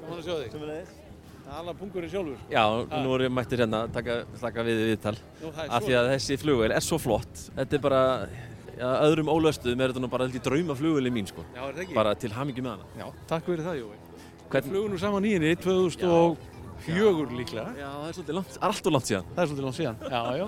Gaman 0.00 0.18
að 0.20 0.24
sjá 0.26 0.34
þig. 0.40 0.50
Sumulegis. 0.54 0.96
Alla 1.50 1.72
pungurinn 1.74 2.10
sjálfur. 2.12 2.38
Já, 2.52 2.62
nú 2.86 3.10
erum 3.16 3.24
við 3.26 3.32
mættir 3.34 3.58
hérna 3.64 3.80
að 3.88 3.94
taka, 3.96 4.14
taka 4.38 4.62
við 4.68 4.82
viðtal 4.92 5.16
það 5.40 5.56
er 5.64 5.72
af 5.74 5.82
því 5.88 5.94
að 5.98 6.10
þessi 6.12 6.36
flugvél 6.38 6.74
er 6.76 6.84
svo 6.86 6.98
flott 7.02 7.40
þetta 7.56 7.74
er 7.74 7.82
bara, 7.82 8.02
já, 8.78 8.86
öðrum 9.08 9.30
ólöstuðum 9.34 9.82
er 9.82 9.90
þetta 9.90 10.02
nú 10.04 10.10
bara 10.12 10.28
held 10.28 10.36
í 10.38 10.42
drauma 10.46 10.76
flugvélin 10.78 11.16
mín 11.16 11.26
sko 11.26 11.42
Já, 11.56 11.64
er 11.64 11.74
það 11.74 11.82
ekki? 11.88 11.96
bara 11.98 12.12
til 12.22 12.30
hamingi 12.36 12.62
með 12.62 12.76
hana 12.76 13.02
Já, 13.02 13.08
takk 13.32 13.48
fyrir 13.50 13.66
það, 13.66 13.80
Jói. 13.80 13.98
Hvern- 14.52 14.78
nú 14.94 15.00
saman 15.02 15.26
í 15.26 15.32
henni 15.34 15.50
2004 15.58 17.34
líklega. 17.40 17.66
Já, 17.82 17.88
það 17.98 18.06
er 18.12 18.14
svolítið 18.20 18.38
langt, 18.38 18.54
það 18.54 18.62
er 18.62 18.70
allt 18.70 18.86
og 18.86 18.94
langt 18.94 19.10
síðan 19.10 19.26
Það 19.34 19.42
er 19.42 19.50
svolítið 19.50 19.66
langt 19.66 19.80
síðan, 19.80 19.98
já, 20.06 20.22
já. 20.38 20.46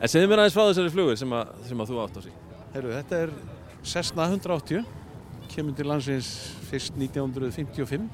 En 0.00 0.08
segðu 0.14 0.32
mér 0.32 0.40
aðeins 0.46 0.56
frá 0.56 0.64
þessari 0.70 0.94
flugvél 0.96 1.20
sem, 1.20 1.36
að, 1.36 1.52
sem 1.68 1.84
að 1.84 1.92
þú 1.92 2.00
átt 2.06 2.16
á 2.16 2.20
sig 2.24 2.40
Herru, 2.74 2.90
þetta 2.90 3.18
er 3.22 3.30
Cessna 3.86 4.24
180, 4.26 4.80
kemur 5.52 5.76
til 5.78 5.86
landsins 5.86 6.28
fyrst 6.66 6.96
1955. 6.98 8.08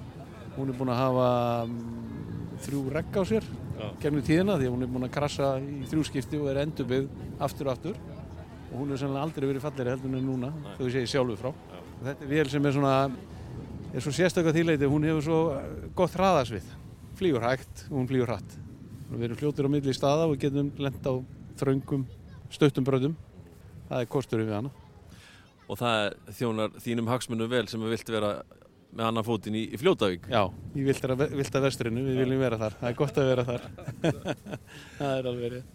Hún 0.59 0.69
er 0.69 0.77
búin 0.77 0.91
að 0.93 0.99
hafa 1.01 1.29
mm, 1.65 2.59
þrjú 2.67 2.83
regg 2.93 3.17
á 3.17 3.23
sér 3.31 3.47
Já. 3.79 3.87
gegnum 4.03 4.27
tíðina 4.27 4.59
því 4.61 4.67
að 4.69 4.75
hún 4.75 4.85
er 4.85 4.91
búin 4.93 5.07
að 5.07 5.15
krasa 5.15 5.55
í 5.65 5.79
þrjú 5.89 6.05
skipti 6.11 6.41
og 6.43 6.51
er 6.53 6.61
endurbyggð 6.67 7.41
aftur 7.47 7.71
og 7.71 7.73
aftur. 7.73 7.97
Og 8.67 8.75
hún 8.83 8.93
er 8.93 9.01
sannlega 9.01 9.23
aldrei 9.31 9.47
verið 9.49 9.65
falleri 9.65 9.95
heldur 9.95 10.19
en 10.19 10.29
núna, 10.29 10.53
þó 10.77 10.85
ég 10.85 10.93
segi 10.99 11.13
sjálfur 11.15 11.41
frá. 11.41 11.51
Og 11.55 12.05
þetta 12.11 12.29
er 12.29 12.33
vél 12.35 12.53
sem 12.53 12.69
er 12.69 12.77
svona, 12.77 12.95
er 13.95 14.05
svo 14.05 14.15
sérstaklega 14.19 14.59
þýleiti, 14.59 14.93
hún 14.93 15.09
hefur 15.09 15.27
svo 15.31 15.41
gott 15.97 16.21
hraðasvið. 16.21 16.69
Flýgur 17.17 17.49
hægt 17.49 17.87
og 17.89 17.97
hún 18.03 18.13
flýgur 18.13 18.35
hratt. 18.35 18.61
Við 19.09 19.31
erum 19.31 19.41
fljótir 19.41 19.73
á 19.73 19.73
milli 19.73 19.97
staða 19.97 20.29
og 20.29 20.37
getum 20.45 20.69
lent 20.77 21.01
á 21.09 21.17
þröngum, 21.65 22.05
stöttum 22.53 22.85
bröðum. 22.85 23.17
Það 23.91 24.05
er 24.05 24.09
kosturinn 24.11 24.49
við 24.49 24.57
hana. 24.61 24.71
og 25.71 25.79
það 25.79 26.01
þjónar 26.35 26.81
þínum 26.83 27.09
hagsmunum 27.11 27.51
vel 27.51 27.67
sem 27.71 27.83
við 27.83 27.93
vilt 27.95 28.09
vera 28.11 28.31
með 28.91 29.07
annan 29.07 29.27
fótinn 29.27 29.55
í, 29.55 29.65
í 29.71 29.79
Fljótavík 29.79 30.25
Já, 30.31 30.41
í 30.75 30.83
vilda, 30.83 31.15
vilda 31.15 31.63
vestrinu, 31.63 32.03
við 32.09 32.23
viljum 32.25 32.41
vera 32.43 32.59
þar. 32.59 32.77
Það 32.81 32.89
er 32.89 32.97
gott 32.99 33.21
að 33.21 33.29
vera 33.31 33.45
þar. 33.47 33.67
það 34.99 35.13
er 35.13 35.29
alveg 35.31 35.45
verið. 35.45 35.69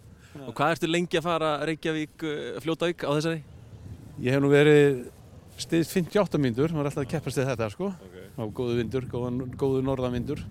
Og 0.44 0.56
hvað 0.56 0.72
ertu 0.74 0.90
lengi 0.90 1.20
að 1.20 1.24
fara 1.24 1.52
Reykjavík, 1.70 2.24
uh, 2.28 2.58
Fljótavík 2.64 3.06
á 3.08 3.10
þessari? 3.14 3.40
Ég 4.20 4.36
hef 4.36 4.42
nú 4.44 4.50
verið 4.52 5.06
stiðt 5.60 5.94
58 5.94 6.40
myndur, 6.40 6.74
maður 6.76 6.90
er 6.90 6.90
alltaf 6.90 7.04
að 7.06 7.12
keppast 7.14 7.40
við 7.40 7.48
þetta 7.52 7.70
sko. 7.72 7.88
Okay. 8.08 8.26
Á 8.36 8.42
góðu 8.58 8.76
vindur, 8.82 9.08
góðu 9.56 9.80
norðanvindur. 9.84 10.44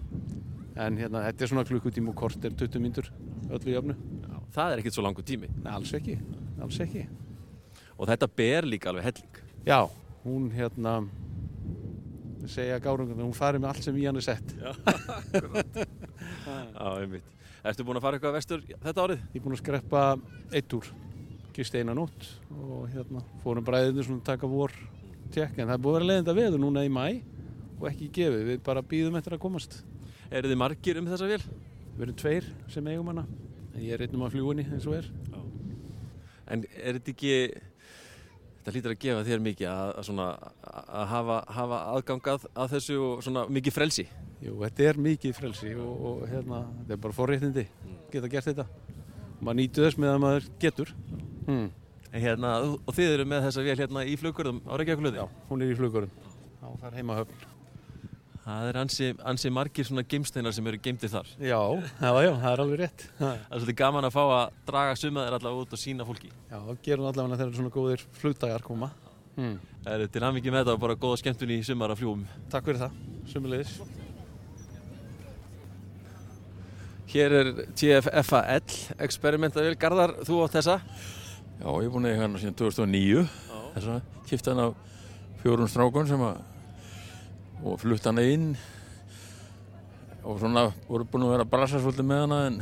En 0.81 0.97
hérna, 0.99 1.21
þetta 1.29 1.45
er 1.45 1.53
svona 1.53 1.67
klukkutíma 1.69 2.11
og 2.11 2.17
kort 2.19 2.45
er 2.45 2.55
20 2.57 2.81
myndur 2.83 3.11
öllu 3.53 3.77
jöfnu. 3.77 3.95
Já, 4.25 4.41
það 4.57 4.73
er 4.73 4.81
ekkert 4.81 4.97
svo 4.97 5.05
langur 5.05 5.25
tími 5.27 5.51
Nei, 5.53 5.69
alls 5.71 5.93
ekki, 5.95 6.17
alls 6.57 6.81
ekki. 6.83 7.05
Og 7.95 8.09
þetta 8.09 8.27
ber 8.41 8.67
líka 8.67 8.91
alveg 8.91 9.07
helling 9.09 9.39
Já, 9.65 9.79
hún 10.25 10.49
hérna, 10.53 10.97
segja 12.49 12.79
gárungan, 12.83 13.21
hún 13.23 13.33
farið 13.37 13.63
með 13.63 13.71
allt 13.71 13.85
sem 13.87 13.95
í 13.97 14.03
hann 14.05 14.19
er 14.19 14.25
sett. 14.25 14.51
Já, 14.59 14.73
akkurat 15.19 15.79
Já, 15.79 16.89
einmitt 17.01 17.31
Ertu 17.65 17.81
búin 17.87 17.97
að 17.97 18.03
fara 18.05 18.17
eitthvað 18.19 18.35
vestur 18.35 18.65
þetta 18.69 19.05
árið? 19.07 19.21
Ég 19.33 19.39
er 19.39 19.43
búin 19.47 19.55
að 19.55 19.61
skreppa 19.63 20.01
eitt 20.53 20.73
úr, 20.77 20.89
gist 21.55 21.77
eina 21.79 21.95
nótt 21.97 22.27
og 22.53 22.83
hérna 22.93 23.23
fórum 23.41 23.65
bræðinu 23.65 24.05
svona 24.05 24.21
að 24.21 24.27
taka 24.27 24.49
vor 24.51 24.75
tjekk 25.33 25.57
en 25.57 25.71
það 25.71 25.73
er 25.73 25.81
búin 25.81 25.95
að 25.95 25.97
vera 25.97 26.09
leiðinda 26.11 26.35
veður 26.37 26.61
núna 26.61 26.83
í 26.85 26.91
mæ 26.93 27.07
og 27.79 27.87
ekki 27.89 28.11
gefið, 28.19 28.43
við 28.51 28.61
bara 28.67 28.83
býðum 28.85 29.17
eftir 29.17 29.33
að 29.35 29.41
komast. 29.47 29.79
Eru 30.29 30.51
þið 30.51 30.59
margir 30.61 30.99
um 31.01 31.09
þessa 31.09 31.31
vél? 31.31 31.41
Við 31.95 32.05
erum 32.05 32.19
tveir 32.21 32.51
sem 32.71 32.87
eigum 32.91 33.09
hana, 33.11 33.25
en 33.73 33.81
ég 33.81 33.95
er 33.97 34.05
einnum 34.05 34.27
af 34.27 34.35
fljúinni 34.35 34.67
eins 34.69 34.85
og 34.85 34.99
er. 34.99 35.09
En 36.53 36.63
er 36.69 36.99
þetta 36.99 37.15
ekki 37.15 37.33
þetta 38.65 38.73
hlýtur 38.73 38.93
að 38.95 39.01
gefa 39.03 39.25
þér 39.27 39.41
mikið 39.45 39.67
að, 39.69 39.89
að, 39.93 40.05
svona, 40.07 40.25
að 40.73 41.03
hafa, 41.11 41.35
hafa 41.53 41.81
aðgangað 41.91 42.47
að 42.55 42.71
þessu 42.73 42.95
og 43.05 43.19
svona 43.21 43.43
mikið 43.53 43.75
frelsi? 43.75 44.05
Jú, 44.41 44.55
þetta 44.63 44.87
er 44.89 44.99
mikið 45.05 45.35
frelsi 45.37 45.73
og, 45.77 46.05
og 46.09 46.23
hérna, 46.31 46.63
þetta 46.79 46.95
er 46.97 47.01
bara 47.03 47.17
forréttindi, 47.19 47.65
geta 48.13 48.31
gert 48.33 48.49
þetta. 48.49 48.67
Maður 49.37 49.59
nýtu 49.61 49.85
þess 49.85 50.01
með 50.01 50.13
að 50.15 50.21
maður 50.25 50.47
getur. 50.65 50.93
Mm. 51.45 51.67
Hérna, 52.15 52.55
og 52.73 52.93
þið 52.95 53.17
eru 53.19 53.27
með 53.29 53.49
þessa 53.49 53.65
vél 53.67 53.77
hérna 53.83 54.05
í 54.07 54.15
flugurðum 54.17 54.63
á 54.65 54.73
Reykjavík 54.79 55.19
Já, 55.19 55.25
hún 55.51 55.61
er 55.61 55.75
í 55.75 55.77
flugurðum. 55.77 56.23
Já, 56.57 56.67
það 56.71 56.87
er 56.89 56.97
heimahöfn. 57.03 57.54
Það 58.45 58.67
er 58.69 58.77
ansi, 58.77 59.07
ansi 59.25 59.49
margir 59.49 59.87
svona 59.87 60.03
geimsteinar 60.05 60.53
sem 60.53 60.67
eru 60.69 60.77
geimtir 60.85 61.09
þar. 61.09 61.29
Já, 61.41 61.57
já, 61.57 62.09
já, 62.21 62.29
það 62.29 62.51
er 62.51 62.61
alveg 62.61 62.81
rétt. 62.83 63.05
Það 63.17 63.31
er 63.31 63.47
svolítið 63.55 63.77
gaman 63.79 64.05
að 64.05 64.13
fá 64.13 64.21
að 64.21 64.59
draga 64.67 64.99
sumaðir 65.01 65.37
allavega 65.39 65.63
út 65.65 65.73
og 65.73 65.81
sína 65.81 66.05
fólki. 66.05 66.29
Já, 66.51 66.59
það 66.59 66.83
gerum 66.85 67.09
allavega 67.09 67.39
þegar 67.41 67.57
svona 67.57 67.73
góðir 67.73 68.05
flugdagar 68.19 68.67
koma. 68.67 68.91
Mm. 69.33 69.57
Það 69.87 70.05
er 70.05 70.13
til 70.13 70.25
aðmikið 70.29 70.53
með 70.53 70.61
þetta 70.61 70.77
og 70.77 70.85
bara 70.85 70.99
góða 71.07 71.19
skemmtun 71.23 71.55
í 71.57 71.59
sumar 71.65 71.95
að 71.95 72.03
fljúum. 72.03 72.23
Takk 72.53 72.69
fyrir 72.69 72.83
það, 72.85 73.01
sumulegis. 73.33 73.75
Hér 77.15 77.39
er 77.41 77.53
TFFAL, 77.73 78.79
experimentavél. 79.09 79.75
Garðar, 79.81 80.19
þú 80.27 80.43
átt 80.45 80.59
þessa? 80.59 80.81
Já, 81.63 81.69
ég 81.71 81.87
er 81.87 81.93
búin 81.97 82.05
að 82.05 82.13
eiga 82.13 82.27
hana 82.27 82.45
síðan 82.45 82.61
2009. 82.61 83.29
Þess 83.73 83.95
að 83.95 84.25
kipta 84.29 84.53
hana 84.53 84.69
af 84.69 84.99
fjórun 85.41 85.71
strákun 85.71 86.13
sem 86.13 86.29
að 86.29 86.43
og 87.65 87.79
flutt 87.81 88.05
hana 88.05 88.23
inn 88.29 88.51
og 90.25 90.37
svona 90.41 90.67
voru 90.85 91.07
búin 91.09 91.25
að 91.25 91.33
vera 91.33 91.45
að 91.45 91.51
brasa 91.53 91.81
svolítið 91.81 92.07
með 92.09 92.21
hana 92.25 92.39
en, 92.49 92.59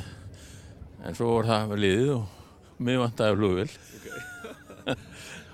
en 1.03 1.17
svo 1.17 1.29
voru 1.33 1.49
það 1.51 1.75
liðið 1.83 2.11
og 2.15 2.79
mig 2.83 2.99
vantæði 3.01 3.39
flugvel 3.39 3.67
okay. 3.73 4.95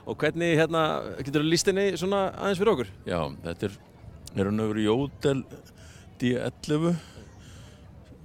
Og 0.09 0.15
hvernig 0.17 0.55
hérna, 0.57 0.79
getur 1.21 1.43
þú 1.43 1.49
líst 1.51 1.67
henni 1.69 1.83
svona 2.01 2.31
aðeins 2.31 2.57
fyrir 2.57 2.71
okkur? 2.71 2.87
Já, 3.05 3.19
þetta 3.43 3.67
er, 3.67 3.75
er 4.33 4.47
hann 4.49 4.63
öfur 4.63 4.79
Jódel 4.81 5.43
D11 6.17 6.87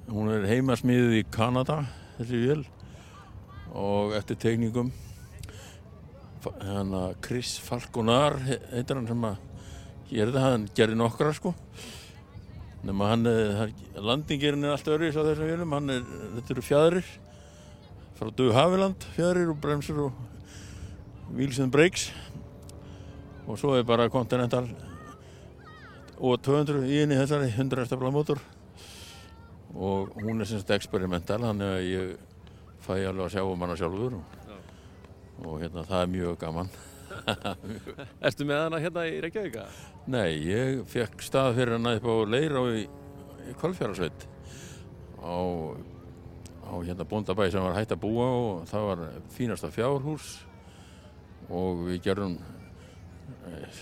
hún 0.09 0.31
er 0.33 0.47
heimasmiðið 0.49 1.19
í 1.19 1.25
Kanada 1.33 1.83
þessi 2.19 2.41
vél 2.45 2.63
og 3.75 4.15
eftir 4.17 4.39
tegningum 4.41 4.93
hérna 6.45 7.07
Chris 7.25 7.57
Falconar 7.65 8.37
heitir 8.45 8.99
hann 8.99 9.09
sem 9.09 9.29
að 9.29 9.54
gerði 10.15 10.39
það, 10.39 10.49
hann 10.53 10.67
gerði 10.79 10.99
nokkra 11.01 11.35
sko. 11.37 11.55
Nema 12.85 13.11
hann, 13.11 13.29
landingirinn 13.97 14.67
er 14.67 14.75
allt 14.75 14.89
öðruðis 14.93 15.17
á 15.17 15.25
þessum 15.25 15.49
vélum, 15.49 15.77
hann 15.77 15.93
er, 15.95 16.03
þetta 16.37 16.55
eru 16.55 16.65
fjæðrir 16.65 17.13
frá 18.15 18.29
Dögu 18.31 18.55
Haviland 18.55 19.07
fjæðrir 19.17 19.51
og 19.55 19.61
bremsur 19.63 20.03
og 20.07 20.19
wheels 21.35 21.59
and 21.63 21.73
brakes. 21.75 22.11
Og 23.49 23.59
svo 23.61 23.75
er 23.77 23.87
bara 23.89 24.11
Continental 24.13 24.69
og 26.15 26.39
200 26.45 26.85
í 26.87 27.01
henni 27.03 27.19
þessari 27.19 27.51
100 27.51 27.89
stafla 27.89 28.13
mótor 28.15 28.39
og 29.75 30.15
hún 30.23 30.39
er 30.41 30.47
semst 30.47 30.71
experimental 30.71 31.41
þannig 31.43 31.73
að 31.73 31.89
ég 31.89 32.13
fæ 32.85 32.93
alveg 33.01 33.25
að 33.25 33.33
sjá 33.35 33.43
um 33.43 33.65
hana 33.65 33.77
sjálfur. 33.81 34.19
Og, 34.21 34.43
og 35.43 35.63
hérna 35.65 35.83
það 35.89 36.05
er 36.05 36.13
mjög 36.13 36.37
gaman 36.45 36.71
Ertu 38.27 38.47
með 38.49 38.63
hana 38.67 38.81
hérna 38.83 39.05
í 39.09 39.19
Reykjavík? 39.25 39.59
Nei, 40.13 40.31
ég 40.45 40.83
fekk 40.91 41.25
stað 41.25 41.55
fyrir 41.59 41.79
hana 41.79 41.97
upp 41.99 42.09
á 42.09 42.15
Leirá 42.29 42.65
í, 42.77 42.85
í 43.49 43.55
Kolfjárasveit 43.61 44.27
á, 45.25 45.37
á 46.69 46.73
hérna 46.85 47.07
bóndabæi 47.09 47.49
sem 47.53 47.65
var 47.65 47.79
hægt 47.79 47.95
að 47.97 48.03
búa 48.05 48.27
og 48.41 48.67
það 48.71 48.89
var 48.91 49.07
fínasta 49.35 49.73
fjárhús 49.73 50.35
og 51.53 51.87
við 51.89 52.03
gerum 52.09 52.37
eh, 53.49 53.81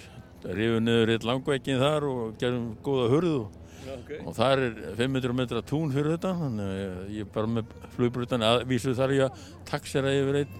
rifum 0.51 0.87
niður 0.87 1.15
eitt 1.15 1.27
langveikin 1.27 1.83
þar 1.83 2.09
og 2.11 2.39
gerum 2.41 2.73
góða 2.85 3.11
hurðu 3.13 3.43
Já, 3.83 3.95
okay. 3.97 4.21
og 4.23 4.35
það 4.37 4.53
er 4.53 4.75
500 5.01 5.35
metra 5.35 5.63
tún 5.67 5.91
fyrir 5.91 6.15
þetta 6.15 6.37
þannig 6.39 6.69
að 6.71 7.15
ég 7.17 7.25
er 7.25 7.31
bara 7.35 7.51
með 7.51 7.73
flugbrutan 7.97 8.45
aðvísu 8.47 8.95
þar 8.95 9.15
ég 9.17 9.25
að 9.27 9.47
taksera 9.67 10.13
yfir 10.15 10.43
einn, 10.45 10.59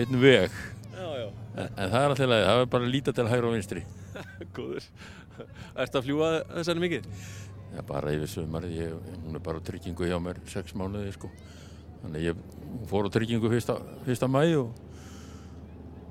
einn 0.00 0.20
veg 0.22 0.60
Já, 0.96 1.08
já. 1.20 1.26
En, 1.52 1.66
en 1.68 1.90
það 1.92 1.98
er 1.98 2.14
alltaf 2.14 2.30
leið, 2.30 2.44
það 2.48 2.60
er 2.60 2.70
bara 2.74 2.86
að 2.86 2.94
líta 2.94 3.14
til 3.16 3.26
hægur 3.28 3.48
og 3.48 3.56
vinstri. 3.56 3.82
Góður. 4.56 4.86
Ertu 5.82 5.98
að 6.00 6.06
fljúa 6.06 6.30
þessari 6.52 6.84
mikið? 6.84 7.10
Já, 7.72 7.82
bara 7.88 8.12
yfir 8.12 8.30
sömari, 8.30 8.70
ég, 8.76 8.94
hún 9.24 9.36
er 9.36 9.44
bara 9.44 9.60
á 9.60 9.66
tryggingu 9.66 10.08
hjá 10.08 10.18
mér 10.20 10.40
sex 10.52 10.76
mánuði, 10.76 11.12
sko. 11.16 11.30
Þannig 12.02 12.26
ég 12.30 12.40
fór 12.90 13.08
á 13.08 13.14
tryggingu 13.14 13.52
fyrsta, 13.52 13.78
fyrsta 14.06 14.28
mæ 14.28 14.44
og, 14.60 14.72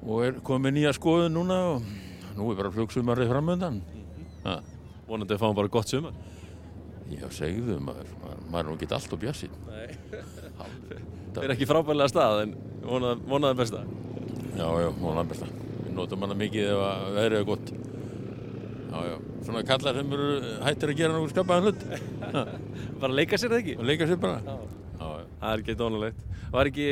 og 0.01 0.23
er 0.25 0.39
komið 0.45 0.77
nýja 0.77 0.93
skoðun 0.97 1.35
núna 1.35 1.57
og 1.73 1.89
nú 2.37 2.51
er 2.51 2.61
bara 2.61 2.73
flugsumarið 2.73 3.33
framöndan. 3.33 3.81
-hmm. 4.43 4.61
Vonandi 5.07 5.35
að 5.35 5.41
fá 5.41 5.55
bara 5.55 5.67
gott 5.67 5.89
sumar. 5.89 6.13
Já, 7.11 7.27
segðu, 7.35 7.79
maður, 7.83 8.07
maður, 8.49 8.59
er 8.59 8.69
nú 8.69 8.75
ekki 8.77 8.87
allt 8.95 9.11
á 9.11 9.17
bjassinn. 9.19 9.55
Nei. 9.67 9.89
Það 11.33 11.43
er 11.45 11.53
ekki 11.55 11.67
frábæðilega 11.67 12.11
stað 12.11 12.41
en 12.45 12.53
vonaði, 12.83 13.21
vonaði 13.27 13.57
besta. 13.59 13.83
Já, 14.57 14.67
já, 14.83 14.89
vonaði 14.99 15.31
besta. 15.31 15.47
við 15.85 15.93
notum 15.97 16.25
hana 16.25 16.37
mikið 16.39 16.69
ef 16.73 16.81
að 16.87 17.05
veðrið 17.17 17.39
er 17.39 17.47
gott. 17.47 17.71
Já, 18.91 18.97
já, 19.07 19.15
svona 19.47 19.63
kallar 19.67 19.99
þeim 19.99 20.15
eru 20.17 20.27
hættir 20.65 20.91
að 20.91 20.99
gera 20.99 21.13
náttúrulega 21.15 21.35
skapaðan 21.35 21.67
hlut. 21.69 21.85
bara 23.01 23.17
leika 23.21 23.39
sér 23.39 23.53
það 23.53 23.61
ekki? 23.61 23.75
Leika 23.87 24.07
sér 24.09 24.19
bara. 24.21 24.41
Já, 24.43 24.57
já. 24.99 25.25
Það 25.39 25.53
er 25.53 25.63
ekki 25.63 25.77
dónulegt. 25.79 26.25
Var 26.51 26.71
ekki, 26.71 26.89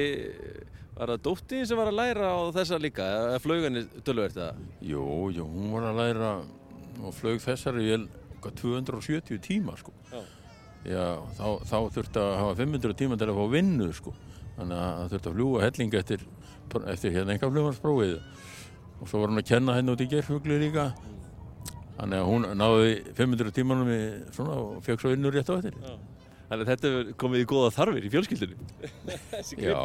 var 0.95 1.13
það 1.13 1.25
dóttin 1.27 1.67
sem 1.67 1.81
var 1.81 1.91
að 1.91 1.99
læra 1.99 2.31
á 2.31 2.39
þessa 2.55 2.79
líka, 2.79 3.09
eða 3.19 3.43
flauganir 3.43 3.89
tölvert 4.07 4.39
eða? 4.39 4.71
Jú, 4.93 5.03
jú, 5.35 5.45
hún 5.51 5.75
var 5.75 5.89
að 5.91 5.99
læra 5.99 6.31
og 7.03 7.15
flög 7.15 7.43
þessari 7.43 7.85
vel 7.91 8.01
hvað, 8.39 8.55
270 8.63 9.41
tíma, 9.43 9.75
sko. 9.79 9.91
Já. 10.13 10.21
Já, 10.87 11.05
þá, 11.35 11.45
þá 11.67 11.77
þurfti 11.97 12.21
að 12.23 12.33
hafa 12.39 12.55
500 12.61 12.95
tíma 13.03 13.19
til 13.19 13.27
að 13.27 13.39
fá 13.41 13.47
vinnu, 13.51 13.89
sko. 13.97 14.13
Þannig 14.55 14.79
að 14.79 14.93
það 14.95 15.09
þurfti 15.13 15.29
að 15.31 15.35
fljúa 15.37 15.63
helling 15.65 15.97
eftir, 15.99 16.23
eftir 16.91 17.15
hérna 17.15 17.35
enga 17.35 17.49
flugmarsprófið. 17.49 18.17
Og 18.99 19.07
svo 19.07 19.21
var 19.21 19.31
hún 19.31 19.41
að 19.41 19.49
kenna 19.49 19.77
henni 19.77 19.93
út 19.93 20.03
í 20.03 20.09
gerfugli 20.11 20.59
líka. 20.59 20.89
Þannig 21.99 22.19
að 22.21 22.29
hún 22.29 22.47
náði 22.59 22.91
500 23.17 23.55
tímanum 23.55 23.91
í 23.91 24.01
svona 24.35 24.59
og 24.59 24.83
fekk 24.85 25.03
svo 25.03 25.13
vinnu 25.13 25.31
rétt 25.33 25.51
á 25.51 25.55
eftir. 25.57 25.79
Þannig 26.49 26.63
að 26.63 26.69
þetta 26.73 27.17
komið 27.21 27.43
í 27.43 27.49
góða 27.49 27.73
þarfir 27.75 28.05
í 28.07 28.13
fjölskyldunni. 28.13 28.69
Já, 29.69 29.81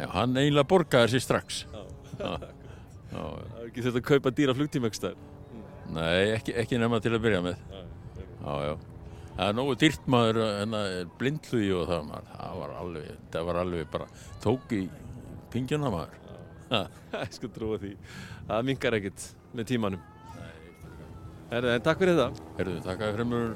já, 0.00 0.06
hann 0.14 0.36
eiginlega 0.40 0.68
borgaði 0.68 1.14
sér 1.14 1.24
strax. 1.24 1.62
Já. 1.72 1.84
Já. 2.18 2.32
Já, 3.12 3.20
Það 3.20 3.58
er 3.60 3.66
ekki 3.68 3.82
þurft 3.84 3.98
að 3.98 4.06
kaupa 4.08 4.30
dýra 4.32 4.92
stær. 4.96 5.16
Nei, 5.92 6.32
ekki, 6.32 6.54
ekki 6.56 6.78
nema 6.80 7.00
til 7.04 7.12
að 7.12 7.24
byrja 7.26 7.42
með. 7.44 7.58
Já, 8.40 8.52
já. 8.64 8.72
Það 9.32 9.48
er 9.48 9.56
nógu 9.56 9.74
dýrt 9.80 10.08
maður 10.12 10.38
er 10.44 11.10
blindlugi 11.20 11.70
og 11.76 11.86
það, 11.88 12.02
maður, 12.08 12.30
það 12.32 12.56
var 12.62 12.72
alveg, 12.80 13.10
það 13.32 13.46
var 13.48 13.58
alveg 13.62 13.90
bara 13.92 14.08
tók 14.44 14.74
í 14.76 14.80
pingjuna 15.52 15.92
maður. 15.92 16.18
Ég 16.72 17.36
skal 17.36 17.52
trúa 17.52 17.78
því. 17.80 17.92
Það 18.48 18.66
mingar 18.70 18.96
ekkert 18.98 19.28
með 19.52 19.68
tímanum. 19.68 20.08
Herðu, 21.52 21.70
en 21.74 21.84
takk 21.84 22.00
fyrir 22.00 22.16
þetta. 22.16 22.50
Herðu, 22.58 22.80
takk 22.86 23.02
fyrir 23.04 23.28
mér. 23.28 23.54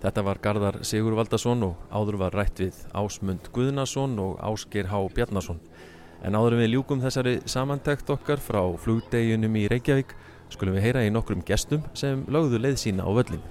Þetta 0.00 0.22
var 0.24 0.38
Garðar 0.40 0.78
Sigur 0.88 1.12
Valdason 1.18 1.66
og 1.66 1.80
áður 1.92 2.16
var 2.22 2.36
rætt 2.38 2.62
við 2.62 2.76
Ásmund 2.96 3.50
Guðnason 3.52 4.14
og 4.22 4.38
Ásgeir 4.40 4.88
Há 4.88 4.96
Bjarnason. 5.12 5.60
En 6.24 6.36
áður 6.36 6.56
en 6.56 6.62
við 6.62 6.74
ljúkum 6.74 7.02
þessari 7.02 7.34
samantækt 7.48 8.08
okkar 8.14 8.40
frá 8.40 8.62
flugdeginum 8.80 9.58
í 9.60 9.66
Reykjavík 9.72 10.14
skulum 10.52 10.78
við 10.78 10.86
heyra 10.88 11.04
í 11.04 11.12
nokkrum 11.12 11.44
gestum 11.46 11.84
sem 11.92 12.24
lögðu 12.32 12.62
leið 12.62 12.78
sína 12.80 13.04
á 13.04 13.10
völlin. 13.12 13.44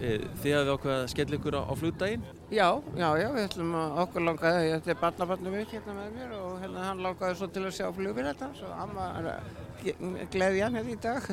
Þið 0.00 0.54
hafið 0.56 0.70
ákveðið 0.72 0.94
að 0.96 1.08
skella 1.12 1.36
ykkur 1.36 1.54
á, 1.60 1.62
á 1.68 1.72
flugdaginn? 1.76 2.22
Já, 2.48 2.68
já, 2.96 3.08
já, 3.20 3.26
við 3.34 3.42
ætlum 3.42 3.72
að 3.76 3.98
okkur 4.00 4.24
langaði, 4.24 4.68
þetta 4.72 4.92
er 4.94 5.00
barnabarnu 5.02 5.50
mitt 5.52 5.74
hérna 5.74 5.96
með 5.98 6.14
mér 6.14 6.30
og 6.38 6.54
hérna 6.62 6.84
hann 6.86 7.02
langaði 7.04 7.36
svo 7.36 7.48
til 7.52 7.64
að 7.66 7.74
sjá 7.76 7.88
flugvél 7.98 8.24
þetta, 8.30 8.48
svo 8.56 8.70
amma 8.80 9.08
er 9.18 9.28
að 9.34 10.30
gleðja 10.32 10.70
hann 10.70 10.78
hérna 10.80 10.94
í 10.94 10.96
dag. 11.04 11.28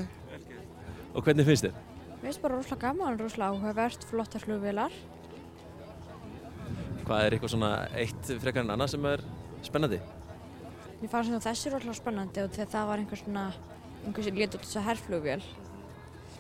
Og 1.14 1.24
hvernig 1.24 1.48
finnst 1.48 1.68
þér? 1.70 1.78
Mér 2.10 2.26
finnst 2.26 2.44
bara 2.44 2.58
rosalega 2.58 2.90
gaman, 2.90 3.22
rosalega 3.22 3.56
áhugavert, 3.56 4.10
flottar 4.10 4.44
flugvélar. 4.44 5.00
Hvað 7.08 7.24
er 7.24 7.38
eitthvað 7.38 7.54
svona 7.56 7.72
eitt 7.96 8.34
frekar 8.44 8.68
en 8.68 8.76
annað 8.76 8.94
sem 8.98 9.10
er 9.14 9.24
spennandi? 9.64 10.02
Mér 11.00 11.14
fannst 11.14 11.32
svona 11.32 11.46
þessi 11.48 11.72
rosalega 11.72 12.02
spennandi 12.02 12.44
og 12.44 12.52
þegar 12.52 12.72
það 12.76 12.92
var 12.92 13.06
einhver 13.06 13.24
svona, 13.24 13.48
einhver 14.04 14.28
sem 14.28 14.44
létt 14.44 14.60
út 14.60 14.68
þess 14.68 14.82
að 14.82 14.88
herrflugvél. 14.92 15.40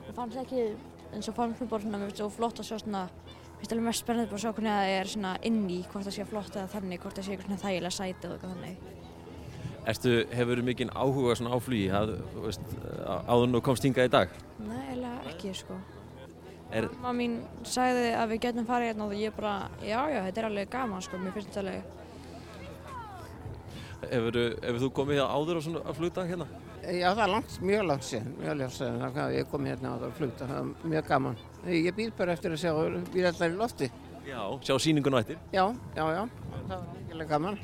Mér 0.03 0.17
fannst 0.19 0.43
ekki, 0.43 0.67
eins 1.13 1.29
og 1.29 1.35
fannst 1.38 1.61
mér 1.61 1.71
bara 1.71 1.84
svona, 1.84 1.99
mér 2.01 2.11
finnst 2.11 2.21
það 2.23 2.38
flott 2.38 2.61
að 2.61 2.69
sjá 2.69 2.77
svona, 2.84 3.01
mér 3.07 3.59
finnst 3.61 3.73
alveg 3.75 3.88
mest 3.88 4.03
spennandi 4.03 4.31
bara 4.31 4.39
að 4.39 4.45
sjá 4.45 4.53
hvernig 4.57 4.75
það 4.75 4.93
er 4.97 5.11
svona 5.13 5.34
inn 5.49 5.59
í, 5.69 5.79
hvort 5.91 6.07
það 6.07 6.15
sé 6.17 6.27
flott 6.29 6.55
eða 6.55 6.71
þannig, 6.75 7.01
hvort 7.03 7.17
það 7.17 7.27
sé 7.27 7.35
eitthvað 7.35 7.49
svona 7.49 7.63
þægilega 7.63 7.97
sæti 7.97 8.27
eða 8.27 8.38
eitthvað 8.38 8.55
þannig. 8.55 8.77
Erstu, 9.88 10.15
hefur 10.35 10.61
mikinn 10.67 10.91
áhuga 10.91 11.35
svona 11.39 11.55
á 11.55 11.59
flugi, 11.63 11.88
að, 11.95 12.17
þú 12.34 12.41
veist, 12.43 12.73
áður 13.31 13.53
nú 13.53 13.61
komst 13.63 13.85
hingað 13.88 14.09
í 14.09 14.13
dag? 14.17 14.34
Nei, 14.59 14.81
eiginlega 14.89 15.31
ekki, 15.31 15.53
sko. 15.55 15.77
Er, 16.67 16.89
Mamma 16.97 17.13
mín 17.15 17.38
sagði 17.63 18.09
að 18.11 18.34
við 18.34 18.41
getum 18.43 18.67
farið 18.67 18.91
hérna 18.91 19.05
og 19.07 19.13
ég 19.15 19.35
bara, 19.38 19.53
já, 19.79 20.01
já, 20.11 20.19
þetta 20.25 20.41
er 20.41 20.47
alveg 20.49 20.73
gaman, 20.73 21.05
sko, 21.05 21.21
mér 21.23 21.38
finnst 21.38 21.53
þetta 21.53 21.63
alveg. 21.63 21.93
hefur, 24.11 24.41
þú 24.84 24.89
komið 24.99 25.23
áður 25.23 25.57
á 25.57 25.61
svona 25.63 25.95
flugdag 25.95 26.27
hérna? 26.34 26.47
Já, 26.88 27.09
það 27.11 27.22
er 27.26 27.31
langt, 27.34 27.55
mjög 27.68 27.81
langt 27.84 28.05
síðan, 28.07 28.27
mjög 28.39 28.53
langt 28.61 28.73
síðan, 28.77 28.99
þannig 29.01 29.18
að 29.19 29.34
ég 29.35 29.47
kom 29.51 29.65
hérna 29.68 29.89
á 29.91 29.95
það 29.97 30.05
að 30.07 30.11
flugta, 30.15 30.45
það 30.47 30.57
er 30.57 30.91
mjög 30.93 31.07
gaman. 31.09 31.34
Ég 31.68 31.95
býð 31.97 32.11
bara 32.15 32.35
eftir 32.38 32.53
að 32.55 32.61
sjá 32.61 32.72
bílallar 33.11 33.49
í 33.51 33.57
lofti. 33.59 33.89
Já. 34.23 34.39
Sjá 34.64 34.76
sýninguna 34.80 35.19
eftir? 35.19 35.41
Já, 35.51 35.65
já, 35.97 36.05
já, 36.15 36.22
það 36.69 36.72
var 36.72 36.85
ekki 37.11 37.26
gaman. 37.27 37.57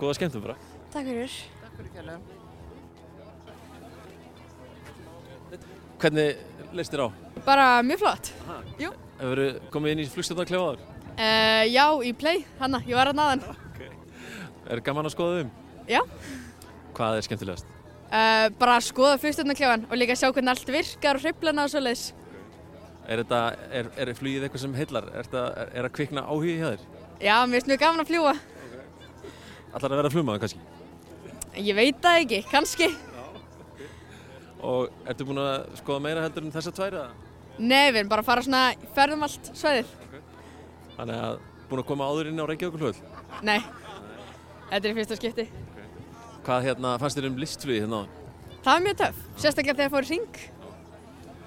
Góða 0.00 0.16
skemmtum 0.18 0.42
bara. 0.42 0.56
Takk 0.90 1.06
fyrir. 1.12 1.36
Takk 1.60 1.76
fyrir 1.78 1.92
kjærlega. 1.94 2.18
Hvernig 6.02 6.74
leist 6.74 6.96
þér 6.96 7.04
á? 7.06 7.08
Bara 7.46 7.66
mjög 7.86 8.02
flott. 8.02 8.32
Jú. 8.82 8.90
Hefur 9.20 9.44
komið 9.76 9.94
inn 9.94 10.02
í 10.02 10.08
flugstjórnarklefa 10.10 10.72
áður? 10.72 10.82
Uh, 11.12 11.62
já, 11.70 11.86
í 12.02 12.10
Play, 12.18 12.42
hanna, 12.58 12.82
ég 12.88 12.98
var 12.98 13.12
að 13.12 13.20
naðan. 13.20 13.46
Er 14.72 14.82
gaman 14.82 15.06
að 15.06 15.14
skoða 15.14 15.44
um? 15.44 15.54
Já. 15.86 16.02
Hvað 16.98 17.20
er 17.20 17.28
skemmtilegast? 17.28 17.70
Uh, 18.12 18.50
bara 18.60 18.74
að 18.76 18.90
skoða 18.90 19.16
flugstjórnarklefan 19.22 19.86
og 19.88 19.96
líka 19.96 20.12
sjá 20.20 20.26
hvernig 20.28 20.52
allt 20.52 20.68
virkar 20.68 21.16
og 21.16 21.22
hriflana 21.24 21.64
og 21.64 21.70
svoleiðis. 21.72 22.02
Er, 23.08 23.22
þetta, 23.22 23.38
er, 23.72 23.88
er 24.04 24.10
flugið 24.18 24.44
eitthvað 24.44 24.62
sem 24.66 24.74
heillar? 24.76 25.06
Er, 25.14 25.24
þetta, 25.30 25.68
er 25.72 25.88
að 25.88 25.94
kvikna 25.96 26.26
áhugi 26.28 26.58
hjá 26.58 26.66
þér? 26.74 26.84
Já, 27.24 27.32
mér 27.46 27.56
finnst 27.56 27.70
mjög 27.70 27.80
gaman 27.86 28.04
að 28.04 28.10
fljúa. 28.10 28.34
Allar 29.72 29.94
að 29.94 30.02
vera 30.02 30.12
flugmaður 30.12 30.44
kannski? 30.44 30.60
Ég 31.56 31.78
veit 31.80 32.04
það 32.04 32.20
ekki, 32.26 32.42
kannski. 32.52 32.90
Og 34.62 35.08
ertu 35.08 35.30
búin 35.30 35.40
að 35.42 35.56
skoða 35.80 36.04
meira 36.04 36.26
heldur 36.26 36.44
en 36.44 36.54
þessa 36.54 36.76
tvær 36.76 37.00
eða? 37.00 37.32
Nei, 37.58 37.88
við 37.94 38.02
erum 38.02 38.12
bara 38.12 38.26
að 38.26 38.28
fara 38.28 38.44
svona, 38.44 38.62
ferðum 38.92 39.24
allt 39.24 39.52
svæðið. 39.56 39.96
Þannig 40.98 41.24
að 41.30 41.42
búin 41.70 41.82
að 41.86 41.88
koma 41.94 42.12
áður 42.12 42.28
inn 42.28 42.44
á 42.44 42.50
Reykjavík 42.52 43.00
Nei, 43.40 43.60
þetta 44.68 44.84
er 44.84 45.00
fyrsta 45.00 45.16
skipti. 45.16 45.48
Hvað 46.46 46.64
hérna 46.66 46.96
fannst 46.98 47.18
þér 47.18 47.28
um 47.30 47.36
listflugið 47.38 47.84
hérna 47.84 48.00
á? 48.02 48.04
Það 48.62 48.72
var 48.72 48.82
mjög 48.86 48.96
töff, 49.02 49.20
sérstaklega 49.42 49.76
þegar 49.78 49.86
ég 49.88 49.92
fór 49.94 50.06
í 50.06 50.10
ring. 50.12 50.40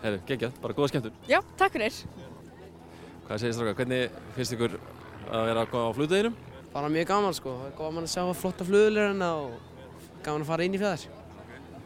Herru, 0.05 0.19
geggjað, 0.29 0.57
bara 0.63 0.75
góða 0.77 0.91
skemmtur. 0.91 1.13
Já, 1.31 1.39
takk 1.59 1.75
fyrir. 1.75 1.99
Hvað 3.25 3.41
segir 3.41 3.55
stráka, 3.57 3.75
hvernig 3.79 4.17
finnst 4.35 4.55
ykkur 4.55 4.75
að 5.33 5.47
vera 5.49 5.63
að 5.65 5.71
koma 5.71 5.89
á 5.89 5.95
flugdeginum? 5.97 6.35
Bara 6.75 6.91
mjög 6.91 7.07
gaman 7.09 7.35
sko, 7.37 7.53
það 7.63 7.73
gaman 7.79 8.05
að 8.07 8.11
sjá 8.13 8.23
flotta 8.41 8.67
flugulur 8.67 9.07
hérna 9.09 9.29
og 9.39 10.19
gaman 10.25 10.43
að 10.45 10.49
fara 10.51 10.67
inn 10.67 10.75
í 10.75 10.81
fjæðar. 10.81 11.05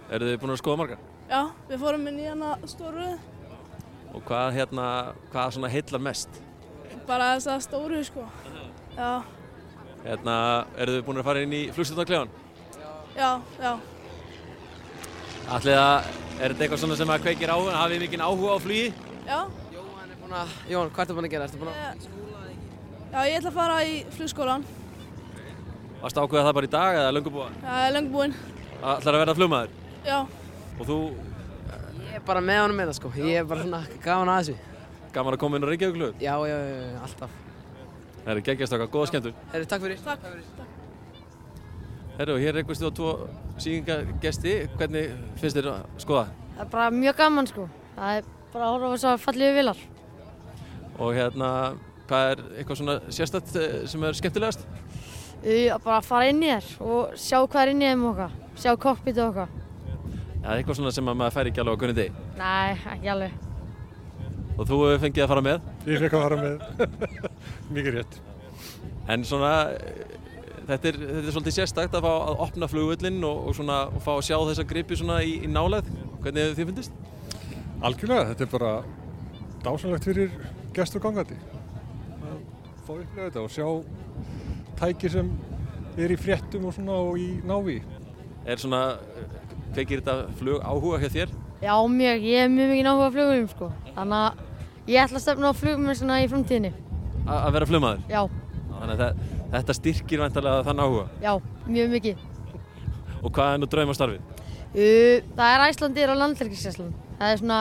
Eru 0.10 0.30
þið 0.32 0.40
búin 0.42 0.54
að 0.56 0.62
skoða 0.64 0.80
margar? 0.82 1.02
Já, 1.30 1.42
við 1.70 1.84
fórum 1.86 2.08
inn 2.10 2.20
í 2.24 2.30
hana 2.30 2.56
stóru, 2.70 3.10
Og 4.10 4.24
hvað 4.26 4.56
hérna, 4.58 4.86
hvað 5.30 5.52
svona 5.54 5.70
heillar 5.70 6.02
mest? 6.02 6.30
bara 7.06 7.28
þess 7.38 7.48
að 7.54 7.62
stóru 7.68 8.00
sko. 8.06 8.24
Já, 8.98 9.22
Hérna, 10.04 10.66
eru 10.78 10.96
þið 10.98 11.06
búin 11.06 11.20
að 11.22 11.28
fara 11.30 11.42
inn 11.46 11.54
í 11.54 11.62
flugstjórnarklefan? 11.76 12.30
Já, 13.20 13.30
já. 13.62 13.72
Ætlið 15.50 15.80
að, 15.82 16.10
er 16.40 16.54
þetta 16.54 16.64
eitthvað 16.66 16.82
svona 16.84 16.98
sem 17.00 17.12
að 17.14 17.24
kveikir 17.26 17.52
áhuga, 17.54 17.76
hafið 17.80 18.04
mikinn 18.04 18.24
áhuga 18.26 18.56
á 18.56 18.58
flugi? 18.64 18.90
Já. 19.28 19.40
Búna, 20.20 20.44
Jón, 20.70 20.92
hvað 20.94 21.04
ertu 21.06 21.16
búin 21.18 21.28
að 21.30 21.34
gera? 21.34 21.48
Ertu 21.50 21.62
búin 21.62 21.72
að... 21.74 22.08
Já, 23.10 23.20
ég 23.26 23.40
ætla 23.40 23.50
að 23.50 23.58
fara 23.58 23.78
í 23.90 23.96
flugskólan. 24.14 24.66
Varst 26.04 26.20
ákveða 26.22 26.46
það 26.48 26.56
bara 26.60 26.70
í 26.70 26.72
dag 26.76 27.00
eða 27.00 27.14
löngu 27.18 27.32
búin? 27.34 27.56
Það 27.64 27.86
er 27.88 27.96
lengur 27.96 28.14
búinn. 28.14 28.36
Ætlar 28.80 29.18
að 29.18 29.24
verða 29.24 29.36
flugmaður? 29.40 29.74
Já. 30.06 30.20
Og 30.80 30.86
þú, 30.88 30.98
Ég 32.10 32.16
er 32.18 32.24
bara 32.26 32.42
með 32.42 32.60
honum 32.64 32.80
með 32.80 32.88
það 32.90 32.98
sko, 33.00 33.10
ég 33.22 33.36
er 33.42 33.46
bara 33.50 33.64
svona 33.66 33.82
gaman 34.04 34.30
að 34.34 34.40
þessu. 34.40 34.56
gaman 35.14 35.36
að 35.36 35.42
koma 35.44 35.58
inn 35.60 35.66
á 35.66 35.70
Reykjavík 35.70 35.98
flug? 35.98 36.16
Já, 36.24 36.34
já, 36.50 36.56
já, 36.58 36.78
já, 36.80 37.02
alltaf. 37.06 37.36
Það 38.24 38.32
eru 38.34 38.42
geggjast 38.48 38.76
okkar, 38.78 38.90
góða 38.96 39.10
skemmtur. 39.12 39.36
Herri, 39.54 39.68
takk 39.70 39.84
fyrir. 39.86 40.02
Takk 40.06 40.26
fyrir. 40.26 40.44
Herru, 42.20 42.34
hér 42.36 42.52
er 42.52 42.58
einhverstu 42.60 42.84
á 42.84 42.92
tvo 42.92 43.12
síðingagesti. 43.64 44.54
Hvernig 44.76 45.14
finnst 45.40 45.56
þér 45.56 45.70
að 45.72 46.02
skoða? 46.04 46.24
Það 46.58 46.64
er 46.66 46.72
bara 46.74 46.88
mjög 46.92 47.16
gaman 47.16 47.48
sko. 47.48 47.68
Það 47.96 48.18
er 48.18 48.26
bara 48.52 48.66
að 48.66 48.74
horfa 48.74 48.90
á 48.90 48.92
þess 48.92 49.08
að 49.08 49.22
fallið 49.24 49.54
vilar. 49.56 49.84
Og 51.00 51.14
hérna, 51.16 51.52
hvað 52.10 52.32
er 52.34 52.42
eitthvað 52.58 52.80
svona 52.82 52.98
sérstætt 53.08 53.56
eh, 53.56 53.78
sem 53.88 54.04
er 54.04 54.20
skemmtilegast? 54.20 54.68
Við 55.46 55.70
bara 55.86 56.02
að 56.02 56.10
fara 56.10 56.34
inn 56.34 56.44
í 56.44 56.50
þér 56.52 56.68
og 56.90 57.16
sjá 57.24 57.38
hvað 57.40 57.62
er 57.62 57.72
inn 57.72 57.86
í 57.86 57.94
þeim 57.94 58.06
okkar. 58.12 58.36
Sjá 58.60 58.72
kokpitið 58.84 59.26
okkar. 59.30 59.56
Já, 60.44 60.50
eitthvað 60.58 60.82
svona 60.82 60.96
sem 60.98 61.14
að 61.14 61.20
maður 61.22 61.38
fær 61.38 61.52
ekki 61.54 61.64
alveg 61.64 61.80
á 61.80 61.82
kunni 61.86 61.98
degi. 62.02 62.28
Nei, 62.42 62.76
ekki 62.98 63.14
alveg. 63.16 63.40
Og 64.58 64.66
þú 64.68 64.82
hefur 64.90 65.06
fengið 65.06 65.24
að 65.24 65.32
fara 65.38 65.48
með? 65.48 65.72
Ég 65.88 66.04
fekk 66.04 66.20
að 66.20 66.28
fara 66.28 66.44
með. 66.44 67.00
Mikið 67.78 68.02
rétt. 68.02 68.20
En 69.10 69.24
svona, 69.26 69.54
þetta 70.70 70.90
er, 70.90 70.98
þetta 71.02 71.22
er 71.22 71.36
svolítið 71.36 71.56
sérstakt 71.56 71.96
að 71.98 72.06
fá 72.06 72.12
að 72.14 72.42
opna 72.46 72.70
flugvöllin 72.70 73.20
og, 73.26 73.44
og, 73.50 73.56
svona, 73.58 73.80
og 73.90 74.04
fá 74.06 74.12
að 74.16 74.26
sjá 74.30 74.38
þessa 74.38 74.66
gripi 74.70 74.98
svona 75.00 75.20
í, 75.26 75.36
í 75.46 75.50
nálæð. 75.50 75.90
Hvernig 76.24 76.46
hefur 76.46 76.58
þið 76.60 76.70
fyndist? 76.72 76.98
Algjörlega, 77.86 78.26
þetta 78.32 78.46
er 78.46 78.52
bara 78.54 78.72
dásanlegt 79.66 80.10
fyrir 80.10 80.34
gest 80.76 80.98
og 81.00 81.06
gangandi. 81.06 81.38
Að 82.20 82.42
fá 82.86 82.92
upplifa 82.96 83.28
þetta 83.30 83.46
og 83.46 83.54
sjá 83.56 83.68
tæki 84.80 85.14
sem 85.14 85.32
er 86.00 86.14
í 86.14 86.20
fréttum 86.20 86.68
og 86.70 86.76
svona 86.76 87.00
og 87.08 87.18
í 87.20 87.30
návi. 87.48 87.80
Er 88.50 88.62
svona, 88.62 88.84
kveikir 89.74 90.04
þetta 90.04 90.36
flug 90.40 90.62
áhuga 90.64 91.02
hjá 91.04 91.10
þér? 91.16 91.34
Já, 91.60 91.74
mjög, 91.92 92.28
ég 92.30 92.46
er 92.46 92.54
mjög 92.54 92.70
mikið 92.76 92.86
náhuga 92.88 93.10
flugum 93.16 93.50
sko. 93.52 93.72
Þannig 93.96 94.20
að 94.20 94.94
ég 94.94 95.02
ætla 95.08 95.20
að 95.20 95.26
stefna 95.26 95.52
á 95.52 95.60
flugum 95.60 95.90
svona 95.92 96.22
í 96.24 96.30
framtíðinni. 96.32 96.72
A 97.30 97.42
að 97.48 97.58
vera 97.58 97.68
flugmaður? 97.70 98.06
Já, 98.10 98.22
Þannig 98.80 98.94
að 98.96 99.02
það, 99.02 99.39
þetta 99.54 99.76
styrkir 99.78 100.24
vantarlega 100.24 100.66
þann 100.68 100.84
áhuga. 100.84 101.06
já, 101.24 101.34
mjög 101.68 101.94
mikið. 101.96 102.26
Og 103.20 103.34
hvað 103.36 103.54
er 103.54 103.62
nú 103.62 103.70
draumastarfið? 103.70 104.22
Uh, 104.70 105.26
það 105.36 105.54
er 105.54 105.66
Æslandir 105.66 106.14
og 106.14 106.20
landhelgisgæslan. 106.22 106.92
Það 107.20 107.34
er 107.34 107.42
svona 107.42 107.60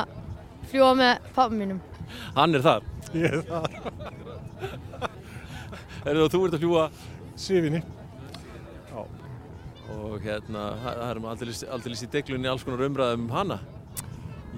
fljúa 0.70 0.90
með 0.98 1.30
pappa 1.34 1.54
mínum. 1.56 1.80
Hann 2.36 2.54
er 2.54 2.64
þar. 2.64 2.88
Ég 3.16 3.38
er 3.38 3.42
þar. 3.48 3.70
Erðu 6.08 6.28
þú 6.32 6.42
ert 6.46 6.56
að 6.58 6.62
fljúa? 6.62 6.84
Svifinni. 7.38 7.82
Já. 8.90 9.02
Og 9.96 10.22
hérna, 10.22 10.70
það 10.84 11.04
erum 11.08 11.28
aldrei 11.32 11.96
í 11.96 12.10
deglunni 12.12 12.50
alls 12.50 12.64
konar 12.66 12.86
umræðum 12.86 13.26
um 13.26 13.34
hana. 13.34 13.60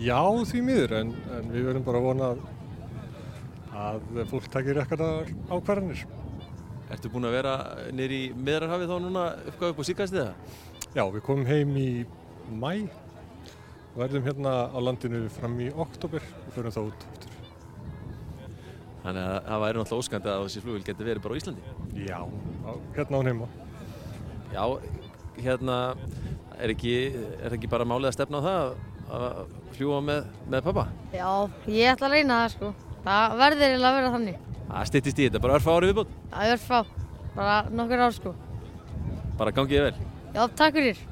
Já, 0.01 0.21
því 0.49 0.63
miður, 0.65 0.97
en, 1.01 1.11
en 1.37 1.51
við 1.53 1.67
verðum 1.69 1.85
bara 1.85 2.01
að 2.01 2.07
vona 2.07 2.31
að, 2.31 2.41
að 3.85 4.25
fólk 4.31 4.49
takir 4.53 4.81
eitthvað 4.81 5.31
ákvarðanir. 5.51 6.07
Ertu 6.91 7.11
búinn 7.13 7.29
að 7.29 7.35
vera 7.37 7.53
nýri 7.95 8.17
í 8.27 8.31
miðrarhafið 8.35 8.91
þá 8.91 8.97
núna 9.05 9.25
uppgáð 9.53 9.73
upp 9.75 9.83
á 9.83 9.85
síkast 9.87 10.17
eða? 10.17 10.33
Já, 10.97 11.05
við 11.15 11.23
komum 11.27 11.47
heim 11.47 11.77
í 11.79 11.89
mæ 12.51 12.73
og 13.91 13.99
verðum 14.01 14.27
hérna 14.27 14.55
á 14.75 14.79
landinu 14.83 15.21
fram 15.35 15.55
í 15.63 15.69
oktober 15.71 16.23
og 16.47 16.51
förum 16.57 16.75
þá 16.75 16.81
út 16.89 17.07
aftur. 17.11 17.37
Þannig 19.05 19.23
að 19.25 19.39
það 19.47 19.63
væri 19.65 19.79
náttúrulega 19.81 20.03
óskandi 20.05 20.31
að 20.35 20.43
þessi 20.45 20.63
flugvél 20.65 20.85
geti 20.91 21.07
verið 21.07 21.23
bara 21.25 21.35
á 21.35 21.41
Íslandi. 21.41 21.63
Já, 22.07 22.19
á, 22.21 22.71
hérna 22.99 23.23
á 23.23 23.27
heima. 23.31 23.49
Já, 24.51 24.65
hérna 25.41 25.79
er 26.61 26.75
ekki, 26.75 26.95
er 27.41 27.57
ekki 27.57 27.71
bara 27.73 27.87
málið 27.89 28.11
að 28.11 28.17
stefna 28.19 28.43
á 28.43 28.47
það 28.47 28.61
að- 28.61 28.77
að 29.21 29.57
fljúa 29.79 30.03
með, 30.11 30.27
með 30.53 30.67
pappa? 30.69 30.85
Já, 31.15 31.31
ég 31.71 31.95
ætla 31.95 32.11
að 32.11 32.15
reyna 32.19 32.41
það 32.43 32.53
sko. 32.57 32.75
Það 33.07 33.37
verður 33.41 33.67
eiginlega 33.71 33.91
að 33.91 33.99
vera 34.01 34.15
þannig. 34.19 34.39
Það 34.71 34.91
styttist 34.91 35.21
í 35.21 35.27
þetta, 35.27 35.43
bara 35.43 35.57
örfa 35.59 35.77
árið 35.77 35.93
viðbútt. 35.93 36.13
Það 36.35 36.53
er 36.55 36.63
fá, 36.63 36.79
bara 37.35 37.57
nokkur 37.75 38.05
ár 38.07 38.15
sko. 38.17 38.35
Bara 39.41 39.55
gangið 39.57 39.87
vel. 39.89 40.09
Já, 40.37 40.43
takk 40.61 40.79
fyrir. 40.79 41.03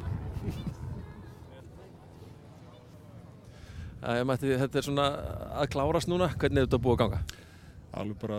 Æ, 3.98 4.22
mætti, 4.22 4.54
þetta 4.60 4.78
er 4.78 4.86
svona 4.86 5.10
að 5.58 5.72
klárast 5.74 6.10
núna, 6.10 6.30
hvernig 6.38 6.62
er 6.62 6.68
þetta 6.68 6.82
búið 6.84 6.98
að 6.98 7.04
ganga? 7.04 7.44
alveg 7.98 8.18
bara 8.20 8.38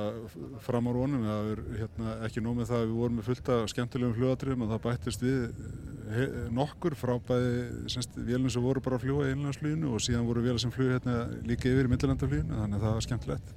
fram 0.63 0.87
á 0.87 0.91
rónum 0.93 1.25
það 1.25 1.47
er 1.51 1.61
hérna, 1.79 2.11
ekki 2.27 2.43
nóg 2.43 2.59
með 2.59 2.69
það 2.69 2.79
að 2.79 2.85
við 2.85 2.99
vorum 2.99 3.15
með 3.17 3.27
fullt 3.29 3.49
af 3.55 3.63
skemmtilegum 3.71 4.15
flugatriðum 4.17 4.65
og 4.65 4.71
það 4.73 4.83
bættist 4.85 5.25
við 5.25 6.51
nokkur 6.55 6.95
frá 6.97 7.15
bæði 7.25 7.89
semst, 7.91 8.15
vélum 8.29 8.53
sem 8.53 8.63
voru 8.63 8.83
bara 8.85 8.99
að 8.99 9.05
fljúa 9.07 9.27
í 9.27 9.33
innlandsfluginu 9.33 9.93
og 9.95 10.03
síðan 10.05 10.27
voru 10.29 10.45
vélar 10.45 10.61
sem 10.61 10.73
flug 10.73 10.93
hérna 10.93 11.17
líka 11.49 11.69
yfir 11.71 11.89
í 11.89 11.93
millilandafluginu 11.93 12.61
þannig 12.61 12.77
að 12.77 12.85
það 12.85 12.95
var 12.99 13.07
skemmtilegt 13.07 13.53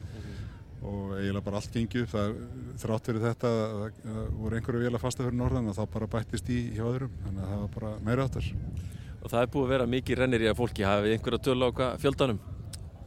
og 0.83 1.13
eiginlega 1.17 1.45
bara 1.47 1.61
allt 1.61 1.77
er 1.79 2.33
þrátt 2.83 3.09
fyrir 3.09 3.23
þetta 3.23 3.51
voru 4.35 4.59
einhverju 4.59 4.83
vélar 4.83 5.03
fasta 5.03 5.23
fyrir 5.23 5.39
norðan 5.39 5.71
og 5.71 5.77
þá 5.77 5.85
bara 5.93 6.11
bættist 6.11 6.49
í 6.51 6.59
hjá 6.75 6.83
öðrum. 6.89 7.13
Þannig 7.27 7.45
að 7.45 7.53
það 7.53 7.63
var 7.63 7.71
bara 7.77 7.93
meira 8.09 8.27
áttar. 8.27 8.49
Og 9.23 9.31
það 9.31 9.45
er 9.45 9.53
búið 9.55 9.65
að 9.67 9.73
vera 9.77 9.91
mikið 9.93 10.19
rennir 10.19 10.43
í 10.43 10.51
að 10.51 10.59
fólki, 10.59 10.87
hafið 10.87 11.15
einhverja 11.17 11.45
tölu 11.47 11.69
á 11.71 11.77
hvað 11.79 12.03
fjöldanum? 12.03 12.41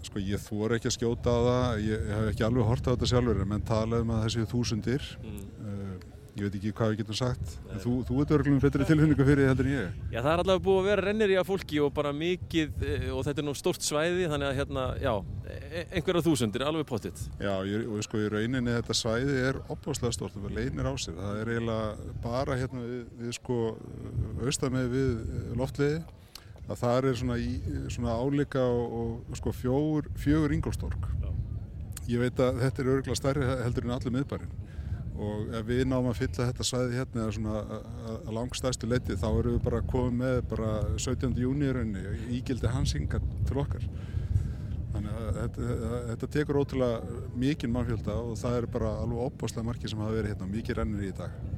Sko 0.05 0.21
ég 0.21 0.43
þóra 0.45 0.77
ekki 0.77 0.91
að 0.91 0.95
skjóta 0.95 1.33
á 1.33 1.39
það, 1.49 1.79
ég, 1.83 2.05
ég 2.05 2.19
hef 2.19 2.27
ekki 2.31 2.45
alveg 2.47 2.69
hort 2.69 2.87
á 2.87 2.91
þetta 2.93 3.09
sjálfur, 3.11 3.41
en 3.41 3.51
menn 3.51 3.65
tala 3.67 3.99
um 4.03 4.13
að 4.15 4.27
þessi 4.27 4.45
þúsundir, 4.53 5.07
uh, 5.25 5.95
ég 6.35 6.43
veit 6.43 6.55
ekki 6.57 6.71
hvað 6.75 6.89
við 6.91 6.97
getum 6.99 7.15
sagt, 7.15 7.51
en 7.71 7.79
þú, 7.79 7.91
þú 8.07 8.15
ert 8.19 8.31
örglum 8.35 8.57
betri 8.59 8.85
tilfinningu 8.87 9.25
fyrir 9.27 9.47
heldur 9.47 9.67
en 9.69 9.75
ég. 9.75 9.99
Já, 10.11 10.17
það 10.17 10.31
er 10.33 10.41
allavega 10.41 10.63
búið 10.65 10.79
að 10.81 10.87
vera 10.89 11.05
rennir 11.05 11.31
í 11.31 11.37
að 11.39 11.47
fólki 11.47 11.79
og 11.79 11.93
bara 11.95 12.11
mikið, 12.15 12.73
eh, 12.83 13.05
og 13.15 13.21
þetta 13.23 13.41
er 13.41 13.47
nú 13.47 13.53
stórt 13.55 13.85
svæði, 13.85 14.25
þannig 14.33 14.49
að 14.49 14.59
hérna, 14.59 14.83
já, 14.99 15.13
e- 15.47 15.85
einhverja 15.95 16.25
þúsundir, 16.25 16.65
alveg 16.67 16.89
pottitt. 16.89 17.23
Já, 17.39 17.53
ég, 17.69 17.87
og 17.87 18.03
sko 18.03 18.19
í 18.19 18.27
rauninni 18.33 18.75
þetta 18.75 18.97
svæði 18.99 19.37
er 19.45 19.61
opáslega 19.71 20.17
stort, 20.17 20.35
það 20.35 20.59
leynir 20.59 20.91
á 20.91 20.93
sér, 20.99 21.15
það 21.21 21.39
er 21.39 21.53
eiginlega 21.55 22.19
bara 22.27 22.59
hérna 22.59 22.83
við, 22.83 23.07
við 23.21 23.39
sko 23.39 23.61
austan 24.43 24.75
með 24.75 24.91
við 24.91 25.55
loftliði, 25.55 26.03
að 26.67 26.83
það 26.83 27.09
er 27.13 27.19
svona, 27.23 27.39
í, 27.39 27.55
svona 27.95 28.19
álíka 28.19 28.67
og, 28.67 29.23
og 29.31 29.39
sko 29.39 29.55
fjögur, 29.55 30.51
ingolstork. 30.51 31.07
Ég 32.11 32.19
veit 32.21 32.37
að 32.43 32.59
þetta 32.59 32.81
er 32.83 32.95
örgulega 32.99 33.17
stærri 33.17 33.45
heldur 33.63 33.87
en 33.87 33.95
allir 33.95 34.13
miðbærin 34.13 34.51
og 35.15 35.53
ef 35.55 35.67
við 35.67 35.85
náum 35.87 36.09
að 36.09 36.19
fylla 36.19 36.49
þetta 36.49 36.67
svæði 36.67 36.97
hérna 36.99 37.23
eða 37.23 37.35
svona 37.37 37.79
að 38.15 38.33
langstæstu 38.35 38.89
leiti 38.89 39.17
þá 39.19 39.27
erum 39.29 39.55
við 39.55 39.63
bara 39.67 39.81
komið 39.91 40.17
með 40.19 40.39
bara 40.51 40.71
17. 40.97 41.37
júni 41.39 41.69
í 41.69 41.73
rauninni 41.77 42.35
ígildi 42.39 42.71
hans 42.73 42.95
hinga 42.97 43.21
til 43.47 43.59
okkar. 43.63 43.87
Þannig 44.95 45.19
að 45.19 45.39
þetta, 45.41 45.69
þetta 46.09 46.31
tekur 46.37 46.61
ótrúlega 46.61 47.19
mikinn 47.35 47.73
mannfjölda 47.75 48.15
og 48.21 48.39
það 48.39 48.57
er 48.61 48.69
bara 48.77 48.95
alveg 49.03 49.25
opbáslega 49.25 49.67
margir 49.67 49.91
sem 49.91 50.03
hafa 50.03 50.15
verið 50.15 50.33
hérna, 50.33 50.51
mikið 50.51 50.79
rennir 50.79 51.07
í 51.09 51.15
dag. 51.15 51.54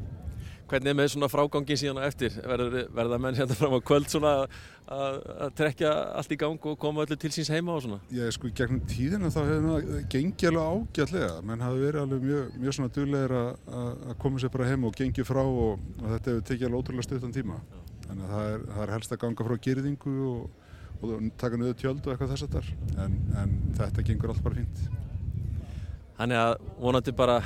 Hvernig 0.67 0.91
er 0.91 0.95
með 0.99 1.13
svona 1.13 1.29
frágangi 1.31 1.77
síðan 1.79 2.01
á 2.03 2.07
eftir? 2.09 2.33
Verður, 2.43 2.89
verða 2.91 3.17
menn 3.23 3.37
hérna 3.37 3.55
fram 3.55 3.75
á 3.77 3.81
kvöld 3.87 4.09
svona 4.11 4.31
að, 4.43 5.19
að 5.45 5.53
trekja 5.55 5.91
allt 6.19 6.33
í 6.35 6.37
gang 6.41 6.65
og 6.67 6.75
koma 6.81 7.05
öllu 7.05 7.15
til 7.21 7.31
síns 7.31 7.51
heima 7.53 7.71
og 7.77 7.85
svona? 7.85 7.99
Ég 8.11 8.33
sko, 8.35 8.51
gegnum 8.51 8.81
tíðina 8.91 9.31
þá 9.31 9.39
hefur 9.47 9.67
það 9.69 10.01
gengið 10.11 10.49
alveg 10.51 10.67
ágætlega. 10.67 11.29
Menn 11.47 11.63
hafi 11.63 11.83
verið 11.85 12.01
alveg 12.01 12.25
mjög, 12.27 12.49
mjög 12.59 12.75
svona 12.77 12.93
duglegir 12.97 13.35
að, 13.39 13.47
að 13.79 13.87
að 14.11 14.19
koma 14.25 14.43
sér 14.43 14.53
bara 14.57 14.67
heim 14.67 14.87
og 14.89 14.99
gengið 14.99 15.29
frá 15.29 15.41
og, 15.45 15.87
og 16.01 16.09
þetta 16.17 16.33
hefur 16.33 16.45
tekið 16.51 16.67
alveg 16.67 16.83
ótrúlega 16.83 17.07
stuttan 17.07 17.37
tíma. 17.37 17.61
Þannig 18.09 18.27
að 18.27 18.35
það 18.35 18.51
er, 18.51 18.67
það 18.73 18.83
er 18.83 18.93
helst 18.97 19.15
að 19.15 19.21
ganga 19.23 19.47
frá 19.47 19.57
gyrðingu 19.69 20.17
og, 20.33 20.67
og 20.99 21.15
taka 21.39 21.61
niður 21.61 21.79
tjöld 21.79 22.03
og 22.03 22.11
eitthvað 22.11 22.35
þess 22.35 22.49
að 22.49 22.59
þar. 22.59 22.69
En, 23.05 23.17
en 23.39 23.57
þetta 23.79 24.07
gengur 24.11 24.35
allt 24.35 24.43
bara 24.43 24.59
fínt. 24.59 24.85
Þannig 26.19 26.43
að 26.43 26.53
vonandi 26.81 27.15
bara 27.15 27.39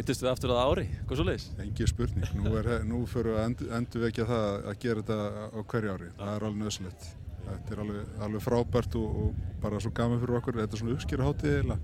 hittist 0.00 0.24
við 0.24 0.30
aftur 0.32 0.52
að 0.54 0.62
ári, 0.62 0.86
hvað 1.06 1.20
svo 1.20 1.26
leiðis? 1.28 1.46
Engi 1.62 1.88
spurning. 1.90 2.34
Nú, 2.40 2.52
nú 2.90 3.00
fyrir 3.10 3.38
að 3.38 3.70
endur, 3.78 4.02
vekja 4.06 4.28
það 4.28 4.48
að 4.72 4.82
gera 4.84 5.04
þetta 5.04 5.46
á 5.52 5.60
hverju 5.72 5.94
ári. 5.96 6.10
Það 6.18 6.34
er 6.34 6.46
alveg 6.48 6.62
nöðsynlegt. 6.62 7.08
Þetta 7.46 7.74
er 7.74 7.82
alveg, 7.84 8.12
alveg 8.26 8.44
frábært 8.44 8.98
og, 8.98 9.18
og 9.22 9.58
bara 9.62 9.80
svo 9.82 9.92
gaman 9.96 10.22
fyrir 10.22 10.38
okkur. 10.40 10.60
Þetta 10.62 10.78
er 10.78 10.82
svona 10.82 10.96
uppskýraháttið 10.96 11.74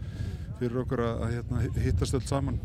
fyrir 0.62 0.80
okkur 0.84 1.02
að, 1.02 1.22
að 1.26 1.36
hérna, 1.36 1.64
hittast 1.82 2.18
öll 2.18 2.24
saman 2.28 2.59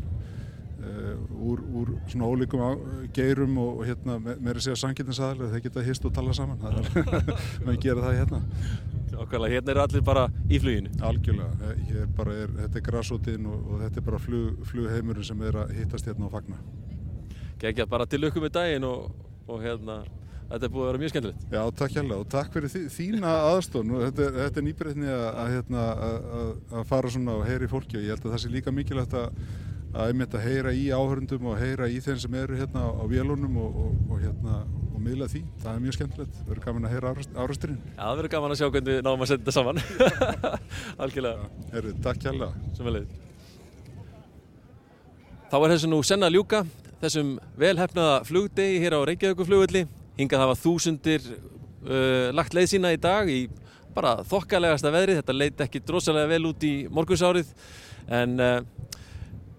úr, 0.78 1.62
úr 1.80 1.88
svona 2.10 2.28
ólíkum 2.30 2.60
á, 2.62 2.70
geirum 3.16 3.56
og, 3.62 3.80
og 3.80 3.86
hérna, 3.88 4.18
me, 4.22 4.36
meira 4.44 4.60
segja 4.62 4.76
sanginninsaðalega. 4.84 5.50
Þeir 5.56 5.64
geta 5.68 5.84
hist 5.86 6.04
og 6.08 6.14
tala 6.16 6.34
saman. 6.36 6.58
Það 6.62 6.78
er, 6.78 7.32
maður 7.66 7.80
gera 7.86 8.04
það 8.06 8.18
hérna. 8.20 8.42
Okkarlega, 9.18 9.56
hérna 9.58 9.72
eru 9.74 9.82
allir 9.82 10.04
bara 10.06 10.26
í 10.46 10.60
fluginu? 10.62 10.92
Algjörlega. 11.02 11.72
Bara 12.18 12.36
er, 12.44 12.52
þetta 12.62 12.78
er 12.78 12.86
grassótinn 12.90 13.48
og, 13.50 13.64
og 13.74 13.80
þetta 13.86 13.98
er 14.02 14.06
bara 14.12 14.20
flug, 14.22 14.60
flugheimurinn 14.70 15.26
sem 15.26 15.42
er 15.48 15.58
að 15.64 15.74
hittast 15.80 16.06
hérna 16.10 16.28
og 16.28 16.34
fagna. 16.36 16.60
Gekja 17.58 17.88
bara 17.90 18.06
til 18.06 18.22
lukku 18.22 18.38
með 18.44 18.54
daginn 18.54 18.86
og, 18.86 19.08
og 19.50 19.64
hérna, 19.64 19.96
þetta 20.52 20.68
er 20.68 20.70
búið 20.72 20.84
að 20.84 20.90
vera 20.92 21.00
mjög 21.02 21.10
skemmtilegt. 21.14 21.46
Já, 21.50 21.62
takk 21.80 21.96
hérlega 21.98 22.20
og 22.22 22.28
takk 22.30 22.52
fyrir 22.54 22.70
þí, 22.70 22.82
þína 22.94 23.32
aðstofn 23.48 23.90
og 23.96 24.04
þetta, 24.06 24.28
er- 24.28 24.36
þetta 24.44 24.60
er 24.62 24.66
nýbreytni 24.68 25.10
að, 25.10 25.24
að, 25.42 25.50
hérna, 25.56 25.86
að, 26.06 26.28
að- 26.38 26.76
að 26.78 26.86
fara 26.92 27.10
svona 27.16 27.34
og 27.40 27.42
heyra 27.48 27.66
í 27.66 27.72
fólki 27.72 27.98
og 27.98 28.06
ég 28.06 28.14
held 28.14 28.28
að 28.28 28.36
það 28.36 28.44
sé 28.44 28.52
líka 28.54 28.74
mikilvægt 28.78 29.18
að, 29.18 29.42
að 29.94 30.10
einmitt 30.10 30.34
að 30.36 30.44
heyra 30.44 30.72
í 30.76 30.88
áhörundum 30.92 31.46
og 31.48 31.60
heyra 31.60 31.88
í 31.88 32.00
þeim 32.04 32.18
sem 32.20 32.34
eru 32.36 32.58
hérna 32.58 32.88
á 32.92 33.04
vélunum 33.08 33.54
og, 33.62 33.78
og, 33.84 33.94
og, 34.08 34.18
hérna, 34.20 34.58
og 34.92 34.98
miðla 35.04 35.28
því. 35.32 35.40
Það 35.62 35.70
er 35.72 35.84
mjög 35.84 35.96
skemmtilegt. 35.96 36.34
Það 36.36 36.50
verður 36.50 36.64
gaman 36.66 36.88
að 36.88 36.92
heyra 36.94 37.12
árasturinn. 37.44 37.78
Já, 37.86 38.02
það 38.02 38.18
verður 38.18 38.32
gaman 38.34 38.54
að 38.54 38.60
sjá 38.60 38.66
hvernig 38.66 38.90
við 38.90 39.00
náum 39.06 39.24
að 39.24 39.30
setja 39.30 39.40
þetta 39.46 39.56
saman. 39.56 39.80
Algjörlega. 41.06 41.48
Herru, 41.72 41.94
takk 42.04 42.28
hérlega. 42.28 42.68
Sem 42.76 42.90
vel 42.90 43.06
Þá 45.48 45.54
er 45.56 45.72
þessu 45.72 45.88
nú 45.88 46.02
senna 46.04 46.28
ljúka, 46.28 46.58
þessum 47.00 47.28
velhefnaða 47.56 48.18
flugdegi 48.28 48.82
hér 48.82 48.98
á 49.00 49.08
Reykjavíkuflugulli. 49.08 49.86
Hingað 50.18 50.42
hafa 50.44 50.58
þúsundir 50.60 51.24
uh, 51.24 52.28
lagt 52.36 52.52
leið 52.52 52.74
sína 52.74 52.92
í 52.92 52.98
dag 53.00 53.30
í 53.32 53.46
bara 53.94 54.18
þokkalegasta 54.28 54.92
veðrið. 54.92 55.22
Þetta 55.22 55.36
leit 55.38 55.62
ekki 55.64 55.80
drosalega 55.80 56.28
vel 56.34 56.50
út 56.50 56.66
í 56.68 56.74
morgunsárið 56.92 57.48
en 58.12 58.36
uh, 58.44 58.58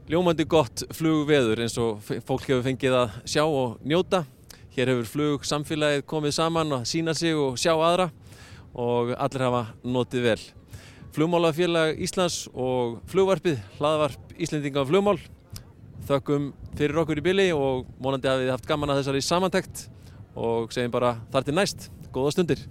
ljómandi 0.10 0.46
gott 0.50 0.82
flugveður 0.98 1.60
eins 1.62 1.76
og 1.78 2.00
fólk 2.02 2.48
hefur 2.50 2.64
fengið 2.66 2.96
að 2.98 3.18
sjá 3.30 3.44
og 3.46 3.76
njóta. 3.86 4.24
Hér 4.74 4.90
hefur 4.94 5.10
flug 5.10 5.46
samfélagið 5.46 6.06
komið 6.10 6.34
saman 6.40 6.74
að 6.80 6.88
sína 6.90 7.14
sig 7.18 7.38
og 7.38 7.60
sjá 7.62 7.76
aðra 7.76 8.08
og 8.74 9.14
allir 9.14 9.46
hafa 9.46 9.62
notið 9.86 10.26
vel. 10.26 10.42
Flugmálafélag 11.14 12.02
Íslands 12.02 12.48
og 12.54 12.98
flugvarpið, 13.10 13.62
hlaðvarp 13.78 14.34
Íslendinga 14.42 14.82
á 14.82 14.90
flugmál. 14.90 15.20
Þökkum 16.10 16.52
fyrir 16.74 17.04
okkur 17.04 17.22
í 17.22 17.26
bili 17.30 17.48
og 17.54 17.86
vonandi 18.02 18.32
hafið 18.32 18.48
þið 18.48 18.54
haft 18.56 18.70
gaman 18.70 18.96
að 18.96 19.04
þessari 19.04 19.26
samantækt 19.30 19.88
og 20.34 20.74
segjum 20.74 20.98
bara 20.98 21.18
þar 21.30 21.50
til 21.50 21.58
næst. 21.60 21.90
Góða 22.10 22.34
stundir. 22.34 22.66